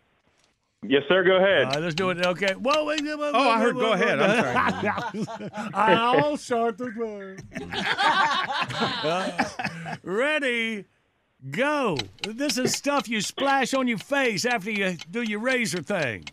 Yes, 0.86 1.02
sir, 1.09 1.24
go 1.24 1.39
ahead. 1.39 1.65
All 1.65 1.70
right, 1.73 1.82
let's 1.82 1.97
do 1.97 2.10
it. 2.10 2.24
Okay. 2.24 2.55
Whoa, 2.55 2.85
wait, 2.85 3.02
wait, 3.02 3.19
wait, 3.19 3.32
Oh, 3.35 3.51
I 3.51 3.59
heard 3.59 3.74
go 3.74 3.93
ahead. 3.93 4.20
I'm 4.20 5.24
sorry. 5.24 5.51
I'll 5.74 6.36
start 6.36 6.78
the 6.78 6.93
game. 6.93 7.73
Uh, 9.02 9.97
ready, 10.05 10.85
go. 11.51 11.97
This 12.27 12.59
is 12.59 12.73
stuff 12.74 13.09
you 13.09 13.20
splash 13.20 13.74
on 13.74 13.89
your 13.89 13.98
face 13.98 14.44
after 14.44 14.70
you 14.70 14.97
do 15.10 15.23
your 15.23 15.40
razor 15.40 15.82
thing. 15.82 16.24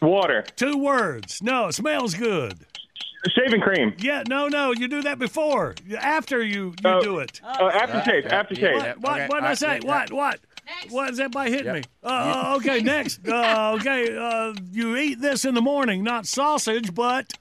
Water, 0.00 0.44
Two 0.56 0.78
words. 0.78 1.42
No, 1.42 1.68
it 1.68 1.74
smells 1.74 2.14
good. 2.14 2.66
shaving 3.36 3.60
cream, 3.60 3.94
Yeah, 3.98 4.24
no, 4.28 4.48
no, 4.48 4.72
you 4.72 4.88
do 4.88 5.02
that 5.02 5.18
before. 5.20 5.74
After 6.00 6.42
you, 6.42 6.74
you 6.82 6.90
Oh, 6.90 7.00
do 7.02 7.18
it. 7.20 7.40
uh, 7.44 7.70
aftershave, 7.70 8.28
aftershave. 8.28 8.74
What? 8.74 8.98
What? 9.00 9.28
What 9.28 9.40
did 9.42 9.44
I 9.44 9.54
say? 9.54 9.80
What? 9.80 10.10
What? 10.12 10.40
What 10.90 11.08
does 11.10 11.20
everybody 11.20 11.50
hit 11.52 11.66
me? 11.66 11.82
Uh, 12.02 12.54
okay, 12.56 12.80
next. 12.80 13.20
Uh, 13.28 13.76
okay, 13.78 14.16
uh, 14.16 14.52
you 14.72 14.96
eat 14.96 15.20
this 15.20 15.44
in 15.44 15.54
the 15.54 15.60
morning, 15.60 16.02
not 16.02 16.26
sausage, 16.26 16.92
but 16.94 17.32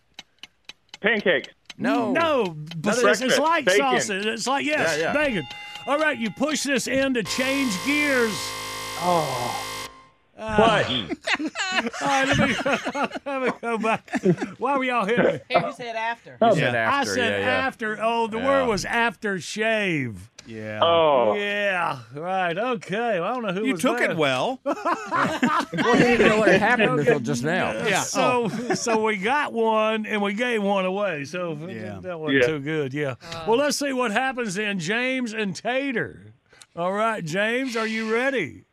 Pancakes, 1.01 1.49
no, 1.79 2.11
no, 2.11 2.55
but 2.77 2.95
it's, 2.99 3.21
it's 3.21 3.39
like 3.39 3.65
bacon. 3.65 3.79
sausage. 3.79 4.25
It's 4.27 4.45
like 4.45 4.65
yes, 4.65 4.97
Yeah, 4.99 5.03
yeah. 5.05 5.13
bacon. 5.13 5.47
All 5.87 5.97
right, 5.97 6.17
you 6.17 6.29
push 6.29 6.63
this 6.63 6.87
in 6.87 7.13
to 7.15 7.23
change 7.23 7.73
gears. 7.85 8.33
Oh. 8.99 9.67
Uh, 10.37 10.43
all 12.01 12.07
right, 12.07 12.27
let 12.27 12.37
me, 12.39 12.55
let 13.25 13.41
me 13.43 13.51
go 13.61 13.77
back. 13.77 14.09
Why 14.57 14.75
were 14.77 14.83
y'all 14.83 15.05
hitting 15.05 15.25
me? 15.25 15.39
Here, 15.49 15.67
you 15.67 15.73
said 15.73 15.95
after. 15.95 16.37
I 16.41 16.53
said 16.55 16.73
after, 16.75 17.13
said 17.13 17.41
yeah, 17.41 17.45
yeah. 17.47 17.67
after. 17.67 17.97
Oh, 18.01 18.25
the 18.25 18.37
Yeah. 18.39 18.45
word 18.47 18.67
was 18.67 18.83
after 18.85 19.39
shave. 19.39 20.30
Yeah. 20.47 20.79
Oh, 20.81 21.33
Yeah, 21.35 21.99
right. 22.15 22.57
Okay. 22.57 23.19
Well, 23.19 23.23
I 23.23 23.33
don't 23.33 23.43
know 23.43 23.53
who 23.53 23.65
You 23.65 23.73
was 23.73 23.81
took 23.81 23.97
better. 23.99 24.11
it 24.13 24.17
well. 24.17 24.59
Well, 24.65 25.95
he 25.95 26.03
didn't 26.03 26.11
even 26.13 26.27
know 26.27 26.39
what 26.39 26.49
had 26.49 26.61
happened 26.61 26.99
until 26.99 27.19
just 27.19 27.43
now. 27.43 27.71
Yeah. 27.87 28.01
So, 28.01 28.49
oh. 28.51 28.73
so 28.73 29.03
we 29.03 29.17
got 29.17 29.53
one 29.53 30.05
and 30.05 30.21
we 30.21 30.33
gave 30.33 30.61
one 30.61 30.85
away. 30.85 31.25
So 31.25 31.57
Yeah. 31.69 31.99
that 32.01 32.19
wasn't 32.19 32.41
Yeah. 32.41 32.47
too 32.47 32.59
good. 32.59 32.93
Yeah. 32.93 33.15
Uh. 33.31 33.45
well, 33.47 33.57
let's 33.57 33.77
see 33.77 33.93
what 33.93 34.11
happens 34.11 34.55
then. 34.55 34.79
James 34.79 35.33
and 35.33 35.55
Tater. 35.55 36.33
All 36.75 36.91
right, 36.93 37.23
James, 37.23 37.75
are 37.75 37.87
you 37.87 38.13
ready? 38.13 38.65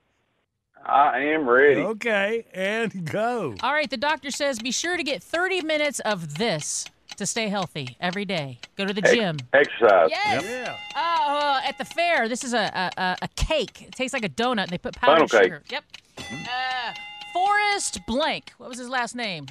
I 0.87 1.19
am 1.21 1.49
ready. 1.49 1.81
Okay, 1.81 2.47
and 2.55 3.05
go. 3.11 3.55
All 3.63 3.73
right, 3.73 3.91
the 3.91 3.97
doctor 3.97 4.31
says 4.31 4.59
be 4.59 4.71
sure 4.71 4.97
to 4.97 5.03
get 5.03 5.23
30 5.23 5.63
minutes 5.63 6.01
of 6.01 6.39
this 6.39 6.87
to 7.19 7.27
stay 7.27 7.49
healthy 7.49 7.97
every 8.01 8.25
day. 8.25 8.59
Go 8.77 8.85
to 8.87 8.93
the 8.93 9.03
gym. 9.03 9.37
Exercise. 9.53 10.09
Yes. 10.11 10.45
Yeah. 10.45 10.77
Uh, 10.97 11.61
at 11.65 11.79
the 11.79 11.85
fair, 11.85 12.29
this 12.29 12.43
is 12.45 12.55
a, 12.55 12.59
a, 12.97 13.01
a, 13.01 13.17
a 13.23 13.29
cake. 13.37 13.83
It 13.83 13.93
tastes 13.93 14.13
like 14.15 14.25
a 14.25 14.29
donut, 14.29 14.63
and 14.65 14.71
they 14.71 14.79
put 14.79 14.95
powdered 14.97 15.29
Funnel 15.31 15.43
cake. 15.43 15.43
sugar. 15.45 15.63
Yep. 15.71 15.85
Uh, 16.19 16.93
Forrest 17.33 18.01
Blank. 18.07 18.53
What 18.59 18.69
was 18.69 18.79
his 18.79 18.89
last 18.89 19.15
name? 19.15 19.47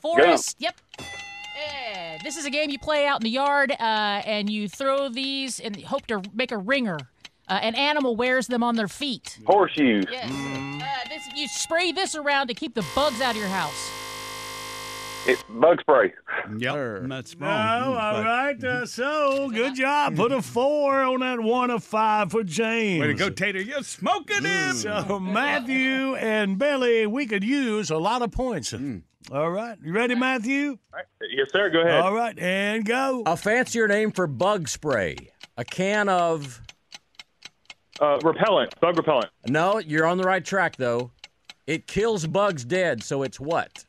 Forrest. 0.00 0.56
Yep. 0.58 0.74
Yeah. 1.00 2.18
This 2.22 2.36
is 2.36 2.44
a 2.44 2.50
game 2.50 2.70
you 2.70 2.78
play 2.78 3.06
out 3.06 3.20
in 3.20 3.24
the 3.24 3.30
yard, 3.30 3.72
uh, 3.72 3.82
and 4.26 4.50
you 4.50 4.68
throw 4.68 5.08
these 5.08 5.58
and 5.58 5.76
hope 5.84 6.06
to 6.08 6.22
make 6.34 6.52
a 6.52 6.58
ringer. 6.58 6.98
Uh, 7.48 7.60
an 7.62 7.74
animal 7.76 8.16
wears 8.16 8.48
them 8.48 8.62
on 8.62 8.74
their 8.76 8.88
feet. 8.88 9.38
Horseshoes. 9.46 10.04
Yes. 10.10 10.30
Uh, 10.30 11.08
this, 11.08 11.22
you 11.36 11.46
spray 11.48 11.92
this 11.92 12.14
around 12.16 12.48
to 12.48 12.54
keep 12.54 12.74
the 12.74 12.84
bugs 12.94 13.20
out 13.20 13.34
of 13.34 13.40
your 13.40 13.48
house. 13.48 13.90
It, 15.28 15.42
bug 15.48 15.80
spray. 15.80 16.12
Yep, 16.58 17.08
that's 17.08 17.36
No, 17.38 17.46
wrong. 17.46 17.96
all 17.96 18.12
but- 18.14 18.24
right. 18.24 18.64
Uh, 18.64 18.86
so 18.86 19.50
good 19.50 19.74
job. 19.74 20.14
Put 20.16 20.30
a 20.32 20.40
four 20.40 21.02
on 21.02 21.20
that 21.20 21.40
one 21.40 21.70
of 21.70 21.82
five 21.82 22.30
for 22.30 22.44
James. 22.44 23.00
Way 23.00 23.08
to 23.08 23.14
go, 23.14 23.30
Tater. 23.30 23.60
You're 23.60 23.82
smoking 23.82 24.44
him. 24.44 24.74
So 24.74 25.18
Matthew 25.18 26.14
and 26.16 26.58
Billy, 26.58 27.06
we 27.06 27.26
could 27.26 27.42
use 27.42 27.90
a 27.90 27.96
lot 27.98 28.22
of 28.22 28.30
points. 28.30 28.72
All 29.32 29.50
right, 29.50 29.76
you 29.82 29.92
ready, 29.92 30.14
Matthew? 30.14 30.78
Yes, 31.30 31.50
sir. 31.50 31.68
Go 31.70 31.80
ahead. 31.80 32.00
All 32.00 32.14
right, 32.14 32.38
and 32.38 32.84
go. 32.84 33.24
A 33.26 33.36
fancier 33.36 33.88
name 33.88 34.12
for 34.12 34.28
bug 34.28 34.68
spray. 34.68 35.16
A 35.56 35.64
can 35.64 36.08
of. 36.08 36.60
Uh, 38.00 38.18
repellent. 38.22 38.78
Bug 38.80 38.96
repellent. 38.96 39.30
No, 39.48 39.78
you're 39.78 40.06
on 40.06 40.18
the 40.18 40.24
right 40.24 40.44
track 40.44 40.76
though. 40.76 41.10
It 41.66 41.88
kills 41.88 42.24
bugs 42.26 42.64
dead, 42.64 43.02
so 43.02 43.24
it's 43.24 43.40
what? 43.40 43.84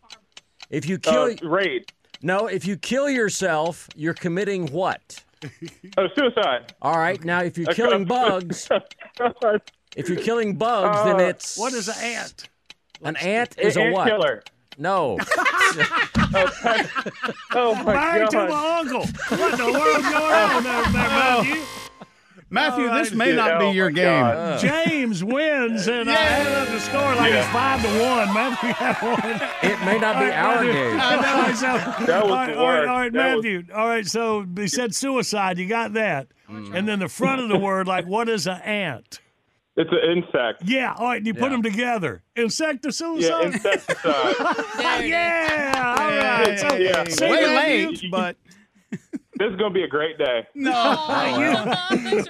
If 0.69 0.85
you 0.87 0.97
kill 0.97 1.23
Uh, 1.31 1.35
raid. 1.47 1.91
No, 2.21 2.47
if 2.47 2.65
you 2.65 2.77
kill 2.77 3.09
yourself, 3.09 3.87
you're 3.95 4.13
committing 4.13 4.67
what? 4.71 5.23
Oh, 5.97 6.07
suicide. 6.15 6.73
All 6.81 6.97
right, 6.97 7.23
now 7.23 7.41
if 7.43 7.57
you're 7.57 7.69
Okay. 7.69 7.75
killing 7.83 8.05
bugs, 8.05 8.67
if 9.95 10.09
you're 10.09 10.17
killing 10.21 10.55
bugs, 10.55 11.03
then 11.03 11.15
Uh, 11.17 11.29
it's 11.29 11.57
What 11.57 11.73
is 11.73 11.87
an 11.87 11.95
ant? 12.03 12.49
an 13.03 13.15
ant 13.17 13.55
is 13.59 13.77
a 13.77 13.81
Ant 13.83 13.93
what? 13.93 14.07
killer. 14.07 14.43
No. 14.79 15.17
Oh 17.53 17.73
my 17.83 17.93
Married 17.93 18.29
to 18.31 18.47
my 18.47 18.77
uncle. 18.79 19.05
What 19.29 19.51
in 19.53 19.57
the 19.57 19.71
world's 19.71 20.09
going 20.09 20.33
on 20.33 20.63
there, 20.63 20.83
there, 20.83 20.91
Matthew? 20.91 21.63
Matthew, 22.49 22.85
oh, 22.85 22.89
All 22.91 22.95
this 22.99 23.11
may 23.13 23.35
not 23.35 23.61
Oh, 23.61 23.69
be 23.71 23.75
your 23.75 23.89
game. 23.89 24.05
God. 24.05 24.35
Uh. 24.37 24.57
James 24.85 25.21
wins, 25.23 25.87
and 25.87 26.09
I 26.09 26.15
ended 26.39 26.53
up 26.53 26.67
the 26.69 26.79
score 26.79 27.01
like 27.15 27.33
it's 27.33 27.47
five 27.49 27.81
to 27.81 27.87
one. 27.99 28.33
Matthew 28.33 28.69
had 28.69 29.01
one. 29.01 29.71
It 29.71 29.85
may 29.85 29.99
not 29.99 30.19
be 30.19 30.31
our 30.31 30.63
game. 30.63 30.97
I 30.99 31.15
know. 31.49 31.53
So, 31.55 32.05
That 32.05 32.23
was 32.23 32.31
all 32.31 32.37
right, 32.37 32.53
the 32.53 32.57
all 32.59 32.67
right, 32.67 32.87
all 32.87 32.99
right 32.99 33.13
That 33.13 33.35
was- 33.35 33.43
Matthew. 33.43 33.63
All 33.75 33.87
right, 33.87 34.05
so 34.07 34.45
he 34.55 34.67
said 34.69 34.95
suicide. 34.95 35.57
You 35.57 35.67
got 35.67 35.93
that. 35.93 36.27
Mm-hmm. 36.49 36.73
And 36.73 36.87
then 36.87 36.99
the 36.99 37.09
front 37.09 37.41
of 37.41 37.49
the 37.49 37.57
word, 37.57 37.87
like, 37.87 38.05
what 38.05 38.29
is 38.29 38.47
an 38.47 38.61
ant? 38.61 39.19
It's 39.75 39.91
an 39.91 39.99
insect. 40.17 40.63
Yeah, 40.65 40.93
all 40.97 41.07
right, 41.09 41.17
and 41.17 41.27
you 41.27 41.33
put 41.33 41.51
them 41.51 41.61
together. 41.61 42.23
Insecticide? 42.35 43.19
Yeah, 43.19 43.41
insecticide. 43.45 44.35
yeah, 45.05 45.95
all 45.99 46.07
right. 46.47 46.57
So, 46.59 46.75
Yeah. 46.77 47.29
Way 47.29 47.87
late, 47.87 48.03
but 48.09 48.37
this 49.37 49.51
is 49.51 49.55
gonna 49.57 49.73
be 49.73 49.83
a 49.83 49.87
great 49.87 50.17
day. 50.17 50.47
you, 50.53 50.67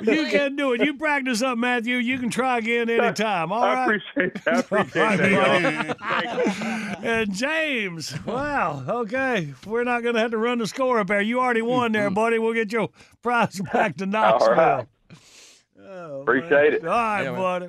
you 0.02 0.28
can 0.28 0.56
do 0.56 0.74
it. 0.74 0.82
You 0.82 0.96
practice 0.96 1.42
up, 1.42 1.58
Matthew. 1.58 1.98
You 1.98 2.20
can 2.20 2.30
try 2.30 2.58
again 2.60 2.90
anytime. 2.90 3.52
All 3.52 3.64
I 3.64 3.74
right. 3.74 3.84
appreciate 3.84 4.44
that. 4.46 4.72
I 4.72 4.82
appreciate 4.82 5.34
All 5.34 5.60
that. 5.60 7.00
And 7.04 7.34
James, 7.34 8.14
wow, 8.26 8.84
okay. 8.88 9.54
We're 9.66 9.84
not 9.84 10.04
going 10.04 10.16
to 10.16 10.22
have 10.22 10.32
to 10.32 10.38
run 10.38 10.58
the 10.58 10.68
score 10.68 11.00
up 11.00 11.08
there. 11.08 11.22
You 11.22 11.40
already 11.40 11.62
won 11.62 11.92
there, 11.92 12.08
mm-hmm. 12.08 12.16
buddy. 12.16 12.40
We'll 12.40 12.54
get 12.54 12.72
your 12.72 12.90
prize 13.22 13.62
back 13.74 13.98
to 13.98 14.06
Knoxville. 14.06 14.54
right. 14.54 14.88
Oh, 15.90 16.22
Appreciate 16.22 16.74
it. 16.74 16.86
All 16.86 16.92
right, 16.92 17.68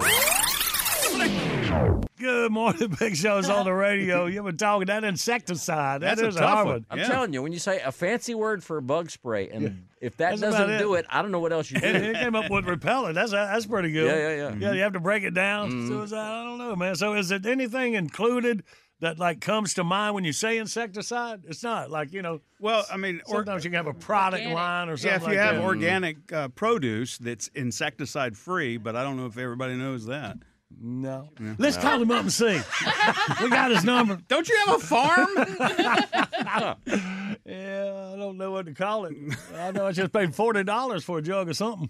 buddy. 1.18 2.04
Good 2.18 2.50
morning, 2.50 2.96
Big 2.98 3.14
Show's 3.16 3.48
on 3.48 3.64
the 3.64 3.72
radio. 3.72 4.26
You've 4.26 4.44
been 4.44 4.56
talking 4.56 4.86
that 4.86 5.04
insecticide. 5.04 6.00
That 6.00 6.16
That's 6.16 6.36
a 6.36 6.40
tough 6.40 6.50
hard 6.50 6.66
one. 6.66 6.86
I'm 6.90 6.98
Yeah. 6.98 7.08
telling 7.08 7.32
you, 7.32 7.42
when 7.42 7.52
you 7.52 7.60
say 7.60 7.80
a 7.80 7.92
fancy 7.92 8.34
word 8.34 8.64
for 8.64 8.76
a 8.78 8.82
bug 8.82 9.10
spray, 9.10 9.48
and 9.50 9.84
if 10.00 10.16
that 10.16 10.30
That's 10.30 10.40
doesn't 10.40 10.62
about 10.62 10.78
do 10.80 10.94
it. 10.94 11.00
it, 11.00 11.06
I 11.10 11.22
don't 11.22 11.30
know 11.30 11.38
what 11.38 11.52
else 11.52 11.70
you 11.70 11.76
It, 11.76 11.80
do. 11.80 11.88
it 12.10 12.14
came 12.16 12.34
up 12.34 12.50
with 12.50 12.66
repellent. 12.66 13.14
That's 13.14 13.30
that's 13.30 13.66
pretty 13.66 13.92
good. 13.92 14.06
Yeah, 14.06 14.16
yeah, 14.16 14.34
yeah. 14.50 14.56
Yeah, 14.68 14.72
you 14.72 14.82
have 14.82 14.94
to 14.94 15.00
break 15.00 15.22
it 15.22 15.32
down. 15.34 15.70
Mm-hmm. 15.70 15.88
Suicide. 15.88 16.40
I 16.40 16.44
don't 16.44 16.58
know, 16.58 16.74
man. 16.74 16.96
So 16.96 17.14
is 17.14 17.30
it 17.30 17.46
anything 17.46 17.94
included 17.94 18.64
that 19.00 19.20
like 19.20 19.40
comes 19.40 19.74
to 19.74 19.84
mind 19.84 20.16
when 20.16 20.24
you 20.24 20.32
say 20.32 20.58
insecticide? 20.58 21.42
It's 21.46 21.62
not 21.62 21.88
like 21.90 22.12
you 22.12 22.22
know. 22.22 22.40
well, 22.58 22.84
I 22.92 22.96
mean, 22.96 23.20
or, 23.26 23.36
Sometimes 23.36 23.64
you 23.64 23.70
can 23.70 23.76
have 23.76 23.86
a 23.86 23.94
product 23.94 24.40
Organic. 24.42 24.56
line 24.56 24.88
or 24.88 24.96
something. 24.96 25.20
Like 25.22 25.30
that. 25.30 25.34
Yeah, 25.34 25.34
if 25.34 25.34
you 25.34 25.38
like 25.38 25.54
have 25.54 25.62
that. 25.62 25.64
organic 25.68 26.32
uh, 26.32 26.48
produce 26.48 27.16
that's 27.18 27.46
insecticide 27.54 28.36
free, 28.36 28.76
but 28.76 28.96
I 28.96 29.04
don't 29.04 29.16
know 29.16 29.26
if 29.26 29.38
everybody 29.38 29.74
knows 29.74 30.06
that. 30.06 30.38
No. 30.80 31.30
Let's 31.58 31.76
call 31.76 32.00
him 32.02 32.10
up 32.10 32.20
and 32.22 32.32
see. 32.32 32.60
we 33.42 33.48
got 33.50 33.70
his 33.70 33.84
number. 33.84 34.18
Don't 34.28 34.48
you 34.48 34.56
have 34.66 34.76
a 34.76 34.78
farm? 34.78 35.28
Yeah, 37.44 38.10
I 38.12 38.16
don't 38.18 38.36
know 38.36 38.50
what 38.50 38.66
to 38.66 38.74
call 38.74 39.06
it. 39.06 39.14
I 39.56 39.70
know 39.70 39.86
I 39.86 39.92
just 39.92 40.12
paid 40.12 40.34
forty 40.34 40.62
dollars 40.64 41.02
for 41.04 41.18
a 41.18 41.22
jug 41.22 41.48
of 41.48 41.56
something. 41.56 41.88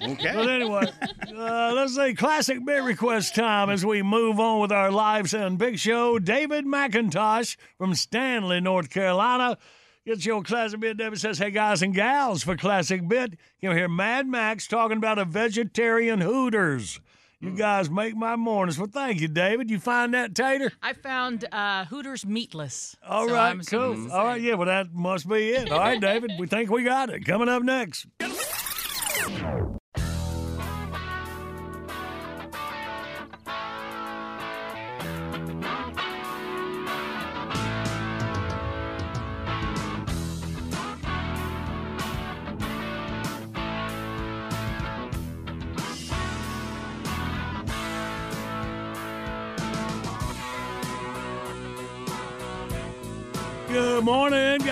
okay. 0.00 0.32
But 0.34 0.48
anyway, 0.48 0.90
uh, 1.36 1.72
let's 1.74 1.94
say 1.94 2.14
classic 2.14 2.64
bit 2.64 2.82
request 2.82 3.34
time 3.34 3.68
as 3.68 3.84
we 3.84 4.02
move 4.02 4.40
on 4.40 4.60
with 4.60 4.72
our 4.72 4.90
live 4.90 5.32
and 5.34 5.58
big 5.58 5.78
show. 5.78 6.18
David 6.18 6.64
McIntosh 6.64 7.56
from 7.76 7.94
Stanley, 7.94 8.60
North 8.60 8.88
Carolina. 8.88 9.58
Gets 10.06 10.24
your 10.24 10.42
classic 10.42 10.80
bit. 10.80 10.96
David 10.96 11.20
says, 11.20 11.38
"Hey 11.38 11.50
guys 11.50 11.82
and 11.82 11.94
gals, 11.94 12.42
for 12.42 12.56
classic 12.56 13.06
bit, 13.06 13.34
you'll 13.60 13.74
hear 13.74 13.88
Mad 13.88 14.26
Max 14.26 14.66
talking 14.66 14.96
about 14.96 15.18
a 15.18 15.26
vegetarian 15.26 16.20
Hooters. 16.22 16.98
You 17.40 17.50
guys 17.54 17.88
make 17.88 18.16
my 18.16 18.34
mornings. 18.34 18.78
Well, 18.78 18.88
thank 18.92 19.20
you, 19.20 19.28
David. 19.28 19.70
You 19.70 19.78
find 19.78 20.12
that 20.14 20.34
tater? 20.34 20.72
I 20.82 20.92
found 20.92 21.44
uh, 21.52 21.84
Hooters 21.84 22.26
meatless. 22.26 22.96
All 23.06 23.28
so 23.28 23.34
right, 23.34 23.50
I'm 23.50 23.60
cool. 23.60 23.92
assuming 23.92 24.02
it's 24.04 24.12
the 24.12 24.18
All 24.18 24.24
right, 24.24 24.40
yeah, 24.40 24.54
well, 24.54 24.66
that 24.66 24.92
must 24.92 25.28
be 25.28 25.50
it. 25.50 25.70
All 25.70 25.78
right, 25.78 26.00
David, 26.00 26.32
we 26.36 26.48
think 26.48 26.68
we 26.68 26.82
got 26.82 27.10
it. 27.10 27.24
Coming 27.24 27.48
up 27.48 27.62
next. 27.62 28.06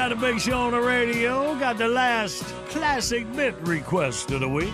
Got 0.07 0.19
a 0.19 0.21
big 0.21 0.41
show 0.41 0.61
on 0.61 0.71
the 0.71 0.81
radio. 0.81 1.57
Got 1.57 1.79
the 1.79 1.89
last 1.89 2.45
classic 2.69 3.27
bit 3.35 3.57
request 3.63 4.31
of 4.31 4.39
the 4.39 4.49
week. 4.49 4.73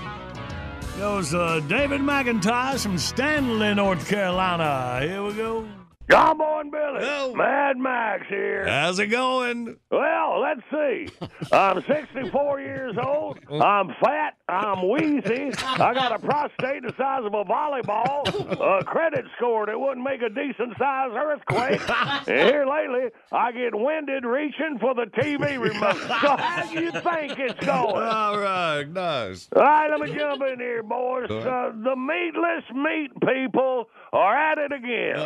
Goes 0.99 1.33
uh, 1.33 1.61
David 1.69 2.03
McIntosh 2.03 2.83
from 2.83 2.99
Stanley, 2.99 3.73
North 3.73 4.07
Carolina. 4.07 5.01
Here 5.01 5.23
we 5.23 5.33
go. 5.33 5.67
Boy 6.09 6.61
and 6.61 6.71
Billy. 6.71 7.35
Mad 7.35 7.77
Max 7.79 8.27
here. 8.29 8.67
How's 8.67 8.99
it 8.99 9.07
going? 9.09 9.77
Well, 9.91 10.41
let's 10.41 10.61
see. 10.71 11.09
I'm 11.53 11.83
64 11.85 12.61
years 12.61 12.97
old. 13.03 13.39
I'm 13.51 13.89
fat. 14.03 14.37
I'm 14.49 14.89
wheezy. 14.91 15.53
I 15.59 15.95
got 15.95 16.13
a 16.13 16.19
prostate 16.19 16.83
the 16.83 16.93
size 16.99 17.25
of 17.25 17.33
a 17.35 17.45
volleyball. 17.45 18.81
A 18.81 18.85
credit 18.85 19.25
score 19.37 19.67
that 19.67 19.79
wouldn't 19.79 20.05
make 20.05 20.21
a 20.23 20.29
decent 20.29 20.77
sized 20.79 21.15
earthquake. 21.15 21.81
And 22.29 22.49
here 22.49 22.67
lately, 22.67 23.11
I 23.31 23.53
get 23.53 23.75
winded 23.75 24.25
reaching 24.25 24.79
for 24.81 24.95
the 24.95 25.07
TV 25.07 25.59
remote. 25.59 25.97
So 25.97 26.37
how 26.37 26.67
do 26.71 26.81
you 26.81 26.91
think 26.91 27.39
it's 27.39 27.65
going? 27.65 28.03
All 28.03 28.39
right, 28.39 28.85
nice. 28.85 29.49
All 29.57 29.63
right, 29.63 29.89
let 29.91 30.01
me 30.01 30.17
jump 30.17 30.43
in 30.43 30.59
here, 30.61 30.83
boys. 30.83 31.31
Uh, 31.31 31.73
the 31.83 31.97
meatless 31.97 32.65
meat 32.75 33.11
people 33.27 33.89
are 34.13 34.37
at 34.37 34.59
it 34.59 34.73
again. 34.73 35.17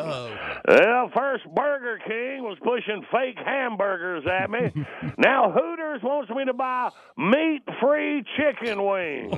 Well, 0.67 1.11
first 1.15 1.45
Burger 1.55 1.99
King 2.07 2.43
was 2.43 2.59
pushing 2.63 3.05
fake 3.13 3.39
hamburgers 3.45 4.25
at 4.27 4.51
me. 4.51 4.73
now 5.19 5.53
Hooters 5.53 6.03
wants 6.03 6.31
me 6.31 6.45
to 6.45 6.55
buy 6.55 6.91
meat-free 7.17 8.25
chicken 8.37 8.85
wings. 8.85 9.33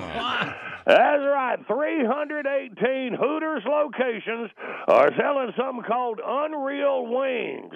That's 0.88 1.20
right. 1.20 1.58
318 1.66 3.12
Hooters 3.12 3.62
locations 3.66 4.50
are 4.88 5.10
selling 5.18 5.52
something 5.54 5.84
called 5.86 6.18
Unreal 6.24 7.06
Wings. 7.06 7.74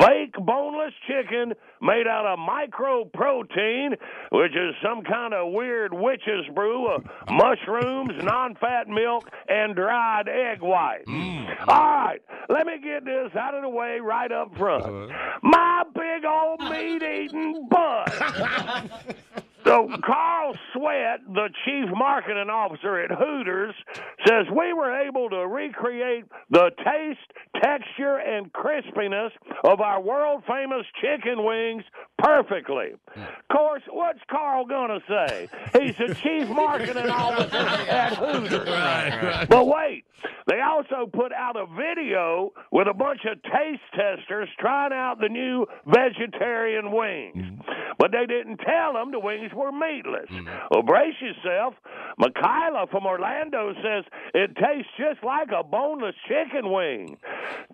Fake 0.00 0.34
boneless 0.34 0.92
chicken 1.06 1.54
made 1.80 2.08
out 2.08 2.26
of 2.26 2.40
mycoprotein, 2.40 3.96
which 4.32 4.50
is 4.50 4.74
some 4.82 5.04
kind 5.04 5.32
of 5.32 5.52
weird 5.52 5.94
witch's 5.94 6.44
brew 6.52 6.88
of 6.88 7.04
mushrooms, 7.30 8.20
non 8.24 8.56
fat 8.56 8.88
milk, 8.88 9.30
and 9.48 9.76
dried 9.76 10.26
egg 10.26 10.60
whites. 10.60 11.08
Mm. 11.08 11.68
All 11.68 11.84
right, 11.84 12.20
let 12.48 12.66
me 12.66 12.79
get 12.80 13.04
this 13.04 13.34
out 13.36 13.54
of 13.54 13.62
the 13.62 13.68
way 13.68 13.98
right 14.00 14.30
up 14.30 14.56
front. 14.56 14.84
Uh-huh. 14.84 15.38
My 15.42 15.84
big 15.94 16.24
old 16.24 16.60
meat 16.70 17.02
eating 17.02 17.68
butt. 17.70 19.44
So 19.64 19.88
Carl 20.04 20.54
Sweat, 20.72 21.20
the 21.26 21.48
chief 21.64 21.90
marketing 21.94 22.50
officer 22.50 22.98
at 23.00 23.10
Hooters, 23.10 23.74
says 24.26 24.46
we 24.50 24.72
were 24.72 25.06
able 25.06 25.28
to 25.30 25.46
recreate 25.46 26.24
the 26.50 26.70
taste, 26.84 27.62
texture, 27.62 28.16
and 28.16 28.52
crispiness 28.52 29.30
of 29.64 29.80
our 29.80 30.00
world 30.00 30.42
famous 30.46 30.86
chicken 31.00 31.44
wings 31.44 31.84
perfectly. 32.18 32.92
Of 33.16 33.56
course, 33.56 33.82
what's 33.90 34.20
Carl 34.30 34.64
gonna 34.66 35.00
say? 35.08 35.48
He's 35.72 35.96
the 35.96 36.14
chief 36.14 36.48
marketing 36.54 37.10
officer 37.10 37.56
at 37.56 38.14
Hooters. 38.14 39.48
But 39.48 39.66
wait, 39.66 40.04
they 40.46 40.60
also 40.60 41.06
put 41.10 41.32
out 41.32 41.56
a 41.56 41.66
video 41.66 42.52
with 42.72 42.88
a 42.88 42.94
bunch 42.94 43.20
of 43.24 43.42
taste 43.42 43.82
testers 43.94 44.48
trying 44.58 44.92
out 44.92 45.20
the 45.20 45.28
new 45.28 45.66
vegetarian 45.86 46.92
wings. 46.92 47.36
Mm-hmm. 47.36 47.60
But 47.98 48.12
they 48.12 48.26
didn't 48.26 48.58
tell 48.58 48.94
them 48.94 49.12
the 49.12 49.20
wings 49.20 49.49
were 49.54 49.72
meatless. 49.72 50.30
Mm-hmm. 50.30 50.48
Well, 50.70 50.82
brace 50.82 51.14
yourself. 51.20 51.74
Michaela 52.18 52.86
from 52.90 53.06
Orlando 53.06 53.72
says 53.82 54.04
it 54.34 54.56
tastes 54.56 54.90
just 54.98 55.24
like 55.24 55.48
a 55.56 55.62
boneless 55.64 56.14
chicken 56.28 56.72
wing. 56.72 57.16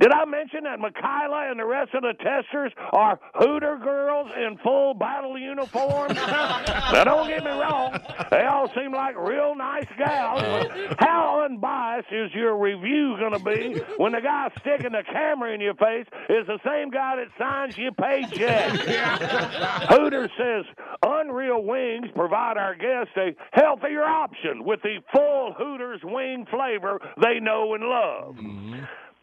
Did 0.00 0.12
I 0.12 0.24
mention 0.24 0.64
that 0.64 0.78
Michaela 0.78 1.50
and 1.50 1.58
the 1.58 1.64
rest 1.64 1.94
of 1.94 2.02
the 2.02 2.14
testers 2.22 2.72
are 2.92 3.18
Hooter 3.34 3.78
girls 3.82 4.30
in 4.36 4.58
full 4.58 4.94
battle 4.94 5.38
uniforms? 5.38 6.14
now, 6.16 7.04
don't 7.04 7.28
get 7.28 7.44
me 7.44 7.50
wrong. 7.50 7.98
They 8.30 8.44
all 8.44 8.70
seem 8.74 8.92
like 8.92 9.16
real 9.16 9.54
nice 9.54 9.88
gals. 9.98 10.42
But 10.42 10.96
how 11.00 11.44
unbiased 11.44 12.08
is 12.12 12.32
your 12.34 12.56
review 12.56 13.16
going 13.18 13.32
to 13.32 13.38
be 13.38 13.80
when 13.96 14.12
the 14.12 14.20
guy 14.20 14.50
sticking 14.60 14.92
the 14.92 15.02
camera 15.10 15.52
in 15.52 15.60
your 15.60 15.74
face 15.74 16.06
is 16.28 16.46
the 16.46 16.58
same 16.64 16.90
guy 16.90 17.16
that 17.16 17.28
signs 17.38 17.76
your 17.78 17.92
paycheck? 17.92 18.72
Hooter 19.90 20.30
says 20.36 20.64
Unreal 21.04 21.62
Wings 21.66 22.06
provide 22.14 22.56
our 22.56 22.74
guests 22.74 23.12
a 23.16 23.34
healthier 23.52 24.04
option 24.04 24.64
with 24.64 24.80
the 24.82 24.98
full 25.12 25.52
Hooters 25.56 26.00
wing 26.04 26.46
flavor 26.50 27.00
they 27.22 27.40
know 27.40 27.74
and 27.74 27.84
love. 27.84 28.36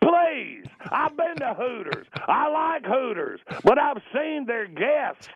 Please, 0.02 0.66
I've 0.92 1.16
been 1.16 1.38
to 1.38 1.54
Hooters. 1.54 2.08
I 2.28 2.50
like 2.50 2.86
Hooters, 2.86 3.40
but 3.64 3.80
I've 3.80 4.02
seen 4.14 4.46
their 4.46 4.68
guests. 4.68 5.30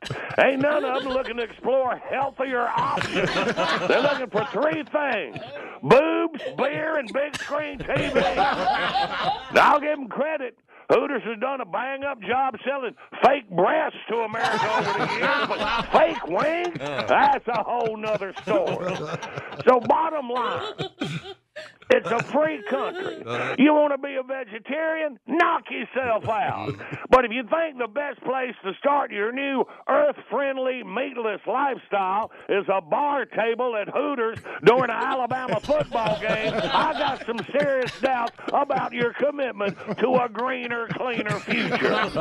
Ain't 0.43 0.61
none 0.61 0.83
of 0.83 1.03
them 1.03 1.13
looking 1.13 1.37
to 1.37 1.43
explore 1.43 1.95
healthier 1.97 2.67
options. 2.67 3.33
They're 3.87 4.01
looking 4.01 4.29
for 4.29 4.45
three 4.51 4.83
things 4.83 5.37
boobs, 5.81 6.41
beer, 6.57 6.97
and 6.97 7.09
big 7.13 7.37
screen 7.37 7.79
TV. 7.79 8.15
Now, 8.35 9.73
I'll 9.73 9.79
give 9.79 9.97
them 9.97 10.09
credit. 10.09 10.57
Hooters 10.89 11.21
has 11.25 11.37
done 11.39 11.59
a 11.61 11.65
bang 11.65 12.03
up 12.03 12.21
job 12.21 12.55
selling 12.65 12.95
fake 13.23 13.49
breasts 13.49 13.97
to 14.09 14.15
America 14.19 14.73
over 14.77 15.05
the 15.05 15.13
years, 15.13 15.47
but 15.47 15.81
fake 15.91 16.27
wings? 16.27 16.77
That's 16.79 17.47
a 17.47 17.63
whole 17.63 17.97
nother 17.97 18.33
story. 18.43 18.95
So, 19.67 19.81
bottom 19.81 20.29
line, 20.29 20.73
it's 21.89 22.09
a 22.09 22.23
free 22.23 22.61
country. 22.69 23.15
Uh-huh. 23.27 23.55
You 23.57 23.73
want 23.73 23.93
to 23.93 23.97
be 23.97 24.15
a 24.15 24.23
vegetarian? 24.23 25.19
Knock 25.27 25.63
yourself 25.69 26.27
out. 26.29 26.73
But 27.09 27.25
if 27.25 27.31
you 27.31 27.43
think 27.43 27.77
the 27.77 27.87
best 27.87 28.21
place 28.21 28.53
to 28.63 28.73
start 28.79 29.11
your 29.11 29.31
new 29.31 29.63
earth 29.89 30.17
friendly, 30.29 30.83
meatless 30.83 31.41
lifestyle 31.47 32.31
is 32.47 32.65
a 32.71 32.79
bar 32.81 33.25
table 33.25 33.75
at 33.75 33.87
Hooters 33.89 34.39
during 34.63 34.83
an 34.85 34.89
Alabama 34.91 35.59
football 35.59 36.19
game, 36.19 36.53
I 36.53 36.93
got 36.93 37.25
some 37.25 37.39
serious 37.59 37.91
doubts 38.01 38.33
about 38.53 38.93
your 38.93 39.13
commitment 39.13 39.77
to 39.99 40.09
a 40.23 40.29
greener, 40.29 40.87
cleaner 40.89 41.39
future. 41.39 41.89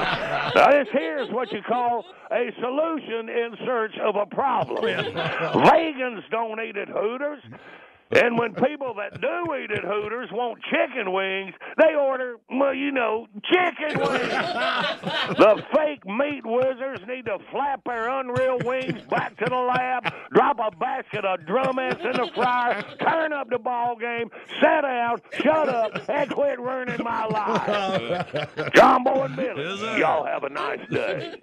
Now, 0.57 0.71
this 0.71 0.89
here 0.93 1.19
is 1.19 1.31
what 1.31 1.53
you 1.53 1.61
call 1.63 2.05
a 2.31 2.51
solution 2.61 3.29
in 3.29 3.57
search 3.65 3.95
of 4.03 4.17
a 4.17 4.27
problem. 4.27 4.83
Vegans 4.83 6.23
don't 6.31 6.61
eat 6.61 6.77
at 6.77 6.89
Hooters. 6.89 7.43
And 8.11 8.39
when 8.39 8.55
people 8.55 8.95
that 8.95 9.20
do 9.20 9.55
eat 9.55 9.70
at 9.73 9.83
Hooters 9.83 10.31
want 10.31 10.61
chicken 10.70 11.12
wings, 11.12 11.55
they 11.77 11.95
order, 11.95 12.37
well, 12.49 12.73
you 12.74 12.93
know, 12.93 13.27
chicken 13.45 13.99
wings. 13.99 14.28
the 15.39 15.62
fake 15.74 16.07
meat 16.07 16.43
wizards 16.45 17.03
need 17.09 17.24
to 17.27 17.39
flap 17.51 17.83
their 17.85 18.09
unreal 18.09 18.59
wings 18.65 19.03
back 19.11 19.37
to 19.39 19.45
the 19.49 19.57
lab, 19.57 20.12
drop 20.33 20.59
a 20.61 20.70
basket 20.77 21.24
of 21.24 21.41
drumettes 21.41 22.05
in 22.05 22.12
the 22.12 22.31
fryer, 22.35 22.83
turn 23.01 23.33
up 23.33 23.51
the 23.51 23.59
ball 23.59 23.97
game, 23.97 24.31
sit 24.61 24.83
down, 24.83 25.20
shut 25.33 25.69
up, 25.69 26.09
and 26.09 26.31
quit 26.31 26.61
ruining 26.61 27.03
my 27.03 27.27
life. 27.27 28.73
John 28.74 29.03
Boy 29.03 29.24
and 29.24 29.37
Billy, 29.37 29.99
y'all 29.99 30.24
have 30.24 30.45
a 30.45 30.51
nice 30.51 30.89
day. 30.91 31.35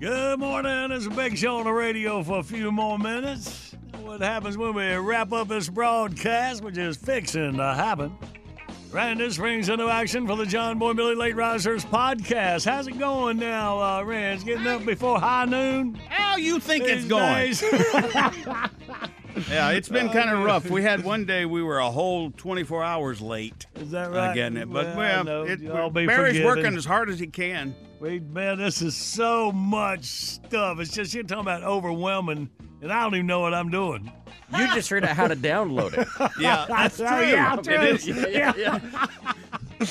Good 0.00 0.38
morning. 0.38 0.92
It's 0.92 1.06
a 1.06 1.10
big 1.10 1.36
show 1.36 1.56
on 1.56 1.64
the 1.64 1.72
radio 1.72 2.22
for 2.22 2.38
a 2.38 2.42
few 2.42 2.70
more 2.70 2.98
minutes. 3.00 3.74
What 4.00 4.20
happens 4.20 4.56
when 4.56 4.72
we 4.74 4.94
wrap 4.94 5.32
up 5.32 5.48
this 5.48 5.68
broadcast, 5.68 6.62
which 6.62 6.78
is 6.78 6.96
fixing 6.96 7.56
to 7.56 7.74
happen? 7.74 8.16
Rand, 8.92 9.20
springs 9.32 9.68
into 9.68 9.88
action 9.88 10.24
for 10.26 10.36
the 10.36 10.46
John 10.46 10.78
Boy 10.78 10.94
Billy 10.94 11.16
Late 11.16 11.34
Risers 11.34 11.84
podcast. 11.84 12.64
How's 12.64 12.86
it 12.86 12.98
going 12.98 13.38
now, 13.38 13.80
uh, 13.82 14.02
Rand? 14.04 14.44
Getting 14.44 14.68
up 14.68 14.86
before 14.86 15.18
high 15.18 15.44
noon? 15.46 15.94
How 16.08 16.36
you 16.36 16.60
think 16.60 16.84
These 16.84 17.04
it's 17.04 17.08
going? 17.08 18.70
Yeah, 19.48 19.70
it's 19.70 19.88
been 19.88 20.08
Oh, 20.08 20.12
kind 20.12 20.30
of 20.30 20.42
rough. 20.42 20.68
We 20.68 20.82
had 20.82 21.04
one 21.04 21.24
day 21.24 21.44
we 21.44 21.62
were 21.62 21.78
a 21.78 21.88
whole 21.88 22.32
24 22.32 22.82
hours 22.82 23.20
late. 23.20 23.66
Is 23.76 23.92
that 23.92 24.08
uh, 24.08 24.16
right? 24.16 24.34
getting 24.34 24.58
it, 24.58 24.68
but 24.68 24.96
Well, 24.96 25.24
well, 25.24 25.44
it, 25.46 25.60
Barry's 25.94 26.38
forgiven. 26.38 26.44
working 26.44 26.76
as 26.76 26.84
hard 26.84 27.08
as 27.08 27.20
he 27.20 27.28
can. 27.28 27.72
We 28.00 28.20
man, 28.20 28.58
this 28.58 28.80
is 28.80 28.96
so 28.96 29.50
much 29.50 30.04
stuff. 30.04 30.78
It's 30.78 30.92
just 30.92 31.14
you're 31.14 31.24
talking 31.24 31.42
about 31.42 31.64
overwhelming, 31.64 32.48
and 32.80 32.92
I 32.92 33.02
don't 33.02 33.14
even 33.16 33.26
know 33.26 33.40
what 33.40 33.54
I'm 33.54 33.70
doing. 33.70 34.12
You 34.56 34.66
just 34.74 34.88
figured 34.88 35.04
out 35.04 35.16
how 35.16 35.28
to 35.28 35.36
download 35.36 35.94
it. 35.98 36.08
Yeah, 36.40 36.64
that's 36.68 36.96
true. 36.96 37.06
Yeah, 37.06 37.56
It 37.58 37.64
true. 37.64 37.74
is. 37.74 38.06
Yeah. 38.06 38.78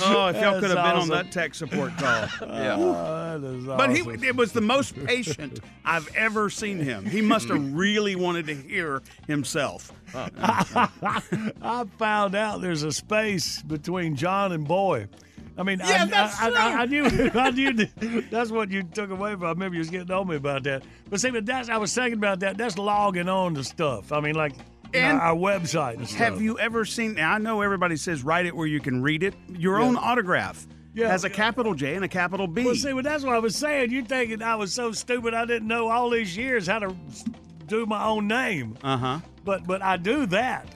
Oh, 0.01 0.27
if 0.27 0.35
y'all 0.41 0.59
could 0.59 0.69
have 0.69 0.71
been 0.71 0.77
awesome. 0.77 1.01
on 1.01 1.09
that 1.09 1.31
tech 1.31 1.53
support 1.53 1.95
call. 1.97 2.27
Oh, 2.41 3.39
that 3.39 3.47
is 3.47 3.65
But 3.65 3.91
he, 3.95 3.99
it 4.27 4.35
was 4.35 4.51
the 4.51 4.61
most 4.61 4.95
patient 5.05 5.59
I've 5.85 6.13
ever 6.15 6.49
seen 6.49 6.79
him. 6.79 7.05
He 7.05 7.21
must 7.21 7.49
have 7.49 7.73
really 7.77 8.15
wanted 8.15 8.47
to 8.47 8.55
hear 8.55 9.01
himself. 9.27 9.91
I 10.15 11.85
found 11.97 12.35
out 12.35 12.61
there's 12.61 12.83
a 12.83 12.91
space 12.91 13.61
between 13.61 14.15
John 14.15 14.51
and 14.53 14.67
Boy. 14.67 15.07
I 15.57 15.63
mean, 15.63 15.79
Yeah, 15.79 16.03
I, 16.03 16.05
that's 16.05 16.39
I, 16.41 16.49
I, 16.49 16.81
I, 16.81 16.85
true. 16.85 17.09
knew, 17.09 17.31
I 17.35 17.49
knew 17.51 17.73
that's 18.29 18.51
what 18.51 18.69
you 18.69 18.83
took 18.83 19.09
away 19.09 19.33
from. 19.33 19.43
I 19.45 19.49
remember 19.49 19.75
you 19.75 19.79
was 19.79 19.89
getting 19.89 20.11
on 20.11 20.27
me 20.27 20.35
about 20.35 20.63
that. 20.63 20.83
But 21.09 21.19
see, 21.19 21.31
but 21.31 21.45
that's 21.45 21.69
I 21.69 21.77
was 21.77 21.93
thinking 21.93 22.17
about 22.19 22.39
that. 22.41 22.57
That's 22.57 22.77
logging 22.77 23.27
on 23.29 23.55
to 23.55 23.63
stuff. 23.63 24.11
I 24.11 24.19
mean, 24.21 24.35
like 24.35 24.53
And 24.93 25.19
our 25.19 25.35
website 25.35 25.95
and 25.97 26.07
stuff. 26.07 26.19
Have 26.19 26.41
you 26.41 26.59
ever 26.59 26.85
seen? 26.85 27.19
I 27.19 27.37
know 27.39 27.61
everybody 27.61 27.97
says 27.97 28.23
write 28.23 28.45
it 28.45 28.55
where 28.55 28.67
you 28.67 28.79
can 28.79 29.01
read 29.01 29.23
it. 29.23 29.33
Your 29.49 29.81
own 29.81 29.95
autograph 29.97 30.67
Yeah. 30.93 31.07
has 31.09 31.23
a 31.23 31.29
capital 31.29 31.73
J 31.73 31.95
and 31.95 32.05
a 32.05 32.07
capital 32.07 32.47
B. 32.47 32.63
Well, 32.63 32.75
see, 32.75 32.93
well, 32.93 33.03
that's 33.03 33.23
what 33.23 33.33
I 33.35 33.39
was 33.39 33.55
saying. 33.55 33.91
You're 33.91 34.05
thinking 34.05 34.41
I 34.43 34.55
was 34.55 34.73
so 34.73 34.91
stupid 34.91 35.33
I 35.33 35.45
didn't 35.45 35.67
know 35.67 35.89
all 35.89 36.09
these 36.09 36.37
years 36.37 36.67
how 36.67 36.79
to 36.79 36.95
do 37.65 37.85
my 37.85 38.05
own 38.05 38.27
name. 38.27 38.77
Uh 38.83 38.97
huh. 38.97 39.19
But 39.43 39.65
but 39.65 39.81
I 39.81 39.97
do 39.97 40.25
that. 40.27 40.67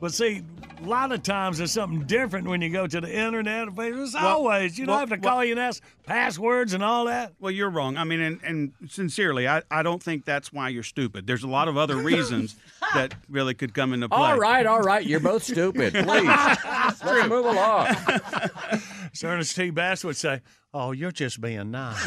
But 0.00 0.12
see, 0.14 0.42
a 0.82 0.88
lot 0.88 1.12
of 1.12 1.22
times 1.22 1.58
there's 1.58 1.72
something 1.72 2.00
different 2.06 2.48
when 2.48 2.60
you 2.60 2.68
go 2.70 2.86
to 2.86 3.00
the 3.00 3.12
internet. 3.12 3.68
or 3.68 3.70
Facebook. 3.70 4.04
It's 4.04 4.14
Well- 4.14 4.26
always 4.26 4.78
you 4.78 4.86
don't 4.86 4.92
well- 4.94 5.00
have 5.00 5.08
to 5.10 5.16
well- 5.16 5.34
call 5.34 5.44
you 5.44 5.52
and 5.52 5.60
ask 5.60 5.82
passwords 6.06 6.74
and 6.74 6.82
all 6.82 7.04
that. 7.06 7.32
Well, 7.40 7.50
you're 7.52 7.70
wrong. 7.70 7.96
I 7.96 8.04
mean, 8.04 8.20
and, 8.20 8.40
and 8.44 8.72
sincerely, 8.88 9.46
I, 9.48 9.62
I 9.70 9.82
don't 9.82 10.02
think 10.02 10.24
that's 10.24 10.52
why 10.52 10.68
you're 10.70 10.82
stupid. 10.82 11.26
There's 11.26 11.44
a 11.44 11.48
lot 11.48 11.68
of 11.68 11.76
other 11.76 11.96
reasons 11.96 12.56
that 12.94 13.14
really 13.30 13.54
could 13.54 13.74
come 13.74 13.92
into 13.92 14.08
play. 14.08 14.18
All 14.18 14.38
right, 14.38 14.66
all 14.66 14.80
right. 14.80 15.04
You're 15.06 15.20
both 15.20 15.44
stupid. 15.44 15.92
Please. 15.94 16.04
Let's 16.26 17.28
move 17.28 17.46
along. 17.46 17.88
Sir 19.12 19.28
Ernest 19.28 19.54
T. 19.54 19.70
Bass 19.70 20.04
would 20.04 20.16
say, 20.16 20.40
"Oh, 20.72 20.92
you're 20.92 21.12
just 21.12 21.38
being 21.40 21.70
nice." 21.70 21.98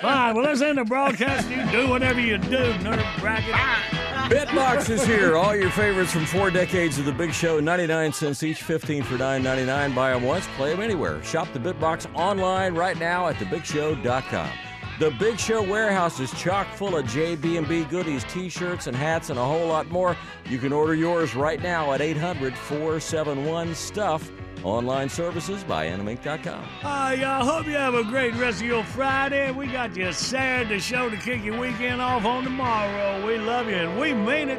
Fine. 0.00 0.34
Well, 0.34 0.44
let's 0.44 0.60
end 0.60 0.76
the 0.78 0.84
broadcast. 0.84 1.48
You 1.50 1.64
do 1.72 1.88
whatever 1.88 2.20
you 2.20 2.36
do, 2.38 2.72
nerd 2.74 3.20
bracket. 3.20 3.97
Bitbox 4.28 4.90
is 4.90 5.02
here. 5.06 5.38
All 5.38 5.56
your 5.56 5.70
favorites 5.70 6.12
from 6.12 6.26
four 6.26 6.50
decades 6.50 6.98
of 6.98 7.06
the 7.06 7.12
Big 7.12 7.32
Show, 7.32 7.60
99 7.60 8.12
cents 8.12 8.42
each, 8.42 8.62
15 8.62 9.02
for 9.02 9.16
9.99. 9.16 9.94
Buy 9.94 10.10
them 10.10 10.22
once, 10.22 10.46
play 10.48 10.70
them 10.70 10.82
anywhere. 10.82 11.22
Shop 11.24 11.48
the 11.54 11.58
Bitbox 11.58 12.06
online 12.14 12.74
right 12.74 12.98
now 12.98 13.28
at 13.28 13.36
thebigshow.com. 13.36 14.50
The 14.98 15.10
Big 15.12 15.38
Show 15.38 15.62
warehouse 15.62 16.18
is 16.18 16.32
chock 16.32 16.66
full 16.74 16.96
of 16.96 17.06
JB&B 17.06 17.84
goodies, 17.84 18.24
t-shirts 18.24 18.88
and 18.88 18.96
hats 18.96 19.30
and 19.30 19.38
a 19.38 19.44
whole 19.44 19.68
lot 19.68 19.88
more. 19.90 20.16
You 20.50 20.58
can 20.58 20.72
order 20.72 20.92
yours 20.92 21.36
right 21.36 21.62
now 21.62 21.92
at 21.92 22.00
800-471-STUFF. 22.00 24.32
Online 24.64 25.08
services 25.08 25.62
by 25.62 25.86
animink.com. 25.86 26.64
Uh, 26.82 27.14
y'all 27.16 27.44
hope 27.44 27.66
you 27.66 27.74
have 27.74 27.94
a 27.94 28.02
great 28.02 28.34
rest 28.34 28.60
of 28.60 28.66
your 28.66 28.82
Friday. 28.82 29.52
We 29.52 29.68
got 29.68 29.94
you 29.94 30.12
sad 30.12 30.66
Saturday 30.66 30.80
show 30.80 31.08
to 31.08 31.16
kick 31.16 31.44
your 31.44 31.60
weekend 31.60 32.00
off 32.00 32.24
on 32.24 32.42
tomorrow. 32.42 33.24
We 33.24 33.38
love 33.38 33.68
you 33.68 33.76
and 33.76 34.00
we 34.00 34.12
mean 34.12 34.48
it. 34.48 34.58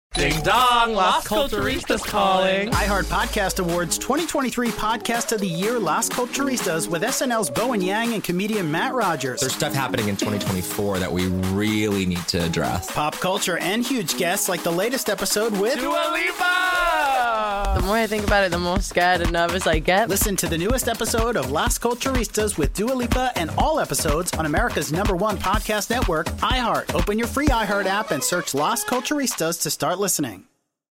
Ding 0.13 0.33
dong, 0.43 0.93
Las 0.93 1.25
Culturistas 1.25 2.03
calling. 2.05 2.69
iHeart 2.71 3.05
Podcast 3.05 3.59
Awards 3.61 3.97
2023 3.97 4.67
Podcast 4.71 5.31
of 5.31 5.39
the 5.39 5.47
Year 5.47 5.79
Las 5.79 6.09
Culturistas 6.09 6.89
with 6.89 7.01
SNL's 7.01 7.49
Bowen 7.49 7.79
Yang 7.79 8.15
and 8.15 8.23
comedian 8.23 8.69
Matt 8.69 8.93
Rogers. 8.93 9.39
There's 9.39 9.55
stuff 9.55 9.73
happening 9.73 10.09
in 10.09 10.17
2024 10.17 10.99
that 10.99 11.09
we 11.09 11.27
really 11.53 12.05
need 12.05 12.27
to 12.27 12.43
address. 12.43 12.91
Pop 12.91 13.15
culture 13.15 13.57
and 13.59 13.85
huge 13.85 14.17
guests 14.17 14.49
like 14.49 14.63
the 14.63 14.71
latest 14.71 15.07
episode 15.09 15.57
with 15.57 15.79
Dua 15.79 16.09
Lipa! 16.11 17.77
The 17.79 17.87
more 17.87 17.95
I 17.95 18.05
think 18.05 18.25
about 18.25 18.43
it, 18.43 18.51
the 18.51 18.59
more 18.59 18.81
scared 18.81 19.21
and 19.21 19.31
nervous 19.31 19.65
I 19.65 19.79
get. 19.79 20.09
Listen 20.09 20.35
to 20.35 20.47
the 20.47 20.57
newest 20.57 20.89
episode 20.89 21.37
of 21.37 21.51
Las 21.51 21.79
Culturistas 21.79 22.57
with 22.57 22.73
Dua 22.73 22.91
Lipa 22.93 23.31
and 23.37 23.49
all 23.57 23.79
episodes 23.79 24.33
on 24.33 24.45
America's 24.45 24.91
number 24.91 25.15
one 25.15 25.37
podcast 25.37 25.89
network, 25.89 26.27
iHeart. 26.41 26.93
Open 26.93 27.17
your 27.17 27.29
free 27.29 27.47
iHeart 27.47 27.85
app 27.85 28.11
and 28.11 28.21
search 28.21 28.53
Las 28.53 28.83
Culturistas 28.83 29.61
to 29.61 29.69
start 29.69 29.99
listening. 30.01 30.50